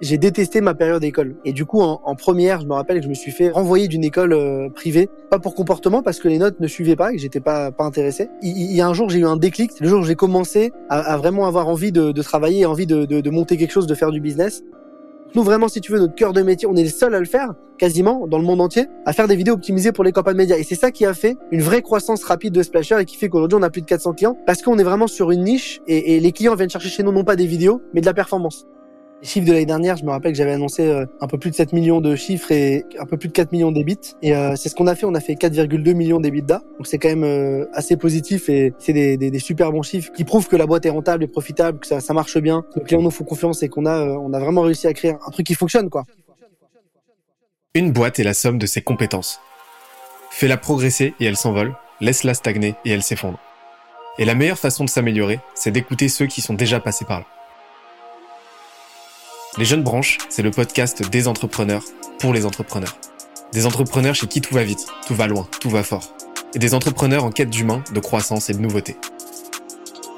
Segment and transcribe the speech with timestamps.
[0.00, 1.36] j'ai détesté ma période d'école.
[1.44, 4.04] Et du coup, en, première, je me rappelle que je me suis fait renvoyer d'une
[4.04, 7.22] école euh, privée, pas pour comportement, parce que les notes ne suivaient pas et que
[7.22, 8.28] j'étais pas pas intéressé.
[8.42, 9.72] Il, y a un jour, j'ai eu un déclic.
[9.80, 13.56] Le jour où j'ai commencé à, vraiment avoir envie de, de travailler, envie de, monter
[13.56, 14.62] quelque chose, de faire du business.
[15.34, 17.26] Nous, vraiment, si tu veux, notre cœur de métier, on est les seuls à le
[17.26, 20.56] faire, quasiment, dans le monde entier, à faire des vidéos optimisées pour les campagnes médias.
[20.56, 23.28] Et c'est ça qui a fait une vraie croissance rapide de Splasher et qui fait
[23.28, 26.16] qu'aujourd'hui, on a plus de 400 clients parce qu'on est vraiment sur une niche et,
[26.16, 28.66] et les clients viennent chercher chez nous non pas des vidéos, mais de la performance.
[29.22, 31.50] Les chiffres de l'année dernière, je me rappelle que j'avais annoncé euh, un peu plus
[31.50, 34.14] de 7 millions de chiffres et un peu plus de 4 millions d'ébits.
[34.20, 35.06] Et euh, c'est ce qu'on a fait.
[35.06, 36.62] On a fait 4,2 millions d'EBITDA.
[36.76, 40.48] Donc c'est quand même euh, assez positif et c'est des, super bons chiffres qui prouvent
[40.48, 43.00] que la boîte est rentable et profitable, que ça, ça marche bien, que les clients
[43.00, 45.54] nous font confiance et qu'on a, on a vraiment réussi à créer un truc qui
[45.54, 46.04] fonctionne, quoi.
[47.74, 49.40] Une boîte est la somme de ses compétences.
[50.30, 51.74] Fais-la progresser et elle s'envole.
[52.00, 53.38] Laisse-la stagner et elle s'effondre.
[54.18, 57.26] Et la meilleure façon de s'améliorer, c'est d'écouter ceux qui sont déjà passés par là.
[59.58, 61.82] Les Jeunes Branches, c'est le podcast des entrepreneurs
[62.18, 62.94] pour les entrepreneurs.
[63.54, 66.14] Des entrepreneurs chez qui tout va vite, tout va loin, tout va fort.
[66.54, 68.96] Et des entrepreneurs en quête d'humain, de croissance et de nouveauté.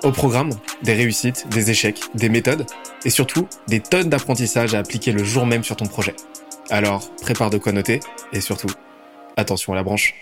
[0.02, 0.50] Au programme,
[0.82, 2.66] des réussites, des échecs, des méthodes
[3.04, 6.16] et surtout des tonnes d'apprentissages à appliquer le jour même sur ton projet.
[6.68, 8.00] Alors, prépare de quoi noter
[8.32, 8.70] et surtout,
[9.36, 10.14] attention à la branche.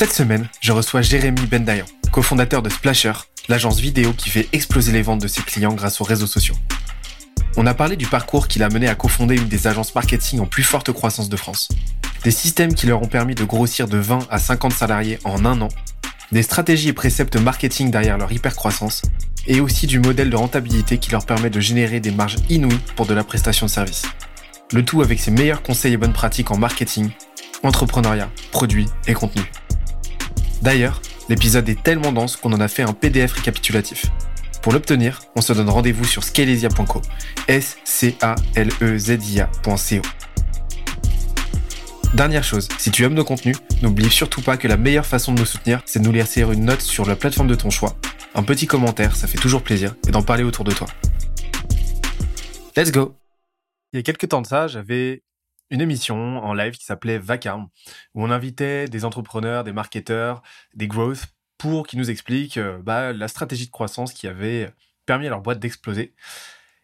[0.00, 3.12] Cette semaine, je reçois Jérémy Bendayan, cofondateur de Splasher,
[3.50, 6.54] l'agence vidéo qui fait exploser les ventes de ses clients grâce aux réseaux sociaux.
[7.58, 10.46] On a parlé du parcours qui l'a mené à cofonder une des agences marketing en
[10.46, 11.68] plus forte croissance de France.
[12.24, 15.60] Des systèmes qui leur ont permis de grossir de 20 à 50 salariés en un
[15.60, 15.68] an,
[16.32, 19.02] des stratégies et préceptes marketing derrière leur hyper-croissance,
[19.46, 23.04] et aussi du modèle de rentabilité qui leur permet de générer des marges inouïes pour
[23.04, 24.06] de la prestation de service.
[24.72, 27.10] Le tout avec ses meilleurs conseils et bonnes pratiques en marketing,
[27.62, 29.42] entrepreneuriat, produits et contenu.
[30.62, 34.06] D'ailleurs, l'épisode est tellement dense qu'on en a fait un PDF récapitulatif.
[34.62, 37.00] Pour l'obtenir, on se donne rendez-vous sur scalesia.co.
[37.48, 40.02] s c a l e z i a.co.
[42.12, 45.38] Dernière chose, si tu aimes nos contenus, n'oublie surtout pas que la meilleure façon de
[45.38, 47.96] nous soutenir, c'est de nous laisser une note sur la plateforme de ton choix,
[48.34, 50.88] un petit commentaire, ça fait toujours plaisir, et d'en parler autour de toi.
[52.76, 53.14] Let's go
[53.92, 55.22] Il y a quelques temps de ça, j'avais
[55.70, 57.68] une émission en live qui s'appelait Vacarme,
[58.14, 60.42] où on invitait des entrepreneurs, des marketeurs,
[60.74, 61.26] des growth
[61.58, 64.70] pour qu'ils nous expliquent euh, bah, la stratégie de croissance qui avait
[65.06, 66.14] permis à leur boîte d'exploser.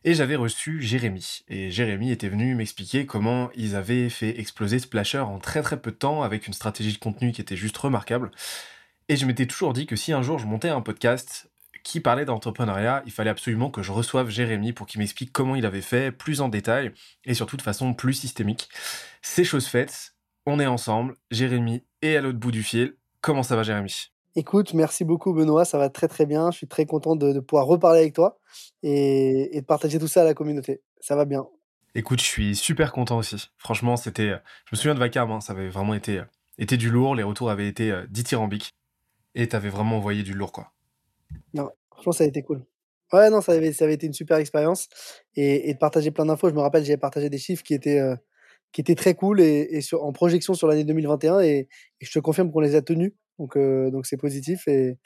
[0.05, 1.41] Et j'avais reçu Jérémy.
[1.49, 5.91] Et Jérémy était venu m'expliquer comment ils avaient fait exploser Splasher en très très peu
[5.91, 8.31] de temps avec une stratégie de contenu qui était juste remarquable.
[9.09, 11.51] Et je m'étais toujours dit que si un jour je montais un podcast,
[11.87, 15.65] qui parlait d'entrepreneuriat, il fallait absolument que je reçoive Jérémy pour qu'il m'explique comment il
[15.65, 16.93] avait fait, plus en détail,
[17.25, 18.69] et surtout de façon plus systémique.
[19.23, 20.17] C'est chose faite,
[20.47, 22.97] on est ensemble, Jérémy est à l'autre bout du fil.
[23.21, 24.09] Comment ça va Jérémy?
[24.35, 26.51] Écoute, merci beaucoup Benoît, ça va très très bien.
[26.51, 28.41] Je suis très content de, de pouvoir reparler avec toi
[28.83, 30.83] et, et, de partager tout ça à la communauté.
[31.01, 31.47] Ça va bien.
[31.95, 33.49] Écoute, je suis super content aussi.
[33.59, 36.21] Franchement, c'était, je me souviens de Vacam, hein, ça avait vraiment été,
[36.59, 37.15] été du lourd.
[37.15, 38.75] Les retours avaient été euh, dithyrambiques
[39.37, 40.73] et t'avais vraiment envoyé du lourd quoi.
[41.57, 42.65] Non, franchement, ça a été cool.
[43.13, 44.89] Ouais, non, ça avait, ça avait été une super expérience
[45.37, 46.51] et, de partager plein d'infos.
[46.51, 48.17] Je me rappelle, j'avais partagé des chiffres qui étaient, euh,
[48.73, 51.69] qui étaient très cool et, en projection sur l'année 2021 et,
[52.01, 53.13] je te confirme qu'on les a tenus.
[53.39, 54.99] Donc, euh, donc c'est positif et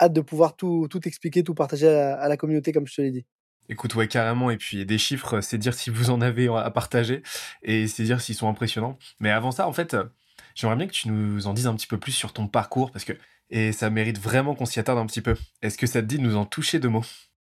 [0.00, 3.02] hâte de pouvoir tout, tout expliquer, tout partager à, à la communauté comme je te
[3.02, 3.26] l'ai dit.
[3.68, 4.50] Écoute, ouais, carrément.
[4.50, 7.22] Et puis, des chiffres, c'est dire si vous en avez à partager
[7.62, 8.98] et c'est dire s'ils sont impressionnants.
[9.20, 9.94] Mais avant ça, en fait,
[10.54, 13.04] j'aimerais bien que tu nous en dises un petit peu plus sur ton parcours parce
[13.04, 13.12] que
[13.50, 15.34] et ça mérite vraiment qu'on s'y attarde un petit peu.
[15.62, 17.04] Est-ce que ça te dit de nous en toucher deux mots?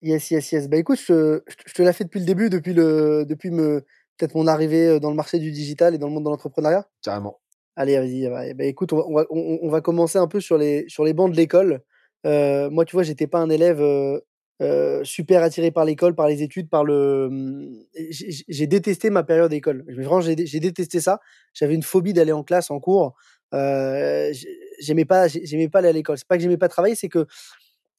[0.03, 0.69] Yes, yes, yes.
[0.69, 3.84] Bah écoute, je, je, te l'ai fait depuis le début, depuis, le, depuis me,
[4.17, 6.87] peut-être mon arrivée euh, dans le marché du digital et dans le monde de l'entrepreneuriat.
[7.03, 7.41] Carrément.
[7.77, 8.55] Allez, vas-y.
[8.55, 11.31] Bah, écoute, on va, on, on, va commencer un peu sur les, sur les bancs
[11.31, 11.83] de l'école.
[12.27, 14.21] Euh, moi, tu vois, j'étais pas un élève euh,
[14.62, 17.31] euh, super attiré par l'école, par les études, par le.
[18.11, 19.84] J'ai détesté ma période d'école.
[19.89, 21.21] Vraiment, j'ai détesté ça.
[21.55, 23.15] J'avais une phobie d'aller en classe, en cours.
[24.80, 26.18] J'aimais pas, j'aimais pas aller à l'école.
[26.18, 27.27] C'est pas que j'aimais pas travailler, c'est que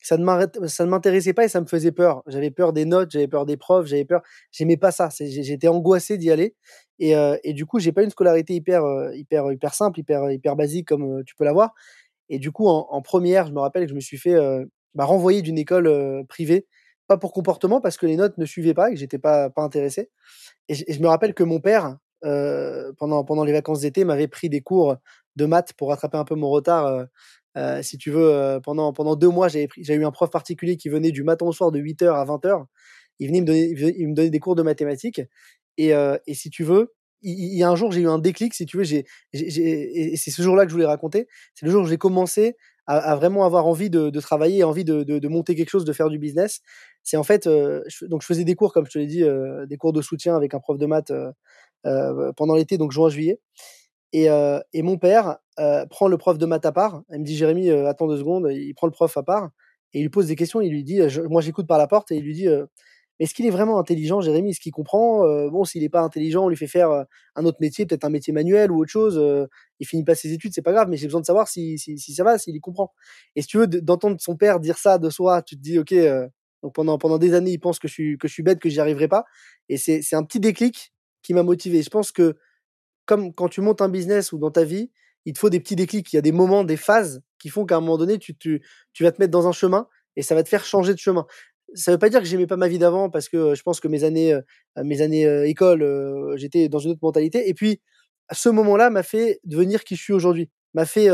[0.02, 2.24] ça ne ça ne m'intéressait pas et ça me faisait peur.
[2.28, 4.22] J'avais peur des notes, j'avais peur des profs, j'avais peur.
[4.52, 5.10] J'aimais pas ça.
[5.20, 6.56] J'étais angoissé d'y aller.
[7.00, 10.32] Et, euh, et, du coup, j'ai pas une scolarité hyper, euh, hyper, hyper simple, hyper,
[10.32, 11.74] hyper basique comme euh, tu peux l'avoir.
[12.30, 15.06] Et du coup, en, première, je me rappelle que je me suis fait euh, bah,
[15.06, 16.66] renvoyer d'une école privée,
[17.08, 19.62] pas pour comportement, parce que les notes ne suivaient pas et que j'étais pas, pas
[19.64, 20.10] intéressé.
[20.70, 24.62] Et je, me rappelle que mon père, pendant, pendant les vacances d'été, m'avait pris des
[24.62, 24.98] cours
[25.36, 26.86] de maths pour rattraper un peu mon retard.
[26.86, 27.06] Euh,
[27.58, 30.90] euh, si tu veux, euh, pendant, pendant deux mois, j'ai eu un prof particulier qui
[30.90, 32.66] venait du matin au soir de 8h à 20h.
[33.20, 35.22] Il venait me donner, il me donnait des cours de mathématiques.
[35.78, 38.66] Et, et si tu veux, il, y a un jour, j'ai eu un déclic, si
[38.66, 41.28] tu veux, j'ai, et c'est ce jour-là que je voulais raconter.
[41.54, 42.56] C'est le jour où j'ai commencé
[42.88, 46.62] à, vraiment avoir envie de, travailler, envie de, monter quelque chose, de faire du business.
[47.04, 49.24] C'est en fait, donc je faisais des cours, comme je te l'ai dit,
[49.68, 51.12] des cours de soutien avec un prof de maths
[51.84, 53.40] pendant l'été, donc juin-juillet.
[54.14, 54.28] Et,
[54.74, 55.38] et, mon père
[55.90, 57.04] prend le prof de maths à part.
[57.12, 58.48] Il me dit Jérémy, attends deux secondes.
[58.52, 59.50] Il prend le prof à part
[59.94, 60.62] et il lui pose des questions.
[60.62, 61.00] Il lui dit,
[61.30, 62.48] moi j'écoute par la porte et il lui dit,
[63.20, 64.50] est-ce qu'il est vraiment intelligent, Jérémy?
[64.50, 65.22] Est-ce qu'il comprend?
[65.50, 67.06] Bon, s'il n'est pas intelligent, on lui fait faire
[67.36, 69.22] un autre métier, peut-être un métier manuel ou autre chose.
[69.80, 72.24] il finit pas ses études, c'est pas grave, mais j'ai besoin de savoir si, ça
[72.24, 72.92] va, s'il y comprend.
[73.36, 75.94] Et si tu veux d'entendre son père dire ça de soi, tu te dis, ok.
[76.64, 78.70] donc pendant pendant des années, il pense que je suis que je suis bête, que
[78.70, 79.26] j'y arriverai pas.
[79.70, 80.92] Et c'est un petit déclic
[81.24, 81.82] qui m'a motivé.
[81.82, 82.38] Je pense que
[83.06, 84.92] comme quand tu montes un business ou dans ta vie,
[85.26, 86.12] il te faut des petits déclics.
[86.14, 88.62] Il y a des moments, des phases qui font qu'à un moment donné, tu, tu,
[89.02, 91.26] vas te mettre dans un chemin et ça va te faire changer de chemin
[91.74, 93.88] ça veut pas dire que j'aimais pas ma vie d'avant parce que je pense que
[93.88, 94.38] mes années,
[94.76, 97.48] mes années école, j'étais dans une autre mentalité.
[97.48, 97.80] Et puis,
[98.32, 100.50] ce moment-là m'a fait devenir qui je suis aujourd'hui.
[100.74, 101.08] M'a fait,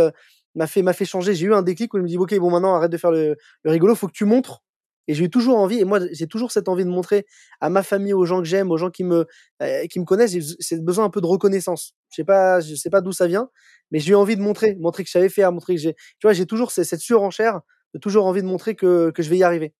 [0.55, 1.33] m'a fait, m'a fait changer.
[1.35, 3.37] J'ai eu un déclic où je me dis, ok, bon, maintenant arrête de faire le,
[3.63, 4.63] le rigolo, faut que tu montres.
[5.07, 7.25] Et j'ai eu toujours envie, et moi j'ai toujours cette envie de montrer
[7.61, 9.25] à ma famille, aux gens que j'aime, aux gens qui me,
[9.89, 11.93] qui me connaissent, j'ai besoin un peu de reconnaissance.
[12.09, 13.49] Je sais pas, je sais pas d'où ça vient,
[13.91, 16.23] mais j'ai eu envie de montrer, montrer que je savais faire, montrer que j'ai, tu
[16.23, 17.61] vois, j'ai toujours cette, surenchère
[17.93, 19.73] de toujours envie de montrer que, que je vais y arriver.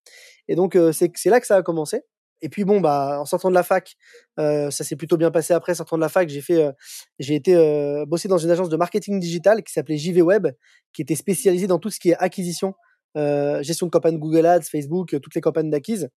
[0.48, 2.02] Et donc, c'est là que ça a commencé.
[2.40, 3.96] Et puis bon, bah, en sortant de la fac,
[4.36, 5.74] ça s'est plutôt bien passé après.
[5.74, 6.68] Sortant de la fac, j'ai fait,
[7.18, 10.48] j'ai été bosser dans une agence de marketing digital qui s'appelait JV Web,
[10.92, 12.74] qui était spécialisée dans tout ce qui est acquisition,
[13.14, 16.08] gestion de campagnes Google Ads, Facebook, toutes les campagnes d'acquise.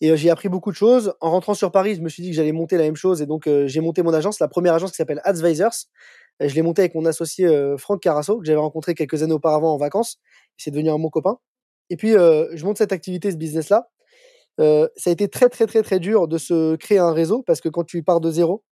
[0.00, 1.14] Et j'ai appris beaucoup de choses.
[1.20, 3.22] En rentrant sur Paris, je me suis dit que j'allais monter la même chose.
[3.22, 5.86] Et donc, j'ai monté mon agence, la première agence qui s'appelle Advisors.
[6.40, 7.48] je l'ai montée avec mon associé
[7.78, 10.18] Franck Carasso, que j'avais rencontré quelques années auparavant en vacances.
[10.58, 11.38] C'est devenu un bon copain.
[11.88, 13.88] Et puis, je monte cette activité, ce business-là.
[14.58, 14.64] ça
[15.06, 17.84] a été très, très, très, très dur de se créer un réseau parce que quand
[17.84, 18.64] tu pars de zéro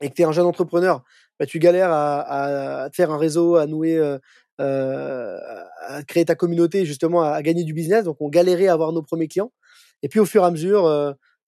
[0.00, 1.02] et que tu es un jeune entrepreneur,
[1.38, 3.98] bah, tu galères à, à, faire un réseau, à nouer,
[4.60, 8.04] à créer ta communauté, justement, à, gagner du business.
[8.04, 9.52] Donc, on galérait à avoir nos premiers clients.
[10.02, 10.86] Et puis, au fur et à mesure,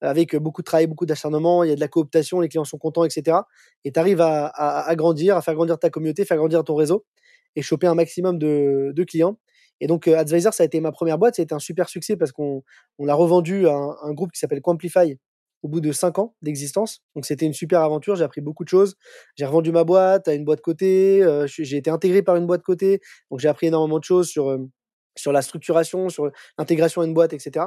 [0.01, 2.79] avec beaucoup de travail, beaucoup d'acharnement, il y a de la cooptation, les clients sont
[2.79, 3.39] contents, etc.
[3.85, 7.05] Et tu arrives à, à, grandir, à faire grandir ta communauté, faire grandir ton réseau
[7.57, 9.39] et choper un maximum de, clients.
[9.81, 11.37] Et donc, Advisor, ça a été ma première boîte.
[11.37, 12.63] Ça a été un super succès parce qu'on
[12.99, 15.19] on a revendu un, un groupe qui s'appelle Quamplify
[15.63, 17.01] au bout de cinq ans d'existence.
[17.15, 18.17] Donc, c'était une super aventure.
[18.17, 18.97] J'ai appris beaucoup de choses.
[19.37, 21.25] J'ai revendu ma boîte à une boîte côté.
[21.47, 23.01] j'ai été intégré par une boîte côté.
[23.31, 24.59] Donc, j'ai appris énormément de choses sur,
[25.17, 27.67] sur la structuration, sur l'intégration à une boîte, etc.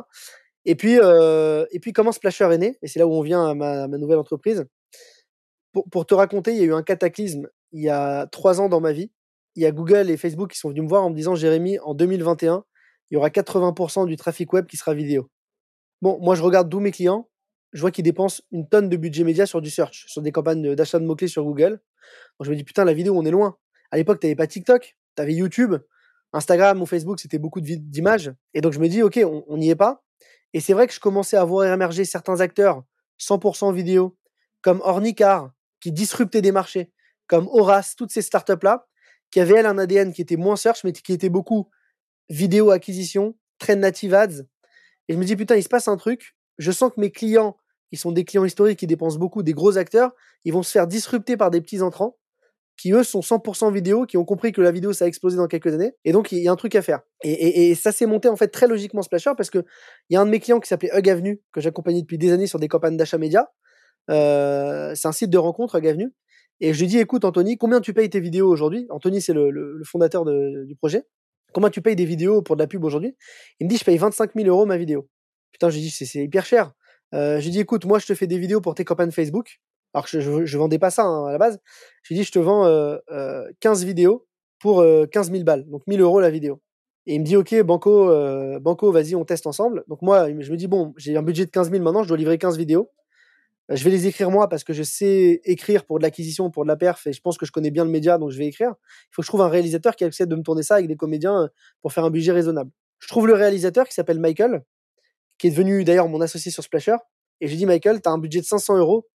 [0.65, 2.77] Et puis, et puis comment Splasher est né?
[2.81, 4.65] Et c'est là où on vient à ma, nouvelle entreprise.
[5.71, 8.69] Pour, pour te raconter, il y a eu un cataclysme il y a trois ans
[8.69, 9.11] dans ma vie
[9.55, 11.79] il y a Google et Facebook qui sont venus me voir en me disant Jérémy,
[11.79, 12.63] en 2021,
[13.09, 15.29] il y aura 80% du trafic web qui sera vidéo.
[16.01, 17.29] Bon, moi je regarde tous mes clients,
[17.75, 20.75] je vois qu'ils dépensent une tonne de budget média sur du search, sur des campagnes
[20.75, 21.81] d'achat de mots-clés sur Google.
[22.39, 23.57] Donc je me dis putain, la vidéo, on est loin.
[23.91, 25.75] À l'époque, tu n'avais pas TikTok, tu avais YouTube,
[26.31, 28.33] Instagram ou Facebook, c'était beaucoup d'images.
[28.53, 30.03] Et donc je me dis, ok, on n'y est pas.
[30.53, 32.83] Et c'est vrai que je commençais à voir émerger certains acteurs
[33.19, 34.17] 100% vidéo,
[34.61, 35.51] comme Ornicar,
[35.81, 36.91] qui disruptaient des marchés,
[37.27, 38.87] comme Horace, toutes ces startups-là,
[39.31, 41.69] qui avait elle un ADN qui était moins search, mais qui était beaucoup
[42.29, 44.43] vidéo acquisition, trend native ads.
[45.07, 46.35] Et je me dis, putain, il se passe un truc.
[46.57, 47.57] Je sens que mes clients,
[47.89, 50.11] qui sont des clients historiques, qui dépensent beaucoup, des gros acteurs,
[50.43, 52.17] ils vont se faire disrupter par des petits entrants
[52.77, 55.47] qui eux sont 100% vidéo, qui ont compris que la vidéo ça a explosé dans
[55.47, 57.01] quelques années, et donc il y a un truc à faire.
[57.23, 59.59] Et, ça s'est monté en fait très logiquement Splasher parce que
[60.09, 62.31] il y a un de mes clients qui s'appelait Hug Avenue que j'accompagnais depuis des
[62.31, 63.49] années sur des campagnes d'achat média.
[64.11, 66.13] Euh, c'est un site de rencontre Hug Avenue
[66.61, 68.85] et je lui dis, écoute, Anthony, combien tu payes tes vidéos aujourd'hui?
[68.89, 71.03] Anthony, c'est le, fondateur du projet.
[71.53, 73.15] Combien tu payes des vidéos pour de la pub aujourd'hui?
[73.59, 75.07] Il me dit, je paye 25 000 euros ma vidéo.
[75.51, 76.73] Putain, je lui dis, c'est hyper cher.
[77.15, 79.59] Euh, je lui dis, écoute, moi, je te fais des vidéos pour tes campagnes Facebook.
[79.93, 81.59] Alors que je, ne vendais pas ça hein, à la base.
[82.03, 84.27] Je lui dis, je te vends 15 euh, euh, vidéos
[84.59, 86.61] pour 15 000 balles, donc 1000 euros la vidéo.
[87.05, 88.11] Et il me dit, OK, Banco,
[88.59, 89.83] Banco vas-y, on teste ensemble.
[89.87, 92.17] Donc moi, je me dis, bon, j'ai un budget de 15 000 maintenant, je dois
[92.17, 92.91] livrer 15 vidéos.
[93.69, 96.67] Je vais les écrire moi parce que je sais écrire pour de l'acquisition, pour de
[96.67, 98.73] la perf, et je pense que je connais bien le média, donc je vais écrire.
[98.79, 100.95] Il faut que je trouve un réalisateur qui accepte de me tourner ça avec des
[100.95, 101.47] comédiens euh,
[101.81, 102.69] pour faire un budget raisonnable.
[102.99, 104.63] Je trouve le réalisateur qui s'appelle Michael,
[105.37, 106.95] qui est devenu d'ailleurs mon associé sur Splasher,
[107.41, 109.07] et j'ai dit Michael, tu as un budget de 500 euros,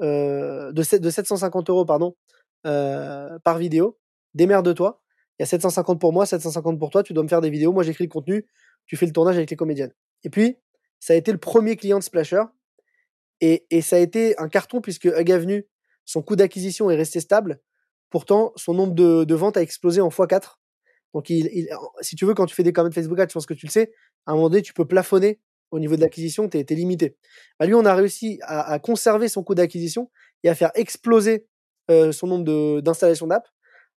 [0.00, 2.16] euh, de, de 750 euros pardon,
[2.66, 3.98] euh, par vidéo,
[4.34, 5.02] démerde-toi.
[5.38, 7.72] Il y a 750 pour moi, 750 pour toi, tu dois me faire des vidéos,
[7.72, 8.46] moi j'écris le contenu,
[8.86, 9.92] tu fais le tournage avec les comédiennes.
[10.24, 10.56] Et puis,
[10.98, 12.42] ça a été le premier client de Splasher
[13.40, 15.68] et, ça a été un carton puisque Hug Avenue,
[16.04, 17.60] son coût d'acquisition est resté stable.
[18.10, 20.54] Pourtant, son nombre de, ventes a explosé en x4.
[21.14, 21.26] Donc,
[22.00, 23.70] si tu veux, quand tu fais des campagnes Facebook Ads, je pense que tu le
[23.70, 23.92] sais,
[24.26, 27.16] à un moment donné, tu peux plafonner au niveau de l'acquisition, tu es, limité.
[27.58, 30.10] Bah, lui, on a réussi à, conserver son coût d'acquisition
[30.42, 31.46] et à faire exploser
[31.88, 33.46] son nombre d'installations d'app.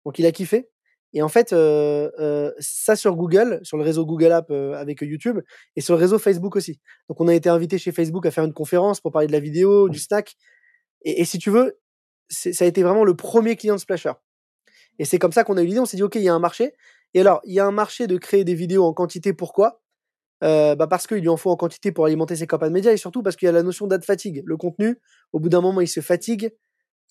[0.05, 0.69] Donc il a kiffé.
[1.13, 1.49] Et en fait,
[2.59, 5.39] ça sur Google, sur le réseau Google App avec YouTube,
[5.75, 6.79] et sur le réseau Facebook aussi.
[7.07, 9.39] Donc on a été invité chez Facebook à faire une conférence pour parler de la
[9.39, 10.35] vidéo, du snack.
[11.03, 11.79] Et, si tu veux,
[12.29, 14.13] ça a été vraiment le premier client de Splasher.
[14.99, 16.33] Et c'est comme ça qu'on a eu l'idée, on s'est dit, OK, il y a
[16.33, 16.73] un marché.
[17.13, 19.81] Et alors, il y a un marché de créer des vidéos en quantité, pourquoi?
[20.41, 23.23] Bah Parce qu'il lui en faut en quantité pour alimenter ses campagnes médias, et surtout
[23.23, 24.41] parce qu'il y a la notion d'ad fatigue.
[24.45, 24.99] Le contenu,
[25.33, 26.53] au bout d'un moment, il se fatigue,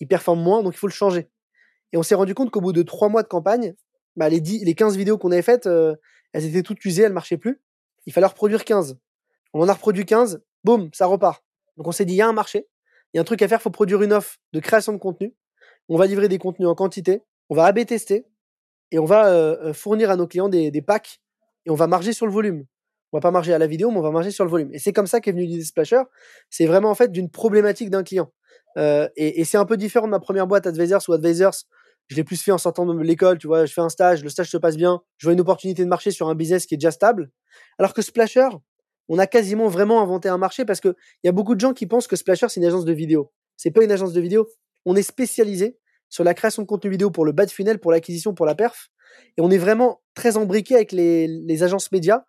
[0.01, 1.31] il performe moins, donc il faut le changer.
[1.93, 3.75] Et on s'est rendu compte qu'au bout de trois mois de campagne,
[4.17, 5.95] bah, les, 10, les 15 vidéos qu'on avait faites, euh,
[6.33, 7.61] elles étaient toutes usées, elles marchaient plus.
[8.07, 8.99] Il fallait reproduire 15.
[9.55, 11.45] On en a reproduit 15, boum, ça repart.
[11.77, 12.69] Donc on s'est dit, il y a un marché,
[13.13, 14.99] il y a un truc à faire, il faut produire une offre de création de
[14.99, 15.35] contenu.
[15.89, 18.27] On va livrer des contenus en quantité, on va AB tester
[18.91, 21.21] et on va euh, euh, fournir à nos clients des, packs
[21.65, 22.67] et on va marger sur le volume.
[23.13, 24.71] On va pas marger à la vidéo, mais on va marger sur le volume.
[24.73, 26.03] Et c'est comme ça qu'est venu l'idée Splasher.
[26.51, 28.33] C'est vraiment en fait d'une problématique d'un client.
[28.77, 31.65] et, et c'est un peu différent de ma première boîte Advisors ou Advisors
[32.09, 34.31] je l'ai plus fait en sortant de l'école, tu vois, je fais un stage, le
[34.31, 36.79] stage se passe bien, je vois une opportunité de marché sur un business qui est
[36.79, 37.31] déjà stable.
[37.79, 38.49] Alors que Splasher,
[39.09, 41.87] on a quasiment vraiment inventé un marché parce qu'il y a beaucoup de gens qui
[41.87, 43.31] pensent que Splasher, c'est une agence de vidéo.
[43.57, 44.49] C'est pas une agence de vidéo.
[44.87, 47.93] On est spécialisé sur la création de contenu vidéo pour le bas de funnel, pour
[47.93, 48.89] l'acquisition, pour la perf.
[49.37, 52.25] Et on est vraiment très embriqué avec les agences médias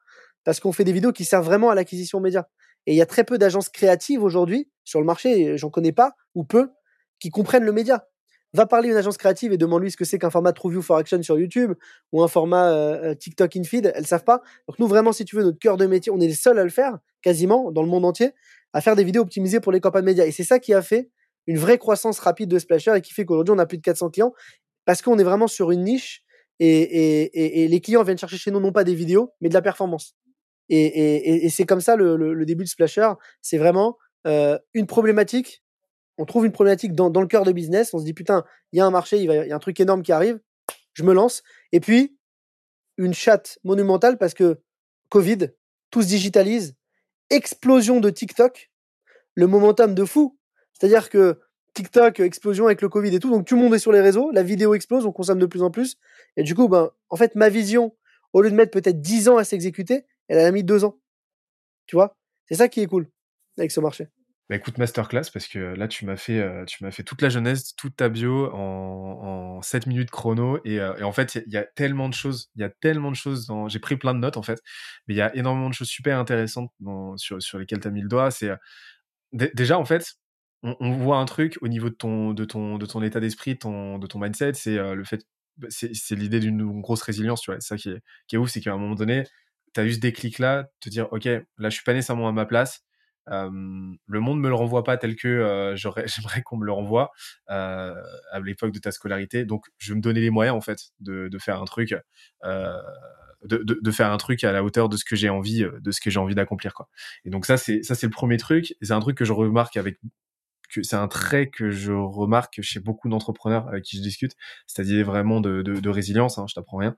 [0.50, 2.50] parce qu'on fait des vidéos qui servent vraiment à l'acquisition média.
[2.88, 6.15] Et il y a très peu d'agences créatives aujourd'hui sur le marché, j'en connais pas,
[6.34, 6.72] ou peu,
[7.20, 8.08] qui comprennent le média
[8.53, 10.98] va parler à une agence créative et demande-lui ce que c'est qu'un format TrueView for
[10.98, 11.74] Action sur YouTube
[12.12, 13.91] ou un format euh, euh, TikTok in feed.
[13.94, 14.41] Elles savent pas.
[14.68, 16.63] Donc nous vraiment, si tu veux, notre cœur de métier, on est les seuls à
[16.63, 18.32] le faire quasiment dans le monde entier,
[18.74, 20.25] à faire des vidéos optimisées pour les campagnes médias.
[20.25, 21.12] Et c'est ça qui a fait
[21.46, 24.10] une vraie croissance rapide de Splasher et qui fait qu'aujourd'hui on a plus de 400
[24.10, 24.34] clients
[24.86, 26.24] parce qu'on est vraiment sur une niche
[26.60, 30.15] et, les clients viennent chercher chez nous non pas des vidéos mais de la performance.
[30.69, 33.11] Et, c'est comme ça le, début de Splasher.
[33.41, 33.97] C'est vraiment
[34.27, 35.63] euh, une problématique
[36.19, 38.81] on trouve une problématique dans, le cœur de business, on se dit putain, il y
[38.81, 40.38] a un marché, il y a un truc énorme qui arrive,
[40.93, 41.43] je me lance.
[41.71, 42.17] Et puis,
[42.97, 44.59] une chatte monumentale parce que
[45.07, 45.51] Covid,
[45.91, 46.75] tout se digitalise,
[47.29, 48.69] explosion de TikTok,
[49.35, 50.38] le momentum de fou.
[50.73, 51.39] C'est-à-dire que
[51.73, 54.29] TikTok, explosion avec le Covid et tout, donc tout le monde est sur les réseaux,
[54.31, 55.95] la vidéo explose, on consomme de plus en plus.
[56.35, 57.95] Et du coup, ben, en fait, ma vision,
[58.33, 61.00] au lieu de mettre peut-être 10 ans à s'exécuter, elle a mis 2 ans.
[61.86, 62.15] Tu vois?
[62.48, 63.09] C'est ça qui est cool
[63.57, 64.07] avec ce marché.
[64.50, 67.29] Bah écoute, masterclass, parce que là, tu m'as fait, euh, tu m'as fait toute la
[67.29, 70.59] jeunesse, toute ta bio en, en 7 minutes chrono.
[70.65, 73.12] Et, euh, et en fait, il y, a tellement de choses, il y a tellement
[73.12, 73.69] de choses dans.
[73.69, 74.59] J'ai pris plein de notes, en fait,
[75.07, 76.71] mais il y a énormément de choses super intéressantes
[77.17, 78.31] sur, lesquelles tu as mis le doigt.
[78.31, 80.15] C'est euh, déjà, en fait,
[80.63, 83.59] on, voit un truc au niveau de ton, de ton, de ton état d'esprit, de
[83.59, 84.53] ton, de ton mindset.
[84.55, 85.21] C'est le fait,
[85.57, 87.59] bah, c'est l'idée d'une grosse résilience, tu vois.
[87.62, 89.25] C'est ça qui est, qui est ouf, c'est qu'à un moment donné,
[89.73, 92.31] tu as eu ce déclic là, te dire, OK, là, je suis pas nécessairement à
[92.31, 92.83] ma place
[93.29, 95.73] le monde me le renvoie pas tel que
[96.05, 97.11] j'aimerais qu'on me le renvoie
[97.47, 97.95] à
[98.43, 99.45] l'époque de ta scolarité.
[99.45, 101.95] Donc, je vais me donner les moyens en fait de, faire un truc,
[103.43, 106.09] de, faire un truc à la hauteur de ce que j'ai envie, de ce que
[106.09, 106.89] j'ai envie d'accomplir quoi.
[107.25, 108.75] Et donc ça c'est ça c'est le premier truc.
[108.81, 109.99] C'est un truc que je remarque avec
[110.73, 114.33] que c'est un trait que je remarque chez beaucoup d'entrepreneurs avec qui je discute,
[114.67, 116.38] c'est-à-dire vraiment de résilience.
[116.38, 116.95] Hein, je t'apprends rien.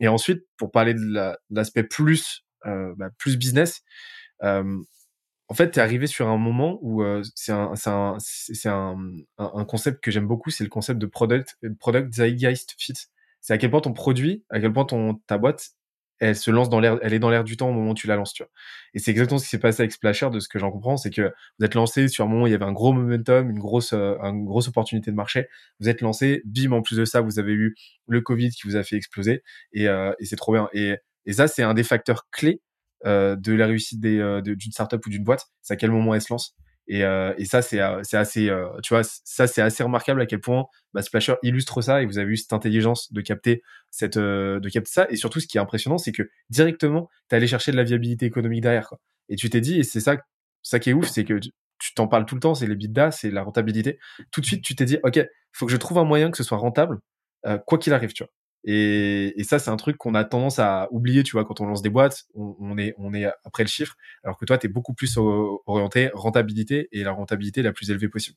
[0.00, 3.82] Et ensuite, pour parler de l'aspect plus bah, plus business.
[4.42, 4.78] Euh,
[5.48, 8.18] en fait, tu es arrivé sur un moment où euh, c'est un, un,
[8.66, 12.92] un, un, concept que j'aime beaucoup, c'est le concept de product, product zeitgeist fit.
[13.40, 15.70] C'est à quel point ton produit, à quel point ton, ta boîte,
[16.20, 18.06] elle se lance dans l'air, elle est dans l'air du temps au moment où tu
[18.06, 18.50] la lances, tu vois.
[18.94, 21.10] Et c'est exactement ce qui s'est passé avec Splasher, de ce que j'en comprends, c'est
[21.10, 23.58] que vous êtes lancé sur un moment où il y avait un gros momentum, une
[23.58, 25.46] grosse, euh, une grosse opportunité de marché.
[25.80, 27.74] Vous êtes lancé, bim, en plus de ça, vous avez eu
[28.06, 30.68] le Covid qui vous a fait exploser, et, euh, et c'est trop bien.
[30.72, 30.96] Et,
[31.26, 32.62] et ça, c'est un des facteurs clés
[33.06, 36.22] euh, de la réussite euh, d'une startup ou d'une boîte, c'est à quel moment elle
[36.22, 36.56] se lance.
[36.88, 38.50] Et, euh, et ça, c'est, c'est assez,
[38.82, 42.18] tu vois, ça, c'est assez remarquable à quel point bah, Splasher illustre ça et vous
[42.18, 45.06] avez eu cette intelligence de capter cette, de capter ça.
[45.10, 48.26] Et surtout, ce qui est impressionnant, c'est que directement, tu allé chercher de la viabilité
[48.26, 48.88] économique derrière.
[48.88, 48.98] Quoi.
[49.28, 50.16] Et tu t'es dit, et c'est ça,
[50.62, 51.38] ça qui est ouf, c'est que
[51.78, 53.98] tu t'en parles tout le temps, c'est les bidas, c'est la rentabilité.
[54.32, 55.20] Tout de suite, tu t'es dit, OK,
[55.52, 56.98] faut que je trouve un moyen que ce soit rentable,
[57.66, 58.32] quoi qu'il arrive, tu vois.
[58.64, 61.66] Et, et ça, c'est un truc qu'on a tendance à oublier, tu vois, quand on
[61.66, 64.66] lance des boîtes, on, on est, on est après le chiffre, alors que toi, tu
[64.66, 65.16] es beaucoup plus
[65.66, 68.36] orienté rentabilité et la rentabilité la plus élevée possible.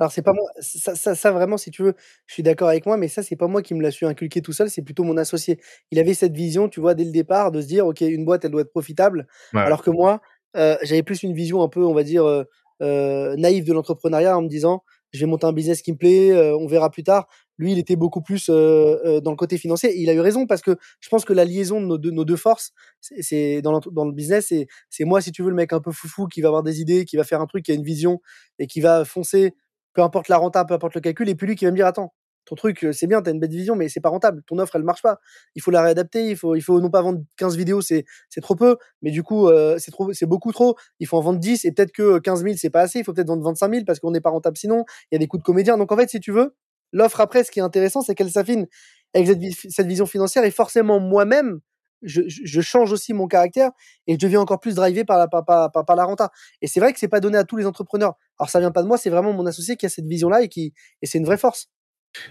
[0.00, 1.94] Alors c'est pas moi, ça, ça, ça, vraiment, si tu veux,
[2.26, 4.40] je suis d'accord avec moi, mais ça c'est pas moi qui me l'a su inculquer
[4.40, 5.60] tout seul, c'est plutôt mon associé.
[5.90, 8.46] Il avait cette vision, tu vois, dès le départ, de se dire, ok, une boîte,
[8.46, 10.22] elle doit être profitable, alors que moi,
[10.56, 12.44] euh, j'avais plus une vision un peu, on va dire, euh,
[12.82, 16.34] euh naïve de l'entrepreneuriat en me disant, je vais monter un business qui me plaît,
[16.54, 17.28] on verra plus tard.
[17.60, 19.90] Lui, il était beaucoup plus euh, euh, dans le côté financier.
[19.90, 22.36] Et il a eu raison parce que je pense que la liaison de nos deux,
[22.36, 24.52] forces, c'est dans, le business,
[24.88, 27.04] c'est moi, si tu veux, le mec un peu foufou qui va avoir des idées,
[27.04, 28.22] qui va faire un truc, qui a une vision
[28.58, 29.54] et qui va foncer
[29.92, 31.86] peu importe la renta, peu importe le calcul, et puis lui qui va me dire
[31.86, 32.14] attends,
[32.46, 34.42] ton truc, c'est bien, tu as une belle vision, mais c'est pas rentable.
[34.46, 35.18] Ton offre, elle marche pas.
[35.54, 36.30] Il faut la réadapter.
[36.30, 39.22] Il faut, il faut non pas vendre 15 vidéos, c'est, c'est trop peu, mais du
[39.22, 40.76] coup, c'est trop, c'est beaucoup trop.
[40.98, 43.00] Il faut en vendre 10 et peut-être que 15 000, c'est pas assez.
[43.00, 44.84] Il faut peut-être vendre 25 000 parce qu'on n'est pas rentable sinon.
[45.10, 45.76] Il y a des coûts de comédien.
[45.76, 46.54] Donc en fait, si tu veux,
[46.92, 48.66] l'offre après, ce qui est intéressant, c'est qu'elle s'affine
[49.14, 51.60] avec cette, vision financière et forcément moi-même,
[52.02, 53.70] je, change aussi mon caractère
[54.06, 56.30] et je deviens encore plus drivé par la, renta.
[56.62, 58.14] Et c'est vrai que c'est pas donné à tous les entrepreneurs.
[58.38, 60.48] Alors ça vient pas de moi, c'est vraiment mon associé qui a cette vision-là et
[60.48, 61.68] qui et c'est une vraie force.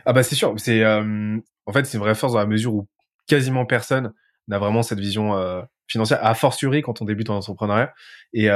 [0.05, 2.87] Ah bah c'est sûr, c'est en fait c'est une vraie force dans la mesure où
[3.27, 4.13] quasiment personne
[4.47, 7.93] n'a vraiment cette vision euh, financière, à fortiori quand on débute en entrepreneuriat.
[8.33, 8.49] Et,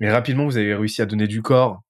[0.00, 1.85] mais rapidement vous avez réussi à donner du corps euh,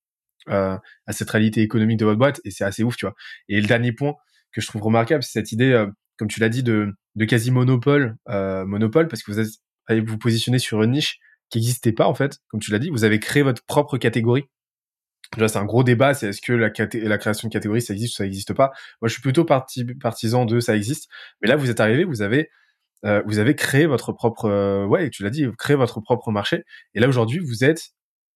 [0.48, 3.14] à cette réalité économique de votre boîte et c'est assez ouf, tu vois.
[3.48, 4.14] Et le dernier point
[4.52, 5.84] que je trouve remarquable, c'est cette idée,
[6.18, 6.94] comme tu l'as dit, de,
[7.28, 9.40] quasi monopole, euh, monopole parce que vous
[9.86, 11.18] allez vous positionner sur une niche
[11.50, 14.44] qui n'existait pas en fait, comme tu l'as dit, vous avez créé votre propre catégorie
[15.36, 18.16] Là, c'est un gros débat, c'est est-ce que la, création de catégorie, ça existe ou
[18.18, 18.70] ça n'existe pas
[19.02, 21.08] Moi, je suis plutôt parti partisan de ça existe.
[21.42, 22.48] Mais là, vous êtes arrivé, vous avez,
[23.04, 26.64] euh, vous avez créé votre propre, euh, ouais, tu l'as dit, créez votre propre marché.
[26.94, 27.90] Et là, aujourd'hui, vous êtes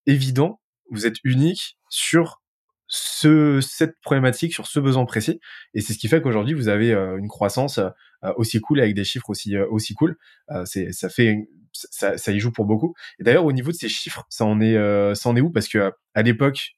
[0.06, 2.42] évident, vous êtes unique sur
[2.86, 5.40] ce, cette problématique, sur ce besoin précis.
[5.74, 8.94] Et c'est ce qui fait qu'aujourd'hui, vous avez euh, une croissance euh, aussi cool avec
[8.94, 10.16] des chiffres aussi, euh, aussi cool.
[10.64, 12.94] c'est, ça fait, ça, ça, y joue pour beaucoup.
[13.18, 14.74] Et d'ailleurs, au niveau de ces chiffres, ça en est,
[15.14, 15.50] ça en est où?
[15.50, 16.74] Parce que à l'époque,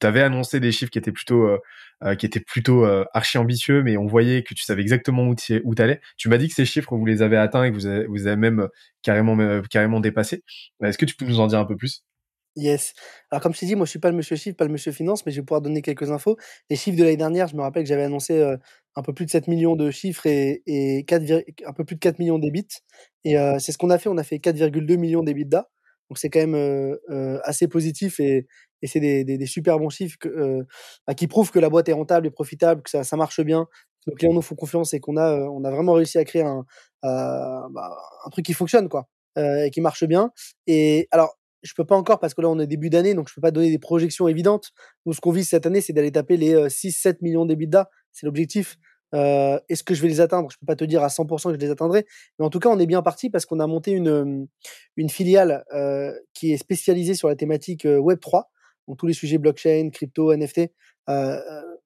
[0.00, 1.58] tu avais annoncé des chiffres qui étaient plutôt euh,
[2.04, 5.34] euh, qui étaient plutôt euh, archi ambitieux, mais on voyait que tu savais exactement où
[5.34, 6.00] tu allais.
[6.16, 8.36] Tu m'as dit que ces chiffres vous les avez atteints et que vous vous avez
[8.36, 8.68] même
[9.02, 9.36] carrément
[9.70, 10.44] carrément dépassé.
[10.82, 12.04] Est-ce que tu peux nous en dire un peu plus?
[12.60, 12.92] Yes.
[13.30, 14.90] Alors comme je t'ai dit, moi je suis pas le monsieur chiffre, pas le monsieur
[14.90, 16.36] finance, mais je vais pouvoir donner quelques infos.
[16.70, 18.42] Les chiffres de l'année dernière, je me rappelle que j'avais annoncé
[18.96, 21.22] un peu plus de 7 millions de chiffres et, et 4,
[21.66, 22.66] un peu plus de 4 millions d'ébits.
[23.24, 25.68] Et c'est ce qu'on a fait, on a fait 4,2 millions d'EBITDA.
[26.10, 26.96] Donc c'est quand même
[27.44, 28.46] assez positif et,
[28.82, 30.64] et c'est des, des, des, super bons chiffres que, euh,
[31.06, 33.66] bah, qui prouvent que la boîte est rentable et profitable, que ça, ça marche bien,
[34.06, 36.24] que nos clients nous font confiance et qu'on a, euh, on a vraiment réussi à
[36.24, 36.64] créer un,
[37.04, 40.30] euh, bah, un truc qui fonctionne quoi, euh, et qui marche bien.
[40.66, 43.34] Et alors, je peux pas encore parce que là on est début d'année, donc je
[43.34, 44.70] peux pas donner des projections évidentes.
[45.06, 48.76] Nous, ce qu'on vise cette année, c'est d'aller taper les 6-7 millions d'EBITDA, c'est l'objectif.
[49.14, 50.50] Euh, Est-ce que je vais les atteindre?
[50.50, 52.04] Je peux pas te dire à 100% que je les atteindrai,
[52.38, 54.46] mais en tout cas, on est bien parti parce qu'on a monté une,
[54.96, 58.50] une filiale euh, qui est spécialisée sur la thématique Web 3
[58.88, 60.72] donc tous les sujets blockchain, crypto, NFT.
[61.08, 61.40] Euh,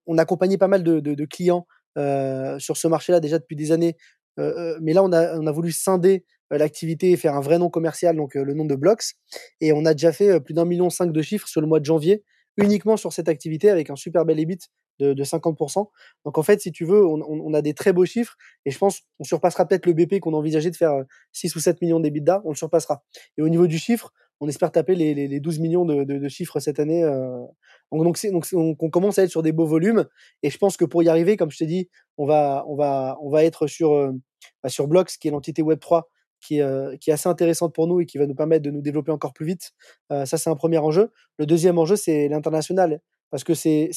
[0.06, 1.66] on a accompagné pas mal de, clients
[1.98, 5.52] euh, sur ce marché-là déjà depuis des années, euh, mais là on a, on a
[5.52, 9.14] voulu scinder l'activité et faire un vrai nom commercial, donc le nom de Blocks,
[9.60, 11.84] et on a déjà fait plus d'un million cinq de chiffres sur le mois de
[11.84, 12.24] janvier
[12.56, 14.58] uniquement sur cette activité avec un super bel EBIT
[14.98, 15.88] de, de 50%.
[16.24, 18.78] Donc en fait, si tu veux, on, on, a des très beaux chiffres et je
[18.78, 20.92] pense qu'on surpassera peut-être le BP qu'on envisageait de faire
[21.32, 23.02] 6 ou 7 millions d'EBITDA, on le surpassera.
[23.38, 24.12] Et au niveau du chiffre,
[24.42, 27.04] on espère taper les, les, 12 millions de, chiffres cette année.
[27.04, 27.38] Euh.
[27.92, 28.18] Donc,
[28.52, 30.04] on, commence à être sur des beaux volumes.
[30.42, 32.64] Et je pense que pour y arriver, comme je t'ai dit, on va,
[33.38, 34.10] être sur, euh,
[34.64, 36.02] bah, Blocks, qui est l'entité Web3,
[36.40, 38.82] qui, euh, qui est assez intéressante pour nous et qui va nous permettre de nous
[38.82, 39.70] développer encore plus vite.
[40.10, 41.12] Euh, ça, c'est un premier enjeu.
[41.38, 43.00] Le deuxième enjeu, c'est l'international.
[43.30, 43.90] Parce que c'est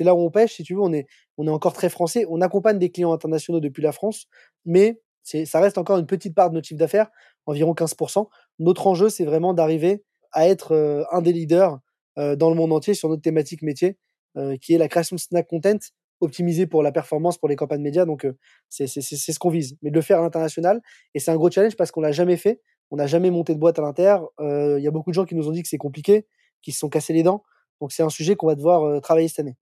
[0.00, 1.06] là où on pêche, si tu veux, on est,
[1.38, 2.26] on est encore très français.
[2.28, 4.26] On accompagne des clients internationaux depuis la France,
[4.64, 7.08] mais ça reste encore une petite part de notre chiffre d'affaires,
[7.46, 8.26] environ 15%.
[8.58, 11.78] Notre enjeu, c'est vraiment d'arriver à être euh, un des leaders
[12.18, 13.98] euh, dans le monde entier sur notre thématique métier,
[14.36, 15.78] euh, qui est la création de snack content
[16.20, 18.04] optimisé pour la performance, pour les campagnes médias.
[18.04, 18.26] Donc,
[18.68, 19.76] c'est ce qu'on vise.
[19.82, 20.80] Mais de le faire à l'international,
[21.14, 22.60] et c'est un gros challenge parce qu'on l'a jamais fait.
[22.92, 24.18] On n'a jamais monté de boîte à l'inter.
[24.38, 26.28] Il y a beaucoup de gens qui nous ont dit que c'est compliqué,
[26.62, 27.42] qui se sont cassés les dents.
[27.80, 29.56] Donc, c'est un sujet qu'on va devoir travailler cette année.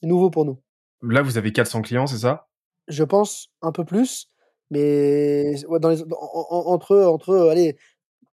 [0.00, 0.60] C'est nouveau pour nous.
[1.02, 2.46] Là, vous avez 400 clients, c'est ça?
[2.86, 4.30] Je pense un peu plus.
[4.70, 7.76] Mais dans les, entre, entre allez,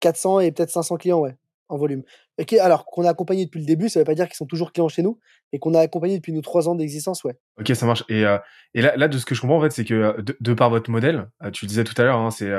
[0.02, 1.38] 400 et peut-être 500 clients, ouais,
[1.70, 2.04] en volume.
[2.40, 4.46] Okay, alors qu'on a accompagné depuis le début, ça ne veut pas dire qu'ils sont
[4.46, 5.20] toujours clients chez nous,
[5.54, 7.38] et qu'on a accompagné depuis nos trois ans d'existence, ouais.
[7.60, 8.04] Ok, ça marche.
[8.10, 8.38] Et, euh,
[8.74, 11.30] là, de ce que je comprends, en fait, c'est que euh, de, par votre modèle,
[11.44, 12.52] euh, tu le disais tout à l'heure, hein, c'est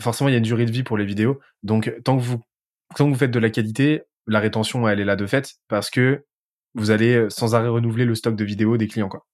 [0.00, 1.38] forcément il y a une durée de vie pour les vidéos.
[1.62, 2.40] Donc tant que vous
[2.96, 5.88] tant que vous faites de la qualité, la rétention elle est là de fait parce
[5.88, 6.26] que
[6.74, 9.24] vous allez sans arrêt renouveler le stock de vidéos des clients, quoi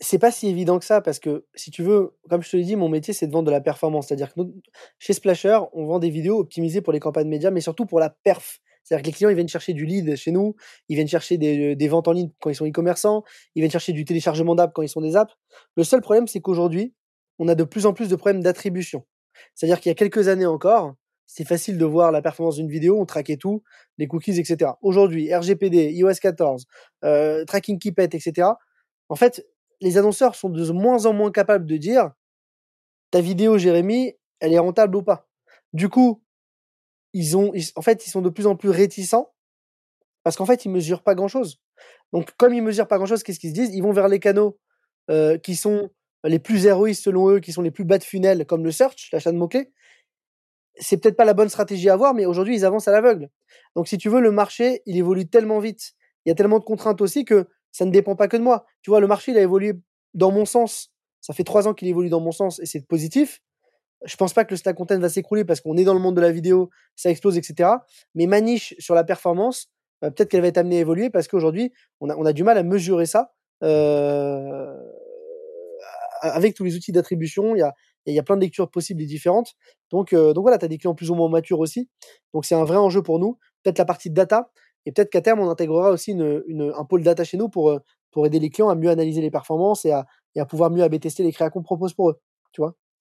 [0.00, 2.64] c'est pas si évident que ça parce que si tu veux, comme je te l'ai
[2.64, 4.08] dit, mon métier c'est de vendre de la performance.
[4.08, 4.40] C'est-à-dire que
[4.98, 8.10] chez Splasher, on vend des vidéos optimisées pour les campagnes médias, mais surtout pour la
[8.10, 8.60] perf.
[8.82, 10.56] C'est-à-dire que les clients ils viennent chercher du lead chez nous,
[10.88, 13.22] ils viennent chercher des, des ventes en ligne quand ils sont e-commerçants,
[13.54, 15.32] ils viennent chercher du téléchargement d'app quand ils sont des apps.
[15.76, 16.94] Le seul problème c'est qu'aujourd'hui,
[17.38, 19.04] on a de plus en plus de problèmes d'attribution.
[19.54, 20.94] C'est-à-dire qu'il y a quelques années encore,
[21.26, 23.62] c'est facile de voir la performance d'une vidéo, on traquait tout,
[23.98, 24.72] les cookies, etc.
[24.82, 26.66] Aujourd'hui, RGPD, iOS 14,
[27.04, 28.48] euh, tracking keepet, etc.
[29.08, 29.46] En fait,
[29.84, 32.10] les annonceurs sont de moins en moins capables de dire
[33.10, 35.28] ta vidéo, Jérémy, elle est rentable ou pas.
[35.74, 36.24] Du coup,
[37.12, 39.32] ils ont, en fait, ils sont de plus en plus réticents
[40.22, 41.60] parce qu'en fait, ils mesurent pas grand chose.
[42.12, 43.74] Donc, comme ils mesurent pas grand-chose, qu'est-ce qu'ils se disent?
[43.74, 44.58] Ils vont vers les canaux
[45.10, 45.90] euh, qui sont
[46.24, 49.10] les plus héroïstes selon eux, qui sont les plus bas de funnel, comme le search,
[49.12, 49.70] l'achat de mots-clés.
[50.76, 53.28] C'est peut-être pas la bonne stratégie à avoir, mais aujourd'hui, ils avancent à l'aveugle.
[53.76, 55.92] Donc, si tu veux, le marché, il évolue tellement vite.
[56.24, 58.66] Il y a tellement de contraintes aussi que ça ne dépend pas que de moi.
[58.82, 59.72] Tu vois, le marché, il a évolué
[60.14, 60.92] dans mon sens.
[61.20, 63.42] Ça fait trois ans qu'il évolue dans mon sens et c'est positif.
[64.04, 66.14] Je pense pas que le stack content va s'écrouler parce qu'on est dans le monde
[66.14, 67.70] de la vidéo, ça explose, etc.
[68.14, 69.72] Mais ma niche sur la performance,
[70.04, 72.62] euh, peut-être qu'elle va être amenée à évoluer parce qu'aujourd'hui, on a, du mal à
[72.62, 73.32] mesurer ça.
[73.64, 74.72] Euh,
[76.20, 77.74] avec tous les outils d'attribution, il y a,
[78.06, 79.54] y a plein de lectures possibles et différentes.
[79.90, 81.88] Donc, euh, donc voilà, tu as des clients plus ou moins matures aussi.
[82.34, 83.36] Donc c'est un vrai enjeu pour nous.
[83.64, 84.50] Peut-être la partie data.
[84.86, 87.78] Et peut-être qu'à terme, on intégrera aussi un pôle data chez nous pour, euh,
[88.10, 90.06] pour aider les clients à mieux analyser les performances et à,
[90.46, 92.20] pouvoir mieux AB tester les créas qu'on propose pour eux.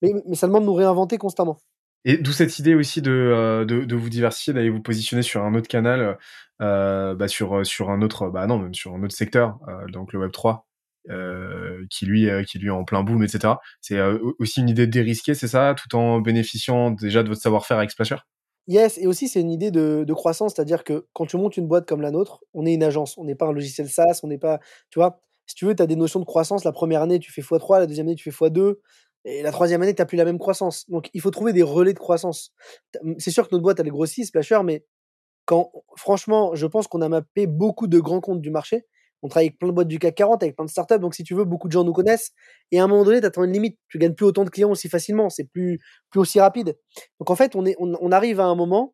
[0.02, 1.60] Mais, ça demande de nous réinventer constamment.
[2.06, 5.70] Et d'où cette idée aussi de, euh, vous diversifier, d'aller vous positionner sur un autre
[5.70, 6.18] canal,
[6.62, 10.68] euh, bah sur, un autre, bah même sur un autre secteur, donc le Web 3,
[11.10, 14.00] euh, qui lui qui lui est en plein boom etc c'est
[14.40, 17.92] aussi une idée de dérisquer c'est ça tout en bénéficiant déjà de votre savoir-faire avec
[17.92, 18.16] Splasher?
[18.68, 21.68] Yes, et aussi c'est une idée de, de croissance, c'est-à-dire que quand tu montes une
[21.68, 24.28] boîte comme la nôtre, on est une agence, on n'est pas un logiciel SaaS, on
[24.28, 27.02] n'est pas, tu vois, si tu veux, tu as des notions de croissance, la première
[27.02, 28.80] année tu fais x3, la deuxième année tu fais x2,
[29.26, 30.90] et la troisième année tu n'as plus la même croissance.
[30.90, 32.54] Donc il faut trouver des relais de croissance.
[33.18, 34.86] C'est sûr que notre boîte elle est grossie, Splasher, mais
[35.46, 38.86] quand franchement, je pense qu'on a mappé beaucoup de grands comptes du marché
[39.24, 41.00] on travaille avec plein de boîtes du CAC 40, avec plein de startups.
[41.00, 42.32] Donc, si tu veux, beaucoup de gens nous connaissent.
[42.72, 43.80] Et à un moment donné, tu atteins une limite.
[43.88, 45.30] Tu gagnes plus autant de clients aussi facilement.
[45.30, 46.78] C'est plus, plus aussi rapide.
[47.20, 48.94] Donc, en fait, on, est, on, arrive à un moment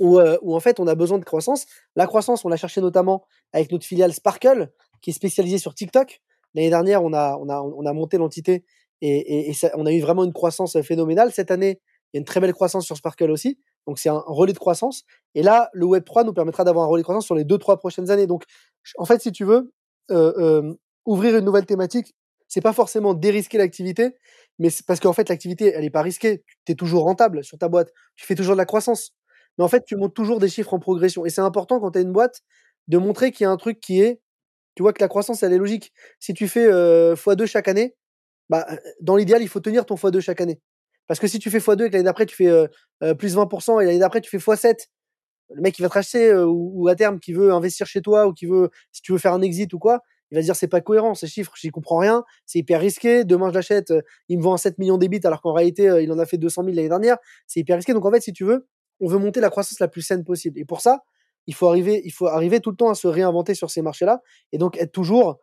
[0.00, 1.66] où, euh, où, en fait, on a besoin de croissance.
[1.94, 6.22] La croissance, on l'a cherché notamment avec notre filiale Sparkle, qui est spécialisée sur TikTok.
[6.54, 8.64] L'année dernière, on a, on a, on a monté l'entité
[9.02, 11.32] et, et, ça, on a eu vraiment une croissance phénoménale.
[11.32, 11.80] Cette année,
[12.12, 13.58] il y a une très belle croissance sur Sparkle aussi.
[13.86, 15.04] Donc, c'est un relais de croissance.
[15.34, 17.78] Et là, le Web3 nous permettra d'avoir un relais de croissance sur les deux, trois
[17.78, 18.26] prochaines années.
[18.26, 18.44] Donc,
[18.98, 19.72] en fait, si tu veux,
[20.10, 22.14] euh, euh, ouvrir une nouvelle thématique,
[22.48, 24.16] c'est pas forcément dérisquer l'activité,
[24.58, 26.44] mais c'est parce qu'en fait, l'activité, elle est pas risquée.
[26.64, 27.92] Tu es toujours rentable sur ta boîte.
[28.16, 29.12] Tu fais toujours de la croissance.
[29.58, 31.26] Mais en fait, tu montes toujours des chiffres en progression.
[31.26, 32.42] Et c'est important quand tu as une boîte
[32.88, 34.20] de montrer qu'il y a un truc qui est,
[34.74, 35.92] tu vois que la croissance, elle est logique.
[36.20, 37.96] Si tu fais euh, x2 chaque année,
[38.48, 38.66] bah,
[39.00, 40.60] dans l'idéal, il faut tenir ton x2 chaque année.
[41.06, 43.82] Parce que si tu fais x2 et que l'année d'après, tu fais euh, plus 20%
[43.82, 44.88] et l'année d'après, tu fais x7,
[45.54, 48.32] le mec qui va te racheter ou, à terme qui veut investir chez toi ou
[48.32, 50.00] qui veut, si tu veux faire un exit ou quoi,
[50.32, 53.24] il va dire c'est pas cohérent, ces chiffres, j'y comprends rien, c'est hyper risqué.
[53.24, 53.94] Demain je l'achète,
[54.28, 56.74] il me vend 7 millions d'ébits alors qu'en réalité il en a fait 200 000
[56.74, 57.92] l'année dernière, c'est hyper risqué.
[57.92, 58.66] Donc en fait, si tu veux,
[59.00, 60.58] on veut monter la croissance la plus saine possible.
[60.58, 61.02] Et pour ça,
[61.46, 64.20] il faut arriver, il faut arriver tout le temps à se réinventer sur ces marchés-là
[64.52, 65.38] et donc être toujours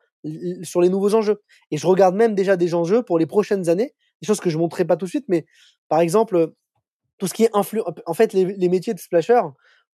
[0.63, 1.41] sur les nouveaux enjeux.
[1.71, 4.57] Et je regarde même déjà des enjeux pour les prochaines années, des choses que je
[4.57, 5.45] montrerai pas tout de suite, mais
[5.89, 6.53] par exemple
[7.17, 9.41] tout ce qui est influent, en fait les, métiers de splasher,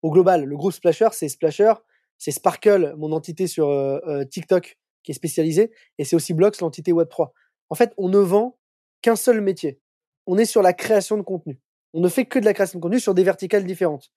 [0.02, 1.74] au global, le gros splasher, c'est Splasher,
[2.16, 6.60] c'est Sparkle, mon entité sur euh, euh, TikTok qui est spécialisée, et c'est aussi Blocks,
[6.60, 7.30] l'entité Web3.
[7.68, 8.58] En fait, on ne vend
[9.02, 9.80] qu'un seul métier.
[10.26, 11.60] On est sur la création de contenu.
[11.92, 14.10] On ne fait que de la création de contenu sur des verticales différentes.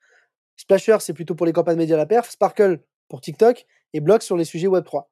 [0.58, 4.24] Splasher, c'est plutôt pour les campagnes médias à la perf, Sparkle pour TikTok, et Blocks
[4.24, 5.06] sur les sujets Web3.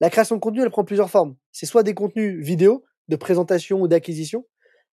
[0.00, 1.36] La création de contenu, elle prend plusieurs formes.
[1.52, 4.44] C'est soit des contenus vidéo, de présentation ou d'acquisition,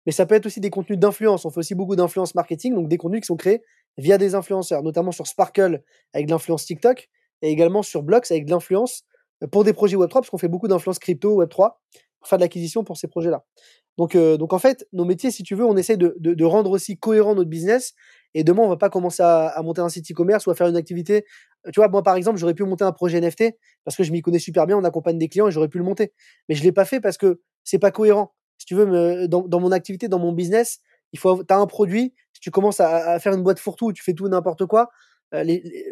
[0.07, 1.45] mais ça peut être aussi des contenus d'influence.
[1.45, 3.63] On fait aussi beaucoup d'influence marketing, donc des contenus qui sont créés
[3.99, 7.09] via des influenceurs, notamment sur Sparkle avec de l'influence TikTok
[7.43, 9.03] et également sur Blocks avec de l'influence
[9.43, 11.73] euh, pour des projets Web3, parce qu'on fait beaucoup d'influence crypto, Web3,
[12.21, 13.45] pour faire de l'acquisition pour ces projets-là.
[13.99, 16.45] Donc, euh, donc en fait, nos métiers, si tu veux, on essaie de, de, de,
[16.45, 17.93] rendre aussi cohérent notre business.
[18.35, 20.67] Et demain, on va pas commencer à, à monter un site e-commerce ou à faire
[20.67, 21.27] une activité.
[21.73, 24.23] Tu vois, moi, par exemple, j'aurais pu monter un projet NFT parce que je m'y
[24.23, 26.13] connais super bien, on accompagne des clients et j'aurais pu le monter.
[26.49, 28.35] Mais je l'ai pas fait parce que c'est pas cohérent.
[28.59, 30.81] Si tu veux, me, dans, dans mon activité, dans mon business,
[31.13, 34.15] il faut, as un produit, si tu commences à, faire une boîte fourre-tout, tu fais
[34.15, 34.91] tout n'importe quoi,
[35.35, 35.45] euh,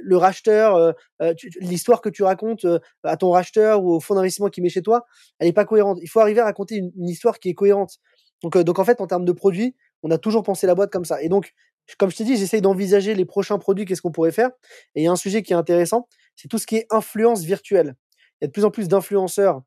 [0.03, 2.67] le racheteur, euh, euh, l'histoire que tu racontes
[3.05, 5.07] à ton racheteur ou au fonds d'investissement qui met chez toi,
[5.39, 5.99] elle n'est pas cohérente.
[6.03, 7.99] Il faut arriver à raconter une, histoire qui est cohérente.
[8.43, 11.05] Donc, donc en fait, en termes de produits, on a toujours pensé la boîte comme
[11.05, 11.23] ça.
[11.23, 11.53] Et donc,
[11.99, 14.51] comme je t'ai dit, j'essaye d'envisager les prochains produits, qu'est-ce qu'on pourrait faire.
[14.95, 17.43] Et il y a un sujet qui est intéressant, c'est tout ce qui est influence
[17.43, 17.97] virtuelle.
[18.41, 19.63] Il y a de plus en plus d'influenceurs,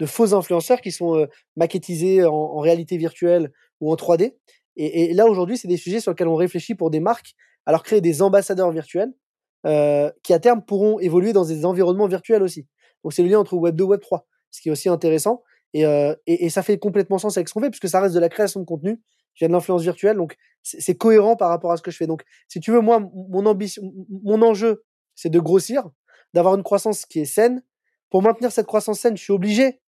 [0.00, 1.26] de faux influenceurs qui sont
[1.56, 4.34] maquettisés en, réalité virtuelle ou en 3D.
[4.76, 8.00] Et, là, aujourd'hui, c'est des sujets sur lesquels on réfléchit pour des marques, alors créer
[8.00, 9.12] des ambassadeurs virtuels
[9.64, 12.66] qui, à terme, pourront évoluer dans des environnements virtuels aussi.
[13.04, 15.42] Donc, c'est le lien entre Web 2 et Web 3, ce qui est aussi intéressant.
[15.74, 15.84] Et,
[16.26, 18.60] et, ça fait complètement sens avec ce qu'on fait, puisque ça reste de la création
[18.60, 19.00] de contenu,
[19.38, 20.16] vient de l'influence virtuelle.
[20.16, 22.06] Donc, c'est cohérent par rapport à ce que je fais.
[22.06, 23.82] Donc, si tu veux, moi, mon ambition,
[24.22, 25.88] mon enjeu, c'est de grossir,
[26.32, 27.62] d'avoir une croissance qui est saine.
[28.10, 29.80] Pour maintenir cette croissance saine, je suis obligé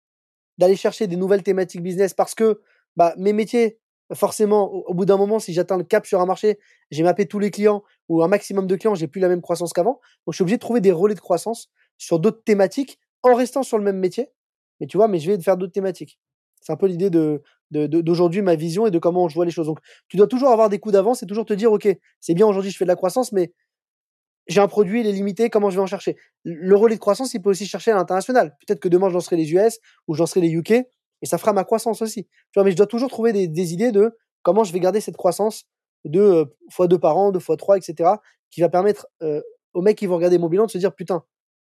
[0.58, 2.62] d'aller chercher des nouvelles thématiques business parce que
[2.96, 3.80] bah, mes métiers,
[4.13, 6.60] forcément, au, bout d'un moment, si j'atteins le cap sur un marché,
[6.91, 9.74] j'ai mappé tous les clients ou un maximum de clients, j'ai plus la même croissance
[9.74, 10.00] qu'avant.
[10.26, 13.63] Donc, je suis obligé de trouver des relais de croissance sur d'autres thématiques en restant
[13.63, 14.30] sur le même métier,
[14.80, 16.20] mais tu vois, mais je vais faire d'autres thématiques.
[16.62, 17.41] C'est un peu l'idée de,
[17.72, 19.68] d'aujourd'hui, ma vision et de comment je vois les choses.
[19.68, 21.88] Donc, tu dois toujours avoir des coups d'avance et toujours te dire, OK,
[22.20, 23.54] c'est bien aujourd'hui, je fais de la croissance, mais
[24.48, 26.18] j'ai un produit, il est limité, comment je vais en chercher?
[26.44, 28.56] Le relais de croissance, il peut aussi chercher à l'international.
[28.66, 31.54] Peut-être que demain, je lancerai les US ou je lancerai les UK et ça fera
[31.54, 32.28] ma croissance aussi.
[32.56, 35.66] Mais je dois toujours trouver des, idées de comment je vais garder cette croissance
[36.04, 38.12] de euh, fois deux par an, deux fois trois, etc.,
[38.52, 39.42] qui va permettre euh,
[39.74, 41.24] aux mecs qui vont regarder mon bilan de se dire, putain,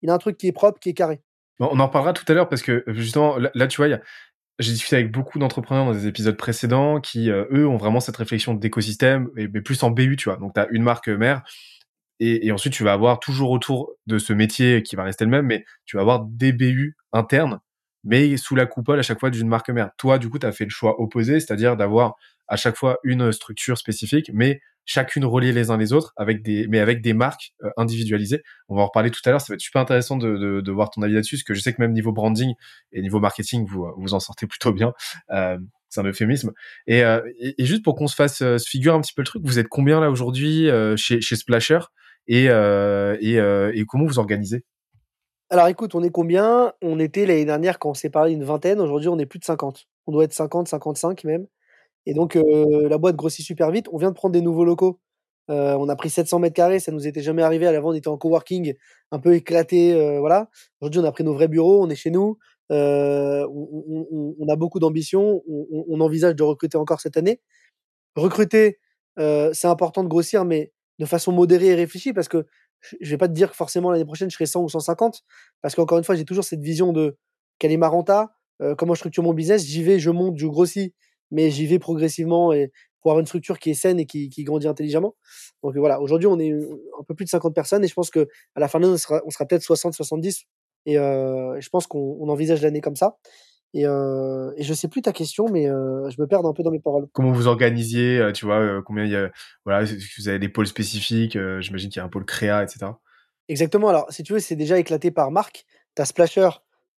[0.03, 1.21] il a un truc qui est propre, qui est carré.
[1.59, 3.99] on en reparlera tout à l'heure parce que justement, là, tu vois,
[4.61, 8.17] j'ai discuté avec beaucoup d'entrepreneurs dans des épisodes précédents qui, euh, eux, ont vraiment cette
[8.17, 10.39] réflexion d'écosystème, mais plus en BU, tu vois.
[10.39, 11.43] Donc, tu as une marque mère,
[12.21, 15.47] et, ensuite, tu vas avoir toujours autour de ce métier qui va rester le même,
[15.47, 17.61] mais tu vas avoir des BU internes,
[18.05, 19.91] mais sous la coupole à chaque fois d'une marque mère.
[19.97, 23.33] Toi, du coup, tu as fait le choix opposé, c'est-à-dire d'avoir à chaque fois une
[23.33, 26.13] structure spécifique, mais chacune reliée les uns les autres,
[26.69, 28.43] mais avec des marques euh, individualisées.
[28.69, 29.41] On va en reparler tout à l'heure.
[29.41, 31.81] Ça va être super intéressant de, voir ton avis là-dessus, parce que je sais que
[31.81, 32.53] même niveau branding
[32.93, 34.93] et niveau marketing, vous vous en sortez plutôt bien.
[35.31, 35.57] Euh,
[35.89, 36.53] c'est un euphémisme.
[36.87, 39.43] Et, euh, et, juste pour qu'on se fasse se figure un petit peu le truc,
[39.45, 41.81] vous êtes combien là aujourd'hui chez Splasher?
[42.27, 44.65] Et, euh, euh, et, comment vous organisez?
[45.51, 46.73] Alors écoute, on est combien?
[46.81, 49.45] On était l'année dernière quand on s'est parlé une vingtaine, aujourd'hui on est plus de
[49.45, 49.87] 50.
[50.07, 51.47] On doit être 50, 55 même.
[52.07, 53.89] Et donc euh, la boîte grossit super vite.
[53.93, 55.01] On vient de prendre des nouveaux locaux.
[55.49, 57.67] on a pris 700 mètres carrés, ça nous était jamais arrivé.
[57.67, 58.75] À l'avant, on était en coworking,
[59.11, 60.49] un peu éclaté, voilà.
[60.81, 62.39] Aujourd'hui, on a pris nos vrais bureaux, on est chez nous.
[62.71, 65.43] on, a beaucoup d'ambition.
[65.49, 67.41] On, envisage de recruter encore cette année.
[68.15, 68.79] Recruter,
[69.19, 72.47] c'est important de grossir, mais de façon modérée et réfléchie parce que
[73.01, 75.23] je vais pas te dire que forcément l'année prochaine je serai 100 ou 150
[75.63, 77.17] parce qu'encore une fois j'ai toujours cette vision de
[77.59, 80.47] quelle est ma renta, euh, comment je structure mon business, j'y vais, je monte, je
[80.47, 80.95] grossis,
[81.31, 84.69] mais j'y vais progressivement et pour avoir une structure qui est saine et qui, grandit
[84.69, 85.17] intelligemment.
[85.63, 88.29] Donc voilà, aujourd'hui on est un peu plus de 50 personnes et je pense que
[88.55, 90.45] à la fin de l'année on sera, sera peut-être 60, 70
[90.85, 93.17] et euh, je pense qu'on envisage l'année comme ça.
[93.73, 96.63] Et, euh, et je sais plus ta question, mais euh, je me perds un peu
[96.63, 97.07] dans mes paroles.
[97.13, 99.31] Comment vous organisiez, euh, tu vois, euh, combien il y a,
[99.65, 99.85] voilà,
[100.19, 102.93] vous avez des pôles spécifiques, euh, j'imagine qu'il y a un pôle créa, etc.
[103.49, 103.89] Exactement.
[103.89, 105.67] Alors, si tu veux, c'est déjà éclaté par marque.
[105.95, 106.51] T'as Splasher,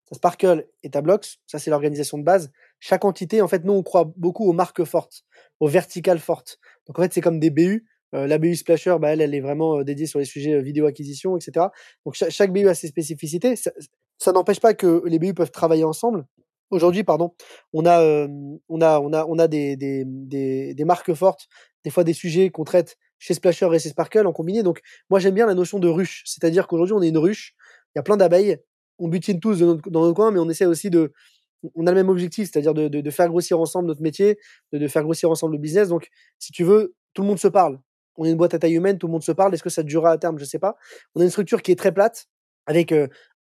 [0.09, 1.37] t'as Sparkle et t'as Blocks.
[1.45, 2.51] Ça, c'est l'organisation de base.
[2.79, 5.25] Chaque entité, en fait, nous, on croit beaucoup aux marques fortes,
[5.59, 6.59] aux verticales fortes.
[6.87, 7.85] Donc, en fait, c'est comme des BU.
[8.11, 11.67] la BU Splasher, bah, elle, elle est vraiment dédiée sur les sujets vidéo acquisition, etc.
[12.05, 13.55] Donc, chaque, BU a ses spécificités.
[13.55, 13.71] Ça,
[14.19, 16.25] ça n'empêche pas que les BU peuvent travailler ensemble.
[16.73, 17.35] Aujourd'hui, pardon,
[17.71, 18.27] on a,
[18.67, 21.47] on a, on a, on a des, marques fortes,
[21.83, 24.63] des fois des sujets qu'on traite chez Splasher et chez Sparkle en combiné.
[24.63, 24.81] Donc,
[25.11, 26.23] moi, j'aime bien la notion de ruche.
[26.25, 27.53] C'est-à-dire qu'aujourd'hui, on est une ruche.
[27.93, 28.57] Il y a plein d'abeilles.
[28.97, 31.13] On butine tous dans notre coin, mais on essaie aussi de.
[31.75, 34.39] On a le même objectif, c'est-à-dire de, faire grossir ensemble notre métier,
[34.73, 35.89] de, faire grossir ensemble le business.
[35.89, 36.09] Donc,
[36.39, 37.79] si tu veux, tout le monde se parle.
[38.17, 39.53] On est une boîte à taille humaine, tout le monde se parle.
[39.53, 40.39] Est-ce que ça durera à terme?
[40.39, 40.75] Je sais pas.
[41.13, 42.25] On a une structure qui est très plate,
[42.65, 42.91] avec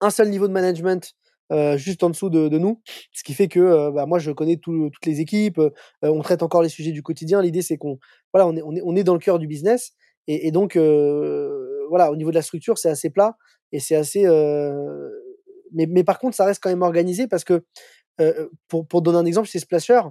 [0.02, 1.16] un seul niveau de management
[1.52, 4.58] euh, juste en dessous de, nous, ce qui fait que euh, bah, moi je connais
[4.58, 5.70] toutes les équipes, euh,
[6.02, 7.42] on traite encore les sujets du quotidien.
[7.42, 8.00] L'idée c'est qu'on
[8.34, 9.92] voilà, on est, on est, on est dans le cœur du business
[10.28, 13.36] et, et donc voilà, au niveau de la structure c'est assez plat
[13.74, 14.24] et c'est assez,
[15.74, 17.66] mais, mais par contre ça reste quand même organisé parce que
[18.68, 20.02] pour, pour donner un exemple chez Splasher,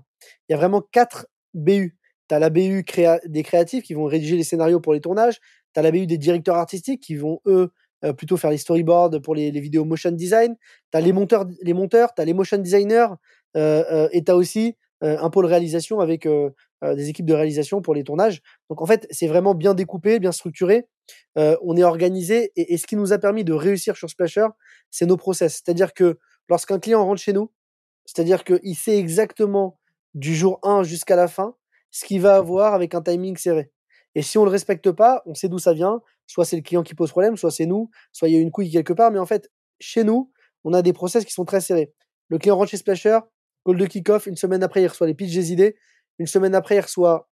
[0.48, 1.96] il y a vraiment quatre BU.
[2.28, 5.40] Tu as la BU créa des créatifs qui vont rédiger les scénarios pour les tournages.
[5.74, 7.70] Tu as la BU des directeurs artistiques qui vont, eux,
[8.04, 10.56] euh, plutôt faire les storyboards pour les, les vidéos motion design.
[10.90, 13.08] Tu as les monteurs, les monteurs tu as les motion designers
[13.56, 17.94] euh, euh, et tu as aussi un pôle réalisation avec des équipes de réalisation pour
[17.94, 18.42] les tournages.
[18.68, 20.88] Donc en fait, c'est vraiment bien découpé, bien structuré.
[21.36, 24.48] on est organisé et, et, ce qui nous a permis de réussir sur Splasher,
[24.90, 25.54] c'est nos process.
[25.54, 26.18] C'est-à-dire que
[26.50, 27.50] lorsqu'un client rentre chez nous,
[28.04, 29.78] c'est-à-dire qu'il sait exactement
[30.12, 31.54] du jour 1 jusqu'à la fin
[31.90, 33.70] ce qu'il va avoir avec un timing serré.
[34.14, 36.02] Et si on le respecte pas, on sait d'où ça vient.
[36.30, 38.52] Soit c'est le client qui pose problème, soit c'est nous, soit il y a une
[38.52, 39.10] couille quelque part.
[39.10, 40.30] Mais en fait, chez nous,
[40.62, 41.92] on a des process qui sont très serrés.
[42.28, 43.18] Le client rentre chez Splasher,
[43.66, 45.74] call de kick-off, une semaine après, il reçoit les pitches des idées.
[46.20, 47.28] Une semaine après, il reçoit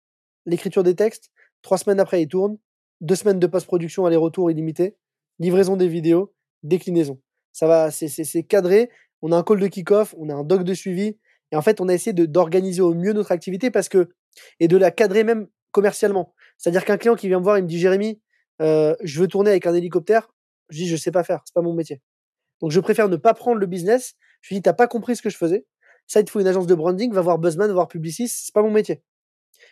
[0.44, 1.30] l'écriture des textes.
[1.62, 2.58] Trois semaines après, il tourne.
[3.00, 4.94] Deux semaines de post-production, aller-retour illimité.
[5.38, 7.18] Livraison des vidéos, déclinaison.
[7.52, 8.90] Ça va, c'est cadré.
[9.22, 11.16] On a un call de kick-off, on a un doc de suivi.
[11.50, 14.10] Et en fait, on a essayé d'organiser au mieux notre activité parce que,
[14.60, 16.34] et de la cadrer même commercialement.
[16.58, 18.20] C'est-à-dire qu'un client qui vient me voir, il me dit Jérémy,
[18.62, 20.28] je veux tourner avec un hélicoptère.
[20.68, 22.00] Je dis je sais pas faire, c'est pas mon métier.
[22.60, 24.14] Donc je préfère ne pas prendre le business.
[24.40, 25.66] Je lui dis t'as pas compris ce que je faisais?
[26.06, 28.54] Ça il te faut une agence de branding, va voir Buzzman, va voir Publicis, c'est
[28.54, 29.02] pas mon métier.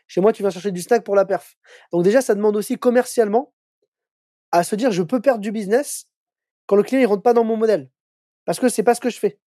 [0.06, 1.56] Chez moi tu viens chercher du snack pour la perf.
[1.92, 3.54] Donc déjà ça demande aussi commercialement
[4.52, 6.08] à se dire je peux perdre du business
[6.66, 7.90] quand le client il rentre pas dans mon modèle
[8.44, 9.38] parce que c'est pas ce que je fais.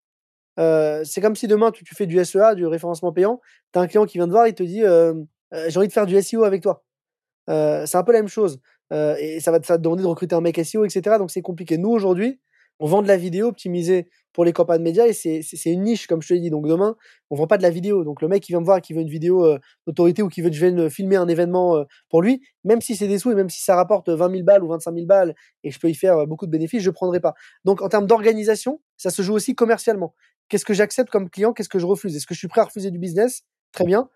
[0.58, 3.41] C'est comme si demain tu, fais du SEA, du référencement payant,
[3.73, 6.06] tu as un client qui vient te voir, il te dit j'ai envie de faire
[6.06, 6.84] du SEO avec toi.
[7.47, 8.60] C'est un peu la même chose.
[8.93, 11.17] Euh, et ça va, te, demander de recruter un mec SEO, etc.
[11.17, 11.77] Donc c'est compliqué.
[11.77, 12.39] Nous, aujourd'hui,
[12.79, 16.21] on vend de la vidéo optimisée pour les campagnes médias et c'est une niche, comme
[16.21, 16.49] je te l'ai dit.
[16.49, 16.95] Donc demain,
[17.29, 18.03] on vend pas de la vidéo.
[18.03, 20.41] Donc le mec qui vient me voir qui veut une vidéo euh, d'autorité ou qui
[20.41, 23.32] veut que je vienne filmer un événement euh, pour lui, même si c'est des sous
[23.32, 25.89] et même si ça rapporte 20 000 balles ou 25 000 balles et je peux
[25.89, 27.36] y faire beaucoup de bénéfices, je ne prendrai pas.
[27.63, 30.15] Donc en termes d'organisation, ça se joue aussi commercialement.
[30.49, 31.53] Qu'est-ce que j'accepte comme client?
[31.53, 32.15] Qu'est-ce que je refuse?
[32.15, 33.43] Est-ce que je suis prêt à refuser du business?
[33.71, 34.10] Très bien.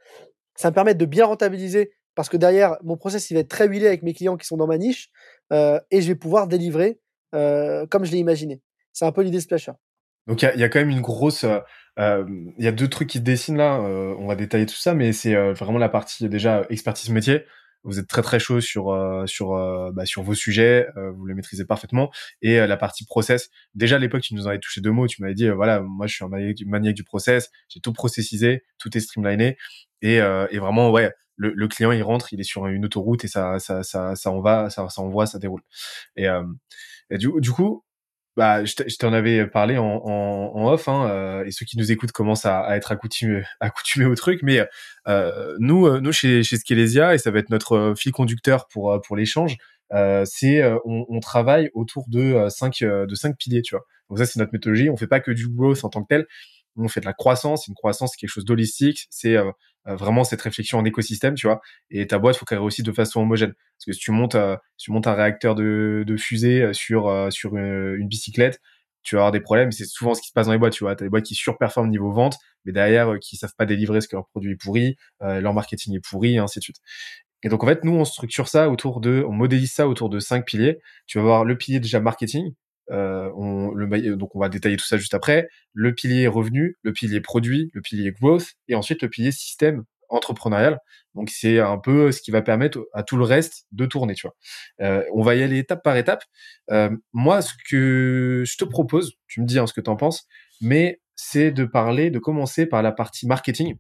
[0.56, 3.68] Ça me permet de bien rentabiliser parce que derrière, mon process, il va être très
[3.68, 5.10] huilé avec mes clients qui sont dans ma niche
[5.54, 7.00] euh, et je vais pouvoir délivrer
[7.32, 8.62] comme je l'ai imaginé.
[8.92, 9.74] C'est un peu l'idée Splasher.
[10.28, 11.60] Donc il y, a, quand même une grosse, euh,
[12.00, 12.26] euh,
[12.58, 13.80] il y a deux trucs qui se dessinent là.
[13.80, 17.46] Euh, on va détailler tout ça, mais c'est vraiment la partie déjà expertise métier.
[17.84, 18.94] Vous êtes très très chaud sur
[19.28, 19.50] sur
[19.94, 22.12] bah, sur vos sujets, vous les maîtrisez parfaitement.
[22.42, 23.50] Et la partie process.
[23.76, 25.08] Déjà à l'époque, tu nous en avais touché deux mots.
[25.08, 27.50] Tu m'avais dit voilà, moi je suis un maniaque du, process.
[27.70, 29.58] J'ai tout processisé, tout est streamliné.
[30.02, 33.28] Et, et vraiment ouais, le, le, client il rentre, il est sur une autoroute et
[33.28, 35.62] ça ça ça ça en va, ça ça envoie, ça déroule.
[36.16, 36.28] Et,
[37.10, 37.84] et du, du coup
[38.38, 41.92] bah, je t'en avais parlé en, en, en off, hein, euh, et ceux qui nous
[41.92, 44.42] écoutent commencent à, à être accoutumés, accoutumés au truc.
[44.44, 44.64] Mais
[45.08, 49.02] euh, nous, euh, nous chez, chez Skelesia, et ça va être notre fil conducteur pour
[49.02, 49.58] pour l'échange,
[49.92, 53.86] euh, c'est on, on, travaille autour de cinq de cinq piliers, tu vois.
[54.10, 54.90] Donc ça, c'est notre méthodologie.
[54.92, 56.28] On fait pas que du growth en tant que tel.
[56.78, 57.68] On fait de la croissance.
[57.68, 59.08] Une croissance, c'est quelque chose d'holistique.
[59.10, 59.52] C'est euh,
[59.86, 61.62] vraiment cette réflexion en écosystème, tu vois.
[61.90, 63.54] Et ta boîte, faut qu'elle réussisse de façon homogène.
[63.54, 67.10] Parce que si tu montes, euh, tu montes un réacteur de, fusée euh, sur
[67.58, 68.60] une, bicyclette,
[69.04, 69.72] tu vas avoir des problèmes.
[69.72, 70.96] C'est souvent ce qui se passe dans les boîtes, tu vois.
[70.96, 74.16] T'as des boîtes qui surperforment niveau vente, mais derrière qui savent pas délivrer ce que
[74.16, 76.78] leur produit est pourri, leur marketing est pourri, et ainsi de suite.
[77.44, 80.20] Et donc en fait, nous on structure ça autour de, on modélise ça autour de
[80.20, 80.80] cinq piliers.
[81.06, 82.54] Tu vas voir le pilier déjà marketing,
[82.92, 85.50] euh, on, le, donc on va détailler tout ça juste après.
[85.74, 90.80] Le pilier revenu, le pilier produit, le pilier growth, et ensuite le pilier système entrepreneurial.
[91.16, 94.28] Donc c'est un peu ce qui va permettre à tout le reste de tourner, tu
[94.28, 94.36] vois.
[94.82, 96.24] Euh, on va y aller étape par étape.
[96.72, 99.96] Euh, moi, ce que je te propose, tu me dis hein, ce que tu en
[99.96, 100.28] penses,
[100.62, 103.76] mais c'est de parler, de commencer par la partie marketing.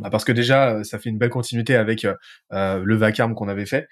[0.00, 3.66] Bah parce que déjà, ça fait une belle continuité avec euh, le vacarme qu'on avait
[3.66, 3.88] fait,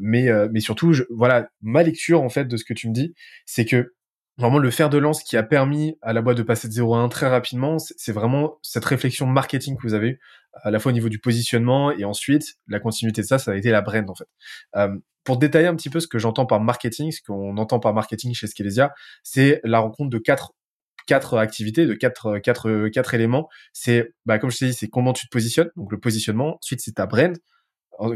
[0.00, 3.14] mais mais surtout, je, voilà, ma lecture en fait de ce que tu me dis,
[3.44, 3.92] c'est que
[4.38, 6.94] vraiment le fer de lance qui a permis à la boîte de passer de 0
[6.94, 10.20] à 1 très rapidement, c'est vraiment cette réflexion marketing que vous avez eue,
[10.62, 13.56] à la fois au niveau du positionnement et ensuite la continuité de ça, ça a
[13.56, 14.28] été la brand en fait.
[14.76, 17.94] Euh, pour détailler un petit peu ce que j'entends par marketing, ce qu'on entend par
[17.94, 20.52] marketing chez Skelesia, c'est la rencontre de quatre
[21.06, 23.48] quatre activités, de quatre quatre quatre éléments.
[23.72, 26.58] C'est bah, comme je t'ai dit, c'est comment tu te positionnes, donc le positionnement.
[26.62, 27.36] Ensuite, c'est ta brand,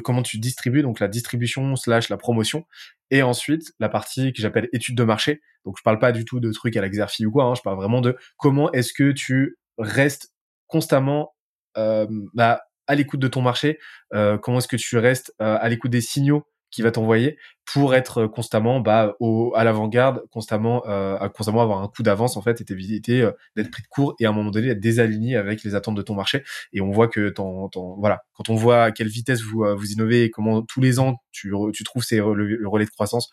[0.03, 2.64] comment tu distribues, donc la distribution slash la promotion,
[3.11, 5.40] et ensuite la partie que j'appelle étude de marché.
[5.64, 7.77] Donc je parle pas du tout de trucs à l'exercice ou quoi, hein, je parle
[7.77, 10.33] vraiment de comment est-ce que tu restes
[10.66, 11.35] constamment
[11.77, 13.79] euh, bah, à l'écoute de ton marché,
[14.14, 17.94] euh, comment est-ce que tu restes euh, à l'écoute des signaux qui va t'envoyer pour
[17.94, 22.61] être constamment bah, au, à l'avant-garde, constamment, euh, constamment avoir un coup d'avance en fait,
[22.61, 25.64] et t'éviter euh, d'être pris de court et à un moment donné être désaligné avec
[25.64, 26.44] les attentes de ton marché.
[26.72, 29.92] Et on voit que ton, voilà, quand on voit à quelle vitesse vous euh, vous
[29.92, 33.31] innovez et comment tous les ans tu, tu trouves ces le, relais de croissance,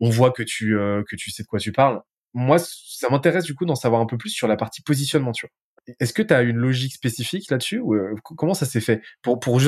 [0.00, 2.00] on voit que tu euh, que tu sais de quoi tu parles.
[2.32, 5.32] Moi, ça m'intéresse du coup d'en savoir un peu plus sur la partie positionnement.
[5.32, 5.46] Tu.
[5.98, 9.02] Est-ce que tu as une logique spécifique là-dessus ou comment ça s'est fait?
[9.22, 9.60] Pour pour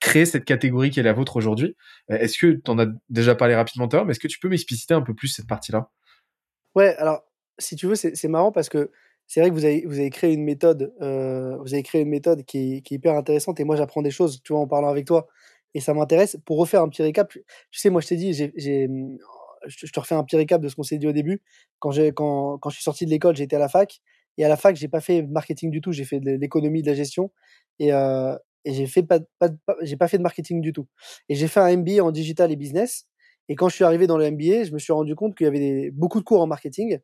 [0.00, 1.76] créer cette catégorie qui est la vôtre aujourd'hui.
[2.10, 4.28] Euh, est-ce que tu en as déjà parlé rapidement tout à l'heure, mais est-ce que
[4.28, 5.90] tu peux m'expliciter un peu plus cette partie-là?
[6.74, 7.22] Ouais, alors
[7.58, 8.90] si tu veux, c'est marrant parce que
[9.26, 12.08] c'est vrai que vous avez, vous avez créé une méthode, euh, vous avez créé une
[12.08, 14.88] méthode qui qui est hyper intéressante et moi j'apprends des choses, tu vois, en parlant
[14.88, 15.28] avec toi
[15.74, 16.38] et ça m'intéresse.
[16.46, 20.24] Pour refaire un petit récap, tu sais, moi je t'ai dit, je te refais un
[20.24, 21.42] petit récap de ce qu'on s'est dit au début.
[21.78, 24.00] Quand, quand, quand je suis sorti de l'école, j'étais à la fac
[24.38, 26.88] et à la fac, j'ai pas fait marketing du tout, j'ai fait de l'économie, de
[26.88, 27.30] la gestion
[27.78, 29.20] et, euh, et j'ai fait pas,
[29.82, 30.86] j'ai pas fait de marketing du tout.
[31.28, 33.06] Et j'ai fait un MBA en digital et business.
[33.48, 35.48] Et quand je suis arrivé dans le MBA, je me suis rendu compte qu'il y
[35.48, 36.98] avait beaucoup de cours en marketing.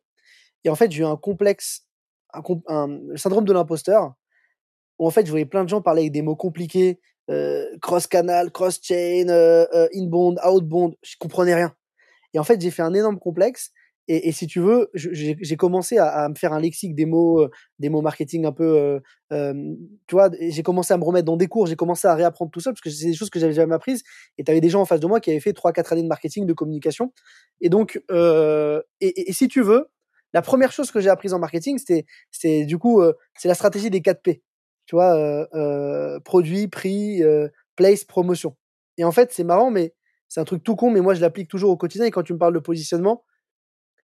[0.63, 1.87] Et en fait, j'ai eu un complexe,
[2.33, 4.13] un, un, syndrome de l'imposteur,
[4.99, 8.51] où en fait, je voyais plein de gens parler avec des mots compliqués, euh, cross-canal,
[8.51, 10.95] cross-chain, euh, euh, inbound, outbound.
[11.01, 11.75] Je comprenais rien.
[12.33, 13.71] Et en fait, j'ai fait un énorme complexe
[14.07, 17.41] et, et, si tu veux, j'ai commencé à, à, me faire un lexique des mots,
[17.41, 17.49] euh,
[17.79, 18.99] des mots marketing un peu, euh,
[19.33, 19.75] euh,
[20.07, 20.29] tu vois.
[20.39, 22.81] J'ai commencé à me remettre dans des cours, j'ai commencé à réapprendre tout seul parce
[22.81, 24.03] que c'est des choses que j'avais jamais apprises.
[24.37, 26.03] Et tu avais des gens en face de moi qui avaient fait trois, quatre années
[26.03, 27.11] de marketing, de communication.
[27.59, 29.89] Et donc, euh, et, et, si tu veux,
[30.33, 33.89] la première chose que j'ai apprise en marketing, c'était, du coup, euh, c'est la stratégie
[33.89, 34.41] des 4 P.
[34.85, 35.47] Tu vois,
[36.23, 37.21] produit, prix,
[37.75, 38.55] place, promotion.
[38.97, 39.93] Et en fait, c'est marrant, mais
[40.29, 42.05] c'est un truc tout con, mais moi je l'applique toujours au quotidien.
[42.05, 43.25] Et quand tu me parles de positionnement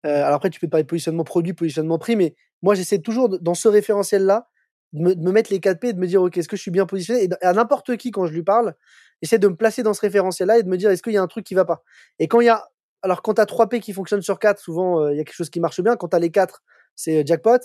[0.06, 3.28] euh, alors après, tu peux parler de positionnement produit, positionnement prix, mais moi, j'essaie toujours,
[3.28, 4.48] dans ce référentiel-là,
[4.92, 6.70] de me, mettre les 4 P et de me dire, OK, est-ce que je suis
[6.70, 7.24] bien positionné?
[7.24, 8.74] Et à n'importe qui, quand je lui parle,
[9.20, 11.22] j'essaie de me placer dans ce référentiel-là et de me dire, est-ce qu'il y a
[11.22, 11.82] un truc qui va pas?
[12.18, 12.68] Et quand il y a
[13.02, 15.36] alors quand tu as 3 P qui fonctionnent sur 4, souvent il y a quelque
[15.36, 15.94] chose qui marche bien.
[15.94, 16.62] Quand tu as les 4,
[16.96, 17.58] c'est jackpot.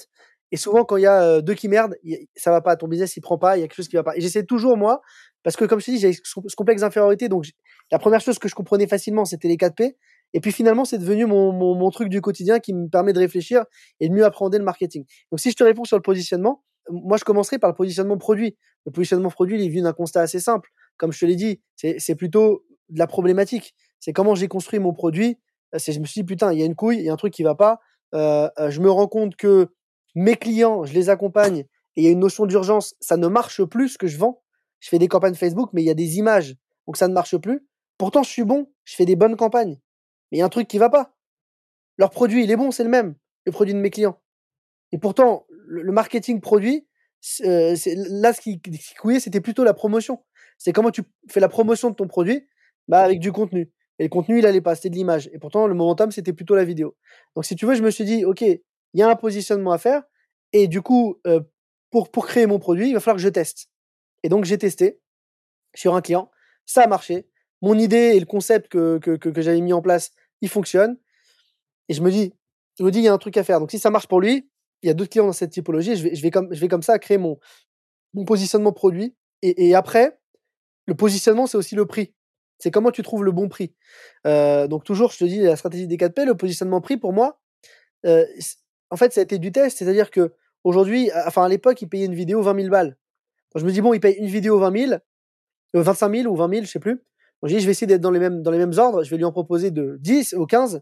[0.51, 1.95] Et souvent, quand il y a deux qui merdent,
[2.35, 2.75] ça va pas.
[2.75, 3.57] Ton business, il prend pas.
[3.57, 4.15] Il y a quelque chose qui va pas.
[4.15, 5.01] Et j'essaie toujours, moi,
[5.41, 7.29] parce que comme je te dis, j'ai ce complexe d'infériorité.
[7.29, 7.45] Donc,
[7.91, 9.97] la première chose que je comprenais facilement, c'était les 4 P.
[10.33, 13.19] Et puis finalement, c'est devenu mon, mon, mon, truc du quotidien qui me permet de
[13.19, 13.65] réfléchir
[13.99, 15.05] et de mieux apprendre le marketing.
[15.31, 18.57] Donc, si je te réponds sur le positionnement, moi, je commencerai par le positionnement produit.
[18.85, 20.69] Le positionnement produit, il est venu d'un constat assez simple.
[20.97, 23.73] Comme je te l'ai dit, c'est plutôt de la problématique.
[23.99, 25.39] C'est comment j'ai construit mon produit.
[25.73, 27.33] Je me suis dit, putain, il y a une couille, il y a un truc
[27.33, 27.79] qui va pas.
[28.13, 29.69] Euh, euh, je me rends compte que
[30.15, 31.65] mes clients, je les accompagne
[31.95, 32.95] et il y a une notion d'urgence.
[32.99, 34.43] Ça ne marche plus ce que je vends.
[34.79, 36.55] Je fais des campagnes Facebook, mais il y a des images,
[36.85, 37.65] donc ça ne marche plus.
[37.97, 39.79] Pourtant, je suis bon, je fais des bonnes campagnes.
[40.33, 41.15] Mais il y a un truc qui va pas.
[41.97, 43.13] Leur produit, il est bon, c'est le même,
[43.45, 44.19] le produit de mes clients.
[44.91, 46.87] Et pourtant, le, marketing produit,
[47.45, 47.75] euh,
[48.09, 50.25] là, ce qui, qui couillait, c'était plutôt la promotion.
[50.57, 52.47] C'est comment tu fais la promotion de ton produit
[52.87, 53.71] bah, avec du contenu.
[53.99, 55.29] Et le contenu, il allait pas, c'était de l'image.
[55.33, 56.97] Et pourtant, le momentum, c'était plutôt la vidéo.
[57.35, 58.61] Donc, si tu veux, je me suis dit, OK, il
[58.93, 60.03] y a un positionnement à faire.
[60.51, 61.41] Et du coup, euh,
[61.91, 63.69] pour, créer mon produit, il va falloir que je teste.
[64.23, 64.99] Et donc, j'ai testé
[65.75, 66.31] sur un client.
[66.65, 67.27] Ça a marché.
[67.61, 70.11] Mon idée et le concept que, que, j'avais mis en place,
[70.43, 70.97] il fonctionne.
[71.89, 72.33] Et je me dis,
[72.77, 73.59] je me dis, il y a un truc à faire.
[73.59, 74.49] Donc, si ça marche pour lui,
[74.81, 75.95] il y a d'autres clients dans cette typologie.
[75.95, 77.39] Je vais, comme, je vais ça créer mon,
[78.27, 79.15] positionnement produit.
[79.41, 80.19] Et, et après,
[80.85, 82.13] le positionnement, c'est aussi le prix.
[82.59, 83.73] C'est comment tu trouves le bon prix.
[84.27, 87.41] Euh, donc toujours, je te dis, la stratégie des 4P, le positionnement prix, pour moi,
[88.05, 88.25] euh,
[88.89, 89.77] en fait, ça a été du test.
[89.77, 90.33] C'est-à-dire que
[90.63, 92.97] aujourd'hui, enfin à l'époque, il payait une vidéo 20 000 balles.
[93.55, 94.99] je me dis, bon, il paye une vidéo 20 000,
[95.73, 97.01] 25 000 ou 20 000, je sais plus.
[97.43, 99.03] Je dis, je vais essayer d'être dans les mêmes dans les mêmes ordres.
[99.03, 100.81] Je vais lui en proposer de 10 ou 15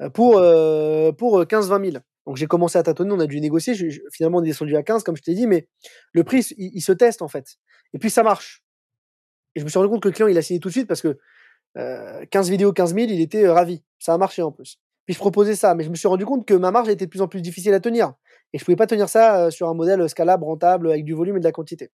[0.00, 0.34] euh, pour
[1.16, 2.02] pour 15-20 000.
[2.26, 3.74] Donc j'ai commencé à tâtonner, on a dû négocier.
[4.12, 5.66] finalement, on est descendu à 15, comme je t'ai dit, mais
[6.12, 7.56] le prix, il, se teste en fait.
[7.94, 8.62] Et puis ça marche.
[9.56, 10.86] Et je me suis rendu compte que le client, il a signé tout de suite
[10.86, 11.18] parce que
[12.30, 13.82] 15 vidéos, 15 000, il était ravi.
[13.98, 14.78] Ça a marché en plus.
[15.04, 17.10] Puis je proposais ça, mais je me suis rendu compte que ma marge était de
[17.10, 18.14] plus en plus difficile à tenir.
[18.52, 21.40] Et je pouvais pas tenir ça sur un modèle scalable, rentable, avec du volume et
[21.40, 21.90] de la quantité.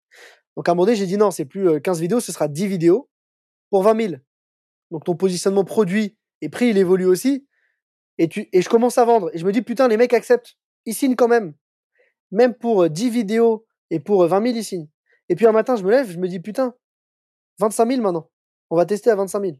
[0.56, 2.68] Donc à un moment donné, j'ai dit non, c'est plus 15 vidéos, ce sera 10
[2.68, 3.10] vidéos
[3.74, 4.14] pour 20 000.
[4.92, 7.48] Donc ton positionnement produit et prix, il évolue aussi.
[8.20, 9.32] Et, tu, et je commence à vendre.
[9.34, 10.58] Et je me dis, putain, les mecs acceptent.
[10.86, 11.56] Ils signent quand même.
[12.30, 14.90] Même pour 10 vidéos et pour 20 000, ils signent.
[15.28, 16.76] Et puis un matin, je me lève, je me dis, putain,
[17.58, 18.30] 25 000 maintenant.
[18.70, 19.58] On va tester à 25 000.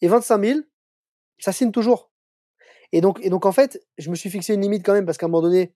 [0.00, 0.60] Et 25 000,
[1.38, 2.10] ça signe toujours.
[2.92, 5.18] Et donc, et donc, en fait, je me suis fixé une limite quand même parce
[5.18, 5.74] qu'à un moment donné,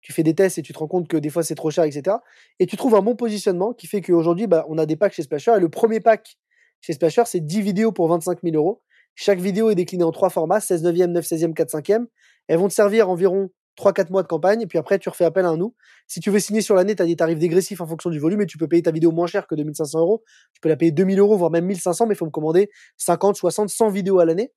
[0.00, 1.84] tu fais des tests et tu te rends compte que des fois c'est trop cher,
[1.84, 2.16] etc.
[2.58, 5.22] Et tu trouves un bon positionnement qui fait qu'aujourd'hui, bah, on a des packs chez
[5.22, 5.52] Splasher.
[5.56, 6.38] Et le premier pack
[6.84, 8.82] chez Splasher, c'est 10 vidéos pour 25 000 euros.
[9.14, 12.04] Chaque vidéo est déclinée en trois formats 16 9e, 9 16e, 4 5e.
[12.46, 15.46] Elles vont te servir environ 3-4 mois de campagne, et puis après, tu refais appel
[15.46, 15.74] à un nous.
[16.06, 18.42] Si tu veux signer sur l'année, tu as des tarifs dégressifs en fonction du volume,
[18.42, 20.22] et tu peux payer ta vidéo moins cher que 2500 euros.
[20.52, 22.68] Tu peux la payer 2000 euros, voire même 1500, mais il faut me commander
[22.98, 24.52] 50, 60, 100 vidéos à l'année,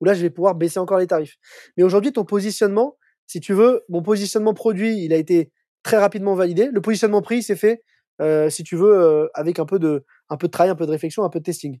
[0.00, 1.34] où là, je vais pouvoir baisser encore les tarifs.
[1.76, 5.50] Mais aujourd'hui, ton positionnement, si tu veux, mon positionnement produit, il a été
[5.82, 6.68] très rapidement validé.
[6.72, 7.82] Le positionnement prix, c'est fait,
[8.20, 10.86] euh, si tu veux, euh, avec un peu, de, un peu de travail, un peu
[10.86, 11.78] de réflexion, un peu de testing.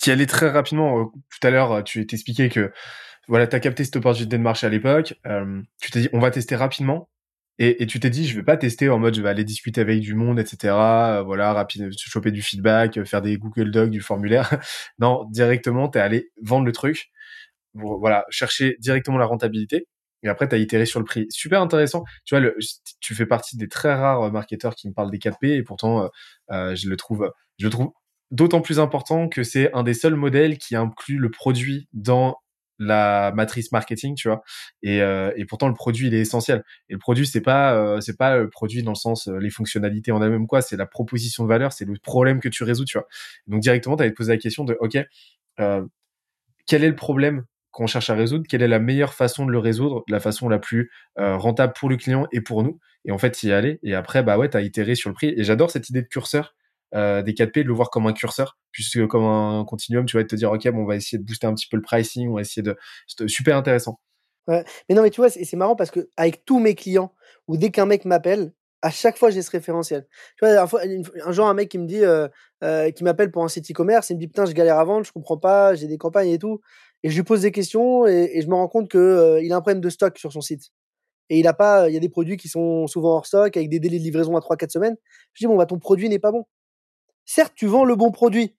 [0.00, 0.98] Tu y allais très rapidement.
[0.98, 2.72] Euh, tout à l'heure, tu t'expliquais que
[3.28, 6.18] voilà, tu as capté cette opportunité de marché à l'époque, euh, tu t'es dit on
[6.18, 7.08] va tester rapidement
[7.58, 10.00] et, tu t'es dit je vais pas tester en mode je vais aller discuter avec
[10.00, 10.74] du monde, etc.
[10.74, 14.50] Euh, voilà, rapide, choper du feedback, euh, faire des Google Docs, du formulaire.
[14.98, 17.10] non, directement, tu es allé vendre le truc,
[17.74, 19.86] voilà, chercher directement la rentabilité.
[20.22, 21.26] Et après, tu as itéré sur le prix.
[21.30, 22.04] Super intéressant.
[22.24, 22.56] Tu vois, le,
[23.00, 26.08] tu fais partie des très rares marketeurs qui me parlent des 4P et pourtant,
[26.50, 27.92] euh, je le trouve, je le trouve
[28.32, 32.38] d'autant plus important que c'est un des seuls modèles qui inclut le produit dans
[32.78, 34.42] la matrice marketing, tu vois.
[34.82, 36.64] Et, euh, et pourtant le produit il est essentiel.
[36.88, 39.50] Et le produit c'est pas euh, c'est pas le produit dans le sens euh, les
[39.50, 42.84] fonctionnalités en elles-mêmes quoi, c'est la proposition de valeur, c'est le problème que tu résous,
[42.84, 43.06] tu vois.
[43.46, 44.98] Donc directement tu allais te poser la question de ok
[46.66, 49.58] quel est le problème qu'on cherche à résoudre, quelle est la meilleure façon de le
[49.58, 52.78] résoudre, la façon la plus rentable pour le client et pour nous.
[53.04, 53.80] Et en fait, y aller.
[53.82, 55.34] Et après, bah ouais, t'as itéré sur le prix.
[55.36, 56.54] Et j'adore cette idée de curseur
[56.94, 60.24] euh, des 4P, de le voir comme un curseur, puisque comme un continuum, tu vas
[60.24, 62.34] te dire, OK, bon, on va essayer de booster un petit peu le pricing, on
[62.34, 62.76] va essayer de...
[63.06, 63.98] C'est super intéressant.
[64.46, 64.62] Ouais.
[64.88, 67.14] Mais non, mais tu vois, c'est marrant parce que avec tous mes clients,
[67.48, 68.52] ou dès qu'un mec m'appelle,
[68.82, 70.06] à chaque fois, j'ai ce référentiel.
[70.36, 70.68] Tu vois,
[71.24, 72.28] un jour, un mec qui me dit, euh,
[72.62, 75.06] euh, qui m'appelle pour un site e-commerce, il me dit, putain, je galère à vendre,
[75.06, 76.60] je comprends pas, j'ai des campagnes et tout.
[77.02, 79.60] Et je lui pose des questions et, je me rends compte que il a un
[79.60, 80.70] problème de stock sur son site.
[81.30, 83.68] Et il a pas, il y a des produits qui sont souvent hors stock avec
[83.68, 84.96] des délais de livraison à 3-4 semaines.
[85.32, 86.44] Je dis, bon, bah, ton produit n'est pas bon.
[87.24, 88.56] Certes, tu vends le bon produit,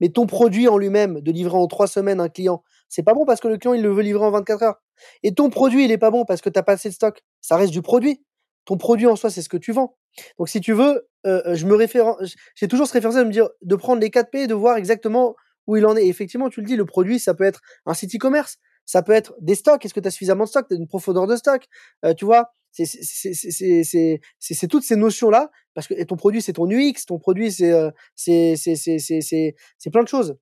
[0.00, 3.24] mais ton produit en lui-même, de livrer en trois semaines un client, c'est pas bon
[3.24, 4.82] parce que le client, il le veut livrer en 24 heures.
[5.22, 7.22] Et ton produit, il est pas bon parce que tu n'as pas assez de stock.
[7.40, 8.24] Ça reste du produit.
[8.64, 9.96] Ton produit en soi, c'est ce que tu vends.
[10.38, 12.16] Donc, si tu veux, euh, je me réfère,
[12.54, 14.76] j'ai toujours ce référentiel de me dire, de prendre les 4 P et de voir
[14.76, 15.36] exactement
[15.68, 16.06] où il en est.
[16.06, 19.34] effectivement, tu le dis, le produit, ça peut être un site e-commerce, ça peut être
[19.40, 19.84] des stocks.
[19.84, 21.64] Est-ce que tu as suffisamment de stocks Tu as une profondeur de stock
[22.04, 27.18] euh, Tu vois c'est toutes ces notions-là, parce que ton produit, c'est ton UX, ton
[27.18, 30.36] produit, c'est euh, c'est plein de choses.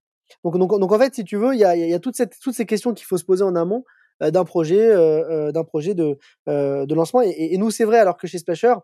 [0.44, 2.34] Donc, donc, donc, en fait, si tu veux, il y a, y a toutes, cette,
[2.40, 3.84] toutes ces questions qu'il faut se poser en amont
[4.22, 7.22] euh, d'un projet, euh, d'un projet de, de lancement.
[7.22, 8.74] Et, et nous, c'est vrai, alors que chez Splasher,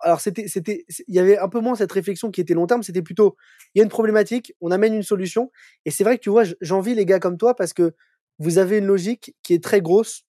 [0.00, 2.82] alors c'était, c'était, il y avait un peu moins cette réflexion qui était long terme.
[2.82, 3.36] C'était plutôt,
[3.74, 5.50] il y a une problématique, on amène une solution.
[5.84, 7.94] Et c'est vrai que tu vois, j'envie les gars comme toi parce que
[8.38, 10.24] vous avez une logique qui est très grosse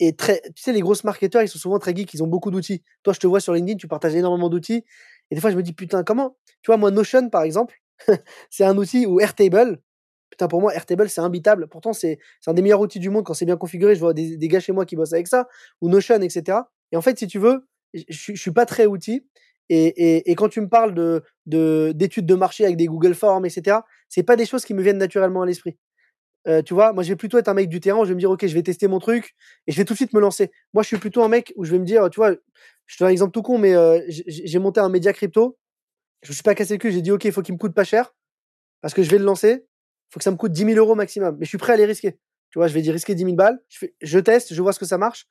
[0.00, 0.42] et très.
[0.54, 2.82] Tu sais, les grosses marketeurs, ils sont souvent très geeks, ils ont beaucoup d'outils.
[3.02, 4.84] Toi, je te vois sur LinkedIn, tu partages énormément d'outils.
[5.30, 6.36] Et des fois, je me dis, putain, comment?
[6.62, 7.80] Tu vois, moi, Notion, par exemple,
[8.50, 9.80] c'est un outil ou Airtable.
[10.30, 11.68] Putain, pour moi, Airtable, c'est imbitable.
[11.68, 13.94] Pourtant, c'est un des meilleurs outils du monde quand c'est bien configuré.
[13.94, 15.48] Je vois des, des, gars chez moi qui bossent avec ça,
[15.80, 16.58] ou Notion, etc.
[16.92, 19.26] Et en fait, si tu veux, je, je suis pas très outil.
[19.70, 21.22] Et, quand tu me parles de
[21.92, 23.78] d'études de, marché avec des Google Forms, etc.,
[24.08, 25.78] c'est pas des choses qui me viennent naturellement à l'esprit.
[26.46, 28.20] Euh, tu vois, moi, je vais plutôt être un mec du terrain je vais me
[28.20, 29.34] dire, OK, je vais tester mon truc
[29.66, 30.50] et je vais tout de suite me lancer.
[30.74, 32.34] Moi, je suis plutôt un mec où je vais me dire, tu vois,
[32.86, 35.56] je te donne un exemple tout con, mais euh, j'ai monté un média crypto.
[36.22, 36.92] Je me suis pas cassé le cul.
[36.92, 38.14] J'ai dit, OK, il faut qu'il me coûte pas cher
[38.82, 39.64] parce que je vais le lancer.
[39.64, 41.36] Il faut que ça me coûte 10 000 euros maximum.
[41.38, 42.18] Mais je suis prêt à les risquer.
[42.50, 43.58] Tu vois, je vais dire risquer 10 000 balles.
[44.02, 45.26] Je, teste, je vois ce que ça marche.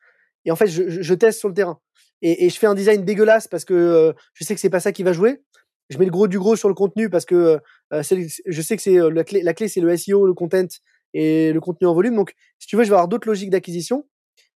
[0.45, 1.79] Et en fait, je, teste sur le terrain.
[2.25, 4.91] Et, je fais un design dégueulasse parce que euh, je sais que c'est pas ça
[4.91, 5.43] qui va jouer.
[5.89, 7.59] Je mets le gros du gros sur le contenu parce que
[7.91, 10.67] je sais que c'est la clé, la clé c'est le SEO, le content
[11.13, 12.15] et le contenu en volume.
[12.15, 14.07] Donc, si tu veux, je vais avoir d'autres logiques d'acquisition.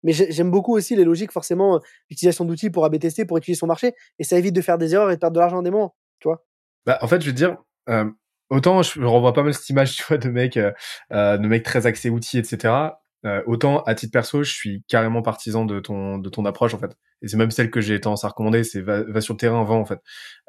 [0.03, 3.67] Mais j'aime beaucoup aussi les logiques, forcément, l'utilisation d'outils pour AB tester, pour étudier son
[3.67, 3.95] marché.
[4.19, 5.97] Et ça évite de faire des erreurs et de perdre de l'argent en des moments.
[6.21, 6.45] Tu vois
[6.85, 7.57] bah, En fait, je veux dire,
[7.89, 8.05] euh,
[8.51, 10.73] autant je renvoie pas mal cette image, tu vois, de euh,
[11.13, 12.75] euh, de mecs très axés outils, etc.
[13.25, 16.79] Euh, autant à titre perso, je suis carrément partisan de ton de ton approche en
[16.79, 16.97] fait.
[17.25, 19.65] Et c'est même celle que j'ai tendance à recommander, c'est va, va, sur le terrain,
[19.65, 20.01] vend en fait.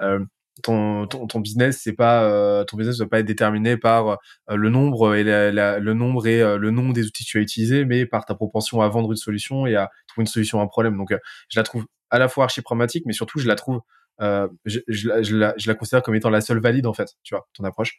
[0.02, 0.20] Euh,
[0.64, 4.56] ton, ton, ton business c'est pas euh, ton business doit pas être déterminé par euh,
[4.56, 7.42] le nombre et la, le nombre et euh, le nom des outils que tu as
[7.42, 10.64] utilisés mais par ta propension à vendre une solution et à trouver une solution à
[10.64, 11.14] un problème donc
[11.50, 13.82] je la trouve à la fois archi pragmatique mais surtout je la trouve
[14.20, 17.10] je, je, la, je, la, je, la, considère comme étant la seule valide en fait
[17.24, 17.98] tu vois ton approche.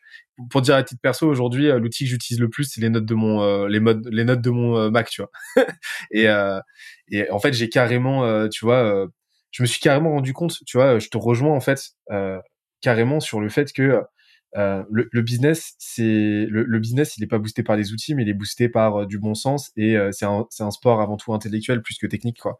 [0.51, 3.15] Pour dire à titre perso aujourd'hui l'outil que j'utilise le plus c'est les notes de
[3.15, 5.31] mon les modes les notes de mon Mac tu vois.
[6.11, 6.27] Et
[7.11, 9.09] et en fait j'ai carrément tu vois
[9.57, 12.39] je me suis carrément rendu compte, tu vois, je te rejoins en fait euh,
[12.83, 14.03] carrément sur le fait que
[14.57, 18.15] euh, le, le, business, c'est le, le, business, il n'est pas boosté par des outils,
[18.15, 21.01] mais il est boosté par euh, du bon sens et euh, c'est un, un, sport
[21.01, 22.59] avant tout intellectuel plus que technique, quoi.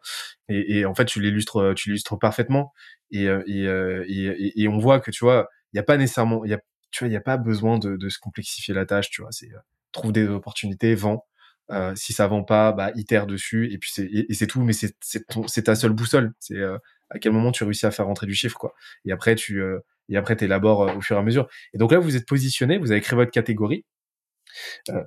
[0.49, 2.73] Et, et en fait, tu l'illustres, tu l'illustres parfaitement
[3.11, 6.45] et, euh, et, et, et, on voit que tu vois, il n'y a pas nécessairement,
[6.45, 9.11] y a, tu vois, il n'y a pas besoin de, de, se complexifier la tâche,
[9.11, 9.33] tu vois.
[9.33, 9.51] C'est
[9.93, 11.25] trouve des opportunités, vends,
[11.73, 14.63] euh, si ça vend pas, bah itère dessus et puis c'est et, c'est tout.
[14.63, 16.33] Mais c'est c'est ta seule boussole.
[16.39, 16.79] C'est euh,
[17.11, 18.75] à quel moment tu réussis à faire rentrer du chiffre quoi.
[19.05, 21.49] Et après tu euh, et après t'élabores au fur et à mesure.
[21.75, 23.85] Et donc là vous êtes positionné, vous avez créé votre catégorie.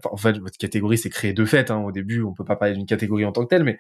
[0.06, 1.72] en fait, votre catégorie c'est créé de fait.
[1.72, 1.78] Hein.
[1.78, 3.80] Au début, on peut pas parler d'une catégorie en tant que telle, mais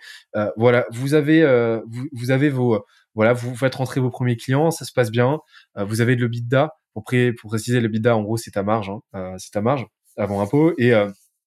[0.57, 1.43] voilà, vous avez
[1.87, 2.85] vous, vous avez vos
[3.15, 5.39] voilà, vous faites rentrer vos premiers clients, ça se passe bien.
[5.75, 6.71] vous avez de l'EBITDA.
[6.93, 7.03] Pour,
[7.39, 9.35] pour préciser, l'EBITDA, en gros, c'est ta marge, hein.
[9.37, 9.85] c'est ta marge
[10.17, 10.73] avant impôt.
[10.77, 10.93] Et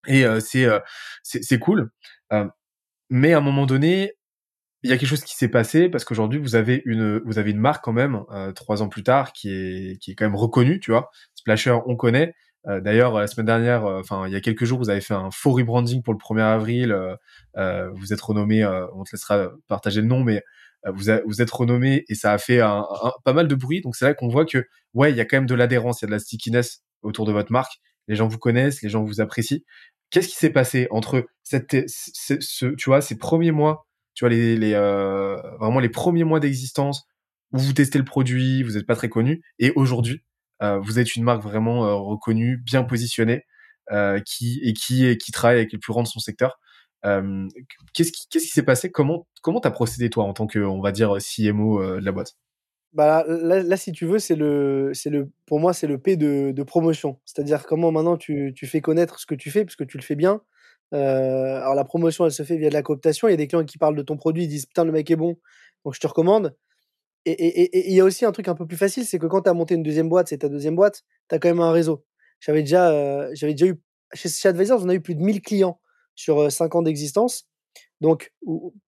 [0.06, 0.80] et euh, c'est euh,
[1.22, 1.90] c'est cool.
[2.32, 2.46] Euh,
[3.10, 4.14] mais à un moment donné,
[4.82, 7.52] il y a quelque chose qui s'est passé parce qu'aujourd'hui vous avez une vous avez
[7.52, 8.24] une marque quand même
[8.56, 11.10] trois ans plus tard qui est qui est quand même reconnue, tu vois.
[11.34, 12.34] Splasher, on connaît.
[12.66, 15.52] D'ailleurs, la semaine dernière, enfin il y a quelques jours, vous avez fait un faux
[15.52, 16.96] rebranding pour le 1er avril.
[17.94, 20.42] vous êtes renommé, on te laissera partager le nom, mais
[20.93, 22.85] vous, vous êtes renommé et ça a fait un,
[23.24, 23.80] pas mal de bruit.
[23.80, 26.05] Donc c'est là qu'on voit que ouais, il y a quand même de l'adhérence, il
[26.05, 27.74] y a de la stickiness autour de votre marque.
[28.09, 29.61] Les gens vous connaissent, les gens vous apprécient.
[30.11, 34.57] Qu'est-ce qui s'est passé entre cette, ce, tu vois, ces premiers mois, tu vois, les,
[34.57, 37.07] les euh, vraiment les premiers mois d'existence
[37.53, 40.22] où vous testez le produit, vous n'êtes pas très connu, et aujourd'hui,
[40.62, 43.45] euh, vous êtes une marque vraiment euh, reconnue, bien positionnée,
[43.91, 46.59] euh, qui et qui qui travaille avec les plus grands de son secteur.
[47.05, 47.48] Euh,
[47.94, 48.90] qu'est-ce qui s'est passé?
[48.90, 52.36] Comment comment t'as procédé toi en tant que on va dire CMO de la boîte?
[52.92, 56.62] Bah là, si tu veux, c'est le, c'est le, pour moi, c'est le P de,
[56.62, 57.18] promotion.
[57.24, 60.14] C'est-à-dire comment maintenant tu, fais connaître ce que tu fais, parce que tu le fais
[60.14, 60.42] bien.
[60.92, 63.28] Euh, alors la promotion, elle se fait via de la cooptation.
[63.28, 65.11] Il y a des clients qui parlent de ton produit, ils disent putain le mec
[65.11, 65.38] est bon,
[65.84, 66.55] donc je te recommande.
[67.24, 69.50] Et il y a aussi un truc un peu plus facile, c'est que quand tu
[69.50, 72.05] as monté une deuxième boîte, c'est ta deuxième boîte, tu as quand même un réseau.
[72.40, 73.80] J'avais déjà, euh, j'avais déjà eu,
[74.12, 75.80] chez, chez on a eu plus de 1000 clients
[76.14, 77.48] sur 5 euh, ans d'existence.
[78.00, 78.32] Donc,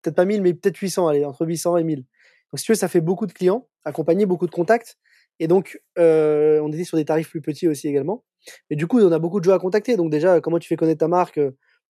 [0.03, 1.99] peut-être pas 1000, mais peut-être 800, allez, entre 800 et 1000.
[1.99, 4.99] Donc, si tu veux, ça fait beaucoup de clients, accompagner beaucoup de contacts.
[5.39, 8.25] Et donc, on était sur des tarifs plus petits aussi également.
[8.71, 9.97] Mais du coup, on a beaucoup de gens à contacter.
[9.97, 11.39] Donc, déjà, comment tu fais connaître ta marque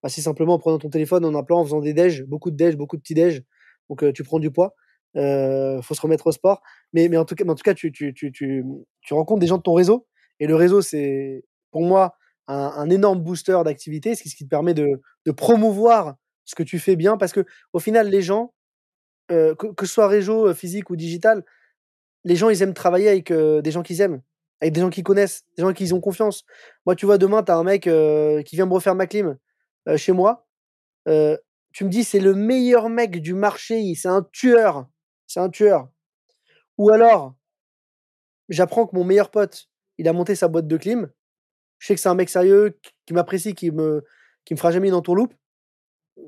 [0.02, 2.56] bah, C'est simplement en prenant ton téléphone, en appelant, en faisant des déj, beaucoup de
[2.56, 3.42] déj, beaucoup de petits déj.
[3.88, 4.74] Donc, tu prends du poids.
[5.16, 6.62] Euh, faut se remettre au sport.
[6.92, 8.64] Mais, mais en tout cas, en tout cas tu, tu, tu, tu,
[9.10, 10.06] rencontres des gens de ton réseau.
[10.40, 12.16] Et le réseau, c'est pour moi
[12.48, 15.00] un, énorme booster d'activité, c'est ce qui te permet de,
[15.32, 18.54] promouvoir ce que tu fais bien, parce que au final, les gens,
[19.28, 21.44] que, ce soit réseau physique ou digital,
[22.24, 24.22] les gens, ils aiment travailler avec des gens qu'ils aiment,
[24.60, 26.44] avec des gens qu'ils connaissent, des gens qui ont confiance.
[26.86, 29.38] Moi, tu vois, demain, tu as un mec qui vient me refaire ma clim
[29.96, 30.46] chez moi.
[31.06, 34.86] tu me dis, c'est le meilleur mec du marché, c'est un tueur.
[35.26, 35.88] C'est un tueur.
[36.76, 37.34] Ou alors,
[38.48, 39.68] j'apprends que mon meilleur pote,
[39.98, 41.10] il a monté sa boîte de clim.
[41.78, 44.04] Je sais que c'est un mec sérieux, qui m'apprécie, qui me,
[44.44, 45.34] qui me fera jamais une entourloupe.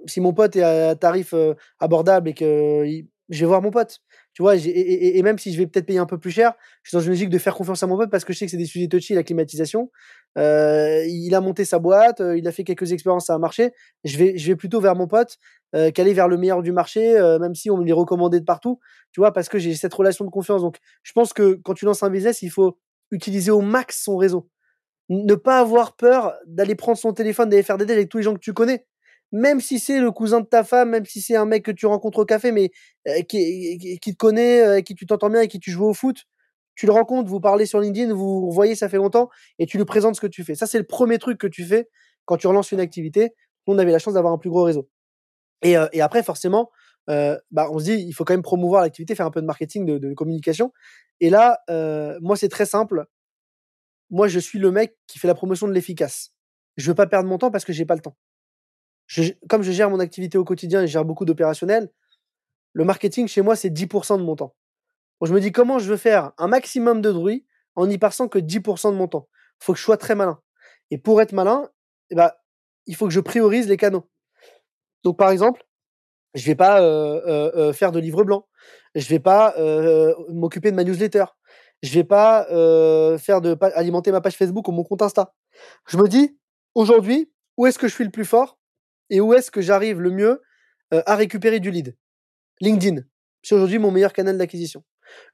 [0.07, 1.35] Si mon pote est à tarif
[1.79, 2.85] abordable et que
[3.29, 4.01] je vais voir mon pote.
[4.35, 6.53] Tu vois, et, même si je vais peut-être payer un peu plus cher,
[6.83, 8.45] je suis dans une logique de faire confiance à mon pote parce que je sais
[8.45, 9.91] que c'est des sujets touchy, la climatisation.
[10.37, 13.73] il a monté sa boîte, il a fait quelques expériences, ça a marché.
[14.05, 15.39] Je vais, je vais plutôt vers mon pote
[15.73, 18.79] qu'aller vers le meilleur du marché, même si on me les recommandé de partout.
[19.13, 20.63] Tu vois, parce que j'ai cette relation de confiance.
[20.63, 22.79] Donc, je pense que quand tu lances un business, il faut
[23.11, 24.49] utiliser au max son réseau.
[25.09, 28.25] Ne pas avoir peur d'aller prendre son téléphone, d'aller faire des deals avec tous les
[28.25, 28.87] gens que tu connais
[29.33, 31.87] même si c'est le cousin de ta femme, même si c'est un mec que tu
[31.87, 32.71] rencontres au café, mais
[33.29, 36.25] qui, te connaît, avec qui tu t'entends bien et qui tu joues au foot,
[36.75, 39.29] tu le rencontres, vous parlez sur LinkedIn, vous, voyez, ça fait longtemps,
[39.59, 40.55] et tu lui présentes ce que tu fais.
[40.55, 41.89] Ça, c'est le premier truc que tu fais
[42.25, 43.35] quand tu relances une activité.
[43.67, 44.89] on avait la chance d'avoir un plus gros réseau.
[45.63, 46.71] Et, après, forcément,
[47.09, 49.87] bah, on se dit, il faut quand même promouvoir l'activité, faire un peu de marketing,
[49.87, 50.73] de, communication.
[51.21, 51.61] Et là,
[52.21, 53.07] moi, c'est très simple.
[54.11, 56.33] Moi, je suis le mec qui fait la promotion de l'efficace.
[56.77, 58.17] Je veux pas perdre mon temps parce que j'ai pas le temps
[59.49, 61.91] comme je gère mon activité au quotidien et je gère beaucoup d'opérationnels,
[62.73, 64.55] le marketing chez moi, c'est 10% de mon temps.
[65.23, 68.39] je me dis comment je veux faire un maximum de bruit en n'y passant que
[68.39, 69.29] 10% de mon temps?
[69.61, 70.41] Il faut que je sois très malin.
[70.91, 71.71] Et pour être malin,
[72.11, 72.31] eh ben,
[72.87, 74.09] il faut que je priorise les canaux.
[75.03, 75.65] Donc, par exemple,
[76.35, 78.47] je ne vais pas euh, euh, euh, faire de livre blanc.
[78.95, 79.55] Je ne vais pas
[80.29, 81.25] m'occuper de ma newsletter.
[81.83, 82.47] Je vais pas
[83.19, 85.35] faire de alimenter ma page Facebook ou mon compte Insta.
[85.89, 86.39] Je me dis,
[86.75, 88.59] aujourd'hui, où est-ce que je suis le plus fort
[89.11, 90.43] et où est-ce que j'arrive le mieux
[90.91, 91.97] à récupérer du lead?
[92.61, 93.03] LinkedIn.
[93.43, 94.83] C'est aujourd'hui mon meilleur canal d'acquisition.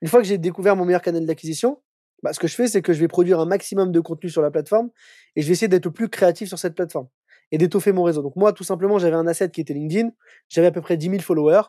[0.02, 1.80] Une fois que j'ai découvert mon meilleur canal d'acquisition,
[2.22, 4.42] bah, ce que je fais, c'est que je vais produire un maximum de contenu sur
[4.42, 4.90] la plateforme
[5.34, 7.08] et je vais essayer d'être le plus créatif sur cette plateforme
[7.50, 8.22] et d'étoffer mon réseau.
[8.22, 10.10] Donc moi, tout simplement, j'avais un asset qui était LinkedIn.
[10.48, 11.62] J'avais à peu près 10 000 followers,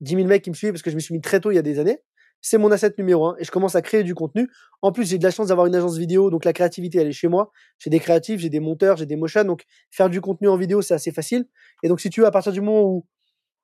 [0.00, 1.54] 10 000 mecs qui me suivaient parce que je me suis mis très tôt il
[1.54, 2.02] y a des années.
[2.42, 4.48] C'est mon asset numéro un et je commence à créer du contenu.
[4.82, 7.12] En plus, j'ai de la chance d'avoir une agence vidéo, donc la créativité, elle est
[7.12, 7.50] chez moi.
[7.78, 10.80] J'ai des créatifs, j'ai des monteurs, j'ai des motions, donc faire du contenu en vidéo,
[10.82, 11.46] c'est assez facile.
[11.82, 13.06] Et donc, si tu veux, à partir du moment où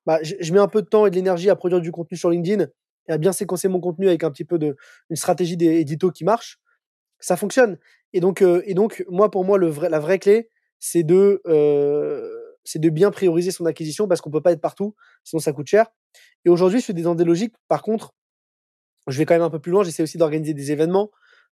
[0.05, 2.29] bah, je, mets un peu de temps et de l'énergie à produire du contenu sur
[2.29, 2.67] LinkedIn
[3.09, 4.77] et à bien séquencer mon contenu avec un petit peu de
[5.09, 6.59] une stratégie d'édito qui marche,
[7.19, 7.77] ça fonctionne.
[8.13, 8.63] Et donc, euh,
[9.09, 10.49] moi, pour moi, la vraie clé,
[10.79, 12.29] c'est de, euh,
[12.63, 15.67] c'est de bien prioriser son acquisition parce qu'on peut pas être partout, sinon ça coûte
[15.67, 15.87] cher.
[16.45, 18.13] Et aujourd'hui, je des dans des logiques, par contre,
[19.07, 19.83] je vais quand même un peu plus loin.
[19.83, 21.11] J'essaie aussi d'organiser des événements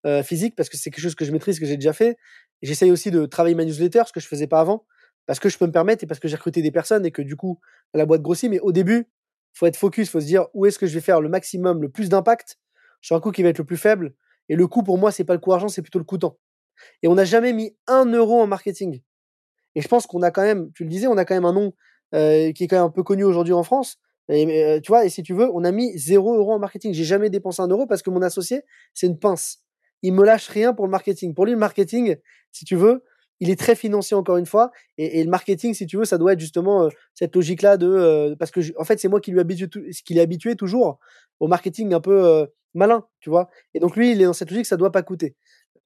[0.07, 2.17] euh, physiques parce que c'est quelque chose que je maîtrise, que j'ai déjà fait.
[2.63, 4.87] J'essaie aussi de travailler ma newsletter, ce que je faisais pas avant,
[5.27, 7.23] parce que je peux me permettre et parce que j'ai recruté des personnes et que
[7.23, 7.61] du coup,
[7.95, 8.51] la boîte grossit.
[8.51, 9.09] Mais au début,
[9.55, 11.89] faut être focus, faut se dire où est-ce que je vais faire le maximum, le
[11.89, 12.59] plus d'impact
[13.01, 14.15] sur un coût qui va être le plus faible.
[14.49, 16.39] Et le coût pour moi, c'est pas le coût argent, c'est plutôt le coût temps.
[17.03, 19.03] Et on n'a jamais mis un euro en marketing.
[19.75, 21.53] Et je pense qu'on a quand même, tu le disais, on a quand même un
[21.53, 21.73] nom
[22.15, 23.99] euh, qui est quand même un peu connu aujourd'hui en France.
[24.29, 26.93] Et, euh, tu vois, et si tu veux, on a mis 0 euro en marketing.
[26.95, 28.63] J'ai jamais dépensé un euro parce que mon associé,
[28.95, 29.59] c'est une pince.
[30.03, 31.35] Il me lâche rien pour le marketing.
[31.35, 32.17] Pour lui, le marketing,
[32.51, 33.05] si tu veux,
[33.41, 34.71] il est très financier encore une fois.
[34.99, 38.37] Et, le marketing, si tu veux, ça doit être justement euh, cette logique-là de euh,
[38.37, 39.69] parce que en fait, c'est moi qui lui habitue,
[40.05, 40.99] qui l'ai habitué toujours
[41.41, 43.51] au marketing un peu malin, tu vois.
[43.75, 45.37] Et donc lui, il est dans cette logique, ça doit pas coûter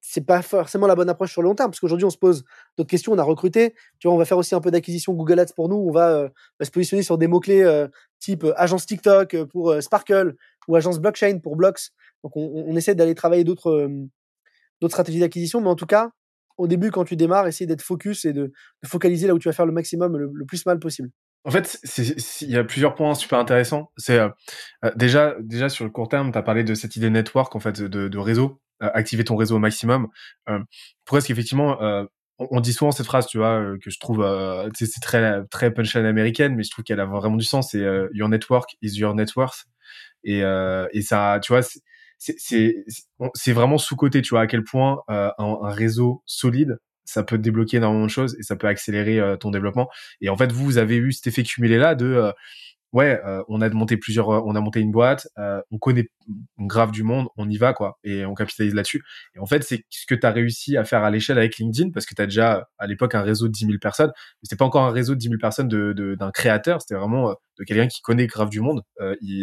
[0.09, 2.45] c'est pas forcément la bonne approche sur le long terme, parce qu'aujourd'hui, on se pose
[2.77, 5.41] d'autres questions, on a recruté, tu vois, on va faire aussi un peu d'acquisition Google
[5.41, 6.29] Ads pour nous, on va, euh,
[6.63, 7.89] se positionner sur des mots-clés euh,
[8.21, 10.37] type euh, agence TikTok pour Sparkle
[10.69, 11.91] ou agence blockchain pour Blocks.
[12.23, 13.89] Donc, on, essaie d'aller travailler d'autres
[14.89, 16.11] stratégies d'acquisition, mais en tout cas,
[16.57, 18.53] au début, quand tu démarres, essayer d'être focus et de,
[18.85, 21.11] focaliser là où tu vas faire le maximum, le, plus mal possible.
[21.45, 21.79] En fait,
[22.41, 23.93] il y a plusieurs points super intéressants.
[23.97, 24.19] C'est
[24.97, 27.81] déjà, déjà sur le court terme, tu as parlé de cette idée network, en fait,
[27.81, 28.61] de réseau.
[28.83, 30.09] Euh, activer ton réseau au maximum.
[30.51, 30.59] Euh,
[31.07, 32.05] pour est-ce qu'effectivement, euh,
[32.39, 34.23] on, dit souvent cette phrase, tu vois, que je trouve,
[34.75, 37.71] c'est très très punchline américaine, mais je trouve qu'elle a vraiment du sens.
[37.71, 39.65] C'est your network is your net worth.
[40.25, 41.63] Et, et ça, tu vois,
[42.19, 42.85] c'est
[43.35, 47.39] c'est vraiment sous côté, tu vois, à quel point un, un, réseau solide ça peut
[47.39, 49.89] débloquer énormément de choses et ça peut accélérer ton développement.
[50.21, 52.33] Et en fait, vous, vous avez eu cet effet cumulé là de
[52.93, 56.09] ouais, euh, on a monté plusieurs, on a monté une boîte, euh, on connaît
[56.59, 59.03] grave du monde, on y va quoi, et on capitalise là-dessus.
[59.35, 61.91] Et en fait, c'est ce que tu as réussi à faire à l'échelle avec LinkedIn,
[61.91, 64.13] parce que tu as déjà à l'époque un réseau de 10 000 personnes,
[64.43, 67.35] c'était pas encore un réseau de 10 000 personnes d'un de, d'un créateur, c'était vraiment
[67.59, 68.83] de quelqu'un qui connaît grave du monde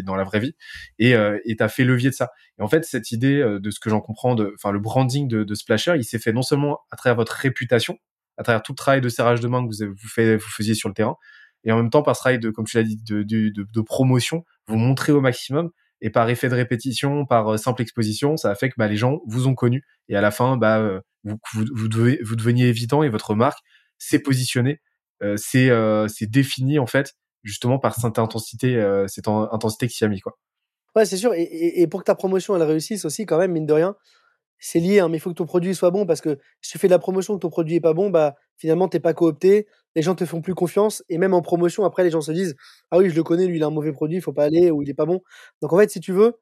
[0.03, 0.55] dans la vraie vie,
[0.99, 2.29] et tu as fait levier de ça.
[2.59, 5.55] Et en fait, cette idée de ce que j'en comprends, enfin le branding de, de
[5.55, 7.97] Splasher, il s'est fait non seulement à travers votre réputation,
[8.37, 10.89] à travers tout le travail de serrage de main que vous, fait, vous faisiez sur
[10.89, 11.15] le terrain,
[11.64, 14.76] et en même temps par ce travail de, comme tu l'as dit, de, promotion, vous
[14.76, 15.70] montrez au maximum,
[16.01, 18.97] et par effet de répétition, par euh, simple exposition, ça a fait que bah, les
[18.97, 23.36] gens vous ont connu, et à la fin, bah, euh, vous, deveniez évident, et votre
[23.36, 23.59] marque
[23.97, 24.82] s'est positionnée,
[25.22, 30.03] euh, c'est euh, défini en fait, justement par cette intensité, euh, cette intensité qui s'y
[30.03, 30.20] a mis.
[30.20, 30.38] Quoi.
[30.95, 33.74] Ouais, c'est sûr, et, pour que ta promotion elle réussisse aussi, quand même, mine de
[33.74, 33.95] rien,
[34.59, 36.80] c'est lié, hein, mais il faut que ton produit soit bon parce que si tu
[36.80, 39.68] fais de la promotion que ton produit est pas bon, bah finalement t'es pas coopté,
[39.95, 42.55] les gens te font plus confiance et même en promotion après les gens se disent
[42.91, 44.71] ah oui je le connais lui il a un mauvais produit, il faut pas aller
[44.71, 45.21] ou il est pas bon.
[45.61, 46.33] Donc en fait si tu veux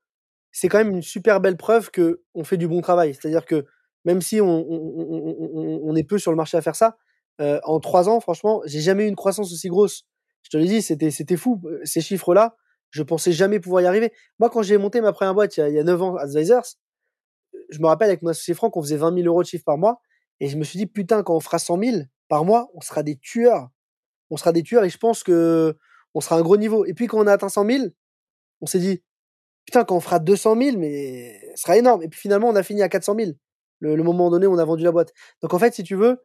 [0.51, 3.13] c'est quand même une super belle preuve que on fait du bon travail.
[3.13, 3.65] C'est-à-dire que
[4.05, 6.97] même si on, on, est peu sur le marché à faire ça,
[7.39, 10.03] euh, en trois ans franchement j'ai jamais eu une croissance aussi grosse.
[10.43, 12.55] Je te l'ai dit c'était c'était fou ces chiffres là.
[12.89, 14.11] Je pensais jamais pouvoir y arriver.
[14.39, 16.15] Moi quand j'ai monté ma première boîte il y a, il y a 9 ans
[16.17, 16.75] Advisors
[17.71, 19.77] je me rappelle avec mon associé Franck, on faisait 20 000 euros de chiffre par
[19.77, 20.01] mois.
[20.39, 21.97] Et je me suis dit, putain, quand on fera 100 000
[22.31, 23.67] par mois, on sera des tueurs.
[24.29, 25.77] On sera des tueurs et je pense que
[26.13, 26.85] on sera un gros niveau.
[26.85, 27.87] Et puis quand on a atteint 100 000,
[28.61, 29.03] on s'est dit,
[29.65, 32.03] putain, quand on fera 200 000, mais ce sera énorme.
[32.03, 33.31] Et puis finalement, on a fini à 400 000.
[33.79, 35.11] Le, moment donné, on a vendu la boîte.
[35.41, 36.23] Donc en fait, si tu veux,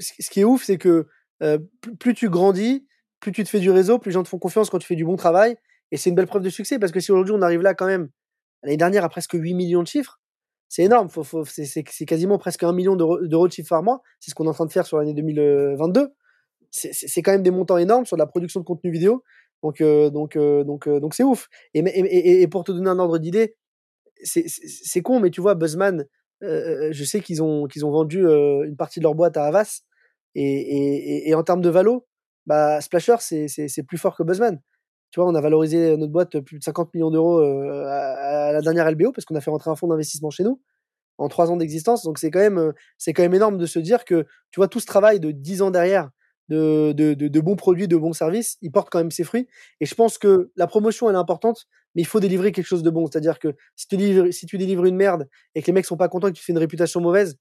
[0.00, 1.06] ce qui est ouf, c'est que
[1.44, 1.58] euh,
[2.00, 2.88] plus tu grandis,
[3.20, 4.96] plus tu te fais du réseau, plus les gens te font confiance quand tu fais
[4.96, 5.56] du bon travail.
[5.92, 7.86] Et c'est une belle preuve de succès parce que si aujourd'hui on arrive là quand
[7.86, 8.08] même,
[8.64, 10.18] l'année dernière à presque 8 millions de chiffres,
[10.68, 11.08] c'est énorme.
[11.46, 14.02] C'est quasiment presque un million d'euros de chiffre par mois.
[14.20, 16.08] C'est ce qu'on est en train de faire sur l'année 2022.
[16.70, 19.22] C'est quand même des montants énormes sur la production de contenu vidéo.
[19.62, 21.48] Donc, euh, donc, euh, donc, euh, donc c'est ouf.
[21.74, 23.56] Et, pour te donner un ordre d'idée,
[24.22, 26.04] c'est con, mais tu vois, Buzzman,
[26.42, 29.82] je sais qu'ils ont, qu'ils ont vendu une partie de leur boîte à Havas.
[30.34, 32.06] Et, et, en termes de valo,
[32.46, 34.60] bah, Splasher, c'est plus fort que Buzzman.
[35.10, 38.60] Tu vois, on a valorisé notre boîte plus de 50 millions d'euros euh, à, la
[38.60, 40.60] dernière LBO parce qu'on a fait rentrer un fonds d'investissement chez nous
[41.16, 42.04] en trois ans d'existence.
[42.04, 44.68] Donc c'est quand même euh, c'est quand même énorme de se dire que tu vois
[44.68, 46.10] tout ce travail de 10 ans derrière
[46.48, 49.46] de, de, bons produits, de bons services, il porte quand même ses fruits.
[49.80, 52.82] Et je pense que la promotion elle est importante, mais il faut délivrer quelque chose
[52.82, 53.06] de bon.
[53.06, 55.96] C'est-à-dire que si tu délivres, si tu délivres une merde et que les mecs sont
[55.96, 57.36] pas contents que tu fais une réputation mauvaise,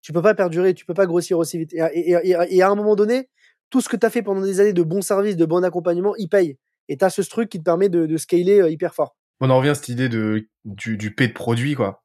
[0.00, 1.72] tu peux pas perdurer, tu peux pas grossir aussi vite.
[1.74, 3.28] Et, et, et à un moment donné,
[3.70, 6.14] tout ce que tu as fait pendant des années de bons services, de bon accompagnement,
[6.16, 6.58] il paye.
[6.88, 9.16] Et tu as ce truc qui te permet de, scaler euh, hyper fort.
[9.40, 12.02] On en revient à cette idée de, du, du P de produit, quoi.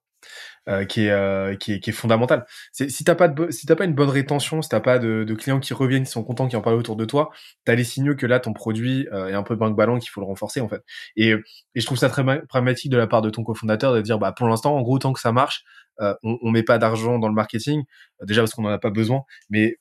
[0.69, 2.45] Euh, qui, est, euh, qui, est, fondamental.
[2.73, 5.73] Si t'as pas si t'as pas une bonne rétention, si t'as pas de, clients qui
[5.73, 7.29] reviennent, qui sont contents, qui en parlent autour de toi,
[7.63, 10.19] t'as les signaux que là ton produit euh, est un peu banque ballon, qu'il faut
[10.19, 10.83] le renforcer en fait.
[11.15, 14.19] Et, et je trouve ça très pragmatique de la part de ton cofondateur de dire
[14.19, 15.63] bah pour l'instant en gros tant que ça marche,
[16.01, 17.83] on, on met pas d'argent dans le marketing
[18.23, 19.77] déjà parce qu'on en a pas besoin, mais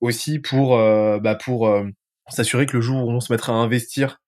[0.00, 1.70] aussi pour bah pour
[2.30, 4.18] s'assurer que le jour où on se mettra à investir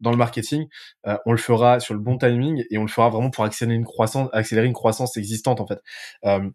[0.00, 0.66] dans le marketing,
[1.06, 3.76] euh, on le fera sur le bon timing et on le fera vraiment pour accélérer
[3.76, 5.80] une croissance, accélérer une croissance existante en fait.
[6.24, 6.48] Euh,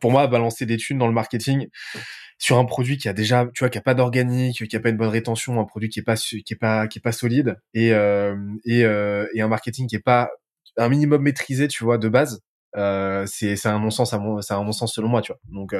[0.00, 1.68] pour moi, balancer des thunes dans le marketing
[2.38, 4.90] sur un produit qui a déjà, tu vois, qui a pas d'organique, qui a pas
[4.90, 7.56] une bonne rétention, un produit qui est pas qui est pas qui est pas solide
[7.74, 10.30] et euh, et, euh, et un marketing qui est pas
[10.76, 12.40] un minimum maîtrisé, tu vois, de base,
[12.76, 14.10] euh, c'est c'est un non sens
[14.42, 15.40] c'est un sens selon moi, tu vois.
[15.50, 15.74] Donc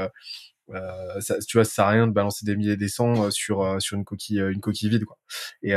[0.70, 3.24] euh, euh, ça, tu vois, ça sert à rien de balancer des milliers des cents
[3.24, 5.18] euh, sur euh, sur une coquille une coquille vide quoi.
[5.62, 5.74] Et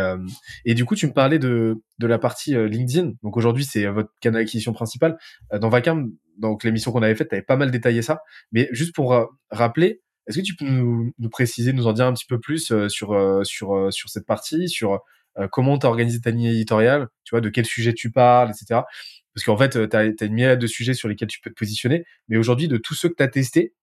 [0.65, 3.13] et du coup, tu me parlais de de la partie LinkedIn.
[3.23, 5.17] Donc aujourd'hui, c'est votre canal d'acquisition principal.
[5.59, 8.21] dans Vacam, donc l'émission qu'on avait faite, tu avais pas mal détaillé ça.
[8.51, 12.13] Mais juste pour rappeler, est-ce que tu peux nous, nous, préciser, nous en dire un
[12.13, 14.99] petit peu plus sur sur sur cette partie, sur
[15.51, 18.81] comment tu organisé ta ligne éditoriale, tu vois, de quel sujet tu parles, etc.
[19.33, 21.55] Parce qu'en fait, tu as, as, une myriade de sujets sur lesquels tu peux te
[21.55, 22.03] positionner.
[22.27, 23.73] Mais aujourd'hui, de tous ceux que tu as testés,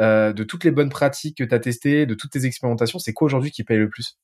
[0.00, 3.12] euh, de toutes les bonnes pratiques que tu as testées, de toutes tes expérimentations, c'est
[3.12, 4.18] quoi aujourd'hui qui paye le plus?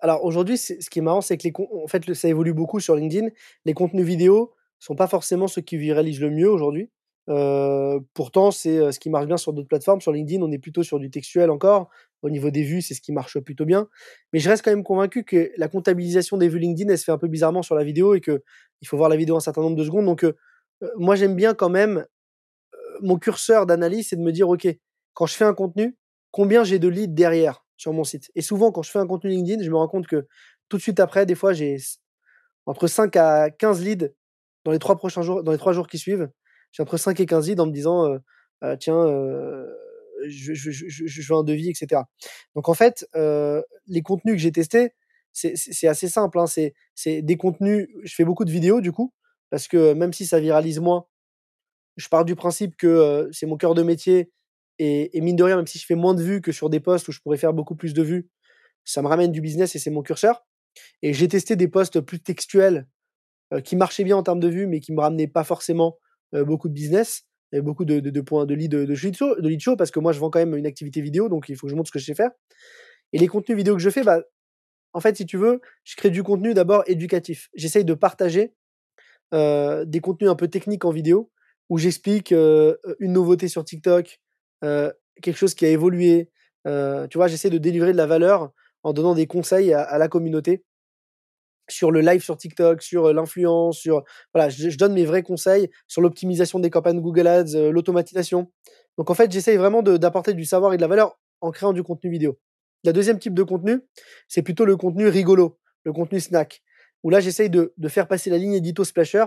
[0.00, 2.94] Alors aujourd'hui, ce qui est marrant, c'est que les en fait, ça évolue beaucoup sur
[2.94, 3.28] LinkedIn.
[3.64, 6.90] Les contenus vidéo sont pas forcément ceux qui viralisent le mieux aujourd'hui.
[7.30, 10.00] Euh, pourtant, c'est euh, ce qui marche bien sur d'autres plateformes.
[10.00, 11.88] Sur LinkedIn, on est plutôt sur du textuel encore.
[12.20, 13.88] Au niveau des vues, c'est ce qui marche plutôt bien.
[14.32, 17.12] Mais je reste quand même convaincu que la comptabilisation des vues LinkedIn, elle se fait
[17.12, 18.42] un peu bizarrement sur la vidéo et que
[18.82, 20.04] il faut voir la vidéo un certain nombre de secondes.
[20.04, 20.26] Donc,
[20.98, 22.04] moi, j'aime bien quand même
[23.00, 24.66] mon curseur d'analyse, c'est de me dire, ok,
[25.14, 25.96] quand je fais un contenu,
[26.30, 28.30] combien j'ai de leads derrière sur mon site.
[28.34, 30.26] Et souvent, quand je fais un contenu LinkedIn, je me rends compte que
[30.68, 31.76] tout de suite après, des fois, j'ai
[32.66, 34.08] entre 5 à 15 leads
[34.64, 36.28] dans les trois prochains jours, dans les trois jours qui suivent.
[36.72, 38.18] J'ai entre 5 et 15 leads en me disant,
[38.62, 39.06] euh, tiens,
[40.26, 42.02] je, veux un devis, etc.
[42.54, 44.94] Donc en fait, les contenus que j'ai testés,
[45.32, 46.38] c'est assez simple.
[46.38, 46.46] Hein.
[46.46, 47.88] C'est des contenus.
[48.02, 49.12] Je fais beaucoup de vidéos du coup,
[49.50, 51.06] parce que même si ça viralise moins,
[51.96, 54.32] je pars du principe que c'est mon cœur de métier.
[54.78, 57.08] Et, mine de rien, même si je fais moins de vues que sur des posts
[57.08, 58.28] où je pourrais faire beaucoup plus de vues,
[58.84, 60.46] ça me ramène du business et c'est mon curseur.
[61.02, 62.88] Et j'ai testé des posts plus textuels
[63.62, 65.98] qui marchaient bien en termes de vues, mais qui me ramenaient pas forcément
[66.32, 70.12] beaucoup de business, beaucoup de, points de lead de, de, lead show, parce que moi
[70.12, 72.00] je vends quand même une activité vidéo, donc il faut que je montre ce que
[72.00, 72.32] je sais faire.
[73.12, 74.22] Et les contenus vidéo que je fais, bah,
[74.94, 77.50] en fait, si tu veux, je crée du contenu d'abord éducatif.
[77.54, 78.54] J'essaye de partager
[79.34, 81.30] euh, des contenus un peu techniques en vidéo
[81.68, 84.23] où j'explique euh, une nouveauté sur TikTok, euh,
[85.22, 86.30] quelque chose qui a évolué.
[86.64, 88.52] tu vois, j'essaie de délivrer de la valeur
[88.82, 90.64] en donnant des conseils à, la communauté
[91.68, 94.04] sur le live sur TikTok, sur l'influence, sur
[94.34, 98.52] voilà, je, donne mes vrais conseils sur l'optimisation des campagnes Google Ads, l'automatisation.
[98.98, 101.82] Donc en fait, j'essaye vraiment d'apporter du savoir et de la valeur en créant du
[101.82, 102.38] contenu vidéo.
[102.84, 103.80] La deuxième type de contenu,
[104.28, 106.62] c'est plutôt le contenu rigolo, le contenu snack,
[107.02, 109.24] où là, j'essaye de, faire passer la ligne édito splasher,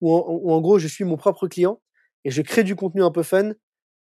[0.00, 1.80] où en, gros, je suis mon propre client
[2.24, 3.52] et je crée du contenu un peu fun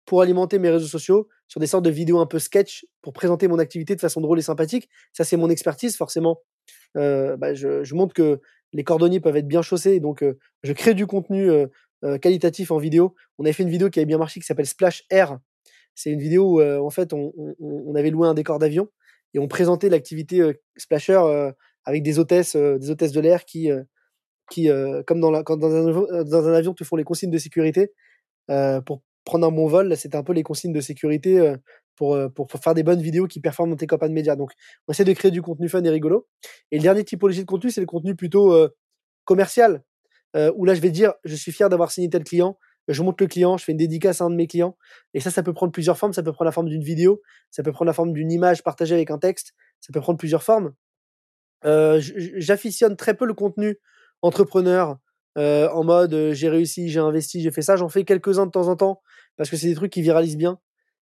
[0.05, 3.47] pour alimenter mes réseaux sociaux sur des sortes de vidéos un peu sketch pour présenter
[3.47, 4.89] mon activité de façon drôle et sympathique.
[5.13, 6.41] Ça, c'est mon expertise, forcément.
[6.97, 8.39] Euh, bah, je, montre que
[8.73, 11.67] les cordonniers peuvent être bien chaussés, donc euh, je crée du contenu euh,
[12.19, 13.15] qualitatif en vidéo.
[13.37, 15.39] On avait fait une vidéo qui avait bien marché qui s'appelle Splash Air,
[15.95, 18.89] c'est une vidéo où, en fait, on, avait loué un décor d'avion
[19.33, 21.21] et on présentait l'activité Splasher
[21.85, 23.69] avec des hôtesses, des hôtesses de l'air qui,
[24.51, 24.67] qui
[25.07, 27.93] comme dans, la, quand dans, un, dans un avion, te font les consignes de sécurité
[28.85, 29.95] pour prendre un bon vol.
[29.97, 31.55] C'était un peu les consignes de sécurité
[31.95, 34.35] pour, pour, faire des bonnes vidéos qui performent dans tes campagnes médias.
[34.35, 34.51] Donc,
[34.87, 36.27] on essaie de créer du contenu fun et rigolo.
[36.71, 38.55] Et le dernier typologie de contenu, c'est le contenu plutôt
[39.25, 39.83] commercial,
[40.55, 42.57] où là, je vais dire, je suis fier d'avoir signé tel client,
[42.87, 44.77] je montre le client, je fais une dédicace à un de mes clients.
[45.13, 46.13] Et ça, ça peut prendre plusieurs formes.
[46.13, 47.21] Ça peut prendre la forme d'une vidéo,
[47.51, 50.43] ça peut prendre la forme d'une image partagée avec un texte, ça peut prendre plusieurs
[50.43, 50.73] formes.
[51.65, 51.99] Euh,
[52.37, 53.77] J'afficionne très peu le contenu
[54.21, 54.97] entrepreneur
[55.37, 57.75] euh, en mode euh, j'ai réussi, j'ai investi, j'ai fait ça.
[57.75, 59.01] J'en fais quelques-uns de temps en temps
[59.37, 60.59] parce que c'est des trucs qui viralisent bien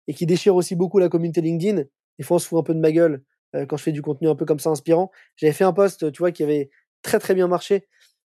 [0.08, 1.82] et qui déchirent aussi beaucoup la communauté LinkedIn.
[2.18, 3.22] Des fois, on se fout un peu de ma gueule
[3.54, 5.10] euh, quand je fais du contenu un peu comme ça inspirant.
[5.36, 6.70] J'avais fait un post, tu vois, qui avait
[7.02, 7.86] très très bien marché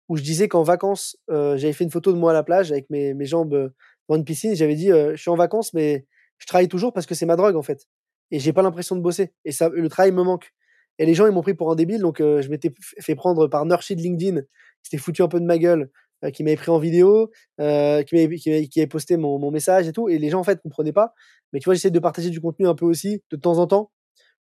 [0.10, 2.72] où je disais qu'en vacances, euh, j'avais fait une photo de moi à la plage
[2.72, 3.70] avec mes, mes jambes euh,
[4.10, 4.56] dans une piscine.
[4.56, 6.06] J'avais dit, euh, je suis en vacances, mais
[6.38, 7.88] je travaille toujours parce que c'est ma drogue en fait.
[8.32, 9.34] Et j'ai pas l'impression de bosser.
[9.45, 10.51] Et ça, le travail me manque.
[10.99, 12.01] Et les gens, ils m'ont pris pour un débile.
[12.01, 14.41] Donc, je m'étais fait prendre par Nurshi de LinkedIn,
[14.84, 15.89] qui s'était foutu un peu de ma gueule,
[16.34, 20.09] qui m'avait pris en vidéo, qui m'avait qui, avait posté mon, message et tout.
[20.09, 21.13] Et les gens, en fait, comprenaient pas.
[21.51, 23.91] Mais tu vois, j'essaie de partager du contenu un peu aussi, de temps en temps,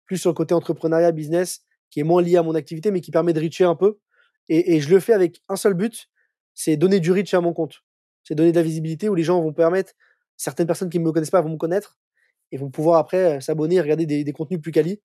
[0.05, 3.11] plus sur le côté entrepreneuriat, business, qui est moins lié à mon activité, mais qui
[3.11, 3.97] permet de reacher un peu
[4.53, 6.09] et, je le fais avec un seul but,
[6.53, 7.83] c'est donner du reach à mon compte.
[8.25, 9.93] C'est donner de la visibilité où les gens vont permettre,
[10.35, 11.97] certaines personnes qui ne me connaissent pas vont me connaître
[12.51, 15.01] et vont pouvoir après euh, s'abonner regarder des, contenus plus quali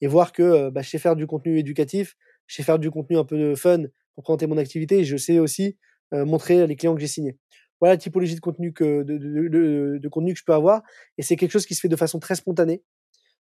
[0.00, 2.16] et voir que euh, bah, je sais faire du contenu éducatif,
[2.48, 3.84] je sais faire du contenu un peu fun
[4.18, 5.76] pour présenter mon activité et je sais aussi
[6.10, 7.38] montrer les clients que j'ai signés.
[7.80, 10.82] Voilà la typologie de contenu que, de, contenu que je peux avoir
[11.18, 12.82] et c'est quelque chose qui se fait de façon très spontanée.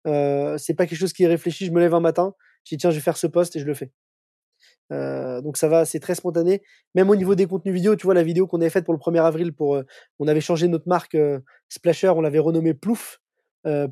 [0.04, 1.66] C'est pas quelque chose qui est réfléchi.
[1.66, 3.64] Je me lève un matin, je dis tiens, je vais faire ce post et je
[3.64, 3.90] le fais.
[4.90, 6.62] Donc ça va, c'est très spontané.
[6.94, 9.00] Même au niveau des contenus vidéo, tu vois la vidéo qu'on avait faite pour le
[9.00, 9.82] 1er avril, pour,
[10.20, 11.16] on avait changé notre marque
[11.68, 13.20] Splasher, on l'avait renommée Plouf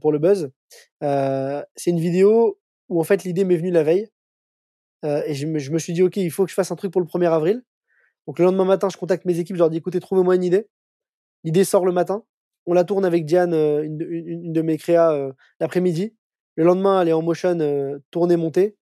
[0.00, 0.52] pour le buzz.
[1.00, 4.08] c'est une vidéo où en fait l'idée m'est venue la veille
[5.04, 7.06] et je me, suis dit ok, il faut que je fasse un truc pour le
[7.06, 7.62] 1er avril.
[8.26, 10.68] Donc le lendemain matin, je contacte mes équipes, je leur dis écoutez, trouvez-moi une idée.
[11.44, 12.24] L'idée sort le matin,
[12.66, 16.14] on la tourne avec Diane, une, une, de mes créas l'après-midi.
[16.56, 17.56] Le lendemain, elle est en motion,
[18.10, 18.76] tournée, montée,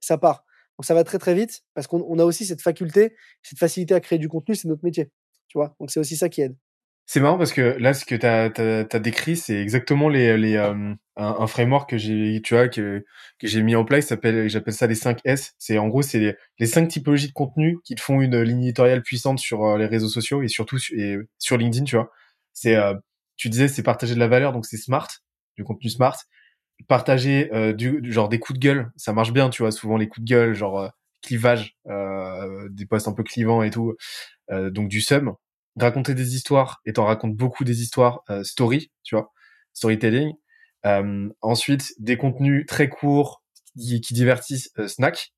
[0.00, 0.44] ça part.
[0.78, 4.00] Donc ça va très très vite parce qu'on a aussi cette faculté, cette facilité à
[4.00, 5.10] créer du contenu, c'est notre métier.
[5.48, 6.56] Tu vois Donc c'est aussi ça qui aide.
[7.06, 10.94] C'est marrant parce que là, ce que tu as, décrit, c'est exactement les, les euh,
[11.16, 13.04] un, framework que j'ai, tu vois, que,
[13.38, 14.08] que j'ai mis en place.
[14.08, 15.54] J'appelle ça les 5 S.
[15.58, 18.62] C'est en gros, c'est les, les 5 typologies de contenu qui te font une ligne
[18.62, 22.10] éditoriale puissante sur euh, les réseaux sociaux et surtout et sur LinkedIn, tu vois.
[22.54, 22.94] C'est, euh,
[23.36, 25.08] tu disais, c'est partager de la valeur, donc c'est smart,
[25.56, 26.16] du contenu smart
[26.88, 30.24] partager du, genre des coups de gueule, ça marche bien, tu vois, souvent les coups
[30.24, 30.90] de gueule, genre
[31.22, 33.94] clivage, des posts un peu clivants et tout,
[34.50, 35.34] donc du sum.
[35.76, 39.32] Raconter des histoires, et t'en racontes beaucoup des histoires story, tu vois,
[39.72, 40.32] storytelling.
[41.42, 43.42] ensuite, des contenus très courts
[43.78, 45.32] qui, qui divertissent, snack.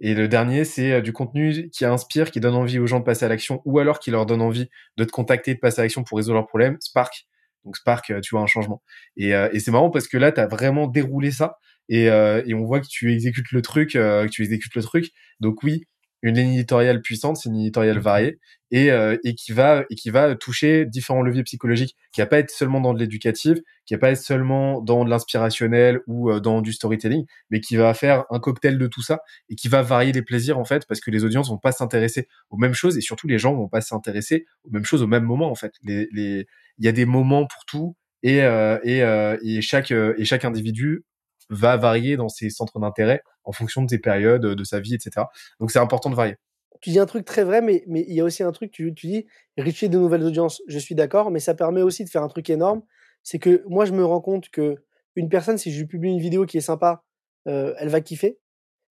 [0.00, 3.24] Et le dernier, c'est du contenu qui inspire, qui donne envie aux gens de passer
[3.24, 6.04] à l'action, ou alors qui leur donne envie de te contacter, de passer à l'action
[6.04, 6.76] pour résoudre leurs problèmes.
[6.80, 7.26] Spark,
[7.64, 8.82] donc Spark, euh, tu vois un changement.
[9.16, 11.56] Et, euh, et c'est marrant parce que là, tu as vraiment déroulé ça
[11.88, 15.10] et, euh, et on voit que tu exécutes le truc, que tu exécutes le truc.
[15.40, 15.84] Donc oui,
[16.22, 18.38] une ligne éditoriale puissante, c'est une ligne éditoriale variée
[18.70, 22.38] et, euh, et qui va et qui va toucher différents leviers psychologiques, qui va pas
[22.38, 26.40] être seulement dans de l'éducatif, qui va pas être seulement dans de l'inspirationnel ou euh,
[26.40, 29.20] dans du storytelling, mais qui va faire un cocktail de tout ça
[29.50, 32.28] et qui va varier les plaisirs en fait, parce que les audiences vont pas s'intéresser
[32.50, 35.24] aux mêmes choses et surtout les gens vont pas s'intéresser aux mêmes choses au même
[35.24, 35.74] moment en fait.
[35.82, 36.46] Les, les,
[36.78, 39.00] il y a des moments pour tout et euh, et,
[39.44, 41.04] et chaque et chaque individu
[41.52, 45.26] va varier dans ses centres d'intérêt en fonction de ses périodes, de sa vie, etc.
[45.60, 46.36] Donc c'est important de varier.
[46.80, 49.06] Tu dis un truc très vrai, mais, il y a aussi un truc, tu, tu
[49.06, 49.26] dis
[49.56, 50.62] richer de nouvelles audiences.
[50.66, 52.82] Je suis d'accord, mais ça permet aussi de faire un truc énorme.
[53.22, 54.76] C'est que moi, je me rends compte que
[55.14, 57.04] une personne, si je lui publie une vidéo qui est sympa,
[57.46, 58.38] euh, elle va kiffer.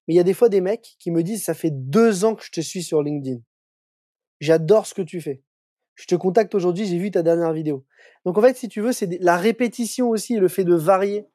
[0.07, 2.35] Mais il y a des fois des mecs qui me disent, ça fait deux ans
[2.35, 3.39] que je te suis sur LinkedIn.
[4.39, 5.43] J'adore ce que tu fais.
[5.95, 7.85] Je te contacte aujourd'hui, j'ai vu ta dernière vidéo.
[8.25, 11.27] Donc en fait, si tu veux, c'est la répétition aussi, le fait de varier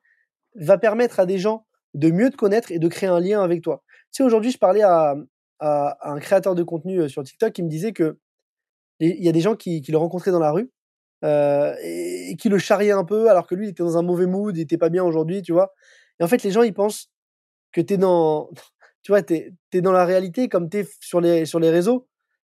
[0.59, 3.63] va permettre à des gens de mieux te connaître et de créer un lien avec
[3.63, 3.83] toi.
[4.13, 5.17] Tu sais, aujourd'hui, je parlais à,
[5.61, 8.19] un créateur de contenu euh, sur TikTok qui me disait que
[9.01, 10.71] il y a des gens qui, le rencontraient dans la rue
[11.25, 14.27] euh, et, qui le charriaient un peu alors que lui, il était dans un mauvais
[14.27, 15.73] mood, il était pas bien aujourd'hui, tu vois.
[16.21, 17.11] Et en fait, les gens, ils pensent
[17.73, 18.51] que tu es dans,
[19.03, 22.07] tu vois, t'es, es dans la réalité comme tu es sur les, sur les réseaux.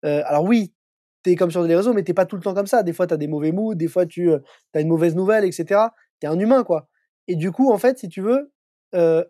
[0.06, 0.72] Euh, alors oui,
[1.22, 2.82] tu es comme sur les réseaux, mais t'es pas tout le temps comme ça.
[2.82, 5.88] Des fois, tu as des mauvais moods, des fois, tu as une mauvaise nouvelle, etc.
[6.20, 6.88] Tu es un humain, quoi.
[7.28, 8.52] Et du coup, en fait, si tu veux,
[8.94, 9.24] euh,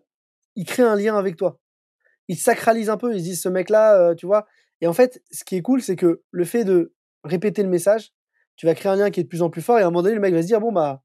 [0.55, 1.59] il crée un lien avec toi.
[2.27, 4.47] Il sacralise un peu, ils se disent ce mec-là, tu vois?
[4.81, 6.93] Et en fait, ce qui est cool, c'est que le fait de
[7.23, 8.11] répéter le message,
[8.55, 9.89] tu vas créer un lien qui est de plus en plus fort et à un
[9.89, 11.03] moment donné, le mec va se dire, bon, bah,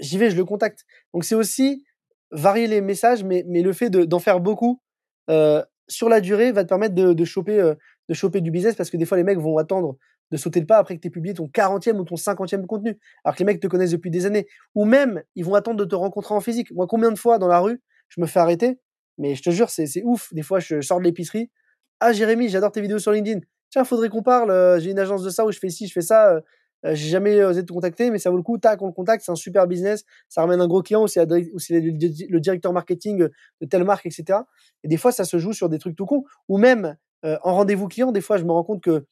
[0.00, 0.84] j'y vais, je le contacte.
[1.12, 1.84] Donc c'est aussi
[2.30, 4.80] varier les messages, mais, mais le fait d'en faire beaucoup
[5.88, 7.74] sur la durée va te permettre de, de choper,
[8.08, 9.96] de choper du business parce que des fois, les mecs vont attendre
[10.30, 12.98] de sauter le pas après que tu aies publié ton 40e ou ton 50e contenu,
[13.24, 14.46] alors que les mecs te connaissent depuis des années.
[14.74, 16.72] Ou même, ils vont attendre de te rencontrer en physique.
[16.72, 18.80] Moi, combien de fois dans la rue, je me fais arrêter,
[19.18, 20.32] mais je te jure, c'est ouf.
[20.32, 21.50] Des fois, je sors de l'épicerie.
[22.00, 23.40] Ah, Jérémy, j'adore tes vidéos sur LinkedIn.
[23.70, 24.50] Tiens, faudrait qu'on parle.
[24.50, 26.30] Euh, j'ai une agence de ça où je fais ci, je fais ça.
[26.30, 26.40] Euh,
[26.84, 28.58] euh, j'ai jamais osé te contacter, mais ça vaut le coup.
[28.58, 29.24] Tac, on le contacte.
[29.24, 30.04] C'est un super business.
[30.28, 33.28] Ça ramène un gros client ou c'est le directeur marketing
[33.60, 34.40] de telle marque, etc.
[34.84, 36.24] Et des fois, ça se joue sur des trucs tout cons.
[36.48, 39.06] Ou même en rendez-vous client, des fois, je me rends compte que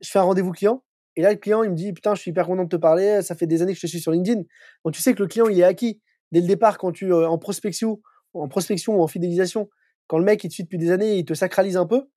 [0.00, 0.82] je fais un rendez-vous client.
[1.16, 3.20] Et là, le client, il me dit, putain, je suis hyper content de te parler.
[3.22, 4.42] Ça fait des années que je te suis sur LinkedIn.
[4.84, 6.00] Donc, tu sais que le client, il est acquis.
[6.30, 8.00] Dès le départ, quand tu, euh, en prospection,
[8.32, 9.68] en prospection ou en fidélisation,
[10.06, 12.08] quand le mec, il te suit depuis des années, il te sacralise un peu.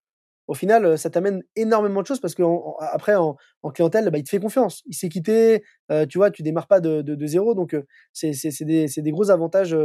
[0.47, 2.43] Au final, euh, ça t'amène énormément de choses parce que
[2.79, 3.35] après, en,
[3.73, 4.83] clientèle, bah, il te fait confiance.
[4.85, 5.63] Il s'est quitté.
[5.91, 7.53] Euh, tu vois, tu démarres pas de, zéro.
[7.55, 7.75] Donc,
[8.13, 9.75] c'est des, des, gros avantages,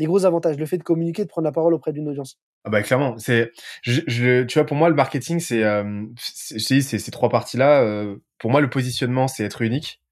[0.00, 0.56] des gros avantages.
[0.56, 2.38] Le fait de communiquer, de prendre la parole auprès d'une audience.
[2.64, 3.52] Ah bah clairement, c'est
[3.84, 8.50] tu vois pour moi le marketing c'est euh, c'est ces trois parties là euh, pour
[8.50, 10.02] moi le positionnement c'est être unique.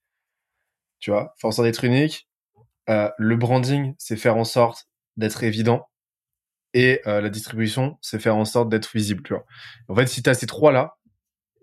[1.00, 2.28] Tu vois, faire en sorte d'être unique.
[2.90, 5.88] Euh, le branding c'est faire en sorte d'être évident
[6.74, 9.46] et la distribution c'est faire en sorte d'être visible, tu vois.
[9.88, 10.97] En fait, si tu as ces trois là,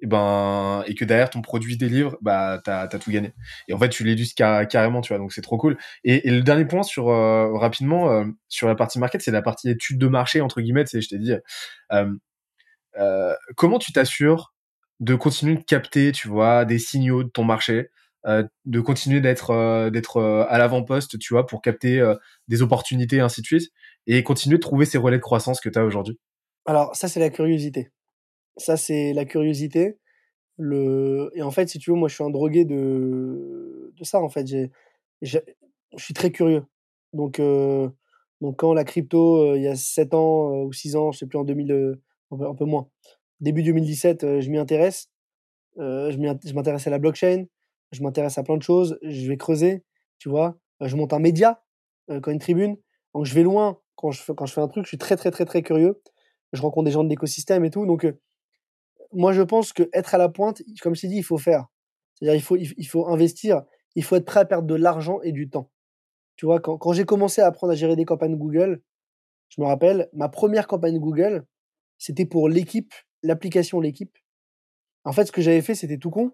[0.06, 3.34] et ben et que derrière ton produit délivre bah t'as as tout gagné.
[3.68, 5.78] Et en fait tu l'éduques carrément tu vois donc c'est trop cool.
[6.04, 9.70] Et, le dernier point sur euh, rapidement euh, sur la partie market c'est la partie
[9.70, 11.34] étude de marché entre guillemets c'est je t'ai dit
[11.92, 14.54] euh, comment tu t'assures
[15.00, 17.90] de continuer de capter tu vois des signaux de ton marché
[18.26, 22.02] de continuer d'être d'être à l'avant-poste tu vois pour capter
[22.48, 23.72] des opportunités ainsi de suite
[24.08, 26.20] et continuer de trouver ces relais de croissance que tu as aujourd'hui?
[26.66, 27.92] Alors ça c'est la curiosité
[28.58, 30.00] ça, c'est la curiosité.
[30.58, 31.32] Le...
[31.36, 34.30] Et en fait, si tu veux, moi, je suis un drogué de, de ça, en
[34.30, 34.48] fait.
[34.48, 34.72] J'ai...
[35.22, 35.40] Je
[35.98, 36.66] suis très curieux.
[37.14, 37.90] Donc, euh...
[38.42, 41.20] Donc quand la crypto, euh, il y a 7 ans euh, ou 6 ans, je
[41.20, 42.02] sais plus, en 2000, euh,
[42.32, 42.88] un, peu, moins,
[43.40, 45.10] début 2017, je m'y intéresse.
[45.78, 47.46] je m'intéresse à la blockchain,
[47.92, 49.84] je m'intéresse à plein de choses, je vais creuser,
[50.20, 50.58] tu vois.
[50.82, 51.64] je monte un média,
[52.08, 52.78] quand une tribune.
[53.14, 55.32] Donc je vais loin quand je, quand je fais un truc, je suis très, très,
[55.32, 56.02] très, très curieux.
[56.54, 57.86] Je rencontre des gens de l'écosystème et tout.
[57.86, 58.06] Donc,
[59.16, 61.66] moi, je pense que être à la pointe, comme je t'ai dit, il faut faire.
[62.14, 63.64] C'est-à-dire, il faut, il, faut investir,
[63.96, 65.72] il faut être prêt à perdre de l'argent et du temps.
[66.38, 68.82] Tu vois, quand, j'ai commencé à apprendre à gérer des campagnes Google,
[69.50, 71.46] je me rappelle, ma première campagne Google,
[71.98, 72.94] c'était pour l'équipe,
[73.24, 74.18] l'application L'équipe.
[75.06, 76.32] En fait, ce que j'avais fait, c'était tout con.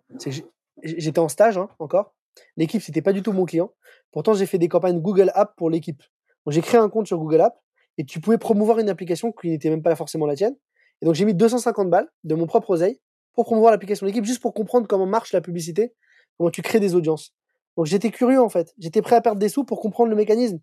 [0.82, 2.15] J'étais en stage hein, encore.
[2.57, 3.71] L'équipe, c'était pas du tout mon client.
[4.11, 6.01] Pourtant, j'ai fait des campagnes Google App pour l'équipe.
[6.47, 7.61] J'ai créé un compte sur Google App
[7.97, 10.55] et tu pouvais promouvoir une application qui n'était même pas forcément la tienne.
[11.02, 12.99] Et donc j'ai mis 250 balles de mon propre oseille
[13.34, 15.93] pour promouvoir l'application de l'équipe, juste pour comprendre comment marche la publicité,
[16.38, 17.34] comment tu crées des audiences.
[17.78, 20.60] Donc j'étais curieux en fait, j'étais prêt à perdre des sous pour comprendre le mécanisme.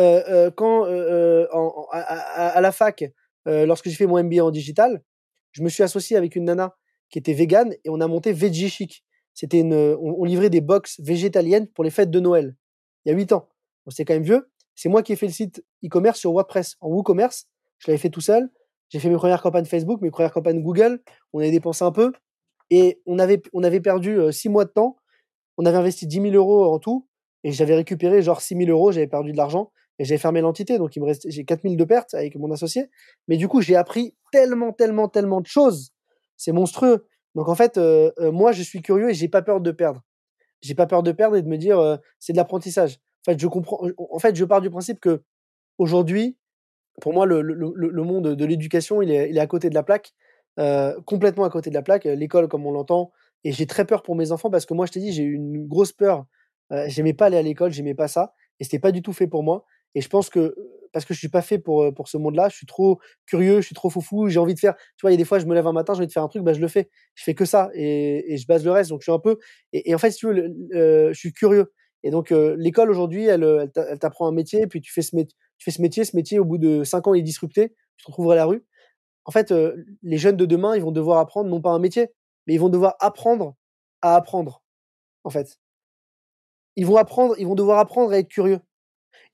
[0.00, 3.04] Euh, euh, quand euh, en, à, la fac,
[3.46, 5.02] lorsque j'ai fait mon MBA en digital,
[5.52, 6.74] je me suis associé avec une nana
[7.10, 9.04] qui était végane et on a monté Veggie Chic.
[9.34, 12.54] C'était une, on, livrait des box végétaliennes pour les fêtes de Noël.
[13.04, 13.48] Il y a 8 ans.
[13.88, 14.50] c'est quand même vieux.
[14.74, 17.46] C'est moi qui ai fait le site e-commerce sur WordPress en WooCommerce.
[17.78, 18.50] Je l'avais fait tout seul.
[18.92, 21.00] J'ai fait mes premières campagnes Facebook, mes premières campagnes Google.
[21.32, 22.12] On avait dépensé un peu
[22.70, 24.96] et on avait, on avait perdu six mois de temps.
[25.56, 27.08] On avait investi 10 000 euros en tout
[27.42, 28.92] et j'avais récupéré genre 6 000 euros.
[28.92, 30.76] J'avais perdu de l'argent et j'avais fermé l'entité.
[30.76, 30.92] Donc,
[31.24, 32.90] j'ai 4 000 de pertes avec mon associé.
[33.28, 35.92] Mais du coup, j'ai appris tellement, tellement, tellement de choses.
[36.36, 37.06] C'est monstrueux.
[37.34, 37.80] Donc, en fait,
[38.18, 40.02] moi, je suis curieux et j'ai pas peur de perdre.
[40.60, 42.98] J'ai pas peur de perdre et de me dire, c'est de l'apprentissage.
[43.26, 43.46] En fait, je.
[43.46, 45.22] En fait, je pars du principe que
[45.78, 46.36] aujourd'hui,
[47.00, 47.42] pour moi, le,
[48.02, 50.12] monde de l'éducation, il est, à côté de la plaque,
[50.58, 52.04] euh, complètement à côté de la plaque.
[52.04, 53.12] L'école, comme on l'entend,
[53.44, 55.34] et j'ai très peur pour mes enfants parce que moi, je t'ai dit, j'ai eu
[55.34, 56.26] une grosse peur.
[56.72, 59.26] Euh, j'aimais pas aller à l'école, j'aimais pas ça, et c'était pas du tout fait
[59.26, 59.64] pour moi.
[59.94, 60.54] Et je pense que
[60.92, 63.66] parce que je suis pas fait pour pour ce monde-là, je suis trop curieux, je
[63.66, 64.74] suis trop foufou, j'ai envie de faire.
[64.76, 66.12] Tu vois, il y a des fois, je me lève un matin, j'ai envie de
[66.12, 66.90] faire un truc, bah je le fais.
[67.14, 68.90] Je fais que ça et, je base le reste.
[68.90, 69.38] Donc je suis un peu.
[69.72, 71.72] Et, en fait, si tu veux, euh, je suis curieux.
[72.04, 75.36] Et donc euh, l'école aujourd'hui, elle, elle t'apprend un métier, puis tu fais ce métier,
[75.62, 78.04] tu fais ce métier, ce métier au bout de cinq ans il est disrupté, tu
[78.04, 78.64] te retrouveras à la rue.
[79.24, 82.08] En fait, euh, les jeunes de demain, ils vont devoir apprendre non pas un métier,
[82.46, 83.54] mais ils vont devoir apprendre
[84.00, 84.64] à apprendre.
[85.22, 85.60] En fait,
[86.74, 88.58] ils vont apprendre, ils vont devoir apprendre à être curieux.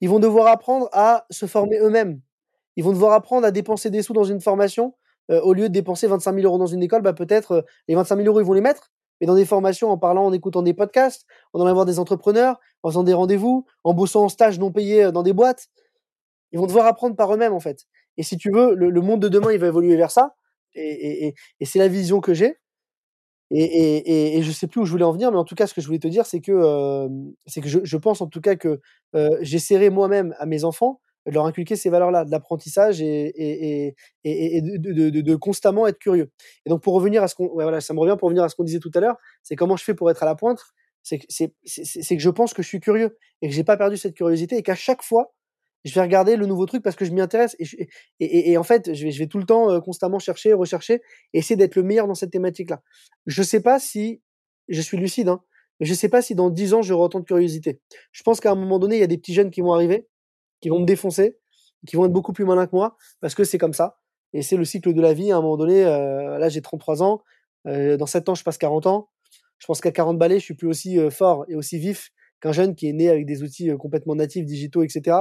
[0.01, 2.21] Ils vont devoir apprendre à se former eux-mêmes.
[2.75, 4.93] Ils vont devoir apprendre à dépenser des sous dans une formation
[5.31, 7.01] euh, au lieu de dépenser 25 000 euros dans une école.
[7.01, 9.89] Bah peut-être euh, les 25 000 euros ils vont les mettre, mais dans des formations,
[9.89, 13.65] en parlant, en écoutant des podcasts, en allant voir des entrepreneurs, en faisant des rendez-vous,
[13.83, 15.69] en bossant en stage non payé dans des boîtes.
[16.51, 17.85] Ils vont devoir apprendre par eux-mêmes en fait.
[18.17, 20.35] Et si tu veux, le, monde de demain, il va évoluer vers ça.
[20.75, 22.57] Et, et, et c'est la vision que j'ai.
[23.51, 25.73] Et, et, je sais plus où je voulais en venir, mais en tout cas, ce
[25.73, 27.09] que je voulais te dire, c'est que, euh,
[27.47, 28.79] c'est que je, je, pense en tout cas que
[29.15, 34.77] euh, j'essaierai moi-même à mes enfants de leur inculquer ces valeurs-là, de l'apprentissage et, de,
[34.77, 36.31] de, de, de, constamment être curieux.
[36.65, 38.49] Et donc, pour revenir à ce qu'on, ouais, voilà, ça me revient pour revenir à
[38.49, 40.61] ce qu'on disait tout à l'heure, c'est comment je fais pour être à la pointe.
[41.01, 43.97] C'est que, c'est, que je pense que je suis curieux et que j'ai pas perdu
[43.97, 45.33] cette curiosité et qu'à chaque fois,
[45.85, 47.65] je vais regarder le nouveau truc parce que je m'y intéresse et,
[48.19, 50.53] et, et, et, en fait je vais, je vais tout le temps euh, constamment chercher
[50.53, 51.01] rechercher
[51.33, 52.81] et essayer d'être le meilleur dans cette thématique là
[53.25, 54.21] je sais pas si
[54.67, 55.41] je suis lucide hein,
[55.79, 57.79] mais je sais pas si dans dix ans j'aurai autant de curiosité.
[58.11, 60.07] Je pense qu'à un moment donné il y a des petits jeunes qui vont arriver
[60.61, 61.37] qui vont me défoncer
[61.87, 63.99] qui vont être beaucoup plus malins que moi parce que c'est comme ça
[64.33, 65.31] et c'est le cycle de la vie.
[65.31, 67.21] À un moment donné euh, là j'ai 33 ans
[67.67, 69.09] euh, dans 7 ans je passe 40 ans.
[69.57, 72.11] Je pense qu'à 40 balais je suis plus aussi euh, fort et aussi vif
[72.41, 75.17] qu'un jeune qui est né avec des outils euh, complètement natifs digitaux etc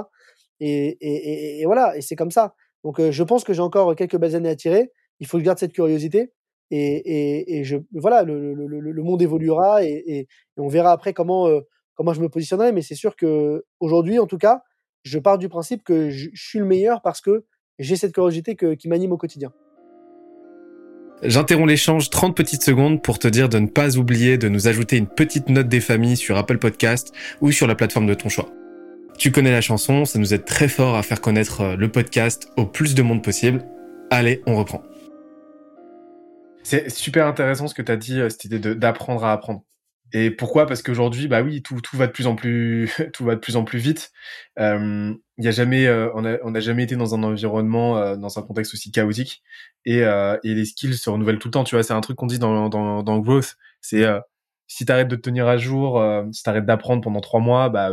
[0.60, 2.54] et, et, et, voilà, et c'est comme ça.
[2.84, 4.90] Donc je pense que j'ai encore quelques belles années à tirer.
[5.20, 6.32] Il faut que je garde cette curiosité.
[6.70, 10.28] Et, et je, voilà, le, le, le, monde évoluera et,
[10.58, 11.48] on verra après comment,
[11.94, 12.72] comment je me positionnerai.
[12.72, 14.62] Mais c'est sûr que aujourd'hui, en tout cas,
[15.02, 17.44] je pars du principe que je, suis le meilleur parce que
[17.78, 19.52] j'ai cette curiosité que, qui m'anime au quotidien.
[21.22, 24.96] J'interromps l'échange 30 petites secondes pour te dire de ne pas oublier de nous ajouter
[24.96, 28.48] une petite note des familles sur Apple Podcast ou sur la plateforme de ton choix.
[29.18, 32.52] Tu connais la chanson, ça nous aide très fort à faire connaître euh, le podcast
[32.56, 33.64] au plus de monde possible.
[34.12, 34.80] Allez, on reprend.
[36.62, 39.64] C'est super intéressant ce que tu as dit, euh, cette idée d'apprendre à apprendre.
[40.12, 40.66] Et pourquoi?
[40.66, 43.56] Parce qu'aujourd'hui, bah oui, tout, tout va de plus en plus, tout va de plus
[43.56, 44.12] en plus vite.
[44.60, 48.42] Euh, y a jamais, on a, on a jamais été dans un environnement, dans un
[48.42, 49.42] contexte aussi chaotique.
[49.84, 51.64] Et, et les skills se renouvellent tout le temps.
[51.64, 53.56] Tu vois, c'est un truc qu'on dit dans, dans, dans growth.
[53.80, 54.04] C'est
[54.68, 56.02] si t'arrêtes de te tenir à jour,
[56.32, 57.90] si t'arrêtes d'apprendre pendant trois mois, bah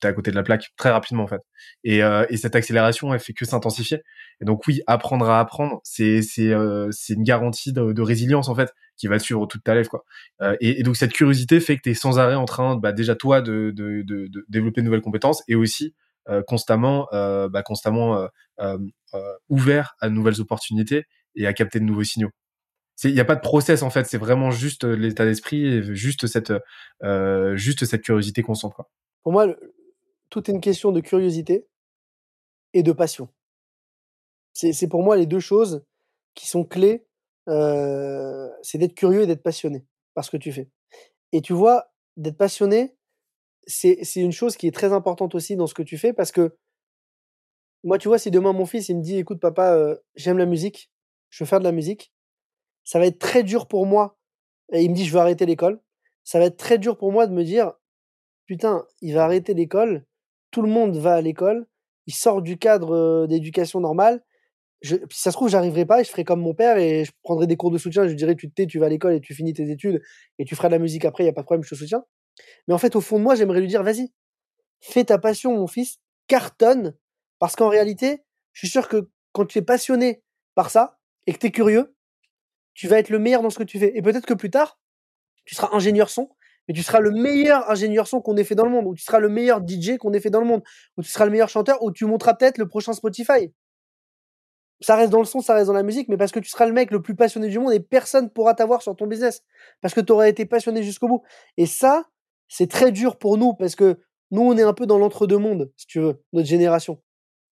[0.00, 1.42] t'es à côté de la plaque très rapidement en fait.
[1.84, 4.02] Et, euh, et cette accélération, elle fait que s'intensifier.
[4.40, 8.54] Et donc oui, apprendre à apprendre, c'est c'est euh, c'est une garantie de, résilience en
[8.54, 10.04] fait qui va te suivre toute ta lèvre quoi.
[10.42, 13.42] Euh, et, donc cette curiosité fait que t'es sans arrêt en train, bah, déjà toi
[13.42, 15.94] de, de, de, de développer de nouvelles compétences et aussi
[16.28, 18.28] euh, constamment euh, bah, constamment
[18.60, 18.78] euh,
[19.48, 22.30] ouvert à de nouvelles opportunités et à capter de nouveaux signaux.
[23.02, 26.26] Il n'y a pas de process en fait, c'est vraiment juste l'état d'esprit et juste
[26.26, 26.52] cette
[27.54, 28.90] juste cette curiosité constante quoi.
[29.22, 29.46] Pour moi,
[30.30, 31.66] tout est une question de curiosité
[32.72, 33.28] et de passion.
[34.52, 35.84] C'est pour moi les deux choses
[36.34, 37.06] qui sont clés.
[37.46, 40.70] C'est d'être curieux et d'être passionné par ce que tu fais.
[41.32, 42.96] Et tu vois, d'être passionné,
[43.66, 46.56] c'est une chose qui est très importante aussi dans ce que tu fais parce que
[47.82, 50.90] moi, tu vois, si demain mon fils il me dit, écoute papa, j'aime la musique,
[51.30, 52.12] je veux faire de la musique,
[52.84, 54.18] ça va être très dur pour moi.
[54.72, 55.80] Et il me dit, je veux arrêter l'école.
[56.22, 57.72] Ça va être très dur pour moi de me dire,
[58.46, 60.06] putain, il va arrêter l'école
[60.50, 61.66] tout le monde va à l'école,
[62.06, 64.22] il sort du cadre d'éducation normale.
[64.82, 67.46] Si ça se trouve, j'arriverai pas et je ferai comme mon père et je prendrai
[67.46, 68.04] des cours de soutien.
[68.04, 70.02] Je lui dirai, tu te tais, tu vas à l'école et tu finis tes études
[70.38, 71.74] et tu feras de la musique après, il n'y a pas de problème, je te
[71.74, 72.02] soutiens.
[72.66, 74.12] Mais en fait, au fond de moi, j'aimerais lui dire, vas-y,
[74.80, 76.96] fais ta passion, mon fils, cartonne.
[77.38, 78.22] Parce qu'en réalité,
[78.52, 80.22] je suis sûr que quand tu es passionné
[80.54, 81.94] par ça et que tu es curieux,
[82.74, 83.96] tu vas être le meilleur dans ce que tu fais.
[83.96, 84.80] Et peut-être que plus tard,
[85.44, 86.30] tu seras ingénieur son
[86.70, 89.02] mais tu seras le meilleur ingénieur son qu'on ait fait dans le monde, ou tu
[89.02, 90.62] seras le meilleur DJ qu'on ait fait dans le monde,
[90.96, 93.52] ou tu seras le meilleur chanteur, ou tu monteras peut-être le prochain Spotify.
[94.80, 96.66] ça reste dans le son, ça reste dans la musique, mais parce que tu seras
[96.66, 99.42] le mec le plus passionné du monde et personne pourra t'avoir sur ton business.
[99.80, 101.22] Parce que tu auras été passionné jusqu'au bout.
[101.56, 102.04] Et ça,
[102.46, 103.98] c'est très dur pour nous parce que
[104.30, 107.02] nous, on est un peu dans l'entre-deux-mondes, si tu veux, notre génération.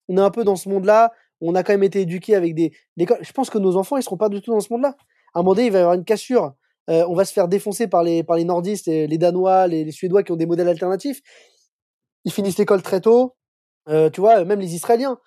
[0.07, 1.11] On est un peu dans ce monde-là.
[1.41, 3.09] On a quand même été éduqués avec des, des.
[3.21, 4.95] Je pense que nos enfants, ils seront pas du tout dans ce monde-là.
[5.35, 6.55] À un moment donné, il va y avoir une cassure.
[6.89, 9.93] Euh, on va se faire défoncer par les, par les nordistes, les Danois, les, les
[9.93, 11.21] Suédois qui ont des modèles alternatifs.
[12.25, 13.37] Ils finissent l'école très tôt.
[13.89, 15.19] Euh, tu vois, même les Israéliens,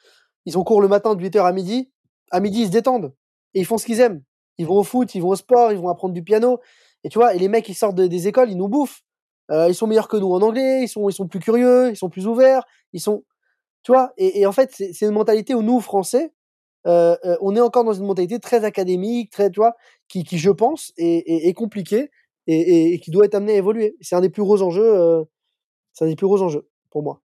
[0.45, 1.91] ils ont cours le matin de 8h à midi.
[2.31, 3.13] À midi, ils se détendent.
[3.53, 4.21] Et ils font ce qu'ils aiment.
[4.57, 6.59] Ils vont au foot, ils vont au sport, ils vont apprendre du piano.
[7.03, 9.01] Et tu vois, et les mecs, ils sortent des écoles, ils nous bouffent.
[9.49, 11.97] Euh, ils sont meilleurs que nous en anglais, ils sont, ils sont plus curieux, ils
[11.97, 12.63] sont plus ouverts,
[12.93, 13.23] ils sont,
[13.83, 14.13] tu vois.
[14.17, 16.31] Et, en fait, c'est une mentalité où nous, Français,
[16.85, 19.75] on est encore dans une mentalité très académique, très, tu vois,
[20.11, 22.11] qui, je pense, est, compliquée
[22.47, 23.95] et, qui doit être amenée à évoluer.
[24.01, 24.93] C'est un des plus gros enjeux.
[24.93, 25.23] Euh,
[25.93, 27.21] c'est un des plus gros enjeux pour moi.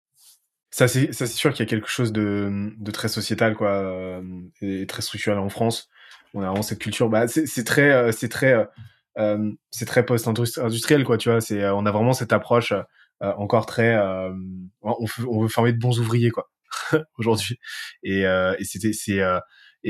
[0.70, 4.22] Ça, c'est, sûr qu'il y a quelque chose de, très sociétal, quoi, euh,
[4.62, 5.88] et très structurel en France.
[6.32, 7.08] On a vraiment cette culture.
[7.08, 8.54] Bah, c'est, très, euh, c'est très,
[9.70, 11.40] c'est très post-industriel, quoi, tu vois.
[11.74, 12.72] On a vraiment cette approche
[13.20, 13.98] encore très,
[14.82, 16.50] on, veut former de bons ouvriers, quoi,
[17.18, 17.58] aujourd'hui.
[18.04, 18.24] Et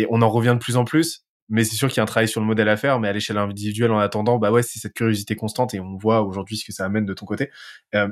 [0.08, 1.26] on en revient de plus en plus.
[1.50, 3.12] Mais c'est sûr qu'il y a un travail sur le modèle à faire, mais à
[3.12, 6.64] l'échelle individuelle, en attendant, bah ouais, c'est cette curiosité constante et on voit aujourd'hui ce
[6.64, 7.50] que ça amène de ton côté.
[7.94, 8.08] Euh,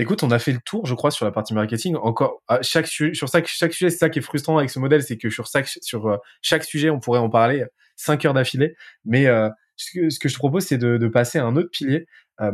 [0.00, 1.96] Écoute, on a fait le tour, je crois, sur la partie marketing.
[1.96, 5.16] Encore, chaque sur chaque, chaque sujet, c'est ça qui est frustrant avec ce modèle, c'est
[5.18, 7.64] que sur chaque, sur euh, chaque sujet, on pourrait en parler
[7.96, 8.76] cinq heures d'affilée.
[9.04, 12.06] Mais euh, ce, que, je te propose, c'est de, de, passer à un autre pilier.
[12.40, 12.52] Euh,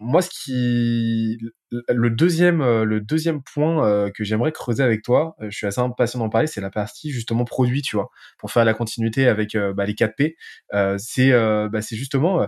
[0.00, 1.38] moi, ce qui,
[1.70, 5.80] le deuxième, euh, le deuxième point euh, que j'aimerais creuser avec toi, je suis assez
[5.80, 8.08] impatient d'en parler, c'est la partie justement produit, tu vois,
[8.38, 10.36] pour faire la continuité avec bah, les 4 P.
[10.98, 12.46] c'est, bah, c'est justement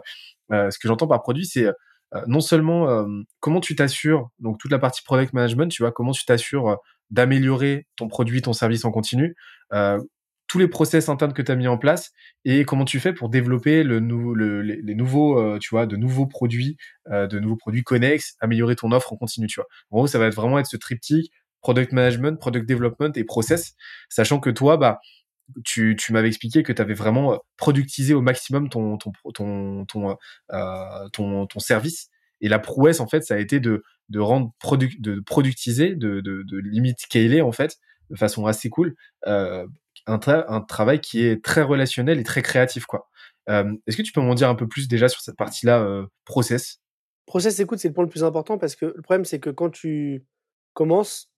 [0.51, 1.67] ce que j'entends par produit, c'est
[2.15, 3.07] euh, non seulement euh,
[3.39, 6.77] comment tu t'assures, donc toute la partie product management, tu vois, comment tu t'assures euh,
[7.11, 9.37] d'améliorer ton produit, ton service en continu,
[10.51, 12.11] tous les process internes que tu as mis en place
[12.45, 16.77] et comment tu fais pour développer le, le les, nouveaux tu vois de nouveaux produits
[17.09, 20.29] de nouveaux produits connexes améliorer ton offre en continu tu vois en gros ça va
[20.31, 23.75] vraiment être ce triptyque product management product development et process
[24.09, 25.01] sachant que toi bah
[25.65, 29.85] tu, tu m'avais expliqué que tu avais vraiment euh, productisé au maximum ton, ton, ton,
[29.87, 30.17] ton,
[30.53, 32.09] euh, ton, service.
[32.41, 36.21] Et la prouesse, en fait, ça a été de, de rendre produc de productiser, de,
[36.21, 37.77] de, de limite scaler, en fait,
[38.11, 38.95] de façon assez cool,
[39.27, 39.67] euh,
[40.07, 43.09] un, travail qui est très relationnel et très créatif, quoi.
[43.49, 46.07] Euh, Est-ce que tu peux m'en dire un peu plus déjà sur cette partie-là, euh,
[46.25, 46.81] process?
[47.27, 49.71] Process, écoute, c'est le point le plus important parce que le problème, c'est que quand
[49.71, 50.25] tu
[50.73, 51.31] commences,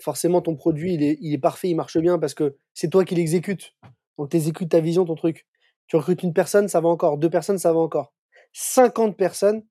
[0.00, 3.04] forcément ton produit il est, il est parfait, il marche bien parce que c'est toi
[3.04, 3.74] qui l'exécutes.
[4.18, 5.46] Donc tu exécutes ta vision, ton truc.
[5.86, 7.18] Tu recrutes une personne, ça va encore.
[7.18, 8.12] Deux personnes, ça va encore.
[8.52, 9.62] 50 personnes,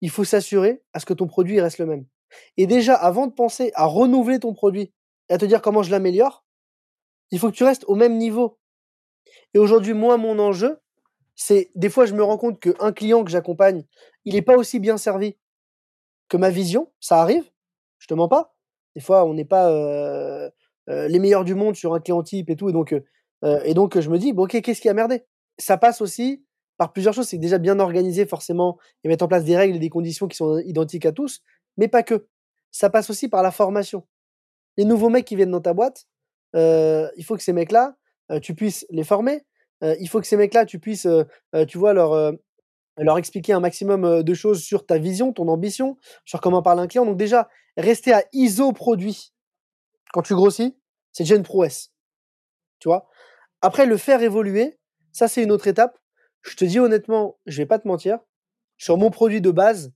[0.00, 2.06] il faut s'assurer à ce que ton produit reste le même.
[2.56, 4.92] Et déjà, avant de penser à renouveler ton produit
[5.28, 6.44] et à te dire comment je l'améliore,
[7.30, 8.58] il faut que tu restes au même niveau.
[9.54, 10.78] Et aujourd'hui, moi, mon enjeu,
[11.34, 13.84] c'est des fois, je me rends compte qu'un client que j'accompagne,
[14.24, 15.36] il n'est pas aussi bien servi
[16.28, 16.92] que ma vision.
[17.00, 17.48] Ça arrive,
[17.98, 18.54] je te mens pas.
[18.94, 20.50] Des fois, on n'est pas euh,
[20.88, 22.68] euh, les meilleurs du monde sur un client type et tout.
[22.68, 22.92] Et donc,
[23.44, 25.24] euh, et donc je me dis, bon, ok, qu'est-ce qui a merdé?
[25.58, 26.44] Ça passe aussi
[26.76, 27.28] par plusieurs choses.
[27.28, 30.36] C'est déjà bien organisé, forcément, et mettre en place des règles et des conditions qui
[30.36, 31.42] sont identiques à tous,
[31.76, 32.26] mais pas que.
[32.70, 34.06] Ça passe aussi par la formation.
[34.76, 36.06] Les nouveaux mecs qui viennent dans ta boîte,
[36.54, 37.96] il faut que ces mecs-là,
[38.42, 39.44] tu puisses les former.
[39.82, 41.06] il faut que ces mecs-là, tu puisses,
[41.68, 42.32] tu vois, leur,
[42.96, 46.86] leur expliquer un maximum de choses sur ta vision, ton ambition, sur comment parler un
[46.86, 47.06] client.
[47.06, 49.32] Donc déjà, rester à ISO produit
[50.12, 50.76] quand tu grossis,
[51.12, 51.92] c'est déjà une prouesse.
[52.78, 53.08] Tu vois?
[53.60, 54.78] Après, le faire évoluer,
[55.12, 55.98] ça, c'est une autre étape.
[56.42, 58.18] Je te dis honnêtement, je vais pas te mentir.
[58.76, 59.92] Sur mon produit de base,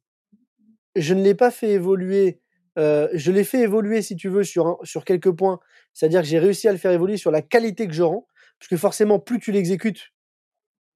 [0.97, 2.42] je ne l'ai pas fait évoluer.
[2.79, 5.61] Euh, je l'ai fait évoluer, si tu veux, sur, sur quelques points.
[5.93, 8.27] C'est-à-dire que j'ai réussi à le faire évoluer sur la qualité que je rends.
[8.59, 10.13] Parce que forcément, plus tu l'exécutes,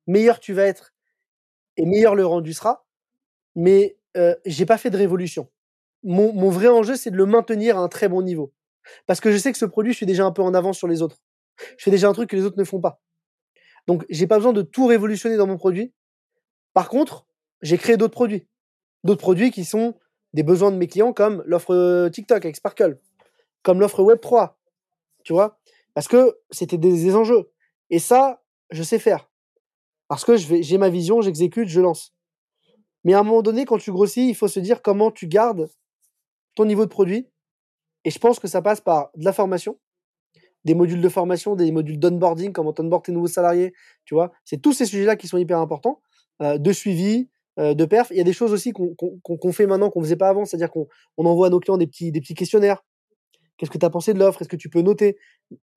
[0.06, 0.94] meilleur tu vas être
[1.76, 2.86] et meilleur le rendu sera.
[3.54, 5.48] Mais euh, j'ai pas fait de révolution
[6.06, 8.52] mon, vrai enjeu, c'est de le maintenir à un très bon niveau.
[9.06, 10.88] Parce que je sais que ce produit, je suis déjà un peu en avance sur
[10.88, 11.18] les autres.
[11.76, 13.00] Je fais déjà un truc que les autres ne font pas.
[13.86, 15.92] Donc, j'ai pas besoin de tout révolutionner dans mon produit.
[16.74, 17.26] Par contre,
[17.62, 18.46] j'ai créé d'autres produits.
[19.04, 19.98] D'autres produits qui sont
[20.36, 23.00] des besoins de mes clients, comme l'offre TikTok avec Sparkle,
[23.62, 24.52] comme l'offre Web3.
[25.24, 25.58] Tu vois
[25.94, 27.50] Parce que c'était des, enjeux.
[27.88, 29.30] Et ça, je sais faire.
[30.08, 32.14] Parce que j'ai ma vision, j'exécute, je lance.
[33.02, 35.70] Mais à un moment donné, quand tu grossis, il faut se dire comment tu gardes
[36.54, 37.30] ton niveau de produit.
[38.04, 39.78] Et je pense que ça passe par de la formation,
[40.66, 43.72] des modules de formation, des modules d'onboarding, comment onboard tes nouveaux salariés,
[44.04, 44.32] tu vois.
[44.44, 46.02] C'est tous ces sujets-là qui sont hyper importants,
[46.42, 48.08] euh, de suivi, de perf.
[48.10, 50.88] Il y a des choses aussi qu'on fait maintenant qu'on faisait pas avant, c'est-à-dire qu'on
[51.16, 52.82] envoie à nos clients des petits, des petits questionnaires.
[53.56, 54.42] Qu'est-ce que tu as pensé de l'offre?
[54.42, 55.16] Est-ce que tu peux noter?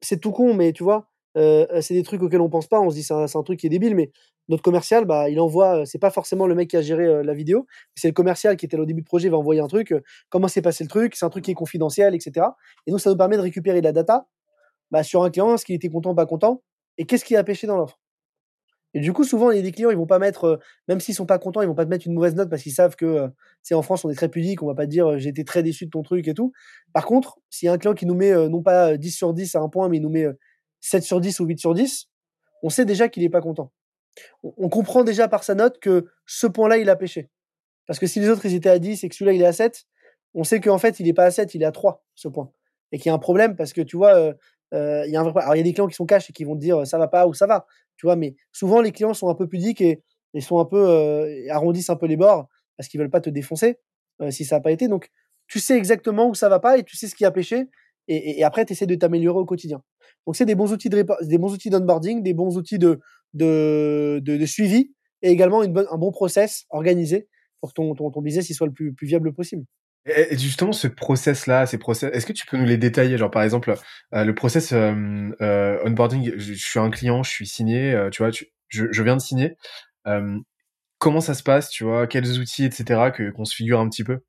[0.02, 2.80] C'est tout con, mais tu vois, c'est des trucs auxquels on pense pas.
[2.82, 4.12] On se dit c'est un, un, truc qui est débile, mais
[4.50, 5.86] notre commercial, bah, il envoie.
[5.86, 8.78] C'est pas forcément le mec qui a géré la vidéo, c'est le commercial qui était
[8.78, 9.94] au début du projet, va envoyer un truc.
[10.30, 11.16] comment s'est passé le truc?
[11.16, 12.48] C'est un truc qui est confidentiel, etc.
[12.88, 14.28] Et nous, ça nous permet de récupérer la data
[14.92, 16.64] bah, sur un client, ce qui était content, pas content,
[16.98, 18.00] et qu'est-ce qui a pêché dans l'offre?
[18.94, 21.62] Et du coup, souvent, des clients, ils vont pas mettre, même s'ils sont pas contents,
[21.62, 23.28] ils vont pas te mettre une mauvaise note parce qu'ils savent que,
[23.62, 25.86] c'est en France, on est très pudique, on va pas dire j'ai été très déçu
[25.86, 26.52] de ton truc et tout.
[26.92, 29.56] Par contre, s'il y a un client qui nous met non pas 10 sur 10
[29.56, 30.26] à un point, mais il nous met
[30.82, 32.08] 7 sur 10 ou 8 sur 10,
[32.64, 33.72] on sait déjà qu'il est pas content.
[34.44, 37.30] On, comprend déjà par sa note que ce point-là, il a pêché.
[37.86, 39.54] Parce que si les autres, ils étaient à 10 et que celui-là, il est à
[39.54, 39.86] 7,
[40.34, 42.52] on sait qu'en fait, il est pas à 7, il est à 3, ce point.
[42.92, 44.34] Et qu'il y a un problème parce que tu vois,
[44.74, 46.44] il y a un Alors, il y a des clients qui sont cash et qui
[46.44, 47.66] vont te dire ça va pas ou ça va,
[48.00, 50.02] tu vois, mais souvent, les clients sont un peu pudiques et,
[50.34, 52.48] et sont un peu, arrondissent un peu les bords
[52.78, 53.78] parce qu'ils veulent pas te défoncer
[54.30, 54.88] si ça n'a pas été.
[54.88, 55.10] Donc,
[55.48, 57.68] tu sais exactement où ça va pas et tu sais ce qui a pêché
[58.08, 59.84] et, après, tu essaies de t'améliorer au quotidien.
[60.26, 63.00] Donc, c'est des bons outils de des bons outils d'onboarding, des bons outils de,
[63.34, 67.28] de, de, suivi et également une bonne, un bon process organisé
[67.60, 69.66] pour que ton, ton, ton business il soit le plus viable possible.
[70.32, 73.18] Justement, ce process-là, ces process, est-ce que tu peux nous les détailler?
[73.18, 73.76] Genre, par exemple,
[74.14, 78.32] euh, le process euh, euh, onboarding, je, suis un client, je suis signé, tu vois,
[78.32, 79.56] je, je, viens de signer.
[80.98, 82.08] comment ça se passe, tu vois?
[82.08, 84.20] Quels outils, etc., que qu'on se figure un petit peu?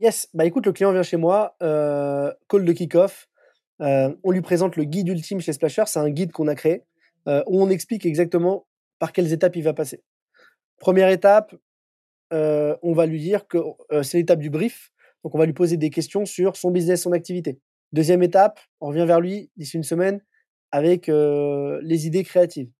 [0.00, 3.28] Yes, bah écoute, le client vient chez moi, call de kick-off,
[3.80, 6.82] on lui présente le guide ultime chez Splasher, c'est un guide qu'on a créé,
[7.26, 8.66] où on explique exactement
[8.98, 10.02] par quelles étapes il va passer.
[10.78, 11.54] Première étape,
[12.30, 13.58] on va lui dire que
[14.02, 14.92] c'est l'étape du brief.
[15.24, 17.60] Donc, on va lui poser des questions sur son business, son activité.
[17.92, 20.22] Deuxième étape, on revient vers lui d'ici une semaine
[20.70, 22.70] avec les idées créatives.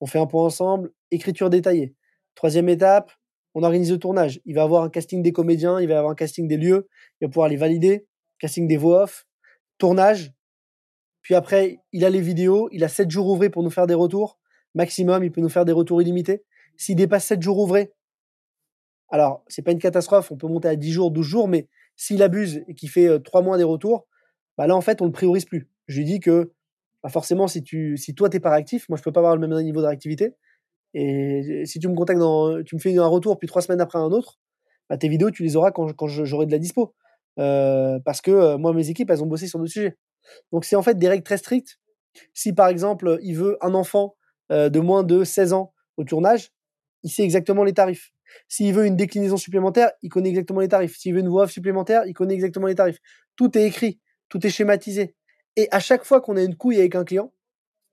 [0.00, 1.94] On fait un point ensemble, écriture détaillée.
[2.34, 3.10] Troisième étape,
[3.54, 4.40] on organise le tournage.
[4.44, 6.88] Il va avoir un casting des comédiens, il va avoir un casting des lieux,
[7.20, 8.06] il va pouvoir les valider,
[8.38, 9.26] casting des voix off,
[9.78, 10.32] tournage.
[11.22, 13.94] Puis après, il a les vidéos, il a 7 jours ouvrés pour nous faire des
[13.94, 14.38] retours.
[14.74, 16.44] Maximum, il peut nous faire des retours illimités.
[16.76, 17.92] S'il dépasse 7 jours ouvrés,
[19.10, 22.22] alors, c'est pas une catastrophe, on peut monter à 10 jours, 12 jours, mais s'il
[22.22, 24.06] abuse et qu'il fait 3 mois des retours,
[24.56, 25.68] bah là, en fait, on le priorise plus.
[25.86, 26.52] Je lui dis que
[27.02, 29.56] bah forcément, si, tu, toi, t'es pas réactif, moi, je peux pas avoir le même
[29.62, 30.34] niveau de réactivité.
[30.94, 33.98] Et si tu me contactes, dans, tu me fais un retour, puis trois semaines après
[33.98, 34.38] un autre,
[34.88, 36.94] bah, tes vidéos, tu les auras quand, j'aurai de la dispo.
[37.38, 39.96] Euh, parce que moi, mes équipes, elles ont bossé sur d'autres sujets.
[40.52, 41.78] Donc, c'est en fait des règles très strictes.
[42.34, 44.16] Si, par exemple, il veut un enfant
[44.50, 46.52] de moins de 16 ans au tournage,
[47.04, 48.12] il sait exactement les tarifs.
[48.48, 50.96] S'il veut une déclinaison supplémentaire, il connaît exactement les tarifs.
[50.96, 52.98] S'il veut une voix off supplémentaire, il connaît exactement les tarifs.
[53.36, 55.14] Tout est écrit, tout est schématisé.
[55.56, 57.32] Et à chaque fois qu'on a une couille avec un client,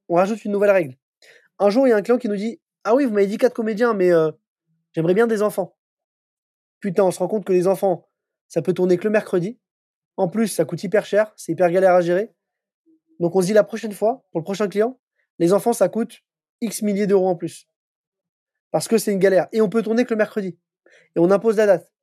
[0.10, 0.96] on rajoute une nouvelle règle.
[1.60, 3.38] Un jour, il y a un client qui nous dit Ah oui, vous m'avez dit
[3.38, 4.32] quatre comédiens, mais euh,
[4.94, 5.76] j'aimerais bien des enfants.
[6.80, 8.08] Putain, on se rend compte que les enfants,
[8.48, 9.60] ça peut tourner que le mercredi.
[10.18, 12.34] En plus, ça coûte hyper cher, c'est hyper galère à gérer.
[13.20, 15.00] Donc on se dit la prochaine fois, pour le prochain client,
[15.40, 16.20] les enfants, ça coûte
[16.62, 17.68] X milliers d'euros en plus
[18.76, 19.48] parce que c'est une galère.
[19.54, 20.58] Et on peut tourner que le mercredi.
[21.16, 21.94] Et on impose la date.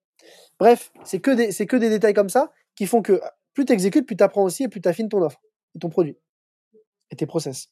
[0.59, 3.21] Bref, c'est que des, c'est que des détails comme ça qui font que
[3.53, 5.39] plus tu exécutes, plus tu apprends aussi et plus tu affines ton offre
[5.77, 6.17] et ton produit
[7.11, 7.69] et tes process.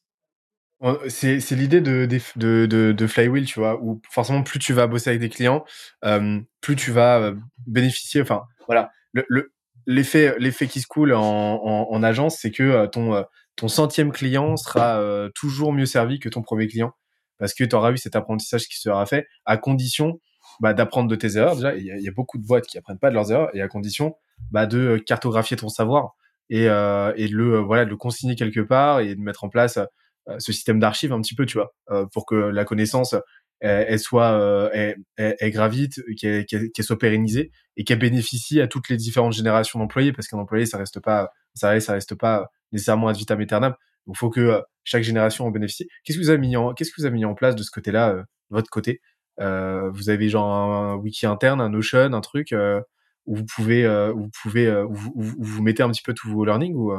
[1.07, 2.05] C'est, c'est l'idée de,
[2.35, 5.65] de, de, Flywheel, tu vois, où forcément plus tu vas bosser avec des clients,
[6.05, 8.21] euh, plus tu vas euh, bénéficier.
[8.21, 9.51] Enfin, voilà, le,
[9.87, 13.25] l'effet, l'effet qui se coule en agence, c'est que euh, ton,
[13.55, 16.93] ton centième client sera toujours mieux servi que ton premier client
[17.41, 20.21] parce que tu auras eu cet apprentissage qui sera fait à condition
[20.59, 21.55] bah, d'apprendre de tes erreurs.
[21.55, 23.67] Déjà, il y, a beaucoup de boîtes qui apprennent pas de leurs erreurs et à
[23.67, 24.15] condition
[24.51, 26.13] bah, de euh, cartographier ton savoir
[26.51, 29.43] et, euh, et de le euh, voilà de le consigner quelque part et de mettre
[29.43, 31.73] en place euh, ce système d'archives un petit peu, tu vois,
[32.13, 33.15] pour que la connaissance
[33.59, 39.33] elle, soit elle, elle, gravite, qu'elle soit pérennisée et qu'elle bénéficie à toutes les différentes
[39.33, 43.17] générations d'employés parce qu'un employé ça reste pas ça reste, ça reste pas nécessairement ad
[43.17, 43.73] vitam aeternam.
[44.07, 45.87] Donc, faut que chaque génération en bénéficie.
[46.03, 49.01] Qu'est-ce que vous avez mis en, place de ce côté-là, de votre côté?
[49.39, 52.81] Euh, Vous avez genre un, wiki interne, un Notion, un truc euh,
[53.25, 56.93] où vous pouvez, euh, vous pouvez, vous, mettez un petit peu tous vos learnings ou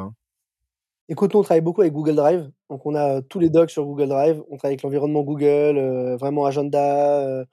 [1.08, 2.50] Écoute, on travaille beaucoup avec Google Drive.
[2.70, 4.40] Donc, on a tous les docs sur Google Drive.
[4.50, 7.44] On travaille avec l'environnement Google, vraiment Agenda,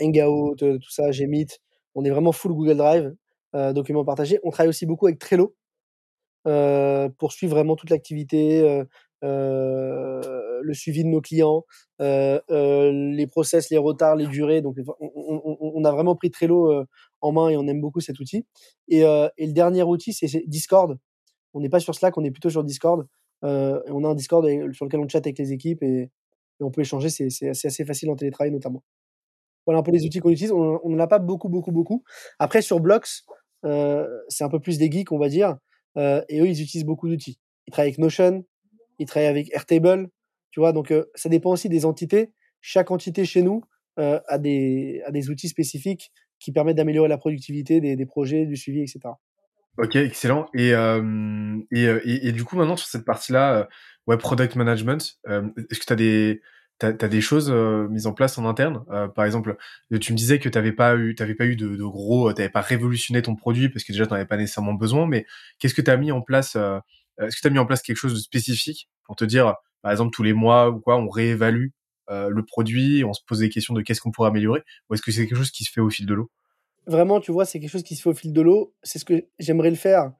[0.00, 1.58] Hangout, tout ça, Gmeet.
[1.94, 3.14] On est vraiment full Google Drive,
[3.72, 4.40] documents partagés.
[4.42, 5.54] On travaille aussi beaucoup avec Trello
[6.44, 8.84] pour suivre vraiment toute l'activité,
[9.22, 11.64] le suivi de nos clients,
[12.00, 14.62] les process, les retards, les durées.
[14.62, 16.84] Donc, on, a vraiment pris Trello
[17.20, 18.46] en main et on aime beaucoup cet outil.
[18.88, 20.98] Et, et le dernier outil, c'est Discord.
[21.54, 23.06] On n'est pas sur Slack, on est plutôt sur Discord.
[23.44, 26.10] Euh, on a un Discord sur lequel on chatte avec les équipes et,
[26.60, 27.10] on peut échanger.
[27.10, 28.82] C'est assez, assez facile en télétravail notamment.
[29.66, 30.52] Voilà un peu les outils qu'on utilise.
[30.52, 32.02] On n'en a pas beaucoup, beaucoup, beaucoup.
[32.38, 33.24] Après, sur Blocks,
[33.64, 35.56] euh, c'est un peu plus des geeks, on va dire.
[35.96, 37.38] Euh, et eux, ils utilisent beaucoup d'outils.
[37.66, 38.44] Ils travaillent avec Notion,
[38.98, 40.08] ils travaillent avec Airtable,
[40.50, 42.32] Tu vois, donc ça dépend aussi des entités.
[42.60, 43.62] Chaque entité chez nous
[43.96, 48.80] a, des, a des outils spécifiques qui permettent d'améliorer la productivité des, projets, du suivi,
[48.80, 49.00] etc.
[49.78, 50.46] Ok, excellent.
[50.54, 53.64] Et, euh, et, et, du coup, maintenant, sur cette partie-là, euh,
[54.06, 56.40] web product management, euh, est-ce que tu as des,
[56.78, 57.50] t'as, as des choses
[57.90, 58.84] mises en place en interne?
[59.14, 59.56] Par exemple,
[60.00, 62.52] tu me disais que tu n'avais pas eu, t'avais pas eu de, gros, tu n'avais
[62.52, 65.26] pas révolutionné ton produit parce que déjà, tu n'en avais pas nécessairement besoin, mais
[65.58, 67.96] qu'est-ce que tu as mis en place Est-ce que tu as mis en place quelque
[67.96, 71.68] chose de spécifique pour te dire, par exemple, tous les mois ou quoi, on réévalue
[72.08, 75.12] le produit, on se pose des questions de qu'est-ce qu'on pourrait améliorer, ou est-ce que
[75.12, 76.30] c'est quelque chose qui se fait au fil de l'eau?
[76.86, 78.74] Vraiment, tu vois, c'est quelque chose qui se fait au fil de l'eau.
[78.82, 80.12] C'est ce que j'aimerais le faire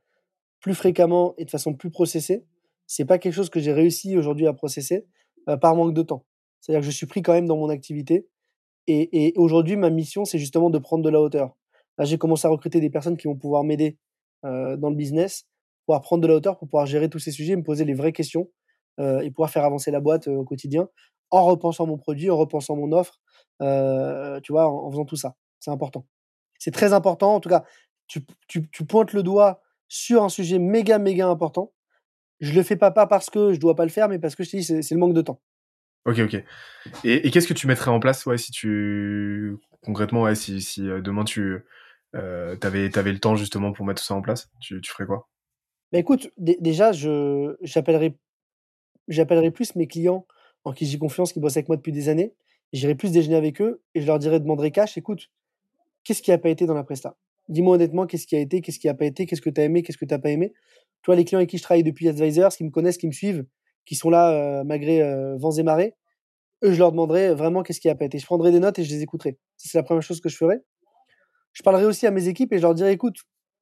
[0.60, 2.44] plus fréquemment et de façon plus processée.
[2.86, 5.06] C'est pas quelque chose que j'ai réussi aujourd'hui à processer
[5.48, 6.24] euh, par manque de temps.
[6.65, 8.27] C'est-à-dire que je suis pris quand même dans mon activité.
[8.86, 11.55] Et, aujourd'hui, ma mission, c'est justement de prendre de la hauteur.
[11.99, 13.99] Là, j'ai commencé à recruter des personnes qui vont pouvoir m'aider
[14.43, 15.47] dans le business,
[15.86, 18.12] pouvoir prendre de la hauteur pour pouvoir gérer tous ces sujets, me poser les vraies
[18.12, 18.51] questions
[18.99, 20.89] et pouvoir faire avancer la boîte au quotidien
[21.31, 23.20] en repensant mon produit, en repensant mon offre,
[24.43, 25.35] tu vois, en, faisant tout ça.
[25.61, 26.07] C'est important.
[26.59, 27.35] C'est très important.
[27.35, 27.65] En tout cas,
[28.07, 28.23] tu,
[28.89, 31.73] pointes le doigt sur un sujet méga, méga important.
[32.41, 34.45] Je le fais pas, pas parce que je dois pas le faire, mais parce que
[34.45, 35.41] je te dis, c'est, le manque de temps.
[36.06, 36.44] Ok, ok.
[37.05, 41.64] Et, qu'est-ce que tu mettrais en place, si tu concrètement, si, si euh, demain tu
[42.14, 45.28] euh, avais, le temps justement pour mettre tout ça en place, tu, ferais quoi?
[45.93, 48.16] Bah écoute, déjà, je j'appellerai
[49.09, 50.26] j'appellerai plus mes clients
[50.64, 52.35] en qui j'ai confiance, qui bossent avec moi depuis des années.
[52.72, 55.31] J'irai plus déjeuner avec eux et je leur dirai, demanderai cash, écoute,
[56.02, 57.16] qu'est-ce qui n'a pas été dans la presta?
[57.48, 59.64] Dis-moi honnêtement, qu'est-ce qui a été, qu'est-ce qui n'a pas été, qu'est-ce que tu as
[59.64, 60.52] aimé, qu'est-ce que tu n'as pas aimé?
[61.02, 63.44] Toi, les clients avec qui je travaille depuis Advisors, qui me connaissent, qui me suivent,
[63.85, 65.94] qui sont là euh, malgré euh, vents et marées,
[66.62, 68.19] eux, je leur demanderai vraiment qu'est-ce qui n'a pas été.
[68.19, 69.39] Je prendrai des notes et je les écouterai.
[69.56, 70.62] C'est la première chose que je ferai.
[71.52, 73.16] Je parlerai aussi à mes équipes et je leur dirai, écoute,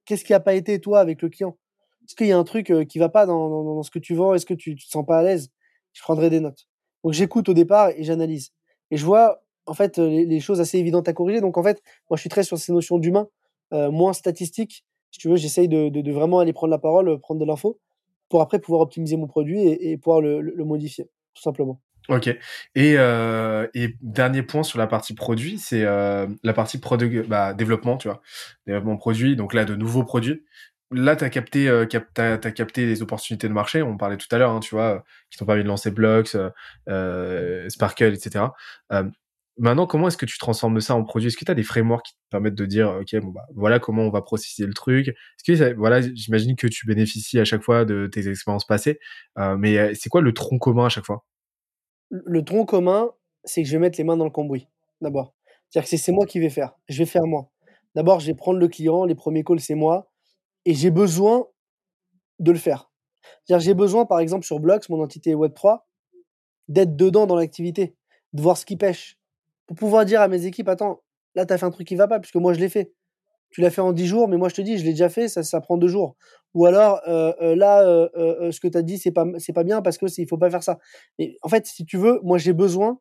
[0.04, 1.58] qu'est-ce qui n'a pas été, toi, avec le client?
[2.06, 3.98] Est-ce qu'il y a un truc euh, qui va pas dans, dans, dans, ce que
[3.98, 4.34] tu vends?
[4.34, 5.50] Est-ce que tu ne te sens pas à l'aise?
[5.92, 6.68] Je prendrai des notes.
[7.04, 8.52] Donc, j'écoute au départ et j'analyse.
[8.90, 11.40] Et je vois en fait, les, choses assez évidentes à corriger.
[11.40, 13.28] Donc, en fait, moi, je suis très sur ces notions d'humain,
[13.70, 14.84] moins statistiques.
[15.12, 17.78] Si tu veux, j'essaye de, de, vraiment aller prendre la parole, prendre de l'info,
[18.32, 21.04] pour après pouvoir optimiser mon produit et, pouvoir le, modifier,
[21.34, 21.82] tout simplement.
[22.08, 22.28] Ok.
[22.74, 26.80] Et, euh, et dernier point sur la partie produit, c'est euh, la partie
[27.28, 28.22] bah, développement, tu vois,
[28.66, 29.36] développement produit.
[29.36, 30.42] Donc là, de nouveaux produits.
[30.90, 33.82] Là, tu as capté, euh, capté les opportunités de marché.
[33.82, 36.34] On parlait tout à l'heure, hein, tu vois, qui t'ont permis de lancer Blocks,
[36.88, 38.46] euh, Sparkle, etc.
[39.58, 41.28] Maintenant, comment est-ce que tu transformes ça en produit?
[41.28, 44.02] Est-ce que tu as des frameworks qui te permettent de dire, OK, bah, voilà comment
[44.02, 45.14] on va processer le truc?
[45.76, 48.98] Voilà, j'imagine que tu bénéficies à chaque fois de tes expériences passées,
[49.38, 51.26] euh, mais euh, c'est quoi le tronc commun à chaque fois?
[52.10, 53.10] Le tronc commun,
[53.44, 54.68] c'est que je vais mettre les mains dans le cambouis,
[55.02, 55.34] d'abord.
[55.68, 56.72] C'est-à-dire que c'est moi qui vais faire.
[56.88, 57.50] Je vais faire moi.
[57.94, 60.10] D'abord, je vais prendre le client, les premiers calls, c'est moi,
[60.64, 61.46] et j'ai besoin
[62.38, 62.90] de le faire.
[63.48, 65.80] J'ai besoin, par exemple, sur Blocks, mon entité Web3,
[66.68, 67.94] d'être dedans dans l'activité,
[68.32, 69.18] de voir ce qui pêche,
[69.74, 71.02] pouvoir dire à mes équipes, attends,
[71.34, 72.92] là, tu as fait un truc qui va pas, puisque moi, je l'ai fait.
[73.50, 75.28] Tu l'as fait en 10 jours, mais moi, je te dis, je l'ai déjà fait,
[75.28, 76.16] ça, prend deux jours.
[76.54, 79.82] Ou alors, euh, euh, là, euh, ce que tu as dit, c'est pas, pas bien
[79.82, 80.78] parce que il faut pas faire ça.
[81.18, 82.98] Et en fait, si tu veux, moi, j'ai besoin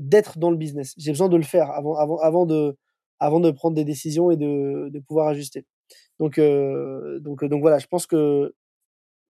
[0.00, 0.94] d'être dans le business.
[0.98, 2.76] J'ai besoin de le faire avant, avant, avant, de,
[3.20, 5.66] avant de prendre des décisions et de, de pouvoir ajuster.
[6.18, 8.54] Donc, donc, donc voilà, je pense que,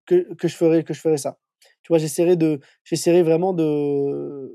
[0.07, 1.39] que, que, je ferai, que je ferai ça.
[1.83, 4.53] Tu vois, j'essaierai vraiment de,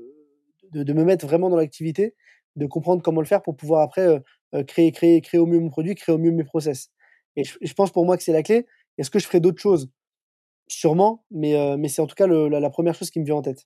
[0.72, 2.14] de, me mettre vraiment dans l'activité,
[2.58, 4.20] de comprendre comment le faire pour pouvoir après
[4.54, 6.90] euh, créer, créer, créer au mieux mon produit, créer au mieux mes process.
[7.36, 8.66] Et je, pense pour moi que c'est la clé.
[8.98, 9.90] Est-ce que je ferai d'autres choses?
[10.66, 13.36] Sûrement, mais, euh, mais c'est en tout cas le, la, première chose qui me vient
[13.36, 13.64] en tête.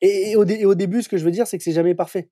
[0.00, 2.30] Et, au, au, début, ce que je veux dire, c'est que c'est jamais parfait.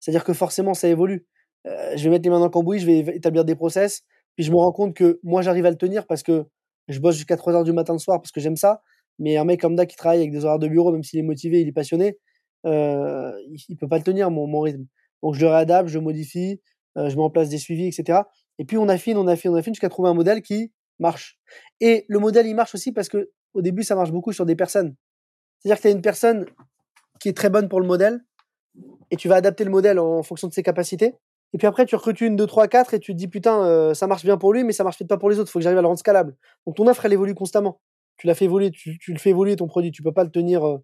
[0.00, 1.26] C'est-à-dire que forcément, ça évolue.
[1.66, 4.02] Euh, je vais mettre les mains dans le cambouis, je vais établir des process,
[4.34, 6.46] puis je me rends compte que moi, j'arrive à le tenir parce que
[6.88, 8.82] je bosse jusqu'à 3 heures du matin le soir parce que j'aime ça.
[9.18, 11.22] Mais un mec comme ça qui travaille avec des horaires de bureau, même s'il est
[11.22, 12.18] motivé, il est passionné,
[12.66, 13.32] euh,
[13.68, 14.86] il, peut pas le tenir mon, mon, rythme.
[15.22, 16.60] Donc je le réadapte, je modifie,
[16.96, 18.20] euh, je mets en place des suivis, etc.
[18.58, 21.38] Et puis on affine, on affine, on affine jusqu'à trouver un modèle qui marche.
[21.80, 24.56] Et le modèle, il marche aussi parce que au début, ça marche beaucoup sur des
[24.56, 24.94] personnes.
[25.58, 26.46] C'est-à-dire que tu as une personne
[27.20, 28.20] qui est très bonne pour le modèle
[29.10, 31.14] et tu vas adapter le modèle en fonction de ses capacités.
[31.52, 33.92] Et puis après, tu recrutes une, deux, trois, quatre et tu te dis putain, euh,
[33.92, 35.50] ça marche bien pour lui, mais ça marche peut-être pas pour les autres.
[35.50, 36.36] Il faut que j'arrive à le rendre scalable.
[36.66, 37.80] Donc ton offre, elle évolue constamment.
[38.18, 39.90] Tu l'as fait évoluer, tu, tu, le fais évoluer ton produit.
[39.90, 40.78] Tu peux pas le tenir euh,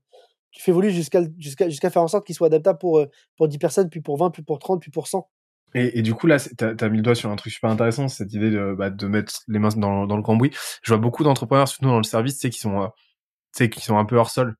[0.56, 3.46] tu fais évoluer jusqu'à jusqu'à jusqu'à faire en sorte qu'il soit adaptable pour, euh, pour
[3.46, 5.28] 10 personnes, puis pour 20, puis pour 30, puis pour 100.
[5.74, 8.08] Et, et du coup, là, tu as, mis le doigt sur un truc super intéressant,
[8.08, 10.50] cette idée de, bah, de mettre les mains dans, dans le cambouis.
[10.82, 14.16] Je vois beaucoup d'entrepreneurs, surtout dans le service, qui sont, euh, qui sont un peu
[14.16, 14.56] hors sol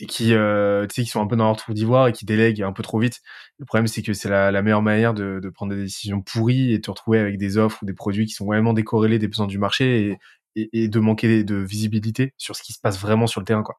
[0.00, 2.72] et qui, euh, qui sont un peu dans leur trou d'ivoire et qui délèguent un
[2.72, 3.22] peu trop vite.
[3.58, 6.74] Le problème, c'est que c'est la, la, meilleure manière de, de, prendre des décisions pourries
[6.74, 9.28] et de te retrouver avec des offres ou des produits qui sont vraiment décorrélés des
[9.28, 10.18] besoins du marché et,
[10.56, 13.62] et, et de manquer de visibilité sur ce qui se passe vraiment sur le terrain,
[13.62, 13.76] quoi.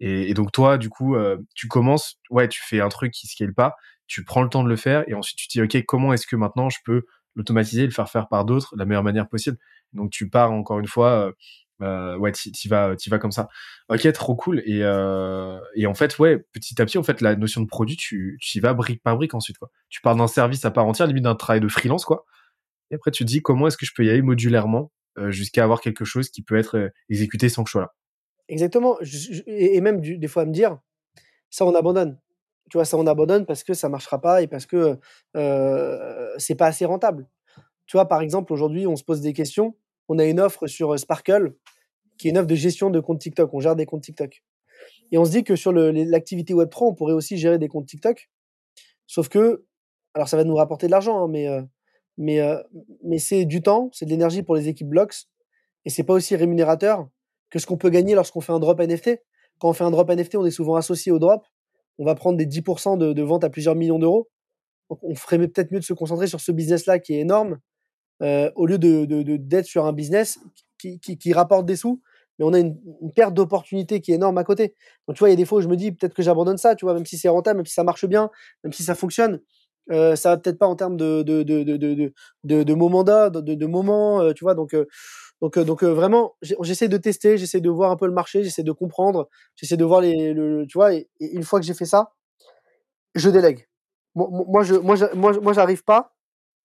[0.00, 1.16] Et, donc toi, du coup,
[1.54, 3.74] tu commences, ouais, tu fais un truc qui scale pas,
[4.06, 6.26] tu prends le temps de le faire et ensuite tu te dis, ok, comment est-ce
[6.26, 7.04] que maintenant je peux
[7.34, 9.58] l'automatiser, le faire faire par d'autres de la meilleure manière possible?
[9.92, 11.32] Donc tu pars encore une fois,
[11.82, 13.48] euh, ouais, tu vas, y vas comme ça.
[13.88, 14.62] Ok, trop cool.
[14.66, 14.80] Et,
[15.74, 18.58] et en fait, ouais, petit à petit, en fait, la notion de produit, tu, tu
[18.58, 19.70] y vas brique par brique ensuite, quoi.
[19.88, 22.24] Tu pars d'un service à part entière, limite d'un travail de freelance, quoi.
[22.92, 24.92] Et après, tu te dis comment est-ce que je peux y aller modulairement
[25.28, 27.95] jusqu'à avoir quelque chose qui peut être exécuté sans que je sois là?
[28.48, 28.96] Exactement.
[29.46, 30.78] et même des fois à me dire,
[31.50, 32.18] ça on abandonne.
[32.70, 34.98] Tu vois, ça on abandonne parce que ça marchera pas et parce que
[35.36, 37.28] euh, c'est pas assez rentable.
[37.86, 39.76] Tu vois, par exemple, aujourd'hui, on se pose des questions.
[40.08, 41.54] On a une offre sur Sparkle,
[42.18, 43.52] qui est une offre de gestion de comptes TikTok.
[43.54, 44.42] On gère des comptes TikTok.
[45.12, 48.28] Et on se dit que sur l'activité Web3, on pourrait aussi gérer des comptes TikTok.
[49.06, 49.64] Sauf que,
[50.14, 51.46] alors ça va nous rapporter de l'argent, hein, mais,
[52.18, 52.40] mais,
[53.04, 55.28] mais c'est du temps, c'est de l'énergie pour les équipes Blocks.
[55.84, 57.08] Et c'est pas aussi rémunérateur
[57.50, 59.20] que ce qu'on peut gagner lorsqu'on fait un drop NFT.
[59.58, 61.44] Quand on fait un drop NFT, on est souvent associé au drop.
[61.98, 64.28] On va prendre des 10% de, de vente à plusieurs millions d'euros.
[64.90, 67.58] on ferait peut-être mieux de se concentrer sur ce business-là qui est énorme,
[68.22, 69.04] euh, au lieu de,
[69.36, 70.38] d'être sur un business
[70.78, 72.00] qui, rapporte des sous,
[72.38, 72.76] mais on a une,
[73.14, 74.74] perte d'opportunité qui est énorme à côté.
[75.06, 76.56] Donc tu vois, il y a des fois où je me dis peut-être que j'abandonne
[76.56, 78.30] ça, tu vois, même si c'est rentable, même si ça marche bien,
[78.64, 79.40] même si ça fonctionne.
[79.92, 82.12] Euh, ça va peut-être pas en termes de, de, de, de, de, de,
[82.44, 84.54] de de, moments, euh, tu vois.
[84.54, 84.74] Donc,
[85.42, 88.72] donc, donc vraiment, j'essaie de tester, j'essaie de voir un peu le marché, j'essaie de
[88.72, 90.94] comprendre, j'essaie de voir les, le, tu vois.
[90.94, 92.14] Et, une fois que j'ai fait ça,
[93.14, 93.68] je délègue.
[94.14, 96.14] Moi, moi, je, moi, moi, j'arrive pas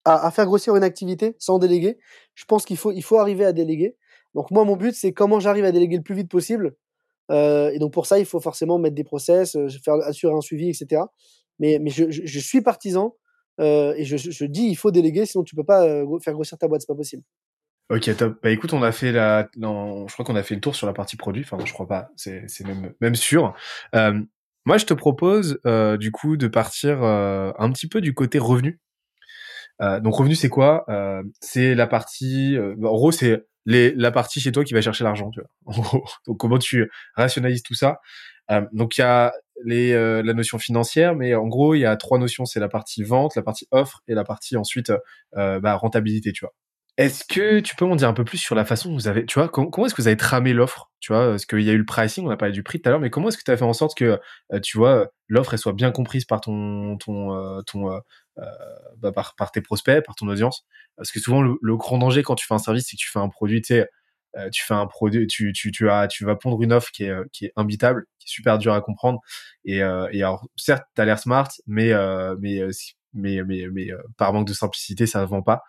[0.05, 1.99] à, faire grossir une activité sans déléguer.
[2.33, 3.97] Je pense qu'il faut, il faut arriver à déléguer.
[4.33, 6.75] Donc moi, mon but, c'est comment j'arrive à déléguer le plus vite possible.
[7.29, 10.69] Euh, et donc pour ça, il faut forcément mettre des process, faire assurer un suivi,
[10.69, 11.03] etc.
[11.59, 13.15] Mais, mais je, suis partisan
[13.59, 15.85] euh, et je, je, dis il faut déléguer, sinon tu peux pas
[16.21, 17.23] faire grossir ta boîte, c'est pas possible.
[17.89, 18.39] Ok, top.
[18.41, 20.93] Bah écoute, on a fait la, je crois qu'on a fait le tour sur la
[20.93, 21.43] partie produit.
[21.43, 22.09] Enfin, je crois pas.
[22.15, 23.53] C'est, c'est même, même sûr.
[23.95, 24.21] Euh,
[24.65, 28.39] moi, je te propose euh, du coup de partir euh, un petit peu du côté
[28.39, 28.79] revenu.
[29.81, 30.85] Euh, donc revenu, c'est quoi?
[30.89, 32.55] Euh, C'est la partie.
[32.57, 35.31] Euh, en gros, c'est les, la partie chez toi qui va chercher l'argent.
[35.31, 35.49] Tu vois.
[35.75, 36.05] En gros.
[36.27, 37.99] Donc comment tu rationalises tout ça?
[38.73, 39.31] Donc il y a
[39.65, 42.45] les, la notion financière, mais en gros, il y a trois notions.
[42.45, 44.91] C'est la partie vente, la partie offre et la partie ensuite
[45.33, 46.33] bah, rentabilité.
[46.33, 46.53] Tu vois.
[46.97, 49.25] Est-ce que tu peux m'en dire un peu plus sur la façon dont vous avez,
[49.25, 51.73] tu vois, comment, est-ce que vous avez tramé l'offre, tu vois, parce qu'il y a
[51.73, 53.43] eu le pricing, on a parlé du prix tout à l'heure, mais comment est-ce que
[53.43, 54.19] tu as fait en sorte que,
[54.53, 57.99] euh, tu vois, l'offre soit bien comprise par ton, ton, euh, ton, euh,
[58.97, 60.65] bah, par, par, tes prospects, par ton audience,
[60.97, 63.19] parce que souvent le, grand danger quand tu fais un service, c'est que tu fais
[63.19, 63.87] un produit, tu sais,
[64.51, 67.13] tu fais un produit, tu, tu, tu as, tu vas pondre une offre qui est,
[67.31, 69.19] qui est imbitable, qui est super dure à comprendre,
[69.65, 71.93] et, et alors certes, t'as l'air smart, mais,
[72.39, 72.61] mais,
[73.13, 73.87] mais, mais, mais,
[74.17, 75.63] par manque de simplicité, ça ne vend pas.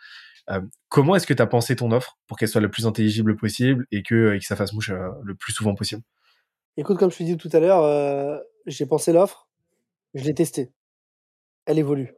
[0.51, 3.37] Euh, comment est-ce que tu as pensé ton offre pour qu'elle soit le plus intelligible
[3.37, 6.03] possible et que, ça fasse mouche euh, le plus souvent possible?
[6.77, 9.49] Écoute, comme je te dit tout à l'heure, euh, j'ai pensé l'offre,
[10.15, 10.73] je l'ai testée.
[11.67, 12.15] Elle évolue.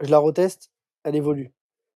[0.00, 0.70] Je la reteste,
[1.04, 1.52] elle évolue.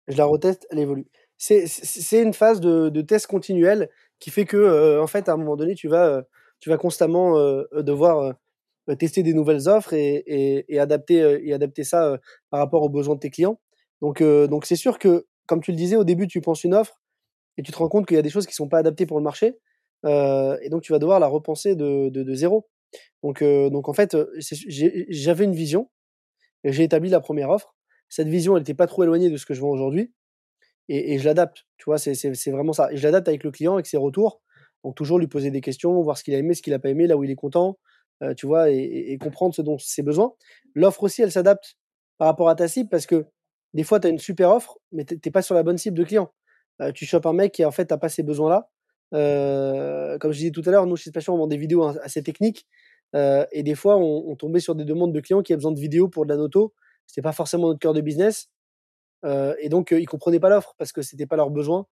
[0.06, 1.06] Je la reteste, elle évolue.
[1.38, 3.88] C'est une phase de, test continuel
[4.18, 6.22] qui fait que, en fait, à un moment donné, tu vas,
[6.78, 7.34] constamment
[7.72, 8.34] devoir
[8.98, 12.18] tester des nouvelles offres et adapter ça
[12.50, 13.58] par rapport aux besoins de tes clients.
[14.00, 16.74] Donc, euh, donc c'est sûr que, comme tu le disais au début, tu penses une
[16.74, 17.00] offre
[17.56, 19.18] et tu te rends compte qu'il y a des choses qui sont pas adaptées pour
[19.18, 19.58] le marché,
[20.06, 22.68] euh, et donc tu vas devoir la repenser de, de, de zéro.
[23.22, 25.90] Donc, euh, donc en fait, j'avais une vision
[26.64, 27.74] et j'ai établi la première offre.
[28.08, 30.12] Cette vision, elle n'était pas trop éloignée de ce que je vends aujourd'hui,
[30.88, 31.66] et, je l'adapte.
[31.76, 32.92] Tu vois, c'est vraiment ça.
[32.92, 34.42] Et je l'adapte avec le client, avec ses retours.
[34.82, 36.88] Donc toujours lui poser des questions, voir ce qu'il a aimé, ce qu'il a pas
[36.88, 37.78] aimé, là où il est content,
[38.36, 40.34] tu vois, et, et, comprendre ce dont ses besoins.
[40.74, 41.76] L'offre aussi, elle s'adapte
[42.18, 43.26] par rapport à ta cible parce que
[43.74, 45.96] des fois, tu as une super offre, mais tu n'es pas sur la bonne cible
[45.96, 46.32] de client.
[46.80, 48.68] Euh, tu chopes un mec qui, en fait, n'a pas ces besoins-là.
[49.14, 52.22] Euh, comme je disais tout à l'heure, nous, chez Spatial, on vend des vidéos assez
[52.22, 52.66] techniques.
[53.14, 55.80] Euh, et des fois, on, tombait sur des demandes de clients qui avaient besoin de
[55.80, 56.74] vidéos pour de la noto.
[57.06, 58.50] C'était pas forcément notre cœur de business.
[59.24, 61.86] et donc, ils comprenaient pas l'offre parce que c'était pas leur besoin.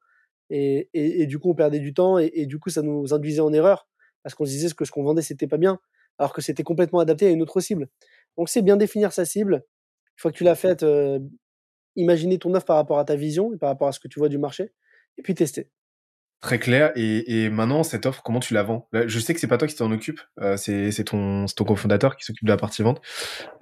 [0.50, 2.18] Et, du coup, on perdait du temps.
[2.18, 3.88] Et, du coup, ça nous induisait en erreur
[4.22, 5.78] parce qu'on se disait que ce qu'on vendait, c'était pas bien.
[6.18, 7.88] Alors que c'était complètement adapté à une autre cible.
[8.36, 9.54] Donc, c'est bien définir sa cible.
[9.54, 10.84] Une fois que tu l'as faite,
[11.98, 14.18] imaginer ton offre par rapport à ta vision et par rapport à ce que tu
[14.18, 14.72] vois du marché,
[15.18, 15.70] et puis tester.
[16.40, 16.92] Très clair.
[16.94, 18.88] Et, maintenant, cette offre, comment tu la vends?
[18.92, 22.24] Je sais que c'est pas toi qui t'en occupe, euh, c'est ton, ton cofondateur qui
[22.24, 23.00] s'occupe de la partie vente.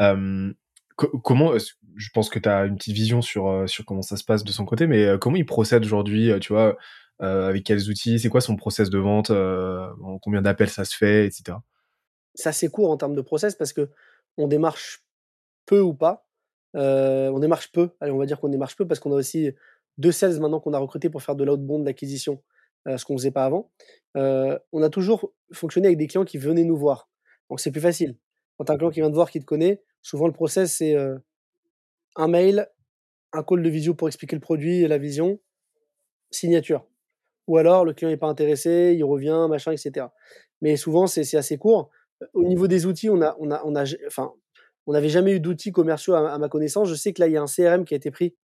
[0.02, 0.52] Euh,
[0.96, 4.24] comment Je pense que tu as une petite vision sur, euh, sur comment ça se
[4.24, 6.76] passe de son côté, mais comment il procède aujourd'hui Tu vois,
[7.18, 8.18] avec quels outils?
[8.20, 11.56] C'est quoi son process de vente en Combien d'appels ça se fait, etc.
[12.34, 13.88] C'est assez court en termes de process parce que
[14.36, 15.02] on démarche
[15.64, 16.25] peu ou pas.
[16.76, 17.90] Euh, on démarche peu.
[18.00, 19.50] Allez, on va dire qu'on démarche peu parce qu'on a aussi
[19.98, 22.42] deux sales maintenant qu'on a recruté pour faire de l'outbound d'acquisition
[22.86, 23.72] ce qu'on faisait pas avant.
[24.14, 27.08] on a toujours fonctionné avec des clients qui venaient nous voir.
[27.50, 28.16] Donc c'est plus facile.
[28.56, 30.94] Quand as un client qui vient te voir, qui te connaît, souvent le process c'est
[32.14, 32.68] un mail,
[33.32, 35.40] un call de visio pour expliquer le produit et la vision,
[36.30, 36.86] signature.
[37.46, 40.06] Ou alors le client n'est pas intéressé, il revient, machin, etc.
[40.60, 41.90] Mais souvent c'est assez court.
[42.32, 44.32] Au niveau des outils, on a, on a, on a, enfin,
[44.86, 46.88] on n'avait jamais eu d'outils commerciaux à, ma connaissance.
[46.88, 48.34] Je sais que là, il y a un CRM qui a été pris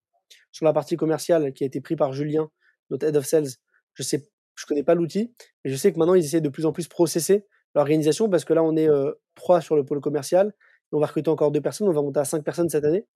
[0.50, 2.50] sur la partie commerciale, qui a été pris par Julien,
[2.90, 3.48] notre head of sales.
[3.94, 6.66] Je sais, je connais pas l'outil, mais je sais que maintenant, ils essaient de plus
[6.66, 10.52] en plus processer l'organisation parce que là, on est euh, trois sur le pôle commercial.
[10.94, 11.88] On va recruter encore deux personnes.
[11.88, 13.06] On va monter à cinq personnes cette année.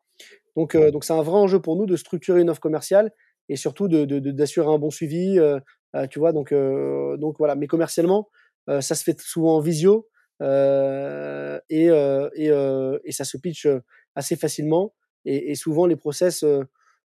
[0.56, 3.12] Donc, euh, donc c'est un vrai enjeu pour nous de structurer une offre commerciale
[3.50, 5.38] et surtout d'assurer de, un bon suivi.
[5.38, 5.60] Euh,
[6.10, 7.54] tu vois, donc, donc voilà.
[7.54, 8.28] Mais commercialement,
[8.68, 10.08] ça se fait souvent en visio.
[10.42, 13.66] Euh, et, euh, euh, et, ça se pitch
[14.14, 14.94] assez facilement.
[15.24, 16.44] Et, souvent, les process,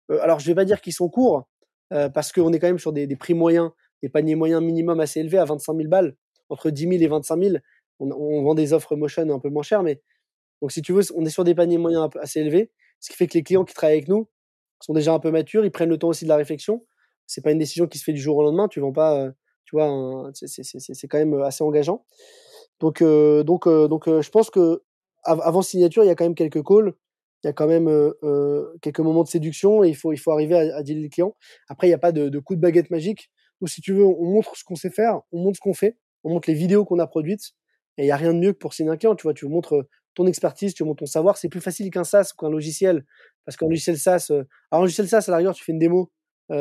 [0.08, 1.48] alors je vais pas dire qu'ils sont courts,
[1.88, 3.70] parce qu'on est quand même sur des, prix moyens,
[4.02, 6.14] des paniers moyens minimum assez élevés à 25 000 balles,
[6.50, 7.56] entre 10 000 et 25 000.
[7.98, 10.02] On, vend des offres motion un peu moins chères, mais
[10.60, 12.70] donc si tu veux, on est sur des paniers moyens assez élevés,
[13.00, 14.28] ce qui fait que les clients qui travaillent avec nous
[14.80, 16.84] sont déjà un peu matures, ils prennent le temps aussi de la réflexion.
[17.26, 18.68] C'est pas une décision qui se fait du jour au lendemain.
[18.68, 19.30] Tu vends pas,
[19.64, 22.04] tu vois, c'est quand même assez engageant.
[22.80, 24.82] Donc, euh, donc, euh, donc, euh, je pense que
[25.22, 26.94] avant signature, il y a quand même quelques calls,
[27.44, 27.88] il y a quand même
[28.80, 31.36] quelques moments de séduction et il faut, il faut arriver à, à dealer le client.
[31.68, 33.30] Après, il n'y a pas de, de, coup de baguette magique
[33.60, 35.98] ou si tu veux, on montre ce qu'on sait faire, on montre ce qu'on fait,
[36.24, 37.52] on montre les vidéos qu'on a produites
[37.98, 39.14] et il n'y a rien de mieux que pour signer un client.
[39.14, 39.74] Tu vois, tu montres
[40.14, 41.36] ton expertise, tu montres ton savoir.
[41.36, 43.04] C'est plus facile qu'un SaaS ou qu'un logiciel
[43.44, 46.10] parce qu'un logiciel SaaS, alors un logiciel SaaS, à la rigueur, tu fais une démo,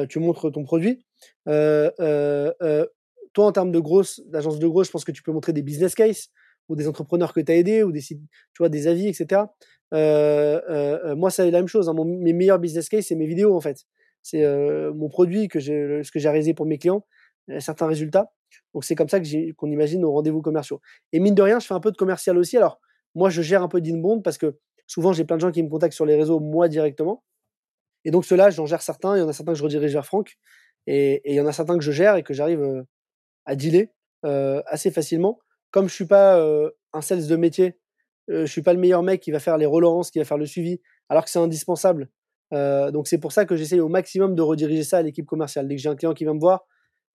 [0.09, 1.05] tu montres ton produit.
[1.47, 2.85] Euh, euh,
[3.33, 5.61] toi, en termes de grosses, d'agence de grosses, je pense que tu peux montrer des
[5.61, 6.29] business cases
[6.67, 8.17] ou des entrepreneurs que tu as aidés ou des, tu
[8.59, 9.43] vois, des avis, etc.
[9.93, 11.89] Euh, euh, euh, moi, c'est la même chose.
[11.89, 11.93] Hein.
[12.05, 13.85] mes meilleurs business cases, c'est mes vidéos, en fait.
[14.21, 14.45] C'est
[14.93, 17.05] mon produit, que j'ai, ce que j'ai réalisé pour mes clients,
[17.59, 18.31] certains résultats.
[18.73, 19.19] Donc, c'est comme ça
[19.57, 20.81] qu'on imagine nos rendez-vous commerciaux.
[21.13, 22.57] Et mine de rien, je fais un peu de commercial aussi.
[22.57, 22.79] Alors,
[23.15, 24.57] moi, je gère un peu d'inbound parce que
[24.87, 27.23] souvent, j'ai plein de gens qui me contactent sur les réseaux, moi, directement.
[28.05, 29.15] Et donc, ceux-là, j'en gère certains.
[29.15, 30.37] Il y en a certains que je redirige vers Franck.
[30.85, 32.85] Et, il y en a certains que je gère et que j'arrive
[33.49, 33.91] à dealer
[34.23, 35.39] assez facilement.
[35.71, 36.39] Comme je suis pas
[36.93, 37.79] un sales de métier,
[38.27, 40.45] je suis pas le meilleur mec qui va faire les relances, qui va faire le
[40.45, 42.09] suivi, alors que c'est indispensable.
[42.51, 45.67] donc c'est pour ça que j'essaye au maximum de rediriger ça à l'équipe commerciale.
[45.67, 46.65] Dès que j'ai un client qui vient me voir,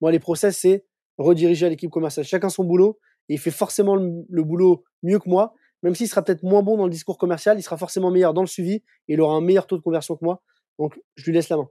[0.02, 0.86] moi les process c'est
[1.18, 2.26] rediriger à l'équipe commerciale.
[2.26, 3.00] Chacun son boulot
[3.30, 5.54] il fait forcément le, boulot mieux que moi.
[5.82, 8.42] Même s'il sera peut-être moins bon dans le discours commercial, il sera forcément meilleur dans
[8.42, 10.42] le suivi et il aura un meilleur taux de conversion que moi.
[10.80, 11.70] Donc je lui laisse la main.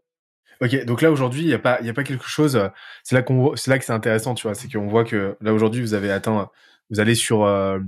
[0.61, 2.57] Ok, donc là aujourd'hui, il n'y a pas, il a pas quelque chose.
[2.57, 2.69] Euh,
[3.03, 5.53] c'est là qu'on, c'est là que c'est intéressant, tu vois, c'est qu'on voit que là
[5.53, 6.51] aujourd'hui, vous avez atteint,
[6.91, 7.79] vous allez sur euh,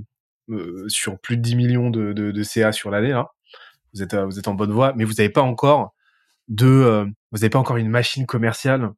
[0.49, 3.29] euh, sur plus de 10 millions de, de, de CA sur l'année là.
[3.93, 5.93] Vous êtes, vous êtes en bonne voie, mais vous n'avez pas encore
[6.49, 8.91] de, vous n'avez pas encore une machine commerciale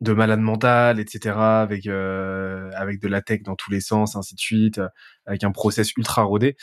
[0.00, 1.36] de malade mental, etc.
[1.38, 4.80] Avec avec de la tech dans tous les sens, ainsi de suite,
[5.26, 6.56] avec un process ultra rodé.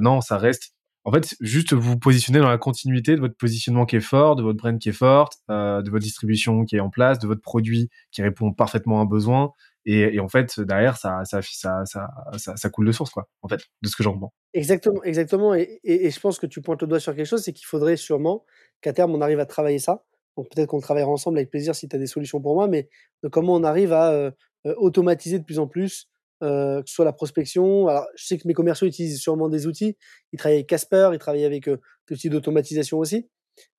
[0.00, 3.96] non, ça reste en fait, juste vous positionner dans la continuité de votre positionnement qui
[3.96, 6.90] est fort, de votre brand qui est forte, euh, de votre distribution qui est en
[6.90, 9.52] place, de votre produit qui répond parfaitement à un besoin.
[9.84, 13.48] Et, et en fait, derrière, ça, ça, ça, ça, ça, coule de source, quoi, en
[13.48, 14.32] fait, de ce que j'en comprends.
[14.54, 15.54] Exactement, exactement.
[15.54, 17.96] Et, et, je pense que tu pointes le doigt sur quelque chose, c'est qu'il faudrait
[17.96, 18.44] sûrement
[18.80, 20.04] qu'à terme, on arrive à travailler ça.
[20.36, 22.88] Donc peut-être qu'on travaillera ensemble avec plaisir si tu as des solutions pour moi, mais
[23.30, 24.30] comment on arrive à euh,
[24.66, 26.08] euh, automatiser de plus en plus
[26.42, 27.86] euh, que ce soit la prospection.
[27.86, 29.96] Alors, je sais que mes commerciaux utilisent sûrement des outils.
[30.32, 31.78] Ils travaillent avec Casper, ils travaillent avec euh,
[32.08, 33.28] des outils d'automatisation aussi.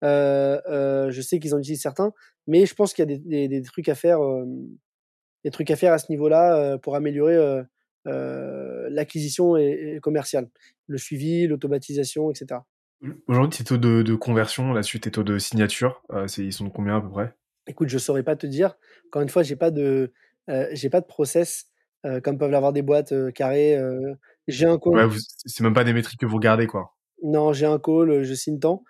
[0.04, 2.14] Euh, euh, je sais qu'ils en utilisent certains,
[2.48, 4.20] mais je pense qu'il y a des, des, des, trucs à faire,
[5.44, 7.64] des trucs à faire à ce niveau-là pour améliorer
[8.06, 10.48] l'acquisition et, et commerciale,
[10.88, 12.62] le suivi, l'automatisation, etc.
[13.28, 16.04] Aujourd'hui, tes taux de, de conversion, là-dessus, tes taux de signature,
[16.38, 17.34] ils sont de combien à peu près?
[17.66, 18.78] Écoute, je saurais pas te dire.
[19.08, 20.14] Encore une fois, j'ai pas de,
[20.72, 21.73] j'ai pas de process
[22.06, 23.78] euh, comme peuvent l'avoir des boîtes euh, carrées.
[23.78, 24.14] Euh,
[24.48, 24.94] j'ai un call.
[24.94, 25.16] Ouais,
[25.46, 26.94] c'est même pas des métriques que vous regardez, quoi.
[27.22, 28.84] Non, j'ai un call, je signe tant.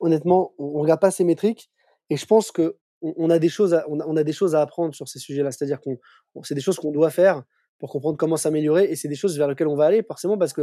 [0.00, 1.70] honnêtement, on, on regarde pas ces métriques
[2.10, 4.94] et je pense que on, a des choses, à, on, a, des choses à apprendre
[4.94, 5.52] sur ces sujets-là.
[5.52, 5.98] C'est-à-dire qu'on,
[6.42, 7.44] c'est des choses qu'on doit faire
[7.78, 10.52] pour comprendre comment s'améliorer et c'est des choses vers lesquelles on va aller forcément parce
[10.52, 10.62] que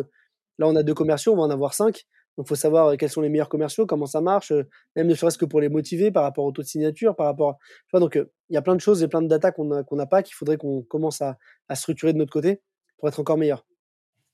[0.58, 2.06] là on a deux commerciaux, on va en avoir cinq.
[2.38, 4.64] Donc, faut savoir euh, quels sont les meilleurs commerciaux, comment ça marche, euh,
[4.96, 7.58] même ne serait-ce que pour les motiver par rapport au taux de signature, par rapport.
[7.94, 10.22] Donc, euh, il y a plein de choses et plein de data qu'on n'a pas,
[10.22, 11.38] qu'il faudrait qu'on commence à,
[11.76, 12.62] structurer de notre côté
[12.98, 13.66] pour être encore meilleur.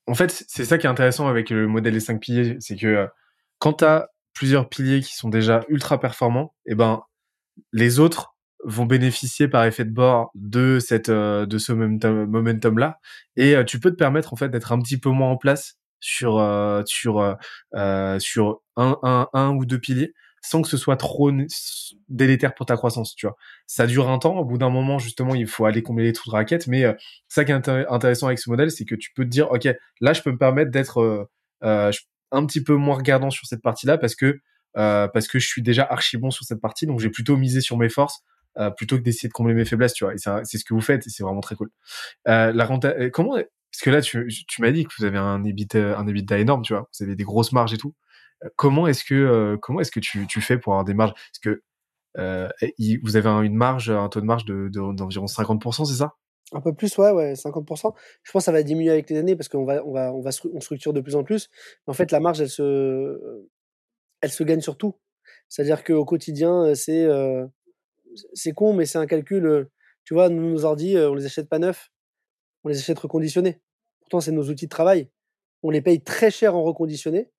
[0.07, 3.07] En fait, c'est ça qui est intéressant avec le modèle des cinq piliers, c'est que
[3.59, 7.03] quand tu as plusieurs piliers qui sont déjà ultra performants, eh ben,
[7.71, 12.99] les autres vont bénéficier par effet de bord de cette de ce momentum là
[13.35, 16.39] et tu peux te permettre en fait d'être un petit peu moins en place sur
[16.39, 17.35] euh, sur euh,
[17.75, 21.31] euh, sur un, un, un ou deux piliers sans que ce soit trop
[22.09, 23.35] délétère pour ta croissance, tu vois.
[23.67, 26.29] Ça dure un temps, au bout d'un moment, justement, il faut aller combler les trous
[26.31, 26.93] de raquette, mais euh,
[27.27, 29.67] ça qui est intéressant avec ce modèle, c'est que tu peux te dire, OK,
[30.01, 31.29] là, je peux me permettre d'être euh,
[31.63, 31.91] euh
[32.33, 34.39] un petit peu moins regardant sur cette partie-là parce que
[34.77, 37.59] euh, parce que je suis déjà archi bon sur cette partie, donc j'ai plutôt misé
[37.59, 38.21] sur mes forces
[38.77, 40.13] plutôt que d'essayer de combler mes faiblesses, tu vois.
[40.13, 41.69] Et c'est ce que vous faites, et c'est vraiment très cool.
[42.25, 42.67] La
[43.11, 43.37] comment
[43.71, 44.27] parce que là, tu,
[44.59, 46.89] m'as dit que vous avez un EBITDA, un EBITDA énorme, tu vois.
[46.93, 47.95] Vous avez des grosses marges et tout.
[48.57, 51.13] Comment est-ce que comment est-ce que tu, fais pour avoir des marges?
[51.13, 51.63] Parce que
[52.17, 52.49] euh,
[53.03, 56.15] vous avez une marge, un taux de marge de, d'environ 50%, c'est ça?
[56.53, 57.93] Un peu plus, ouais, ouais, 50%.
[58.23, 60.21] Je pense que ça va diminuer avec les années parce qu'on va, on va, on
[60.21, 61.49] va, on structure de plus en plus.
[61.87, 63.47] En fait, la marge, elle se,
[64.19, 64.95] elle se gagne sur tout.
[65.47, 67.07] C'est-à-dire qu'au quotidien, c'est,
[68.33, 69.69] c'est con, mais c'est un calcul.
[70.03, 71.89] tu vois, nous, nos ordi, on les achète pas neufs,
[72.63, 73.59] on les achète reconditionnés.
[74.01, 75.09] Pourtant, c'est nos outils de travail.
[75.63, 77.29] On les paye très cher en reconditionné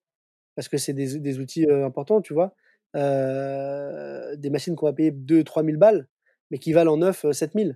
[0.54, 2.54] parce que c'est des, outils importants, tu vois.
[2.94, 6.08] des machines qu'on va payer 2-3 000 balles,
[6.50, 7.70] mais qui valent en neuf 7 000.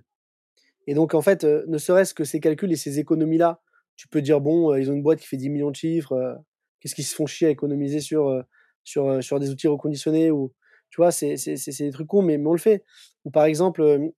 [0.85, 3.61] Et donc, en fait, ne serait-ce que ces calculs et ces économies-là,
[3.95, 6.39] tu peux dire, bon, ils ont une boîte qui fait 10 millions de chiffres,
[6.79, 8.43] qu'est-ce qu'ils se font chier à économiser sur,
[8.83, 10.53] sur, sur des outils reconditionnés ou,
[10.89, 12.83] tu vois, c'est des trucs cons, mais, mais, on le fait.
[13.25, 14.11] Ou par exemple,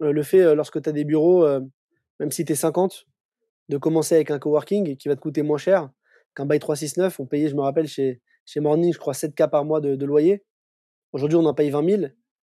[0.00, 1.46] le fait, lorsque tu as des bureaux,
[2.20, 3.06] même si tu es 50,
[3.68, 5.90] de commencer avec un coworking qui va te coûter moins cher
[6.34, 7.20] qu'un bail 369.
[7.20, 8.20] On payait, je me rappelle, chez,
[8.56, 10.44] Morning, je crois, 7K par mois de, loyer.
[11.12, 12.02] Aujourd'hui, on en paye 20 000,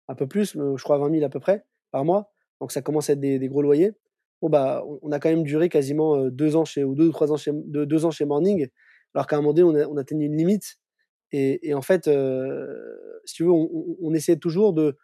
[0.08, 2.32] un peu plus, je crois 20 000 à peu près par mois.
[2.60, 3.94] Donc ça commence à être des, gros loyers.
[4.42, 7.38] Bon, bah, on a quand même duré quasiment deux ans chez, ou deux trois ans
[7.38, 8.68] chez, deux, ans chez Morning,
[9.16, 10.78] alors qu'à un moment donné, on, a, on atteignait une limite.
[11.32, 12.10] Et, en fait,
[13.26, 14.98] si tu veux, on, essaie toujours de,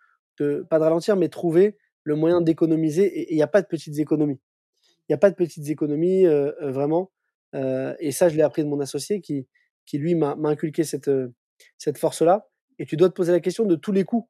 [0.70, 3.06] pas de ralentir, mais trouver le moyen d'économiser.
[3.06, 4.40] Et il n'y a pas de petites économies.
[5.08, 6.26] Il n'y a pas de petites économies,
[6.62, 7.12] vraiment.
[7.54, 9.48] et ça, je l'ai appris de mon associé qui,
[9.86, 11.12] qui lui, m'a inculqué cette,
[11.78, 12.48] cette force-là.
[12.80, 14.30] Et tu dois te poser la question de tous les coûts.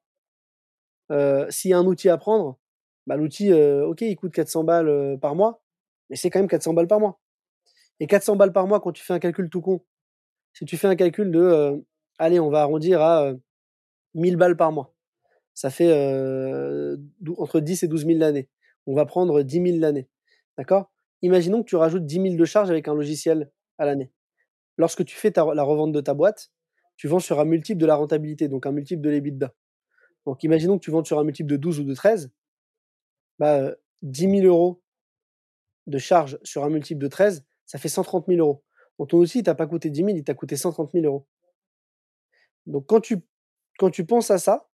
[1.50, 2.58] S'il y a un outil à prendre,
[3.06, 5.62] bah, l'outil, ok, il coûte 400 balles par mois,
[6.10, 7.20] mais c'est quand même 400 balles par mois.
[8.00, 9.80] Et 400 balles par mois, quand tu fais un calcul tout con,
[10.52, 11.76] si tu fais un calcul de, euh,
[12.18, 13.32] allez, on va arrondir à
[14.14, 14.94] 1000 euh, balles par mois,
[15.52, 16.96] ça fait euh,
[17.38, 18.48] entre 10 et 12 000 l'année.
[18.86, 20.08] On va prendre 10 000 l'année.
[20.58, 20.90] D'accord?
[21.22, 24.12] Imaginons que tu rajoutes 10 000 de charges avec un logiciel à l'année.
[24.76, 26.50] Lorsque tu fais la revente de ta boîte,
[26.96, 29.54] tu vends sur un multiple de la rentabilité, donc un multiple de l'EBITDA.
[30.26, 32.30] Donc imaginons que tu vends sur un multiple de 12 ou de 13,
[33.38, 33.72] bah,
[34.02, 34.82] 10 000 euros
[35.86, 38.64] de charges sur un multiple de 13, ça fait 130 000 euros.
[38.98, 41.26] Donc ton outil, il t'a pas coûté 10 000, il t'a coûté 130 000 euros.
[42.66, 43.18] Donc quand tu,
[43.78, 44.68] quand tu penses à ça,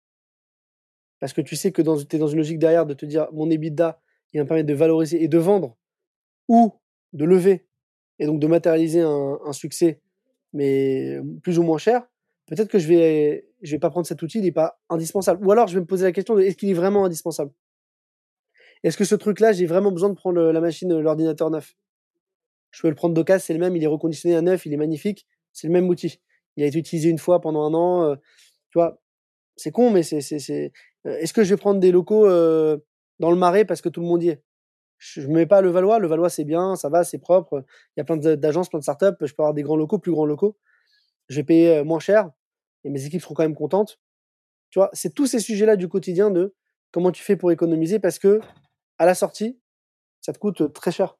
[1.19, 3.49] parce que tu sais que tu es dans une logique derrière de te dire mon
[3.49, 4.01] EBITDA,
[4.33, 5.77] il va me permettre de valoriser et de vendre
[6.47, 6.73] ou
[7.13, 7.67] de lever
[8.19, 10.01] et donc de matérialiser un, succès,
[10.51, 12.05] mais plus ou moins cher,
[12.47, 15.45] peut-être que je vais, je vais pas prendre cet outil, il n'est pas indispensable.
[15.45, 17.51] Ou alors je vais me poser la question de est-ce qu'il est vraiment indispensable?
[18.83, 21.75] Est-ce que ce truc-là, j'ai vraiment besoin de prendre la machine, l'ordinateur neuf?
[22.71, 24.77] Je peux le prendre d'occasion, c'est le même, il est reconditionné à neuf, il est
[24.77, 26.21] magnifique, c'est le même outil.
[26.55, 28.15] Il a été utilisé une fois pendant un an, euh,
[28.69, 29.01] tu vois,
[29.55, 30.19] c'est con, mais c'est.
[30.51, 30.69] Euh,
[31.05, 32.77] est-ce que je vais prendre des locaux euh,
[33.19, 34.43] dans le marais parce que tout le monde y est
[34.97, 37.63] Je ne mets pas le Valois, le Valois c'est bien, ça va, c'est propre,
[37.95, 40.11] il y a plein d'agences, plein de startups, je peux avoir des grands locaux, plus
[40.11, 40.57] grands locaux,
[41.27, 42.31] je vais payer moins cher,
[42.83, 43.99] et mes équipes seront quand même contentes.
[44.69, 46.55] Tu vois, c'est tous ces sujets-là du quotidien de
[46.91, 48.39] comment tu fais pour économiser parce que
[48.97, 49.59] à la sortie,
[50.21, 51.15] ça te coûte très cher.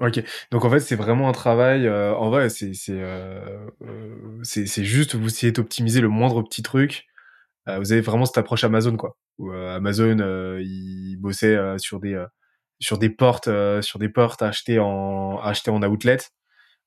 [0.00, 1.86] Ok, donc en fait c'est vraiment un travail.
[1.86, 6.62] Euh, en vrai, c'est c'est euh, euh, c'est juste vous essayez d'optimiser le moindre petit
[6.62, 7.06] truc.
[7.66, 9.16] vous avez vraiment cette approche Amazon quoi.
[9.38, 12.24] Où Amazon il bossait sur des
[12.80, 13.48] sur des portes
[13.82, 16.18] sur des portes achetées en achetées en outlet.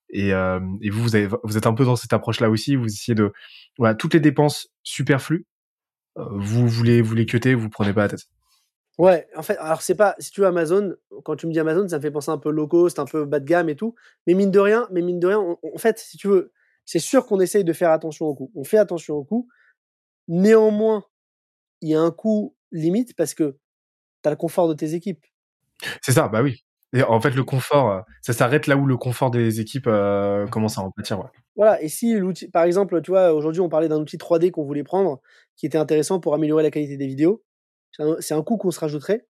[0.10, 2.76] Et, et vous vous, êtes un peu dans cette approche là aussi.
[2.76, 3.32] Vous essayez de
[3.78, 5.46] voilà toutes les dépenses superflues.
[6.16, 8.28] vous voulez vous les cuter, vous prenez pas la tête.
[8.98, 11.88] Ouais, en fait, alors c'est pas, si tu veux Amazon, quand tu me dis Amazon,
[11.88, 13.96] ça me fait penser un peu low cost, un peu bas de gamme et tout.
[14.28, 16.52] Mais mine de rien, mais mine de rien, en fait, si tu veux,
[16.86, 18.52] c'est sûr qu'on essaye de faire attention au coût.
[18.54, 19.48] On fait attention au coût.
[20.28, 21.06] Néanmoins,
[21.82, 23.58] il y a un coût limite parce que
[24.24, 25.26] tu as le confort de tes équipes.
[26.02, 26.64] C'est ça, bah oui.
[26.94, 30.46] Et en fait, le confort, euh, ça s'arrête là où le confort des équipes euh,
[30.48, 31.20] commence à en pâtir.
[31.20, 31.30] Ouais.
[31.56, 34.64] Voilà, et si l'outil, par exemple, tu vois, aujourd'hui, on parlait d'un outil 3D qu'on
[34.64, 35.22] voulait prendre
[35.56, 37.44] qui était intéressant pour améliorer la qualité des vidéos
[38.20, 39.26] c'est un, coût qu'on se rajouterait,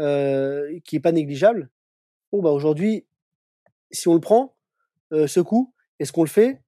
[0.00, 1.70] euh, qui est pas négligeable.
[2.32, 3.06] Bon, bah aujourd'hui,
[3.90, 4.56] si on le prend,
[5.12, 6.62] euh, ce coût, est-ce qu'on le fait?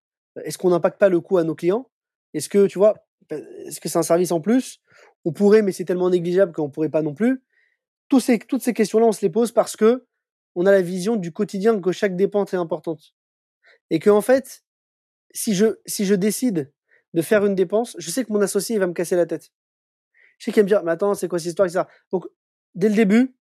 [0.45, 1.91] Est-ce qu'on n'impacte pas le coût à nos clients?
[2.35, 2.95] Est-ce que, tu vois,
[3.31, 4.81] est-ce que c'est un service en plus?
[5.25, 7.43] On pourrait, mais c'est tellement négligeable qu'on pourrait pas non plus.
[8.19, 10.07] Ces, toutes ces questions-là, on se les pose parce que
[10.57, 13.15] on a la vision du quotidien que chaque dépense est importante.
[13.91, 14.65] Et que, en fait,
[15.33, 16.73] si je, si je décide
[17.15, 19.51] de faire une dépense, je sais que mon associé, il va me casser la tête.
[20.39, 21.85] Je sais qu'il va me dire, mais attends, c'est quoi cette histoire, etc.
[22.11, 22.27] Donc,
[22.75, 23.37] dès le début,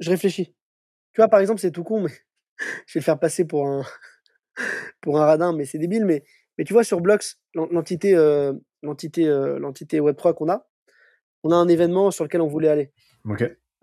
[0.00, 0.54] je réfléchis.
[1.12, 2.10] Tu vois, par exemple, c'est tout con, mais
[2.86, 3.84] je vais le faire passer pour un,
[5.00, 6.04] pour un radin, mais c'est débile.
[6.04, 6.24] Mais,
[6.58, 10.68] mais tu vois, sur Blocks, l'entité, euh, l'entité, euh, l'entité Web3 qu'on a,
[11.44, 12.90] on a un événement sur lequel on voulait aller.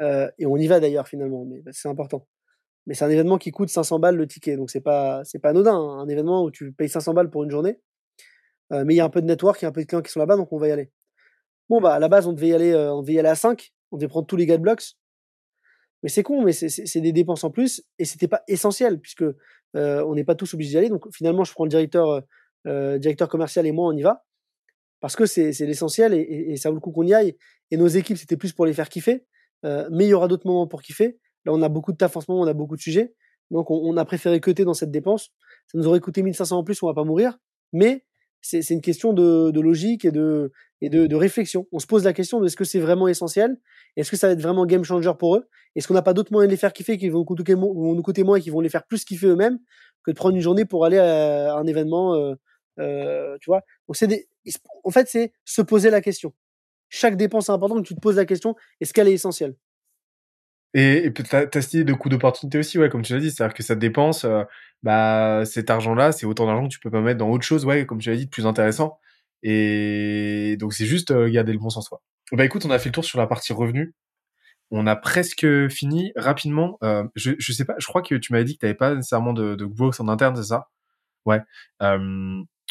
[0.01, 2.27] Euh, et on y va d'ailleurs finalement, mais c'est important.
[2.87, 5.49] Mais c'est un événement qui coûte 500 balles le ticket, donc c'est pas c'est pas
[5.49, 5.75] anodin.
[5.75, 5.99] Hein.
[5.99, 7.79] Un événement où tu payes 500 balles pour une journée,
[8.71, 10.01] mais il y a un peu de network, il y a un peu de clients
[10.01, 10.91] qui sont là-bas, donc on va y aller.
[11.69, 13.71] Bon bah à la base on devait y aller, on devait y aller à 5,
[13.91, 14.95] on devait prendre tous les gars de blocks.
[16.01, 19.25] Mais c'est con, mais c'est des dépenses en plus et c'était pas essentiel puisque
[19.75, 20.89] on n'est pas tous obligés d'y aller.
[20.89, 22.23] Donc finalement je prends le directeur
[22.65, 24.25] directeur commercial et moi on y va
[25.01, 27.35] parce que c'est l'essentiel et, ça vaut le coup qu'on y aille.
[27.71, 29.25] Et nos équipes, c'était plus pour les faire kiffer.
[29.65, 31.19] Euh, mais il y aura d'autres moments pour kiffer.
[31.45, 33.13] Là, on a beaucoup de taf en ce moment, on a beaucoup de sujets.
[33.49, 35.31] Donc, on, a préféré cuter dans cette dépense.
[35.71, 37.37] Ça nous aurait coûté 1500 en plus, on va pas mourir.
[37.73, 38.05] Mais
[38.41, 40.51] c'est une question de, logique et, de,
[40.81, 41.67] et de, réflexion.
[41.71, 43.59] On se pose la question de est-ce que c'est vraiment essentiel?
[43.97, 45.47] Est-ce que ça va être vraiment game changer pour eux?
[45.75, 48.37] Est-ce qu'on n'a pas d'autres moyens de les faire kiffer qui vont, nous coûter moins
[48.37, 49.59] et qui vont les faire plus kiffer eux-mêmes
[50.03, 52.35] que de prendre une journée pour aller à un événement
[52.81, 53.97] euh, tu vois Donc,
[54.83, 56.33] en fait, c'est se poser la question.
[56.89, 59.55] Chaque dépense est importante, tu te poses la question, est-ce qu'elle est essentielle?
[60.73, 63.75] Et, et t'as de coût d'opportunité aussi, ouais, comme tu l'as dit, c'est-à-dire que ça
[63.75, 64.43] dépense, euh,
[64.83, 67.85] bah, cet argent-là, c'est autant d'argent que tu peux pas mettre dans autre chose, ouais,
[67.85, 68.99] comme tu l'as dit, de plus intéressant.
[69.43, 72.01] Et donc, c'est juste euh, garder le bon sens, quoi.
[72.31, 73.93] Bah, écoute, on a fait le tour sur la partie revenu.
[74.71, 76.79] On a presque fini rapidement.
[77.15, 79.33] Je, je sais pas, je crois que tu m'avais dit que tu n'avais pas nécessairement
[79.33, 80.69] de, de en interne, c'est ça?
[81.25, 81.41] Ouais.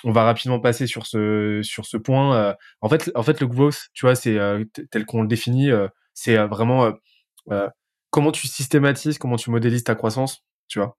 [0.05, 2.37] On va rapidement passer sur ce sur ce point.
[2.37, 5.71] Euh, en fait, en fait, le growth, tu vois, c'est euh, tel qu'on le définit,
[5.71, 6.93] euh, c'est vraiment
[8.11, 10.97] comment tu systématises, comment tu modélises ta croissance, tu vois,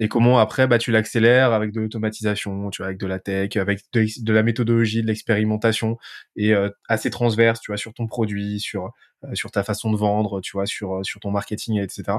[0.00, 3.56] et comment après, bah, tu l'accélères avec de l'automatisation, tu vois, avec de la tech,
[3.56, 5.96] avec de, la méthodologie, de l'expérimentation,
[6.36, 6.52] et
[6.88, 8.90] assez transverse, tu vois, sur ton produit, sur
[9.32, 12.18] sur ta façon de vendre, tu vois, sur sur ton marketing, etc.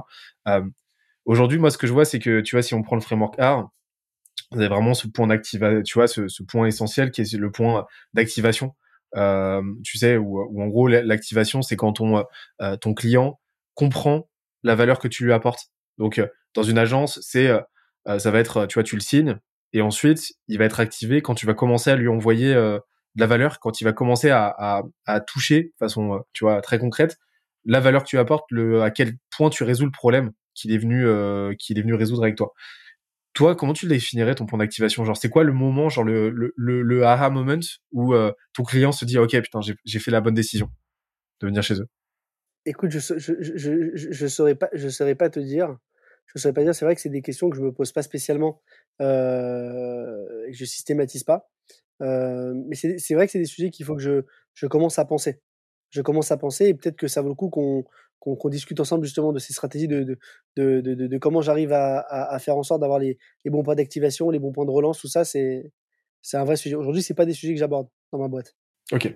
[1.25, 3.35] Aujourd'hui, moi, ce que je vois, c'est que, tu vois, si on prend le framework
[3.41, 3.67] R,
[4.55, 7.85] vous avez vraiment ce point d'activation, tu vois, ce, point essentiel qui est le point
[8.13, 8.73] d'activation.
[9.15, 12.25] Euh, tu sais, où, en gros l'activation, c'est quand ton
[12.61, 13.39] euh, ton client
[13.73, 14.29] comprend
[14.63, 15.67] la valeur que tu lui apportes.
[15.97, 17.49] Donc euh, dans une agence, c'est
[18.17, 19.37] ça va être, tu vois, tu le signes
[19.73, 22.81] et ensuite il va être activé quand tu vas commencer à lui envoyer de
[23.15, 26.77] la valeur, quand il va commencer à, à, à toucher de façon, tu vois, très
[26.77, 27.17] concrète
[27.65, 30.77] la valeur que tu apportes, le à quel point tu résous le problème qu'il est
[30.77, 31.07] venu
[31.57, 32.53] qu'il est venu résoudre avec toi
[33.35, 35.03] toi, comment tu définirais ton point d'activation?
[35.03, 37.59] Genre, c'est quoi le moment, genre le, le, le, aha moment
[37.91, 40.69] où euh, ton client se dit, ok, putain, j'ai fait la bonne décision
[41.41, 41.87] de venir chez eux?
[42.65, 44.69] Écoute, je, je, je, je, saurais pas,
[45.19, 45.77] pas te dire.
[46.27, 46.73] Je saurais pas dire.
[46.73, 48.61] C'est vrai que c'est des questions que je me pose pas spécialement
[49.01, 51.49] euh, et que je systématise pas.
[52.01, 54.21] Euh, mais c'est vrai que c'est des sujets qu'il faut que je,
[54.53, 55.41] je commence à penser.
[55.89, 57.83] Je commence à penser et peut-être que ça vaut le coup qu'on
[58.33, 60.17] qu'on discute ensemble justement de ces stratégies de, de,
[60.57, 63.75] de, de, de comment j'arrive à, à, faire en sorte d'avoir les, les, bons points
[63.75, 65.71] d'activation, les bons points de relance, tout ça, c'est
[66.33, 66.75] un vrai sujet.
[66.75, 68.55] Aujourd'hui, c'est pas des sujets que j'aborde dans ma boîte.
[68.91, 69.15] Ok,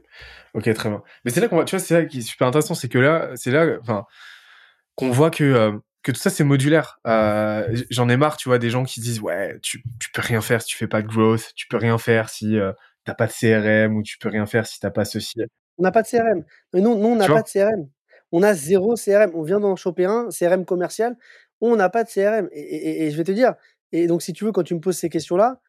[0.53, 1.03] ok, très bien.
[1.23, 2.98] Mais c'est là qu'on voit, tu vois, c'est là qui est super intéressant, c'est que
[2.98, 4.06] là, c'est là, enfin,
[4.95, 5.72] qu'on voit que euh,
[6.03, 6.99] que tout ça c'est modulaire.
[7.07, 10.41] Euh, J'en ai marre, tu vois, des gens qui disent ouais, tu tu peux rien
[10.41, 12.72] faire si tu fais pas de growth, tu peux rien faire si euh,
[13.06, 15.40] t'as pas de CRM ou tu peux rien faire si t'as pas ceci.
[15.77, 16.44] On n'a pas de CRM.
[16.73, 17.90] Mais nous, nous on n'a pas de CRM.
[18.31, 19.31] On a zéro CRM.
[19.34, 21.18] On vient d'en choper un, CRM commercial.
[21.61, 22.49] On n'a pas de CRM.
[22.51, 23.56] Et, je vais te dire,
[23.91, 25.60] et donc si tu veux, quand tu me poses ces questions-là,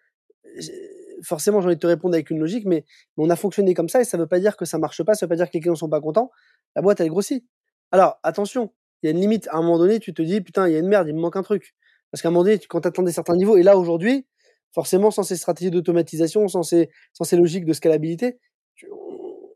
[1.22, 2.84] forcément, j'ai envie de te répondre avec une logique, mais,
[3.16, 5.14] on a fonctionné comme ça et ça ne veut pas dire que ça marche pas,
[5.14, 6.30] ça ne veut pas dire que les clients ne sont pas contents.
[6.76, 7.44] La boîte, elle grossit.
[7.92, 8.72] Alors, attention,
[9.02, 9.48] il y a une limite.
[9.48, 11.20] À un moment donné, tu te dis, putain, il y a une merde, il me
[11.20, 11.74] manque un truc.
[12.10, 14.26] Parce qu'à un moment donné, quand tu attendais certains niveaux, et là, aujourd'hui,
[14.72, 18.38] forcément, sans ces stratégies d'automatisation, sans ces, sans ces logiques de scalabilité,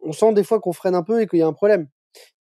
[0.02, 1.88] on sent des fois qu'on freine un peu et qu'il y a un problème.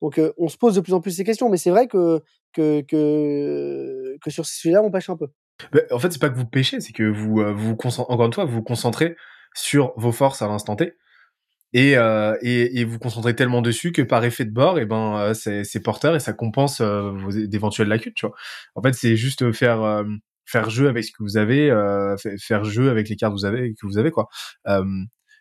[0.01, 2.21] Donc, on se pose de plus en plus ces questions, mais c'est vrai que,
[2.53, 5.29] que, que, sur ces sujets-là, on pêche un peu.
[5.73, 8.45] Bah, en fait, c'est pas que vous pêchez, c'est que vous, vous encore une fois,
[8.45, 9.17] vous vous concentrez
[9.55, 10.95] sur vos forces à l'instant T.
[11.75, 15.33] Et, et, et, vous concentrez tellement dessus que par effet de bord, et eh ben
[15.33, 18.13] c'est porteur et ça compense vos d'éventuelles lacunes.
[18.75, 20.05] En fait, c'est juste faire
[20.45, 21.69] faire jeu avec ce que vous avez,
[22.39, 24.29] faire jeu avec les cartes que vous avez que vous avez quoi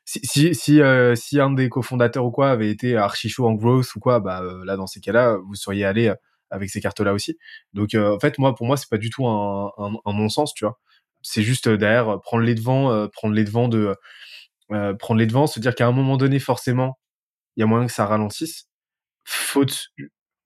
[0.06, 3.95] si si euh, si un des cofondateurs ou quoi avait été archi chaud en growth
[3.95, 6.15] ou quoi, bah euh, là dans ces cas-là, vous seriez allé euh,
[6.49, 7.38] avec ces cartes-là aussi.
[7.73, 10.80] Donc en fait moi pour moi c'est pas du tout un, un, non-sens, tu vois.
[11.22, 13.95] C'est juste derrière prendre les devants, prendre les devants de
[14.99, 16.99] prendre les devants, se dire qu'à un moment donné forcément
[17.57, 18.68] il y a moyen que ça ralentisse,
[19.26, 19.90] faute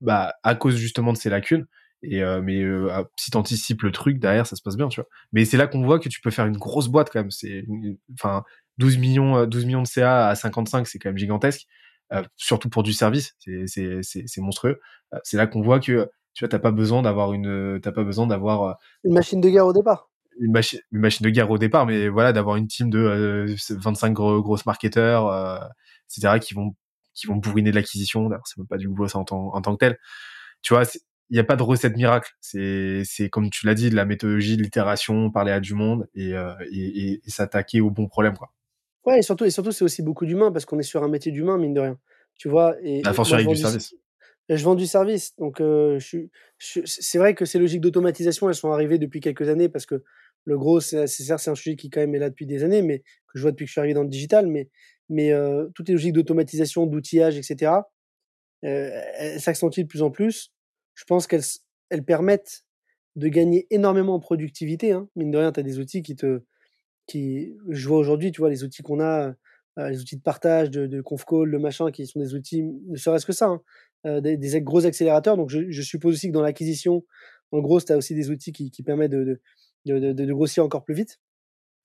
[0.02, 1.68] bah à cause justement de ces lacunes.
[2.04, 5.10] Et mais euh, si t'anticipes le truc derrière, ça se passe bien, tu vois.
[5.32, 7.32] Mais c'est là qu'on voit que tu peux faire une grosse boîte quand même.
[7.32, 7.66] C'est,
[8.14, 8.44] enfin,
[8.78, 11.68] 12 millions, 12 millions de CA à 55, c'est quand même gigantesque.
[12.36, 13.36] surtout pour du service,
[13.66, 14.80] c'est monstrueux.
[15.24, 18.28] c'est là qu'on voit que tu vois, t'as pas besoin d'avoir une, t'as pas besoin
[18.28, 20.10] d'avoir une machine de guerre au départ.
[20.40, 24.12] Une, machine, une machine de guerre au départ, mais voilà, d'avoir une team de 25
[24.12, 25.72] gros, grosses marketeurs,
[26.10, 26.76] etc., qui vont
[27.16, 28.30] qui vont bourriner de l'acquisition.
[28.30, 29.98] D'ailleurs, c'est même pas du boulot ça en, en tant que tel.
[30.62, 30.84] Tu vois,
[31.30, 32.32] il n'y a pas de recette miracle.
[32.42, 36.08] C'est, c'est comme tu l'as dit, de la méthodologie, de l'itération, parler à du monde
[36.14, 38.52] et, euh, et, et, s'attaquer au bon problème, quoi.
[39.06, 41.32] Ouais, et surtout, et surtout, c'est aussi beaucoup d'humains parce qu'on est sur un métier
[41.32, 42.00] d'humain, mine de rien.
[42.36, 42.76] Tu vois.
[42.82, 43.96] Et, la force avec du service.
[44.48, 46.20] Je vends du service, donc euh, je,
[46.60, 50.04] je, c'est vrai que ces logiques d'automatisation, elles sont arrivées depuis quelques années parce que
[50.44, 52.84] le gros, c'est, c'est c'est un sujet qui quand même est là depuis des années,
[52.84, 54.70] mais que je vois depuis que je suis arrivé dans le digital, mais
[55.10, 57.72] mais euh, toutes les logiques d'automatisation, d'outillage, etc.,
[58.64, 60.52] euh, elles s'accentuent de plus en plus.
[60.94, 61.44] Je pense qu'elles
[61.90, 62.66] elles permettent
[63.16, 64.92] de gagner énormément en productivité.
[64.92, 65.10] Hein.
[65.16, 66.42] Mine de rien, tu as des outils qui te.
[67.08, 69.36] Qui, je vois aujourd'hui, tu vois, les outils qu'on a,
[69.78, 72.64] euh, les outils de partage, de, de conf call, le machin, qui sont des outils,
[72.64, 73.62] ne serait-ce que ça, hein,
[74.06, 75.38] euh, des, des, gros accélérateurs.
[75.38, 77.04] Donc, je, je, suppose aussi que dans l'acquisition,
[77.52, 79.42] en gros, tu as aussi des outils qui, qui permettent de,
[79.86, 81.20] de, de, grossir encore plus vite.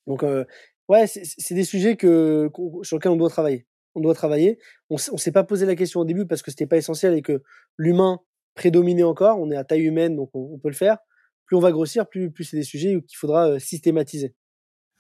[0.07, 0.45] Donc, euh,
[0.89, 2.51] ouais, c'est des sujets que,
[2.83, 3.67] sur lesquels on doit travailler.
[3.95, 4.59] On doit travailler.
[4.89, 7.23] On ne s'est pas posé la question au début parce que c'était pas essentiel et
[7.23, 7.43] que
[7.77, 8.21] l'humain
[8.55, 9.39] prédominait encore.
[9.41, 10.99] On est à taille humaine, donc on, peut le faire.
[11.47, 14.35] Plus on va grossir, plus, plus c'est des sujets qu'il faudra euh, systématiser.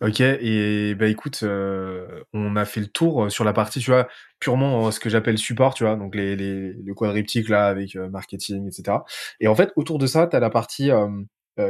[0.03, 3.91] Ok, et bah écoute, euh, on a fait le tour euh, sur la partie, tu
[3.91, 4.09] vois,
[4.39, 8.67] purement ce que j'appelle support, tu vois, donc les, les, le quadriptyque là avec marketing,
[8.67, 8.99] etc.
[9.41, 10.91] Et en fait, autour de ça, tu as la partie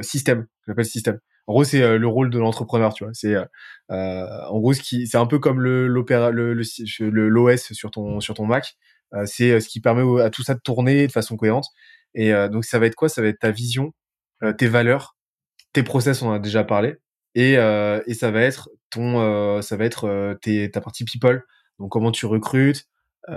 [0.02, 1.18] système, j'appelle système.
[1.50, 3.12] En gros, c'est euh, le rôle de l'entrepreneur, tu vois.
[3.12, 3.44] C'est euh,
[3.90, 8.20] euh, en gros ce qui, c'est un peu comme le l'opéra, le l'OS sur ton
[8.20, 8.76] sur ton Mac.
[9.26, 11.66] c'est ce qui permet à tout ça de tourner de façon cohérente.
[12.14, 13.08] Et donc ça va être quoi?
[13.08, 13.92] Ça va être ta vision,
[14.58, 15.16] tes valeurs,
[15.72, 16.96] tes process, on en a déjà parlé,
[17.34, 21.42] et et ça va être ton, ça va être tes, ta partie people.
[21.78, 22.86] Donc comment tu recrutes,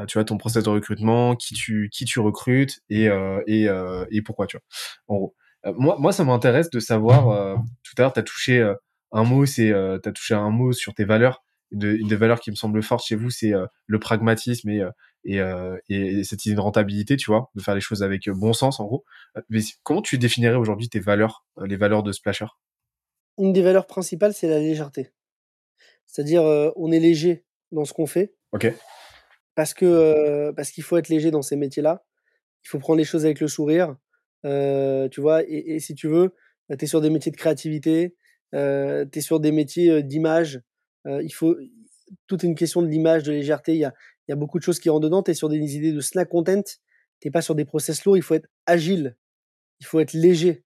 [0.07, 3.09] tu vois ton process de recrutement, qui tu qui tu recrutes et
[3.47, 3.67] et
[4.11, 4.63] et pourquoi tu vois.
[5.07, 5.35] En gros.
[5.65, 7.29] Euh, moi, moi, ça m'intéresse de savoir.
[7.29, 8.75] Euh, tout à l'heure, tu as touché euh,
[9.11, 9.71] un mot, c'est
[10.03, 11.43] tu as touché un mot sur tes valeurs.
[11.71, 13.53] Une, des valeurs qui me semble forte chez vous, c'est
[13.87, 14.83] le pragmatisme et,
[15.25, 15.39] et,
[15.89, 18.85] et, cette idée de rentabilité, tu vois, de faire les choses avec bon sens, en
[18.85, 19.05] gros.
[19.49, 22.45] Mais comment tu définirais aujourd'hui tes valeurs, les valeurs de Splasher?
[23.37, 25.11] Une des valeurs principales, c'est la légèreté.
[26.05, 26.43] C'est-à-dire,
[26.75, 28.35] on est léger dans ce qu'on fait.
[28.51, 28.71] Ok.
[29.55, 32.05] Parce que parce qu'il faut être léger dans ces métiers-là.
[32.63, 33.95] Il faut prendre les choses avec le sourire.
[34.45, 36.33] Euh, tu vois, et, et, si tu veux,
[36.71, 38.15] euh, tu es sur des métiers de créativité,
[38.53, 40.61] euh, tu es sur des métiers euh, d'image.
[41.05, 41.55] il faut
[42.27, 43.73] toute une question de l'image, de légèreté.
[43.73, 43.93] Il y a,
[44.27, 45.23] y a beaucoup de choses qui rentrent dedans.
[45.23, 46.63] Tu es sur des idées de snack content.
[47.19, 48.17] Tu pas sur des process lourds.
[48.17, 49.17] Il faut être agile.
[49.79, 50.63] Il faut être léger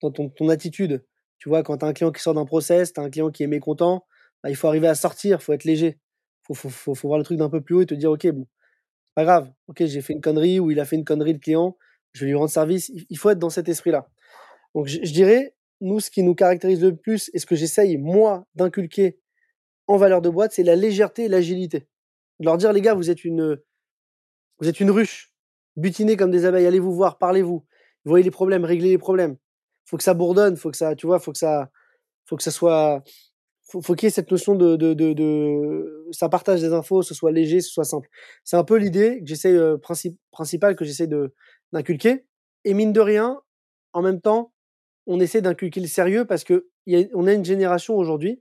[0.00, 1.04] dans ton, ton attitude.
[1.40, 3.30] Tu vois, quand tu as un client qui sort d'un process, tu as un client
[3.30, 4.06] qui est mécontent,
[4.42, 5.38] bah, il faut arriver à sortir.
[5.40, 5.98] Il faut être léger.
[5.98, 8.12] Il faut, faut, faut, faut, voir le truc d'un peu plus haut et te dire,
[8.12, 8.46] OK, bon,
[9.14, 9.50] pas grave.
[9.66, 11.76] OK, j'ai fait une connerie ou il a fait une connerie, le client
[12.12, 12.90] je vais lui rendre service.
[13.08, 14.08] Il faut être dans cet esprit-là.
[14.74, 18.46] Donc, je, dirais, nous, ce qui nous caractérise le plus et ce que j'essaye, moi,
[18.54, 19.18] d'inculquer
[19.86, 21.88] en valeur de boîte, c'est la légèreté et l'agilité.
[22.38, 23.60] De leur dire, les gars, vous êtes une,
[24.60, 25.32] vous êtes une ruche,
[25.76, 27.64] butinez comme des abeilles, allez vous voir, parlez-vous,
[28.04, 29.36] voyez les problèmes, réglez les problèmes.
[29.90, 31.68] Faut que ça bourdonne, faut que ça, tu vois, faut que ça,
[32.24, 33.02] faut que ça soit,
[33.68, 37.32] faut, qu'il y ait cette notion de, de, de, ça partage des infos, ce soit
[37.32, 38.08] léger, ce soit simple.
[38.44, 39.78] C'est un peu l'idée que j'essaie, euh,
[40.30, 41.34] principale que j'essaie de,
[41.72, 42.24] d'inculquer.
[42.64, 43.40] Et mine de rien,
[43.92, 44.52] en même temps,
[45.06, 48.40] on essaie d'inculquer le sérieux parce que a, on a une génération aujourd'hui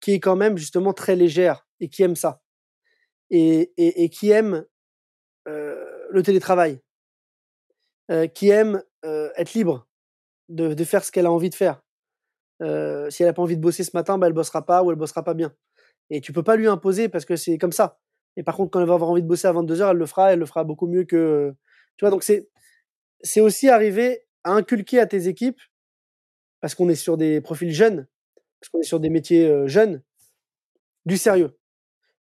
[0.00, 2.42] qui est quand même justement très légère et qui aime ça.
[3.30, 4.64] Et, qui aime
[5.46, 6.80] euh, le télétravail,
[8.10, 8.82] euh, qui aime
[9.36, 9.86] être libre
[10.48, 11.82] de, faire ce qu'elle a envie de faire.
[12.62, 14.90] Euh, si elle n'a pas envie de bosser ce matin, bah, elle bossera pas ou
[14.90, 15.54] elle bossera pas bien.
[16.10, 17.98] Et tu peux pas lui imposer parce que c'est comme ça.
[18.36, 20.06] Et par contre, quand elle va avoir envie de bosser à 22 heures, elle le
[20.06, 21.54] fera, elle le fera beaucoup mieux que,
[21.96, 22.48] tu vois, donc c'est,
[23.22, 25.60] c'est aussi arriver à inculquer à tes équipes,
[26.60, 28.06] parce qu'on est sur des profils jeunes,
[28.60, 30.02] parce qu'on est sur des métiers euh, jeunes,
[31.06, 31.56] du sérieux.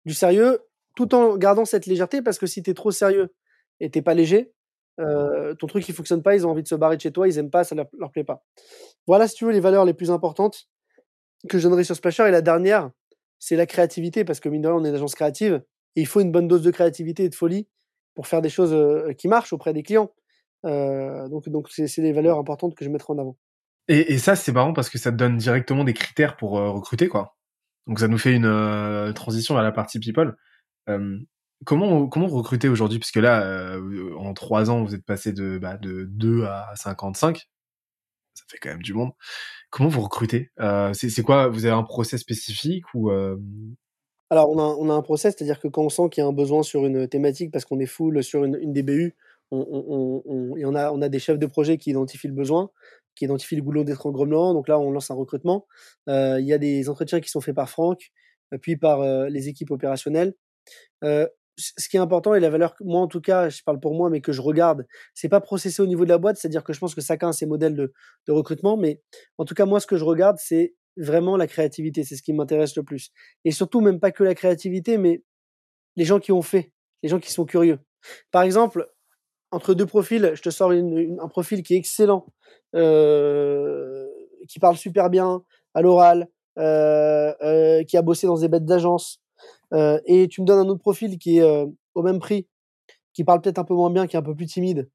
[0.04, 0.60] Du sérieux,
[0.96, 3.34] tout en gardant cette légèreté, parce que si tu es trop sérieux
[3.78, 4.52] et t'es pas léger,
[5.00, 7.26] euh, ton truc il fonctionne pas, ils ont envie de se barrer de chez toi,
[7.26, 8.44] ils aiment pas, ça leur, leur plaît pas.
[9.06, 10.68] Voilà, si tu veux, les valeurs les plus importantes
[11.48, 12.28] que je donnerai sur Splasher.
[12.28, 12.90] Et la dernière,
[13.38, 15.62] c'est la créativité, parce que mine de rien, on est une agence créative,
[15.96, 17.66] et il faut une bonne dose de créativité et de folie
[18.14, 18.76] pour faire des choses
[19.16, 20.12] qui marchent auprès des clients.
[20.64, 23.36] donc, donc c'est, des valeurs importantes que je mettrai en avant.
[23.88, 27.08] Et, et ça, c'est marrant parce que ça te donne directement des critères pour recruter,
[27.08, 27.36] quoi.
[27.86, 30.36] Donc, ça nous fait une transition vers la partie people.
[31.64, 32.98] Comment, comment recruter aujourd'hui?
[32.98, 33.78] Parce que là,
[34.16, 37.48] en trois ans, vous êtes passé de, bah, de 2 à 55.
[38.34, 39.12] ça fait quand même du monde.
[39.70, 40.50] Comment vous recrutez?
[40.60, 41.48] Euh, C'est quoi?
[41.48, 43.36] Vous avez un process spécifique ou euh...
[44.30, 46.62] Alors, on a, un process, c'est-à-dire que quand on sent qu'il y a un besoin
[46.62, 49.16] sur une thématique, parce qu'on est full sur une, DBU,
[49.50, 52.70] on, a, on a des chefs de projet qui identifient le besoin,
[53.16, 54.54] qui identifient le goulot d'étranglement.
[54.54, 55.66] Donc là, on lance un recrutement.
[56.08, 58.12] Euh, il y a des entretiens qui sont faits par Franck,
[58.62, 60.34] puis par euh, les équipes opérationnelles.
[61.04, 61.26] Euh,
[61.60, 64.10] ce qui est important et la valeur, moi en tout cas, je parle pour moi,
[64.10, 66.80] mais que je regarde, c'est pas processé au niveau de la boîte, c'est-à-dire que je
[66.80, 67.92] pense que chacun a ses modèles de,
[68.28, 69.00] recrutement, mais
[69.38, 72.32] en tout cas, moi, ce que je regarde, c'est vraiment la créativité, c'est ce qui
[72.32, 73.10] m'intéresse le plus.
[73.44, 75.22] Et surtout, même pas que la créativité, mais
[75.96, 76.72] les gens qui ont fait,
[77.02, 77.78] les gens qui sont curieux.
[78.30, 78.88] Par exemple,
[79.50, 82.26] entre deux profils, je te sors un profil qui est excellent,
[82.74, 84.06] euh,
[84.48, 85.42] qui parle super bien
[85.74, 86.28] à l'oral,
[86.58, 89.20] euh, euh, qui a bossé dans des bêtes d'agence,
[89.72, 92.48] et tu me donnes un autre profil qui est euh, au même prix,
[93.12, 94.90] qui parle peut-être un peu moins bien, qui est un peu plus timide,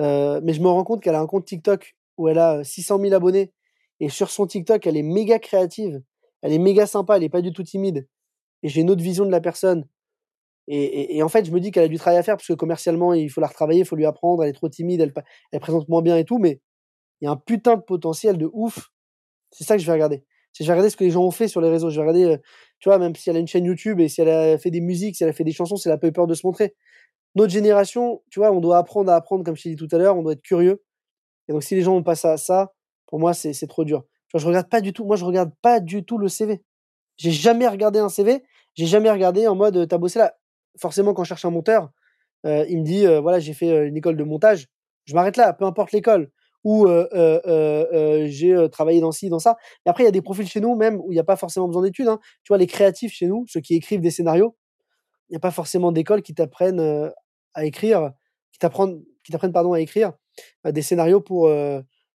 [0.00, 3.00] euh, mais je me rends compte qu'elle a un compte TikTok où elle a 600
[3.00, 3.52] 000 abonnés,
[4.00, 6.02] et sur son TikTok, elle est méga créative,
[6.42, 8.06] elle est méga sympa, elle est pas du tout timide,
[8.62, 9.86] et j'ai une autre vision de la personne.
[10.66, 13.12] Et en fait, je me dis qu'elle a du travail à faire parce que commercialement,
[13.12, 15.12] il faut la retravailler, il faut lui apprendre, elle est trop timide, elle,
[15.52, 16.58] elle présente moins bien et tout, mais
[17.20, 18.90] il y a un putain de potentiel de ouf.
[19.50, 20.24] C'est ça que je vais regarder.
[20.60, 21.90] Je vais ce que les gens ont fait sur les réseaux.
[21.90, 22.38] Je vais regarder,
[22.78, 24.80] tu vois, même si elle a une chaîne YouTube et si elle a fait des
[24.80, 26.46] musiques, si elle a fait des chansons, si elle a pas eu peur de se
[26.46, 26.74] montrer.
[27.34, 29.98] Notre génération, tu vois, on doit apprendre à apprendre, comme je t'ai dit tout à
[29.98, 30.84] l'heure, on doit être curieux.
[31.48, 32.72] Et donc, si les gens ont pas ça, ça
[33.06, 34.04] pour moi, c'est trop dur.
[34.34, 36.62] Je regarde pas du tout, moi, je regarde pas du tout le CV.
[37.16, 38.42] J'ai jamais regardé un CV,
[38.74, 40.34] j'ai jamais regardé en mode, t'as bossé là.
[40.80, 41.90] Forcément, quand je cherche un monteur,
[42.44, 44.66] euh, il me dit, euh, voilà, j'ai fait une école de montage.
[45.04, 46.30] Je m'arrête là, peu importe l'école
[46.66, 49.56] euh, j'ai travaillé dans ci, dans ça.
[49.86, 51.36] Et après, il y a des profils chez nous, même où il n'y a pas
[51.36, 52.08] forcément besoin d'études.
[52.08, 52.18] Hein.
[52.42, 54.56] Tu vois, les créatifs chez nous, ceux qui écrivent des scénarios,
[55.28, 57.12] il n'y a pas forcément d'école qui t'apprennent
[57.54, 58.12] à écrire,
[58.52, 60.12] qui t'apprennent, qui t'apprennent pardon à écrire
[60.64, 61.50] des scénarios pour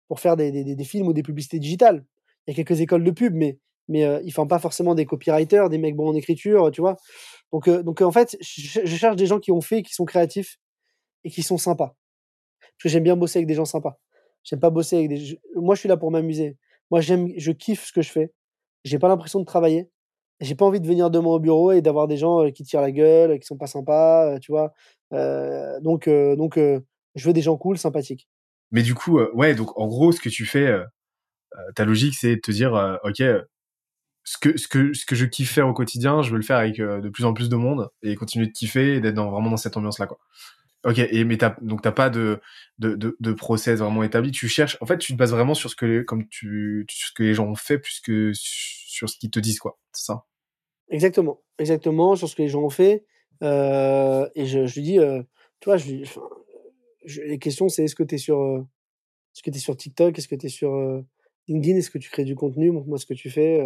[0.08, 2.06] pour faire des, des, des, films ou des publicités digitales.
[2.46, 5.06] Il y a quelques écoles de pub, mais mais euh, ils font pas forcément des
[5.06, 6.98] copywriters, des mecs bons en écriture, tu vois.
[7.52, 10.60] Donc donc en fait, je cherche des gens qui ont fait, qui sont créatifs
[11.24, 11.96] et qui sont sympas.
[12.60, 14.00] Parce que j'aime bien bosser avec des gens sympas.
[14.48, 15.40] J'aime pas bosser avec des.
[15.56, 16.58] Moi, je suis là pour m'amuser.
[16.90, 18.32] Moi, j'aime, je kiffe ce que je fais.
[18.86, 19.90] J'ai pas l'impression de travailler.
[20.40, 22.92] J'ai pas envie de venir demain au bureau et d'avoir des gens qui tirent la
[22.92, 24.74] gueule, qui sont pas sympas, tu vois.
[25.14, 26.80] Euh, donc, euh, donc, euh,
[27.16, 28.30] je veux des gens cool, sympathiques.
[28.72, 30.74] Mais du coup, ouais, donc en gros, ce que tu fais,
[31.76, 33.24] ta logique, c'est de te dire, ok,
[34.24, 36.58] ce que ce que ce que je kiffe faire au quotidien, je veux le faire
[36.58, 39.58] avec de plus en plus de monde et continuer de kiffer et d'être vraiment dans
[39.58, 40.20] cette ambiance là, quoi.
[40.88, 42.40] Ok, mais t'as, donc t'as pas de,
[42.80, 44.32] de, de, process vraiment établi.
[44.32, 47.14] Tu cherches, en fait, tu te bases vraiment sur ce que, comme tu, sur ce
[47.14, 49.78] que les gens ont fait plus que sur ce qu'ils te disent, quoi.
[49.92, 50.24] C'est ça?
[50.90, 53.06] Exactement, exactement, sur ce que les gens ont fait.
[53.44, 55.22] Euh, et je, lui dis, euh,
[55.60, 58.60] tu vois, les questions, c'est est-ce que t'es sur, euh,
[59.36, 61.06] est-ce que t'es sur TikTok, est-ce que t'es sur euh,
[61.50, 63.62] LinkedIn, est-ce que tu crées du contenu, montre-moi ce que tu fais.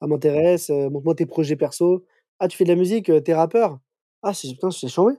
[0.00, 2.06] Ah, m'intéresse, montre-moi tes projets perso.
[2.38, 3.78] Ah, tu fais de la musique, t'es rappeur?
[4.22, 5.16] Ah, c'est putain, c'est chambé.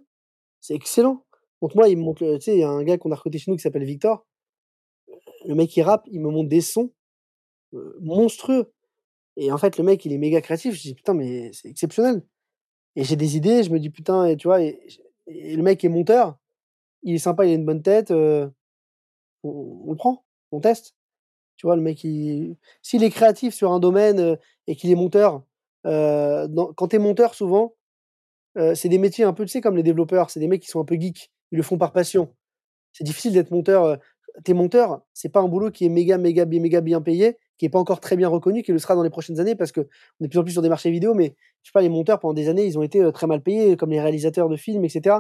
[0.62, 1.26] C'est excellent.
[1.62, 3.40] Donc moi, il me montre, tu sais, il y a un gars qu'on a recruté
[3.40, 4.26] chez nous qui s'appelle Victor.
[5.46, 6.92] Le mec, il rappe, il me montre des sons
[7.74, 8.72] euh, monstrueux.
[9.38, 10.76] Et en fait, le mec, il est méga créatif.
[10.76, 12.24] Je dis, putain, mais c'est exceptionnel.
[12.96, 14.80] Et j'ai des idées, je me dis, putain, et tu vois, et,
[15.28, 16.38] le mec est monteur.
[17.04, 18.12] Il est sympa, il a une bonne tête.
[18.12, 18.48] Euh,
[19.44, 20.96] on, le prend, on teste.
[21.58, 22.58] Tu vois, le mec, il...
[22.82, 24.36] s'il est créatif sur un domaine euh,
[24.68, 25.44] et qu'il est monteur,
[25.84, 27.76] quand tu es monteur, souvent,
[28.56, 30.82] c'est des métiers un peu, tu sais, comme les développeurs, c'est des mecs qui sont
[30.82, 32.34] un peu geeks, ils le font par passion.
[32.94, 34.00] C'est difficile d'être monteur.
[34.44, 37.70] T'es monteur, c'est pas un boulot qui est méga, méga, méga bien payé, qui est
[37.70, 40.24] pas encore très bien reconnu, qui le sera dans les prochaines années parce que on
[40.24, 42.20] est de plus en plus sur des marchés vidéo, mais je sais pas, les monteurs
[42.20, 45.18] pendant des années, ils ont été très mal payés, comme les réalisateurs de films, etc.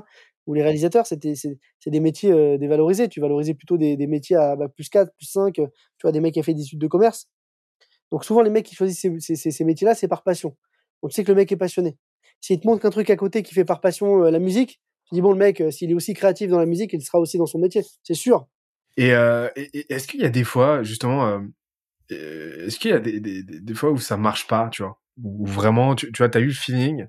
[0.47, 3.09] Ou les réalisateurs, c'est, des métiers dévalorisés.
[3.09, 5.63] Tu valorisais plutôt des, métiers à bah, plus 4, plus 5, tu
[6.01, 7.27] vois, des mecs qui ont fait des études de commerce.
[8.11, 10.55] Donc souvent, les mecs qui choisissent ces, ces, ces, métiers-là, c'est par passion.
[11.01, 11.97] Donc tu sais que le mec est passionné.
[12.41, 15.15] S'il te montre qu'un truc à côté qui fait par passion euh, la musique, tu
[15.15, 17.38] dis bon le mec, euh, s'il est aussi créatif dans la musique, il sera aussi
[17.38, 18.47] dans son métier, c'est sûr.
[18.97, 21.41] Et, euh, et est-ce qu'il y a des fois justement,
[22.11, 24.99] euh, est-ce qu'il y a des, des, des, fois où ça marche pas, tu vois,
[25.23, 27.07] où vraiment tu, tu vois, t'as eu le feeling,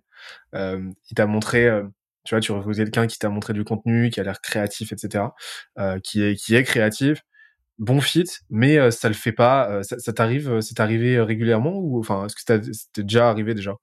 [0.54, 1.68] euh, il t'a montré,
[2.24, 5.24] tu vois, tu recrutes quelqu'un qui t'a montré du contenu, qui a l'air créatif, etc.,
[6.04, 7.22] qui est qui est créatif,
[7.78, 9.82] bon fit, mais ça le fait pas.
[9.82, 12.42] ça, ça t'arrive, c'est arrivé régulièrement ou enfin, est-ce que
[12.72, 13.74] c'était déjà arrivé déjà?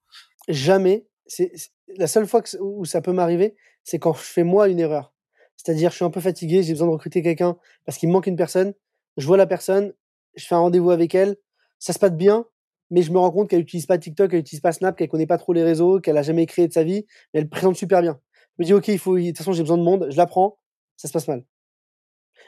[0.48, 1.52] Jamais c'est
[1.88, 5.14] la seule fois que, où ça peut m'arriver, c'est quand je fais moi une erreur.
[5.56, 8.28] C'est-à-dire, je suis un peu fatigué, j'ai besoin de recruter quelqu'un parce qu'il me manque
[8.28, 8.74] une personne.
[9.18, 9.94] Je vois la personne,
[10.36, 11.38] je fais un rendez-vous avec elle,
[11.80, 12.46] ça se passe bien,
[12.90, 15.28] mais je me rends compte qu'elle n'utilise pas TikTok, elle n'utilise pas Snap, qu'elle connaît
[15.28, 18.02] pas trop les réseaux, qu'elle a jamais créé de sa vie, mais elle présente super
[18.02, 18.20] bien.
[18.58, 20.26] Je me dis, ok, il faut, de toute façon, j'ai besoin de monde, je la
[20.26, 20.60] prends,
[20.98, 21.46] ça se passe mal.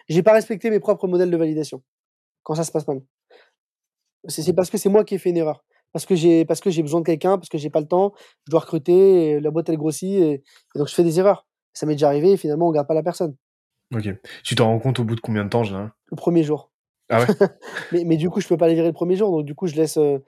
[0.09, 1.83] J'ai pas respecté mes propres modèles de validation.
[2.43, 3.01] quand ça se passe mal.
[4.27, 5.63] C'est parce que c'est moi qui ai fait une erreur.
[5.93, 8.13] Parce que j'ai parce que j'ai besoin de quelqu'un, parce que j'ai pas le temps,
[8.47, 10.43] je dois recruter, la boîte elle grossit et,
[10.75, 11.45] donc je fais des erreurs.
[11.73, 13.35] Ça m'est déjà arrivé et finalement on garde pas la personne.
[13.93, 14.07] Ok.
[14.43, 15.91] Tu t'en rends compte au bout de combien de temps, général?
[16.09, 16.71] Le premier jour.
[17.09, 17.27] Ah ouais?
[17.91, 19.67] Mais, mais, du coup, je peux pas les virer le premier jour, donc du coup,
[19.67, 20.19] je laisse, euh,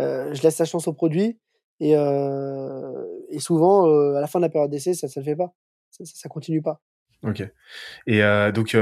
[0.00, 1.38] euh, je laisse sa chance au produit.
[1.78, 3.84] Et, euh, et souvent,
[4.14, 5.54] à la fin de la période d'essai, ça ne le fait pas.
[5.90, 6.80] Ça, ça, continue pas.
[7.22, 7.42] Ok.
[8.06, 8.22] Et
[8.52, 8.76] donc,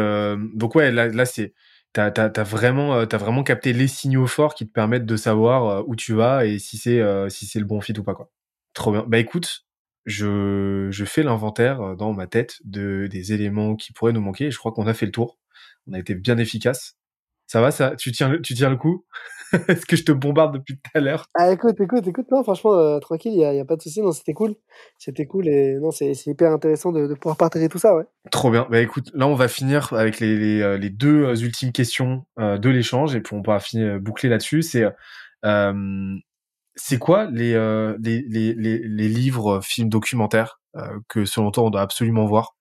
[0.55, 1.53] donc ouais, là, là c'est
[1.95, 6.47] tu as, vraiment, capté les signaux forts qui te permettent de savoir où tu vas
[6.47, 8.15] et si c'est si c'est le bon fit ou pas.
[8.15, 8.31] Quoi.
[8.75, 9.05] Trop bien.
[9.09, 9.67] Bah écoute,
[10.07, 14.59] je, je fais l'inventaire dans ma tête de, des éléments qui pourraient nous manquer je
[14.59, 15.39] crois qu'on a fait le tour.
[15.89, 16.97] On a été bien efficace.
[17.47, 17.97] Ça va, ça?
[17.97, 19.05] Tu tiens tu tiens le coup?
[19.69, 21.27] Est-ce que je te bombarde depuis tout à l'heure?
[21.35, 24.13] Ah écoute, écoute, écoute, non, franchement, euh, tranquille, il n'y a, pas de souci, non,
[24.13, 24.55] c'était cool.
[24.99, 28.05] C'était cool et non, c'est hyper intéressant de, de, pouvoir partager tout ça, ouais.
[28.31, 28.67] Trop bien.
[28.71, 32.25] Bah écoute, là, on va finir avec les, les, euh, les deux euh, ultimes questions
[32.39, 34.63] de l'échange et puis on pourra finir, boucler là-dessus.
[34.63, 34.85] C'est
[35.45, 36.15] euh,
[36.77, 37.53] c'est quoi les,
[38.01, 40.61] les, les, les, livres, films, documentaires
[41.09, 42.57] que selon toi on doit absolument voir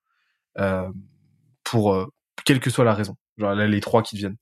[1.63, 2.09] pour
[2.45, 3.15] quelle que soit la raison?
[3.37, 4.37] Genre là, les trois qui te viennent.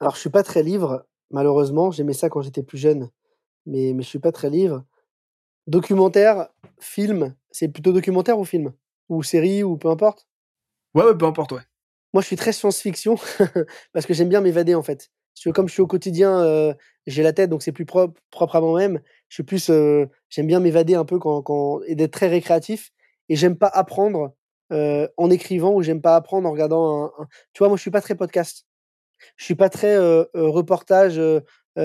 [0.00, 1.90] Alors, je suis pas très livre, malheureusement.
[1.90, 3.10] J'aimais ça quand j'étais plus jeune,
[3.66, 4.84] mais, mais je suis pas très livre.
[5.66, 6.48] Documentaire,
[6.80, 8.72] film, c'est plutôt documentaire ou film?
[9.08, 10.28] Ou série, ou peu importe?
[10.94, 11.62] Ouais, ouais, peu importe, ouais.
[12.12, 13.16] Moi, je suis très science-fiction
[13.92, 15.10] parce que j'aime bien m'évader, en fait.
[15.54, 16.74] Comme je suis au quotidien, euh,
[17.06, 19.00] j'ai la tête, donc c'est plus propre, propre à moi-même.
[19.28, 22.92] Je suis plus, euh, j'aime bien m'évader un peu quand, quand, et d'être très récréatif.
[23.28, 24.34] Et j'aime pas apprendre
[24.72, 27.90] euh, en écrivant ou j'aime pas apprendre en regardant un, Tu vois, moi, je suis
[27.90, 28.66] pas très podcast.
[29.36, 29.96] Je suis pas très
[30.34, 31.20] reportage,
[31.76, 31.82] tu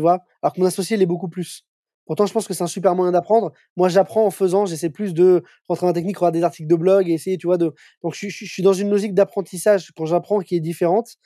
[0.00, 0.20] vois?
[0.42, 1.64] Alors que mon associé l'est beaucoup plus.
[2.08, 3.52] Pourtant, je pense que c'est un super moyen d'apprendre.
[3.76, 4.64] Moi, j'apprends en faisant.
[4.64, 7.46] J'essaie plus de rentrer dans la technique, regarder des articles de blog et essayer, tu
[7.46, 7.58] vois.
[7.58, 7.74] De...
[8.02, 11.16] Donc, je, suis dans une logique d'apprentissage quand j'apprends qui est différente.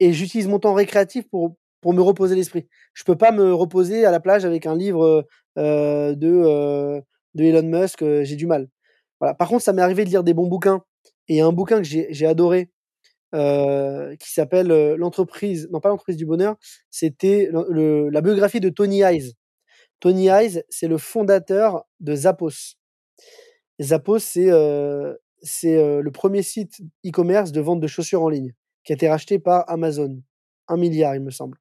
[0.00, 2.66] Et j'utilise mon temps récréatif pour, pour me reposer l'esprit.
[2.94, 5.24] Je peux pas me reposer à la plage avec un livre
[5.56, 8.00] de, de Elon Musk.
[8.00, 8.68] j'ai du mal.
[9.20, 9.34] Voilà.
[9.34, 10.82] Par contre, ça m'est arrivé de lire des bons bouquins.
[11.28, 12.72] Et un bouquin que j'ai adoré,
[13.34, 16.56] euh, qui s'appelle l'entreprise, non pas l'entreprise du bonheur,
[16.90, 19.34] c'était la biographie de Tony Hayes.
[20.00, 22.76] Tony Hayes, c'est le fondateur de Zappos.
[23.80, 28.94] Zappos, c'est euh, le premier site e-commerce de vente de chaussures en ligne qui a
[28.94, 30.22] été racheté par Amazon.
[30.68, 31.58] Un milliard, il me semble.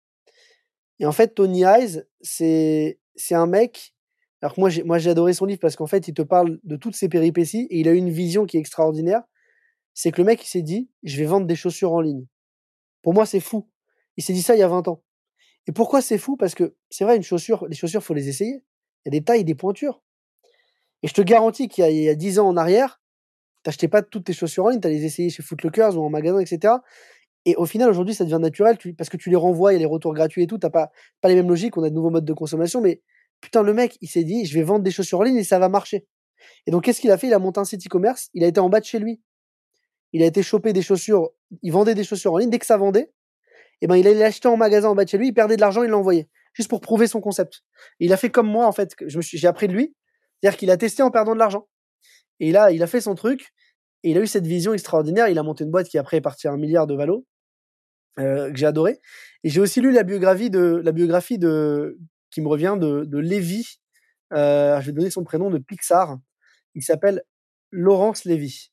[1.00, 2.98] Et en fait, Tony Hayes, c'est
[3.32, 3.94] un mec.
[4.42, 6.96] Alors que moi, j'ai adoré son livre parce qu'en fait, il te parle de toutes
[6.96, 9.24] ses péripéties et il a une vision qui est extraordinaire
[10.00, 12.28] c'est que le mec, il s'est dit, je vais vendre des chaussures en ligne.
[13.02, 13.68] Pour moi, c'est fou.
[14.16, 15.02] Il s'est dit ça il y a 20 ans.
[15.66, 16.38] Et pourquoi c'est fou?
[16.38, 18.64] Parce que c'est vrai, une chaussure, les chaussures, faut les essayer.
[19.04, 20.04] Il y a des tailles, des pointures.
[21.02, 23.02] Et je te garantis qu'il y, a 10 ans en arrière,
[23.64, 26.40] t'achetais pas toutes tes chaussures en ligne, tu les essayer chez Footlockers ou en magasin,
[26.40, 26.76] etc.
[27.46, 29.80] Et au final, aujourd'hui, ça devient naturel parce que tu les renvoies, il y a
[29.80, 30.60] les retours gratuits et tout.
[30.60, 30.92] T'as pas,
[31.22, 32.82] pas les mêmes logiques, on a de nouveaux modes de consommation.
[32.82, 33.02] Mais
[33.42, 35.58] putain, le mec, il s'est dit, je vais vendre des chaussures en ligne et ça
[35.58, 36.06] va marcher.
[36.68, 37.26] Et donc, qu'est-ce qu'il a fait?
[37.26, 39.20] Il a monté un site e-commerce, il a été en bas de chez lui
[40.14, 41.30] il a été chopé des chaussures,
[41.62, 43.12] il vendait des chaussures en ligne, dès que ça vendait,
[43.82, 45.62] eh ben il allait l'acheter en magasin en bas de chez lui, il perdait de
[45.62, 47.64] l'argent, il l'envoyait, juste pour prouver son concept.
[48.00, 49.96] il a fait comme moi en fait, j'ai appris de lui,
[50.42, 51.68] c'est-à-dire qu'il a testé en perdant de l'argent.
[52.40, 53.54] Et là, il a fait son truc,
[54.04, 56.22] et il a eu cette vision extraordinaire, il a monté une boîte qui après est
[56.22, 57.26] partie à un milliard de valo,
[58.20, 59.00] euh, que j'ai adoré.
[59.44, 61.98] Et j'ai aussi lu la biographie de, la biographie de,
[62.32, 63.80] qui me revient de, de Lévy,
[64.34, 66.18] euh, je vais donner son prénom, de Pixar,
[66.76, 67.24] il s'appelle
[67.72, 68.72] Laurence Lévy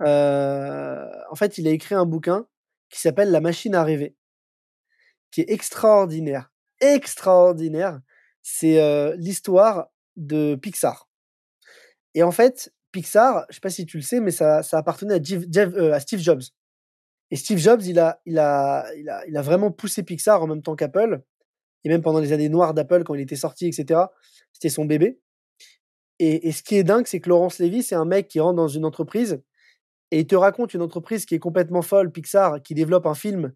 [0.00, 2.46] en fait, il a écrit un bouquin
[2.90, 4.16] qui s'appelle La machine à rêver,
[5.30, 6.50] qui est extraordinaire.
[6.80, 8.00] Extraordinaire.
[8.42, 11.08] C'est l'histoire de Pixar.
[12.14, 15.14] Et en fait, Pixar, je sais pas si tu le sais, mais ça, ça appartenait
[15.14, 16.42] à, Steve Jobs.
[17.30, 20.46] Et Steve Jobs, il a, il, a, il, a, il a vraiment poussé Pixar en
[20.46, 21.22] même temps qu'Apple.
[21.82, 24.00] Et même pendant les années noires d'Apple, quand il était sorti, etc.,
[24.52, 25.20] c'était son bébé.
[26.20, 28.54] Et, et, ce qui est dingue, c'est que Laurence Lévy, c'est un mec qui rentre
[28.54, 29.42] dans une entreprise
[30.10, 33.52] et il te raconte une entreprise qui est complètement folle, Pixar, qui développe un film,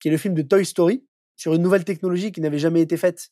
[0.00, 1.06] qui est le film de Toy Story,
[1.36, 3.30] sur une nouvelle technologie qui n'avait jamais été faite,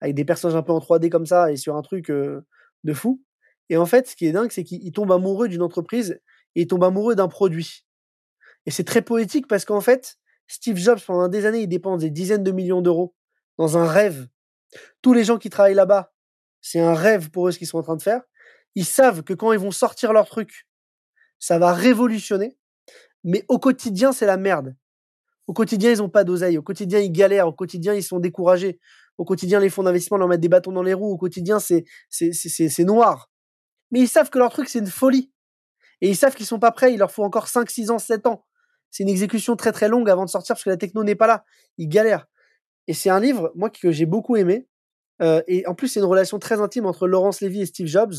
[0.00, 3.22] avec des personnages un peu en 3D comme ça, et sur un truc de fou.
[3.68, 6.20] Et en fait, ce qui est dingue, c'est qu'il tombe amoureux d'une entreprise
[6.54, 7.84] et il tombe amoureux d'un produit.
[8.66, 12.10] Et c'est très poétique parce qu'en fait, Steve Jobs, pendant des années, il dépense des
[12.10, 13.14] dizaines de millions d'euros
[13.58, 14.28] dans un rêve.
[15.02, 16.12] Tous les gens qui travaillent là-bas,
[16.60, 18.22] c'est un rêve pour eux ce qu'ils sont en train de faire.
[18.74, 20.66] Ils savent que quand ils vont sortir leur truc,
[21.38, 22.56] ça va révolutionner.
[23.24, 24.76] Mais au quotidien, c'est la merde.
[25.46, 26.58] Au quotidien, ils n'ont pas d'oseille.
[26.58, 27.48] Au quotidien, ils galèrent.
[27.48, 28.80] Au quotidien, ils sont découragés.
[29.18, 31.12] Au quotidien, les fonds d'investissement leur mettent des bâtons dans les roues.
[31.12, 31.84] Au quotidien, c'est,
[32.80, 33.30] noir.
[33.90, 35.32] Mais ils savent que leur truc, c'est une folie.
[36.00, 36.92] Et ils savent qu'ils sont pas prêts.
[36.92, 38.44] Il leur faut encore 5, 6 ans, 7 ans.
[38.90, 41.26] c'est une exécution très très longue avant de sortir parce que la techno n'est pas
[41.26, 41.44] là.
[41.78, 42.26] Il galère.
[42.88, 44.68] Et c'est un livre, moi, que j'ai beaucoup aimé.
[45.22, 48.14] Euh, et en plus, c'est une relation très intime entre Laurence Levy et Steve Jobs,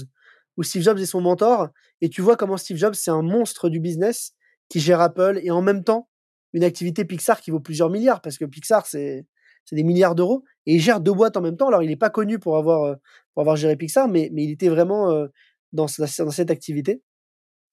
[0.58, 1.70] où Steve Jobs est son mentor.
[2.02, 4.34] Et tu vois comment Steve Jobs, c'est un monstre du business
[4.70, 6.10] qui gère Apple et en même temps
[6.54, 9.26] une activité Pixar qui vaut plusieurs milliards parce que Pixar, c'est
[9.72, 11.68] des milliards d'euros et il gère deux boîtes en même temps.
[11.68, 12.96] Alors, il n'est pas connu pour avoir, euh,
[13.34, 15.28] pour avoir géré Pixar, mais, il était vraiment euh,
[15.72, 17.02] dans, cette activité.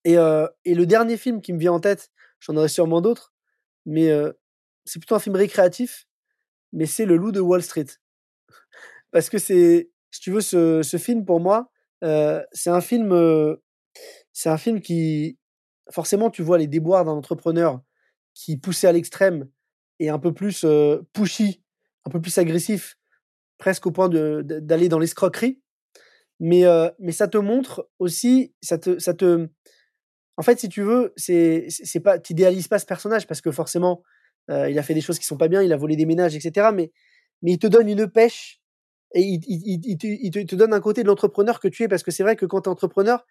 [0.05, 0.17] Et,
[0.67, 3.33] et le dernier film qui me vient en tête, j'en aurais sûrement d'autres,
[3.87, 4.11] mais
[4.85, 6.07] c'est plutôt un film récréatif,
[6.75, 7.87] mais c'est Le Loup de Wall Street.
[9.13, 11.71] Parce que c'est, si tu veux, ce film pour moi,
[12.53, 13.57] c'est un film,
[14.33, 15.39] c'est un film qui,
[15.91, 17.81] forcément, tu vois les déboires d'un entrepreneur
[18.35, 19.49] qui poussé à l'extrême
[20.01, 20.67] et un peu plus
[21.13, 21.63] pushy,
[22.05, 22.99] un peu plus agressif,
[23.59, 25.61] presque au point d'aller dans l'escroquerie.
[26.41, 26.65] Mais,
[27.13, 29.49] ça te montre aussi, ça te, ça te,
[30.37, 34.03] en fait, si tu veux, c'est, c'est pas, t'idéalises pas ce personnage parce que forcément,
[34.49, 36.71] il a fait des choses qui sont pas bien, il a volé des ménages, etc.
[36.75, 36.91] Mais
[37.43, 38.61] il te donne une pêche
[39.15, 42.35] et il, te, donne un côté de l'entrepreneur que tu es parce que c'est vrai
[42.35, 43.25] que quand tu es entrepreneur,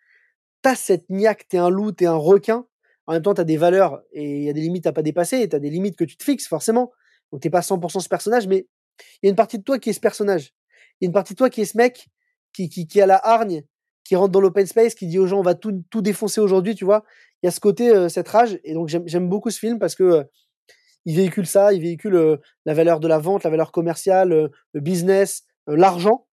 [0.63, 2.65] tu as cette niaque, tu es un loup, tu es un requin.
[3.05, 5.01] En même temps, tu as des valeurs et il y a des limites à pas
[5.01, 6.93] dépasser, tu as des limites que tu te fixes forcément.
[7.31, 8.65] Donc, tu pas 100% ce personnage, mais
[9.21, 10.53] il y a une partie de toi qui est ce personnage.
[11.01, 12.07] Il y a une partie de toi qui est ce mec
[12.53, 13.63] qui, qui, qui a la hargne,
[14.05, 16.75] qui rentre dans l'open space, qui dit aux gens on va tout, tout défoncer aujourd'hui,
[16.75, 17.03] tu vois.
[17.41, 18.57] Il y a ce côté, euh, cette rage.
[18.63, 20.23] Et donc j'aime beaucoup ce film parce que euh,
[21.05, 24.79] il véhicule ça, il véhicule euh, la valeur de la vente, la valeur commerciale, le
[24.79, 26.27] business, l'argent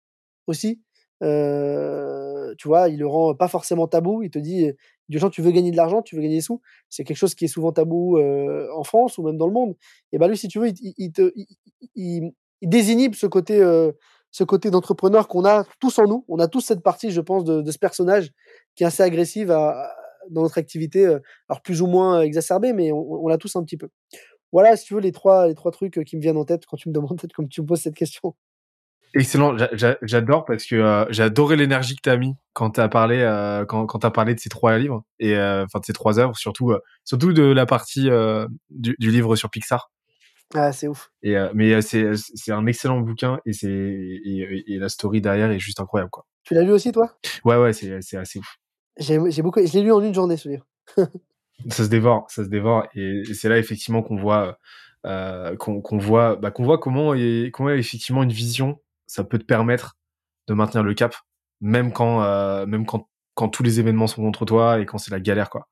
[0.47, 0.81] aussi.
[1.20, 4.23] tu vois, il le rend pas forcément tabou.
[4.23, 4.70] Il te dit,
[5.09, 6.61] du gens, tu veux gagner de l'argent, tu veux gagner des sous.
[6.89, 9.77] C'est quelque chose qui est souvent tabou en France ou même dans le monde.
[10.12, 11.32] Et ben lui, si tu veux, il, il, te,
[12.62, 13.62] désinhibe ce côté
[14.47, 16.24] côté d'entrepreneur qu'on a tous en nous.
[16.28, 18.32] On a tous cette partie, je pense, de, ce personnage
[18.74, 23.27] qui est assez agressive dans notre activité, euh, alors plus ou moins exacerbée, mais on,
[23.27, 23.89] l'a tous un petit peu.
[24.52, 26.77] Voilà, si tu veux, les trois, les trois trucs qui me viennent en tête quand
[26.77, 28.35] tu me demandes, comme tu me poses cette question.
[29.15, 29.57] Excellent,
[30.03, 33.19] j'adore parce que euh, j'ai adoré l'énergie que tu as mis quand tu as parlé
[33.20, 36.37] euh, quand, quand as parlé de ces trois livres et enfin de ces trois œuvres,
[36.37, 36.73] surtout
[37.05, 38.09] surtout de la partie
[38.70, 39.91] du, livre sur Pixar.
[40.55, 41.12] Ah, c'est ouf.
[41.23, 45.20] Et, euh, mais euh, c'est, c'est un excellent bouquin et, c'est, et, et, la story
[45.20, 46.11] derrière est juste incroyable.
[46.11, 46.27] Quoi.
[46.43, 47.16] Tu l'as lu aussi, toi?
[47.45, 48.57] Ouais, ouais, c'est, c'est assez ouf.
[48.99, 50.66] J'ai, beaucoup, je l'ai lu en une journée, ce livre.
[51.69, 52.87] ça se dévore, ça se dévore.
[52.97, 54.59] Et, c'est là, effectivement, qu'on voit,
[55.07, 58.81] euh, qu'on, qu'on voit, bah, qu'on voit comment, et, comment, effectivement, une vision,
[59.11, 59.99] ça peut te permettre
[60.47, 61.16] de maintenir le cap,
[61.61, 65.11] même quand, euh, même quand, quand tous les événements sont contre toi et quand c'est
[65.11, 65.69] la galère, quoi.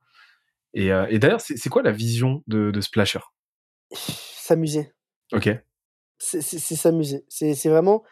[0.75, 3.21] Et, euh, et d'ailleurs, c'est, quoi la vision de, de Splasher?
[3.93, 4.93] S'amuser.
[5.33, 5.51] Ok.
[6.19, 7.25] C'est s'amuser.
[7.29, 8.03] C'est vraiment.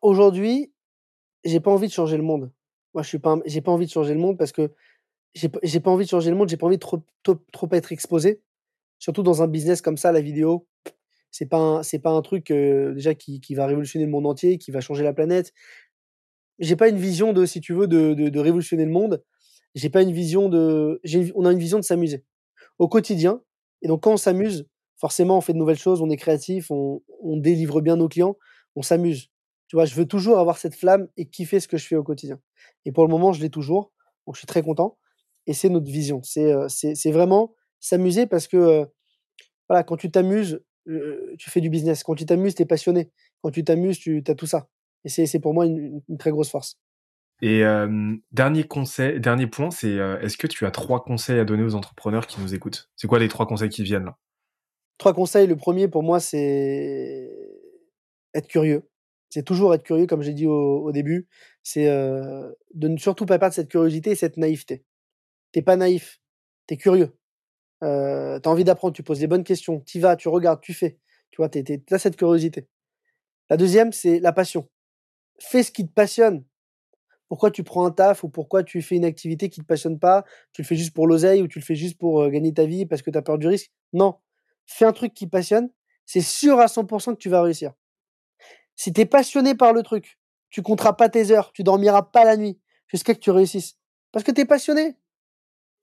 [0.00, 0.72] Aujourd'hui,
[1.44, 2.52] j'ai pas envie de changer le monde.
[2.94, 3.38] Moi, je suis pas.
[3.46, 4.72] J'ai pas envie de changer le monde parce que
[5.34, 6.48] j'ai pas envie de changer le monde.
[6.48, 8.40] J'ai pas envie de trop, trop, être exposé.
[9.00, 10.68] Surtout dans un business comme ça, la vidéo.
[11.32, 14.58] C'est pas c'est pas un truc euh, déjà qui, qui, va révolutionner le monde entier,
[14.58, 15.52] qui va changer la planète.
[16.58, 19.24] J'ai pas une vision de, si tu veux, de, de, révolutionner le monde.
[19.74, 21.00] J'ai pas une vision de.
[21.34, 22.24] On a une vision de s'amuser
[22.78, 23.42] au quotidien.
[23.80, 27.00] Et donc, quand on s'amuse, forcément, on fait de nouvelles choses, on est créatif, on,
[27.38, 28.36] délivre bien nos clients,
[28.76, 29.30] on s'amuse.
[29.68, 32.04] Tu vois, je veux toujours avoir cette flamme et kiffer ce que je fais au
[32.04, 32.38] quotidien.
[32.84, 33.90] Et pour le moment, je l'ai toujours.
[34.26, 34.98] Donc, je suis très content.
[35.46, 36.20] Et c'est notre vision.
[36.22, 38.84] C'est euh, c'est vraiment s'amuser parce que, euh,
[39.68, 42.02] voilà, quand tu t'amuses, euh, tu fais du business.
[42.04, 43.10] Quand tu t'amuses, tu es passionné.
[43.42, 44.68] Quand tu t'amuses, tu as tout ça.
[45.04, 46.78] Et c'est pour moi une, très grosse force.
[47.40, 47.64] Et
[48.30, 52.28] dernier conseil, dernier point, c'est est-ce que tu as trois conseils à donner aux entrepreneurs
[52.28, 52.88] qui nous écoutent?
[52.94, 54.16] C'est quoi les trois conseils qui viennent là?
[54.98, 55.48] Trois conseils.
[55.48, 57.28] Le premier, pour moi, c'est
[58.32, 58.88] être curieux.
[59.28, 61.26] C'est toujours être curieux, comme j'ai dit au, début.
[61.64, 64.84] C'est de ne surtout pas perdre cette curiosité et cette naïveté.
[65.50, 66.20] T'es pas naïf,
[66.68, 67.12] tu es curieux.
[67.82, 70.74] Euh, tu as envie d'apprendre, tu poses les bonnes questions, tu vas, tu regardes, tu
[70.74, 70.98] fais.
[71.30, 72.68] Tu vois, tu as cette curiosité.
[73.50, 74.68] La deuxième, c'est la passion.
[75.38, 76.44] Fais ce qui te passionne.
[77.28, 80.24] Pourquoi tu prends un taf ou pourquoi tu fais une activité qui te passionne pas?
[80.52, 82.66] Tu le fais juste pour l'oseille ou tu le fais juste pour euh, gagner ta
[82.66, 83.70] vie parce que tu as peur du risque?
[83.94, 84.16] Non
[84.66, 85.70] fais un truc qui passionne,
[86.06, 87.72] c'est sûr à 100% que tu vas réussir.
[88.74, 90.18] Si tu es passionné par le truc,
[90.50, 93.76] tu compteras pas tes heures, tu dormiras pas la nuit jusqu'à que tu réussisses.
[94.10, 94.96] Parce que tu es passionné.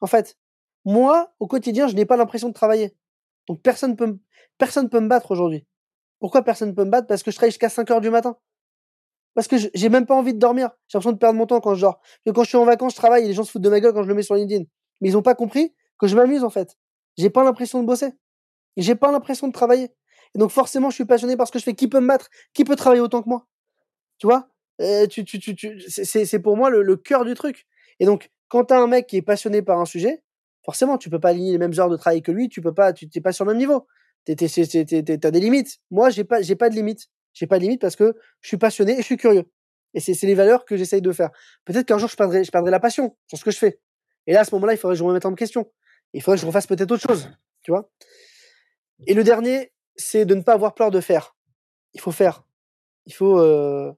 [0.01, 0.37] En fait,
[0.85, 2.95] moi, au quotidien, je n'ai pas l'impression de travailler.
[3.47, 4.17] Donc personne peut
[4.57, 5.65] peut me battre aujourd'hui.
[6.19, 7.07] Pourquoi personne peut me battre?
[7.07, 8.37] Parce que je travaille jusqu'à 5 heures du matin.
[9.35, 10.69] Parce que j'ai même pas envie de dormir.
[10.87, 12.01] J'ai l'impression de perdre mon temps quand je dors.
[12.25, 13.93] Quand je suis en vacances, je travaille et les gens se foutent de ma gueule
[13.93, 14.65] quand je le mets sur LinkedIn.
[14.99, 16.75] Mais ils ont pas compris que je m'amuse en fait.
[17.17, 18.11] J'ai pas l'impression de bosser.
[18.75, 19.93] J'ai pas l'impression de travailler.
[20.35, 21.73] Et donc forcément, je suis passionné parce que je fais.
[21.73, 22.29] Qui peut me battre?
[22.53, 23.47] Qui peut travailler autant que moi?
[24.17, 24.49] Tu vois?
[24.81, 27.67] Euh, tu, tu, tu, C'est pour moi le, cœur du truc.
[27.99, 30.23] Et donc, quand tu as un mec qui est passionné par un sujet,
[30.69, 32.93] forcément, tu peux pas aligner les mêmes heures de travail que lui, tu peux pas,
[32.93, 33.87] tu n'es pas sur le même niveau.
[34.27, 35.79] Tu as des limites.
[35.89, 37.09] Moi, j'ai pas, pas de limites.
[37.33, 39.49] J'ai pas de limites parce que je suis passionné et je suis curieux.
[39.95, 41.31] Et c'est les valeurs que j'essaye de faire.
[41.65, 43.79] Peut-être qu'un jour, je perdrai, je perdrai la passion sur ce que je fais.
[44.27, 45.71] Et là, à ce moment-là, il faudrait que je me remette en question.
[46.13, 47.31] Il faudrait que je refasse peut-être autre chose.
[47.63, 47.89] Tu vois
[49.07, 51.35] Et le dernier, c'est de ne pas avoir peur de faire.
[51.95, 52.43] Il faut faire.
[53.07, 53.91] Il faut, euh,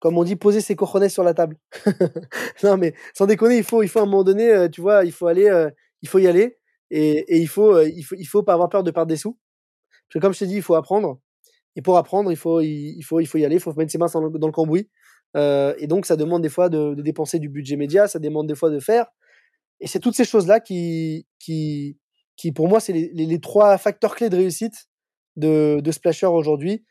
[0.00, 1.56] comme on dit, poser ses cojones sur la table.
[2.64, 5.04] non, mais sans déconner, il faut, il faut à un moment donné, euh, tu vois,
[5.04, 5.70] il faut aller, euh,
[6.02, 6.58] il faut y aller.
[6.90, 9.38] Et, il faut, il faut, il faut pas avoir peur de perdre des sous.
[10.08, 11.20] Parce que comme je t'ai dit, il faut apprendre.
[11.76, 13.98] Et pour apprendre, il faut, il, faut, il faut y aller, il faut mettre ses
[13.98, 14.88] mains dans le, cambouis.
[15.36, 18.56] Euh, et donc, ça demande des fois de, dépenser du budget média, ça demande des
[18.56, 19.06] fois de faire.
[19.80, 21.98] Et c'est toutes ces choses-là qui, qui,
[22.36, 24.88] qui, pour moi, c'est les, les, les, trois facteurs clés de réussite
[25.36, 26.84] de, de Splasher aujourd'hui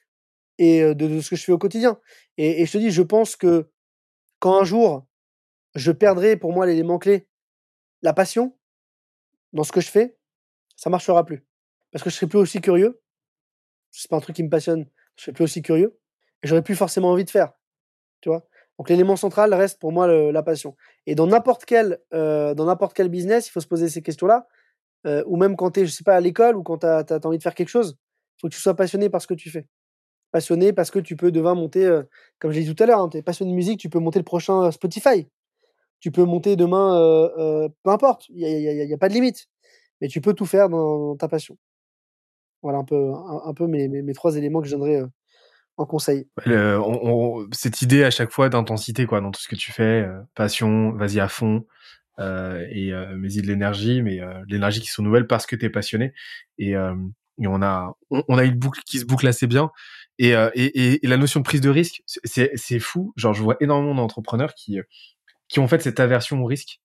[0.60, 1.98] et de, ce que je fais au quotidien.
[2.38, 3.72] Et, je te dis, je pense que
[4.40, 5.07] quand un jour,
[5.73, 7.27] je perdrai pour moi l'élément clé,
[8.02, 8.57] la passion
[9.53, 10.18] dans ce que je fais,
[10.76, 11.45] ça marchera plus.
[11.91, 13.02] Parce que je serai plus aussi curieux.
[13.90, 14.86] C'est pas un truc qui me passionne.
[15.15, 15.98] Je serai plus aussi curieux.
[16.44, 17.53] Et j'aurais plus forcément envie de faire.
[18.22, 18.45] Tu vois?
[18.77, 20.76] Donc l'élément central reste pour moi la passion.
[21.06, 24.48] Et dans n'importe quel, quel business, il faut se poser ces questions-là.
[25.26, 27.38] Ou même quand tu es, je sais pas, à l'école ou quand tu as, envie
[27.38, 29.68] de faire quelque chose, il faut que tu sois passionné par ce que tu fais.
[30.31, 32.03] Passionné parce que tu peux demain monter, euh,
[32.39, 33.99] comme je l'ai dit tout à l'heure, hein, tu es passionné de musique, tu peux
[33.99, 35.27] monter le prochain Spotify.
[35.99, 36.95] Tu peux monter demain,
[37.84, 39.47] peu importe, il n'y a, a, pas de limite.
[39.99, 41.57] Mais tu peux tout faire dans, ta passion.
[42.61, 45.03] Voilà un peu, un, peu mes, mes, trois éléments que je donnerais
[45.76, 46.30] en conseil.
[47.51, 50.93] Cette idée à chaque fois d'intensité quoi dans tout ce que tu fais, euh, passion,
[50.93, 51.65] vas-y à fond.
[52.19, 55.56] Euh, et euh, mais il de l'énergie, mais euh, l'énergie qui se renouvelle parce que
[55.56, 56.14] tu es passionné.
[56.57, 56.95] Et, euh,
[57.41, 59.72] et, on a on, a une boucle qui se boucle assez bien.
[60.20, 63.14] Et, euh, et, et, la notion de prise de risque, c'est fou.
[63.16, 64.78] Genre je vois énormément d'entrepreneurs qui
[65.48, 66.80] qui ont fait cette aversion au risque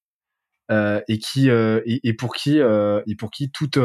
[0.71, 3.79] et qui et, et, pour qui et pour qui toute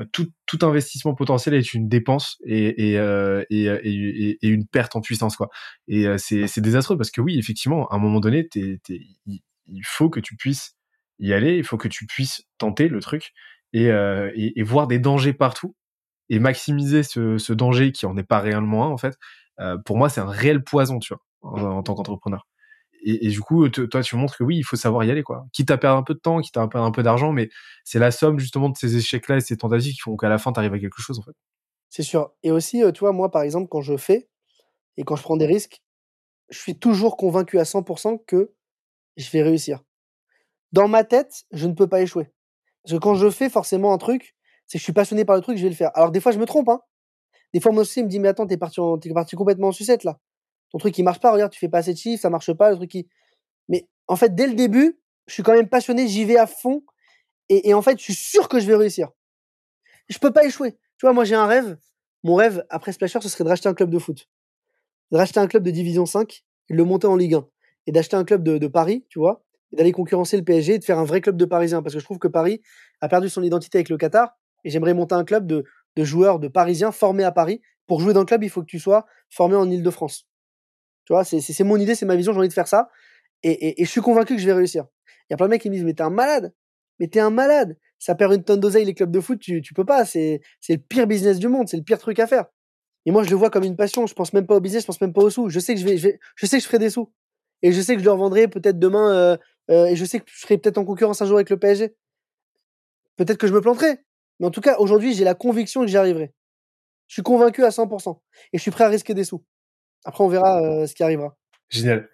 [0.00, 4.96] euh, tout, tout, investissement potentiel est une dépense et, et, euh, et, et, une perte
[4.96, 5.50] en puissance quoi.
[5.86, 9.84] Et euh, c'est désastreux parce que oui, effectivement, à un moment donné, t es, il
[9.84, 10.76] faut que tu puisses
[11.18, 13.32] y aller, il faut que tu puisses tenter le truc
[13.74, 15.74] et, et, voir des dangers partout
[16.32, 19.16] et maximiser ce, danger qui en est pas réellement un en fait.
[19.84, 22.46] pour moi, c'est un réel poison, tu vois, en, tant qu'entrepreneur
[23.04, 25.44] et, du coup, toi, tu montres que oui, il faut savoir y aller, quoi.
[25.52, 27.48] Quitte à perdre un peu de temps, quitte à perdre un peu d'argent, mais
[27.82, 30.52] c'est la somme justement de ces échecs-là et ces tentatives qui font qu'à la fin,
[30.52, 31.32] tu arrives à quelque chose, en fait.
[31.88, 32.32] C'est sûr.
[32.44, 34.28] Et aussi, tu vois, moi, par exemple, quand je fais
[34.96, 35.82] et quand je prends des risques,
[36.48, 38.52] je suis toujours convaincu à 100% que
[39.16, 39.80] je vais réussir.
[40.70, 42.30] Dans ma tête, je ne peux pas échouer.
[42.84, 44.36] Parce que quand je fais forcément un truc,
[44.72, 45.90] c'est je suis passionné par le truc, je vais le faire.
[45.94, 46.80] Alors des fois, je me trompe, hein.
[47.52, 49.72] Des fois, moi aussi, il me dit, mais attends, t'es parti, es parti complètement en
[49.72, 50.18] sucette, là
[50.72, 52.70] ton truc qui marche pas, regarde, tu fais pas assez de chiffres, ça marche pas,
[52.70, 53.08] le truc qui.
[53.68, 56.82] Mais en fait, dès le début, je suis quand même passionné, j'y vais à fond,
[57.48, 59.10] et, en fait, je suis sûr que je vais réussir.
[60.08, 60.72] Je peux pas échouer.
[60.96, 61.76] Tu vois, moi, j'ai un rêve.
[62.22, 64.26] Mon rêve, après Splasher, ce serait de racheter un club de foot.
[65.10, 67.46] De racheter un club de Division 5 et de le monter en Ligue 1.
[67.88, 70.84] Et d'acheter un club de, Paris, tu vois, et d'aller concurrencer le PSG et de
[70.84, 71.82] faire un vrai club de Parisiens.
[71.82, 72.62] Parce que je trouve que Paris
[73.02, 75.64] a perdu son identité avec le Qatar, et j'aimerais monter un club de,
[75.96, 77.60] de joueurs, de Parisiens formés à Paris.
[77.86, 80.26] Pour jouer dans le club, il faut que tu sois formé en Ile-de-France.
[81.04, 82.88] Tu vois, c'est mon idée, c'est ma vision, j'ai envie de faire ça.
[83.42, 84.86] Et, et, je suis convaincu que je vais réussir.
[85.28, 86.54] Il y a plein de mecs qui me disent, mais t'es un malade.
[87.00, 87.76] Mais t'es un malade.
[87.98, 90.04] Ça perd une tonne d'oseille, les clubs de foot, tu, tu peux pas.
[90.04, 91.68] C'est le pire business du monde.
[91.68, 92.46] C'est le pire truc à faire.
[93.04, 94.06] Et moi, je le vois comme une passion.
[94.06, 95.48] Je pense même pas au business, je pense même pas aux sous.
[95.48, 97.12] Je sais que je vais, je, sais que je ferai des sous.
[97.62, 99.36] Et je sais que je le revendrai peut-être demain, euh,
[99.70, 101.94] euh, et je sais que je serai peut-être en concurrence un jour avec le PSG.
[103.16, 104.00] Peut-être que je me planterai.
[104.40, 106.32] Mais en tout cas, aujourd'hui, j'ai la conviction que j'y arriverai.
[107.08, 108.18] Je suis convaincu à 100%.
[108.52, 109.44] Et je suis prêt à risquer des sous.
[110.04, 111.36] Après, on verra euh, ce qui arrivera.
[111.68, 112.08] Génial.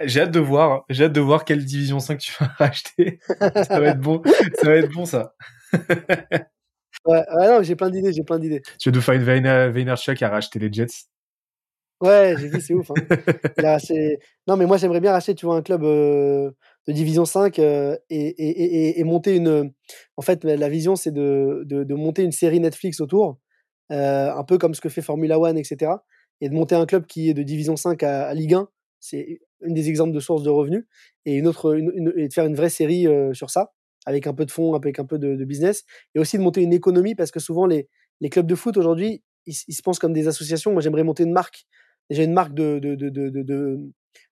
[0.00, 3.18] J'ai hâte de voir, j'ai hâte de voir quelle division 5 tu vas acheter.
[3.40, 4.22] ça va être bon,
[4.60, 5.34] ça va être bon ça.
[5.72, 8.62] ouais, ouais, non, j'ai plein d'idées, j'ai plein d'idées.
[8.78, 9.24] Tu veux nous faire une
[9.72, 11.06] Vaynerchuk à racheter les Jets?
[12.00, 12.90] Ouais, j'ai vu, c'est ouf.
[12.90, 12.94] Hein.
[13.58, 13.78] Là,
[14.46, 16.50] non, mais moi j'aimerais bien racheter, tu vois, un club euh,
[16.86, 19.72] de division 5 euh, et, monter une.
[20.16, 23.38] En fait, la vision, c'est de, de, monter une série Netflix autour,
[23.92, 25.96] euh, un peu comme ce que fait Formula One, etc
[26.40, 28.68] et de monter un club qui est de division 5 à, Ligue 1,
[29.00, 30.84] c'est une des exemples de sources de revenus,
[31.24, 33.72] et une autre, une, de faire une vraie série euh, sur ça,
[34.04, 35.84] avec un peu de fonds, avec un peu de, business,
[36.14, 37.88] et aussi de monter une économie, parce que souvent les,
[38.30, 40.72] clubs de foot aujourd'hui, ils, se pensent comme des associations.
[40.72, 41.66] Moi, j'aimerais monter une marque,
[42.10, 42.94] déjà une marque de, de,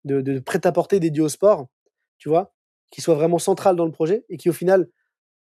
[0.06, 1.68] de, prêt-à-porter dédié au sport,
[2.20, 2.54] tu vois,
[2.92, 4.88] qui soit vraiment centrale dans le projet, et qui au final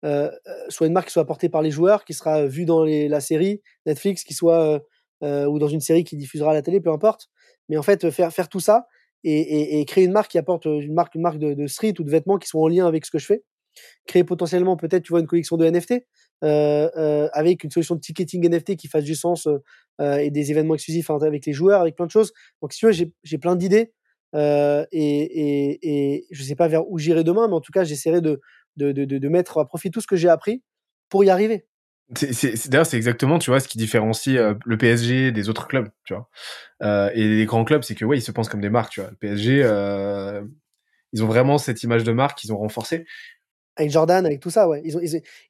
[0.05, 2.84] euh, euh soit une marque qui soit apportée par les joueurs, qui sera vue dans
[2.84, 4.80] la série Netflix, qui soit
[5.22, 7.28] euh, ou dans une série qui diffusera à la télé, peu importe.
[7.68, 8.86] Mais en fait, faire, tout ça
[9.24, 12.10] et, créer une marque qui apporte une marque, une marque de, de, street ou de
[12.10, 13.42] vêtements qui sont en lien avec ce que je fais.
[14.06, 16.06] créer potentiellement peut-être, tu vois, une collection de NFT
[16.40, 19.48] avec une solution de ticketing NFT qui fasse du sens
[20.00, 22.32] et des événements exclusifs avec les joueurs, avec plein de choses.
[22.62, 23.92] Donc, si tu veux, j'ai plein d'idées.
[24.34, 28.20] Et, et, et je sais pas vers où j'irai demain, mais en tout cas, j'essaierai
[28.20, 28.40] de,
[28.76, 30.62] de, de, de, mettre à profit tout ce que j'ai appris
[31.09, 31.66] pour y arriver.
[32.10, 36.28] D'ailleurs, c'est exactement, tu vois, ce qui différencie le PSG des autres clubs, tu vois.
[36.82, 39.00] Euh, et les grands clubs, c'est que ouais, ils se pensent comme des marques, tu
[39.00, 39.10] vois.
[39.10, 40.42] Le PSG, euh,
[41.12, 43.05] ils ont vraiment cette image de marque qu'ils ont renforcée.
[43.76, 44.80] Avec Jordan, avec tout ça, ouais.
[44.84, 45.00] Ils ont,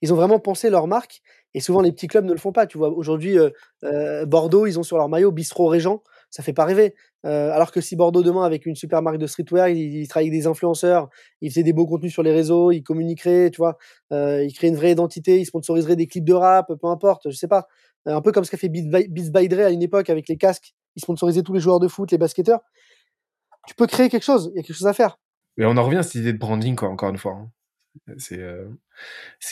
[0.02, 1.22] ils, ont vraiment pensé leur marque.
[1.54, 2.66] Et souvent, les petits clubs ne le font pas.
[2.66, 6.02] Tu vois, aujourd'hui, euh, Bordeaux, ils ont sur leur maillot Bistro Régent.
[6.28, 6.94] Ça fait pas rêver.
[7.24, 10.40] Alors que si Bordeaux demain, avec une super marque de streetwear, ils il travaillent avec
[10.40, 11.08] des influenceurs,
[11.40, 13.76] ils faisaient des beaux contenus sur les réseaux, ils communiqueraient, tu vois,
[14.12, 17.36] euh, ils créent une vraie identité, ils sponsoriseraient des clips de rap, peu importe, je
[17.36, 17.66] sais pas.
[18.06, 20.74] Un peu comme ce qu'a fait Beats by Dre à une époque avec les casques
[20.98, 22.60] ils sponsorisaient tous les joueurs de foot, les basketteurs.
[23.66, 25.16] Tu peux créer quelque chose, il y a quelque chose à faire.
[25.56, 27.34] Mais on en revient à cette idée de branding, quoi, encore une fois.
[27.34, 27.50] Hein.
[28.16, 28.68] C'est, euh,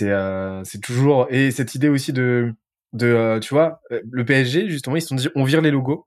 [0.02, 1.26] euh, toujours.
[1.30, 2.52] Et cette idée aussi de,
[2.92, 6.06] de euh, tu vois, le PSG, justement, ils se sont dit on vire les logos.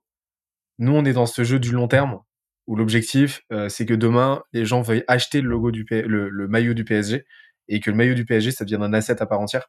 [0.80, 2.18] Nous, on est dans ce jeu du long terme
[2.66, 6.84] où l'objectif, c'est que demain, les gens veuillent acheter le logo du le, maillot du
[6.84, 7.24] PSG
[7.68, 9.68] et que le maillot du PSG, ça devienne un asset à part entière.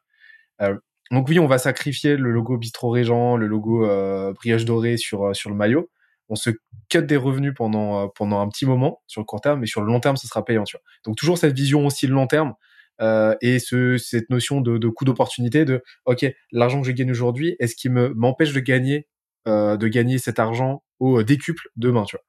[1.12, 5.26] Donc oui, on va sacrifier le logo Bistro Régent, le logo euh, Brioche Dorée sur,
[5.26, 5.90] euh, sur le maillot.
[6.30, 6.48] On se
[6.88, 9.82] cut des revenus pendant, euh, pendant un petit moment sur le court terme, mais sur
[9.82, 10.64] le long terme, ce sera payant.
[11.04, 12.54] Donc toujours cette vision aussi de long terme
[13.02, 17.10] euh, et ce, cette notion de, de coût d'opportunité de OK, l'argent que je gagne
[17.10, 19.06] aujourd'hui, est-ce qu'il me m'empêche de gagner
[19.48, 22.24] euh, de gagner cet argent au décuple demain, tu vois.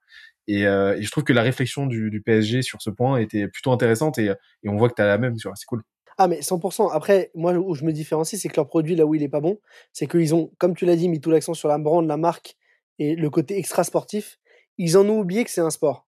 [0.48, 3.72] Et, euh, et, je trouve que la réflexion du, PSG sur ce point était plutôt
[3.72, 4.32] intéressante et,
[4.66, 5.84] on voit que tu as la même, tu c'est cool.
[6.18, 6.92] Ah, mais 100%.
[6.92, 9.40] Après, moi, où je me différencie, c'est que leur produit, là où il est pas
[9.42, 9.60] bon,
[9.94, 12.56] c'est qu'ils ont, comme tu l'as dit, mis tout l'accent sur la brand, la marque
[13.00, 14.40] et le côté extra sportif.
[14.78, 16.08] Ils en ont oublié que c'est un sport.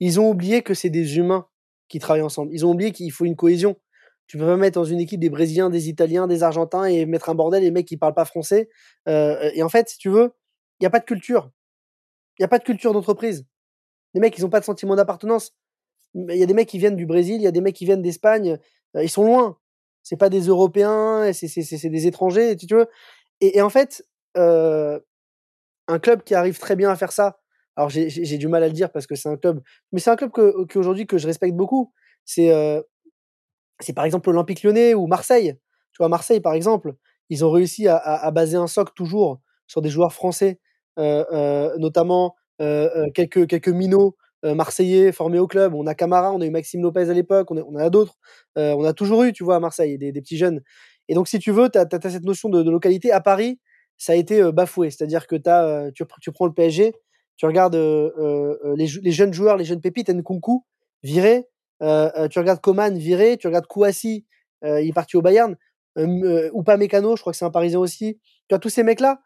[0.00, 1.46] Ils ont oublié que c'est des humains
[1.88, 2.52] qui travaillent ensemble.
[2.52, 3.76] Ils ont oublié qu'il faut une cohésion.
[4.26, 7.28] Tu peux pas mettre dans une équipe des Brésiliens, des Italiens, des Argentins et mettre
[7.28, 8.68] un bordel, les mecs qui parlent pas français.
[9.08, 10.32] Euh, et en fait, si tu veux,
[10.80, 11.50] il n'y a pas de culture.
[12.38, 13.46] Il n'y a pas de culture d'entreprise.
[14.14, 15.54] Les mecs, ils n'ont pas de sentiment d'appartenance.
[16.14, 17.84] Il y a des mecs qui viennent du Brésil, il y a des mecs qui
[17.84, 18.58] viennent d'Espagne,
[18.96, 19.58] euh, ils sont loin.
[20.02, 22.86] C'est pas des Européens, c'est des étrangers, tu veux.
[23.40, 24.04] Et, en fait,
[24.36, 24.98] euh,
[25.88, 27.40] un club qui arrive très bien à faire ça.
[27.76, 29.60] Alors j'ai du mal à le dire parce que c'est un club,
[29.92, 31.92] mais c'est un club que qu'aujourd'hui que je respecte beaucoup.
[32.24, 32.50] C'est
[33.80, 35.54] c'est par exemple l'Olympique Lyonnais ou Marseille.
[35.92, 36.94] Tu vois Marseille par exemple,
[37.30, 40.60] ils ont réussi à, baser un socle toujours sur des joueurs français,
[40.96, 44.16] notamment quelques quelques minots
[44.46, 45.74] euh, marseillais formés au club.
[45.74, 48.16] On a Camara, on a eu Maxime Lopez à l'époque, on, on, a d'autres.
[48.58, 50.62] Euh, on a toujours eu, tu vois, à Marseille, des, petits jeunes.
[51.08, 53.10] Et donc, si tu veux, tu as, cette notion de, localité.
[53.10, 53.58] À Paris,
[53.96, 54.90] ça a été euh, bafoué.
[54.90, 55.36] C'est-à-dire que
[55.90, 56.92] tu, prends le PSG,
[57.36, 60.64] tu regardes les, les, jeunes joueurs, les jeunes pépites, Nkunku,
[61.02, 61.46] viré.
[61.80, 63.36] Tu regardes Coman, viré.
[63.36, 64.26] Tu regardes Kouassi,
[64.62, 65.56] il est parti au Bayern.
[65.96, 68.18] ou pas Mécano, je crois que c'est un Parisien aussi.
[68.48, 69.20] Tu as tous ces mecs-là.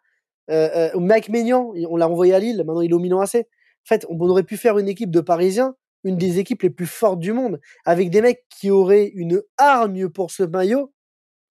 [0.95, 3.37] Mike Maignan, on l'a envoyé à Lille, maintenant il est au Milan AC.
[3.37, 5.75] En fait, on aurait pu faire une équipe de Parisiens,
[6.05, 10.09] une des équipes les plus fortes du monde, avec des mecs qui auraient une hargne
[10.09, 10.93] pour ce maillot,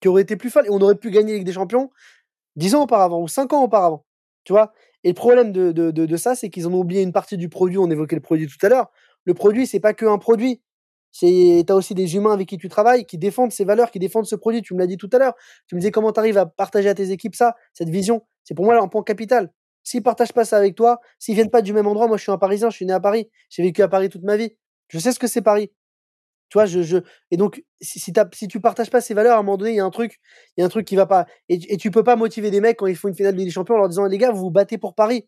[0.01, 1.89] qui aurait été plus folle, et on aurait pu gagner avec des champions
[2.55, 4.05] dix ans auparavant ou cinq ans auparavant.
[4.43, 4.73] Tu vois
[5.03, 7.77] Et le problème de, ça, c'est qu'ils ont oublié une partie du produit.
[7.77, 8.91] On évoquait le produit tout à l'heure.
[9.25, 10.61] Le produit, c'est pas qu'un produit.
[11.11, 14.25] C'est, t'as aussi des humains avec qui tu travailles, qui défendent ces valeurs, qui défendent
[14.25, 14.61] ce produit.
[14.61, 15.33] Tu me l'as dit tout à l'heure.
[15.67, 18.25] Tu me disais comment tu arrives à partager à tes équipes ça, cette vision?
[18.43, 19.51] C'est pour moi un point capital.
[19.83, 22.31] S'ils partagent pas ça avec toi, s'ils viennent pas du même endroit, moi je suis
[22.31, 24.55] un Parisien, je suis né à Paris, j'ai vécu à Paris toute ma vie,
[24.87, 25.71] je sais ce que c'est Paris.
[26.49, 26.97] Tu vois, je, je...
[27.31, 29.75] et donc si, si, si tu partages pas ces valeurs, à un moment donné, il
[29.75, 30.19] y a un truc,
[30.57, 31.25] il y a un truc qui va pas.
[31.47, 33.47] Et, et tu peux pas motiver des mecs quand ils font une finale de Ligue
[33.47, 35.27] des Champions en leur disant les gars, vous vous battez pour Paris.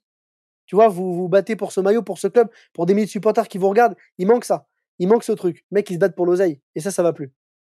[0.65, 3.11] Tu vois, vous vous battez pour ce maillot, pour ce club, pour des milliers de
[3.11, 3.95] supporters qui vous regardent.
[4.17, 4.67] Il manque ça.
[5.01, 5.65] Il manque ce truc.
[5.71, 6.61] Mec, ils se battent pour l'oseille.
[6.75, 7.31] Et ça, ça va plus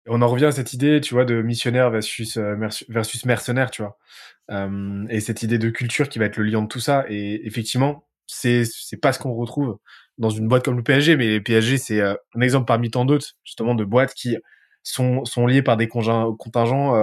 [0.06, 2.56] on en revient à cette idée, tu vois, de missionnaire versus, euh,
[3.24, 3.98] mercenaire, tu vois.
[4.50, 7.06] Euh, et cette idée de culture qui va être le lien de tout ça.
[7.08, 9.78] Et effectivement, c'est c'est pas ce qu'on retrouve
[10.18, 13.06] dans une boîte comme le PSG, mais le PSG c'est euh, un exemple parmi tant
[13.06, 14.36] d'autres, justement, de boîtes qui
[14.82, 16.94] sont liées par des contingents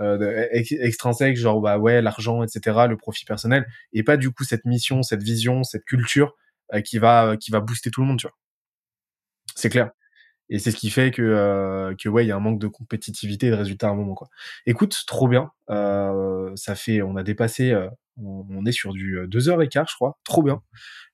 [0.00, 4.64] euh, extrinsèques, genre bah ouais, l'argent, etc., le profit personnel, et pas du coup cette
[4.64, 6.34] mission, cette vision, cette culture
[6.84, 8.34] qui va qui va booster tout le monde, tu vois.
[9.56, 9.90] C'est clair.
[10.48, 12.68] Et c'est ce qui fait que, euh, que ouais, il y a un manque de
[12.68, 14.14] compétitivité et de résultats à un moment.
[14.14, 14.28] Quoi.
[14.66, 15.50] Écoute, trop bien.
[15.70, 20.18] Euh, ça fait, on a dépassé, euh, on, est sur du 2h15, je crois.
[20.24, 20.62] Trop bien.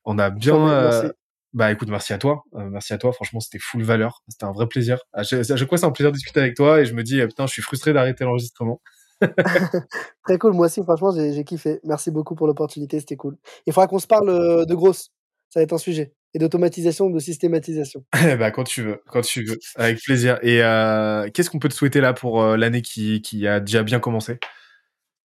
[0.05, 1.13] On a bien.
[1.55, 2.45] bah écoute, merci à toi.
[2.53, 3.13] merci à toi.
[3.13, 4.23] Franchement, c'était full valeur.
[4.29, 4.99] C'était un vrai plaisir.
[5.13, 7.47] À chaque, fois, c'est un plaisir de discuter avec toi et je me dis, putain,
[7.47, 8.83] je suis frustré d'arrêter l'enregistrement.
[10.25, 10.53] Très cool.
[10.53, 11.81] Moi aussi, franchement, j'ai kiffé.
[11.85, 13.01] Merci beaucoup pour l'opportunité.
[13.01, 13.39] C'était cool.
[13.67, 15.11] Il faudra qu'on se parle de grosses.
[15.49, 16.13] Ça va être un sujet.
[16.35, 18.05] Et d'automatisation, de systématisation.
[18.13, 20.39] bah, quand tu veux, quand tu veux, avec plaisir.
[20.43, 23.83] Et euh, qu'est-ce qu'on peut te souhaiter là pour euh, l'année qui, qui a déjà
[23.83, 24.39] bien commencé?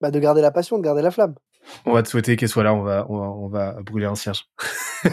[0.02, 1.36] Bah, De garder la passion, de garder la flamme.
[1.86, 4.16] On va te souhaiter qu'elle soit là, on va, on va, on va brûler un
[4.16, 4.46] cierge.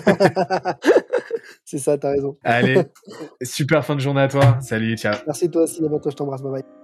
[1.64, 2.38] C'est ça, t'as raison.
[2.44, 2.80] Allez,
[3.42, 4.58] super fin de journée à toi.
[4.60, 5.16] Salut, ciao.
[5.26, 6.83] Merci toi aussi, à bientôt, je t'embrasse, bye bye.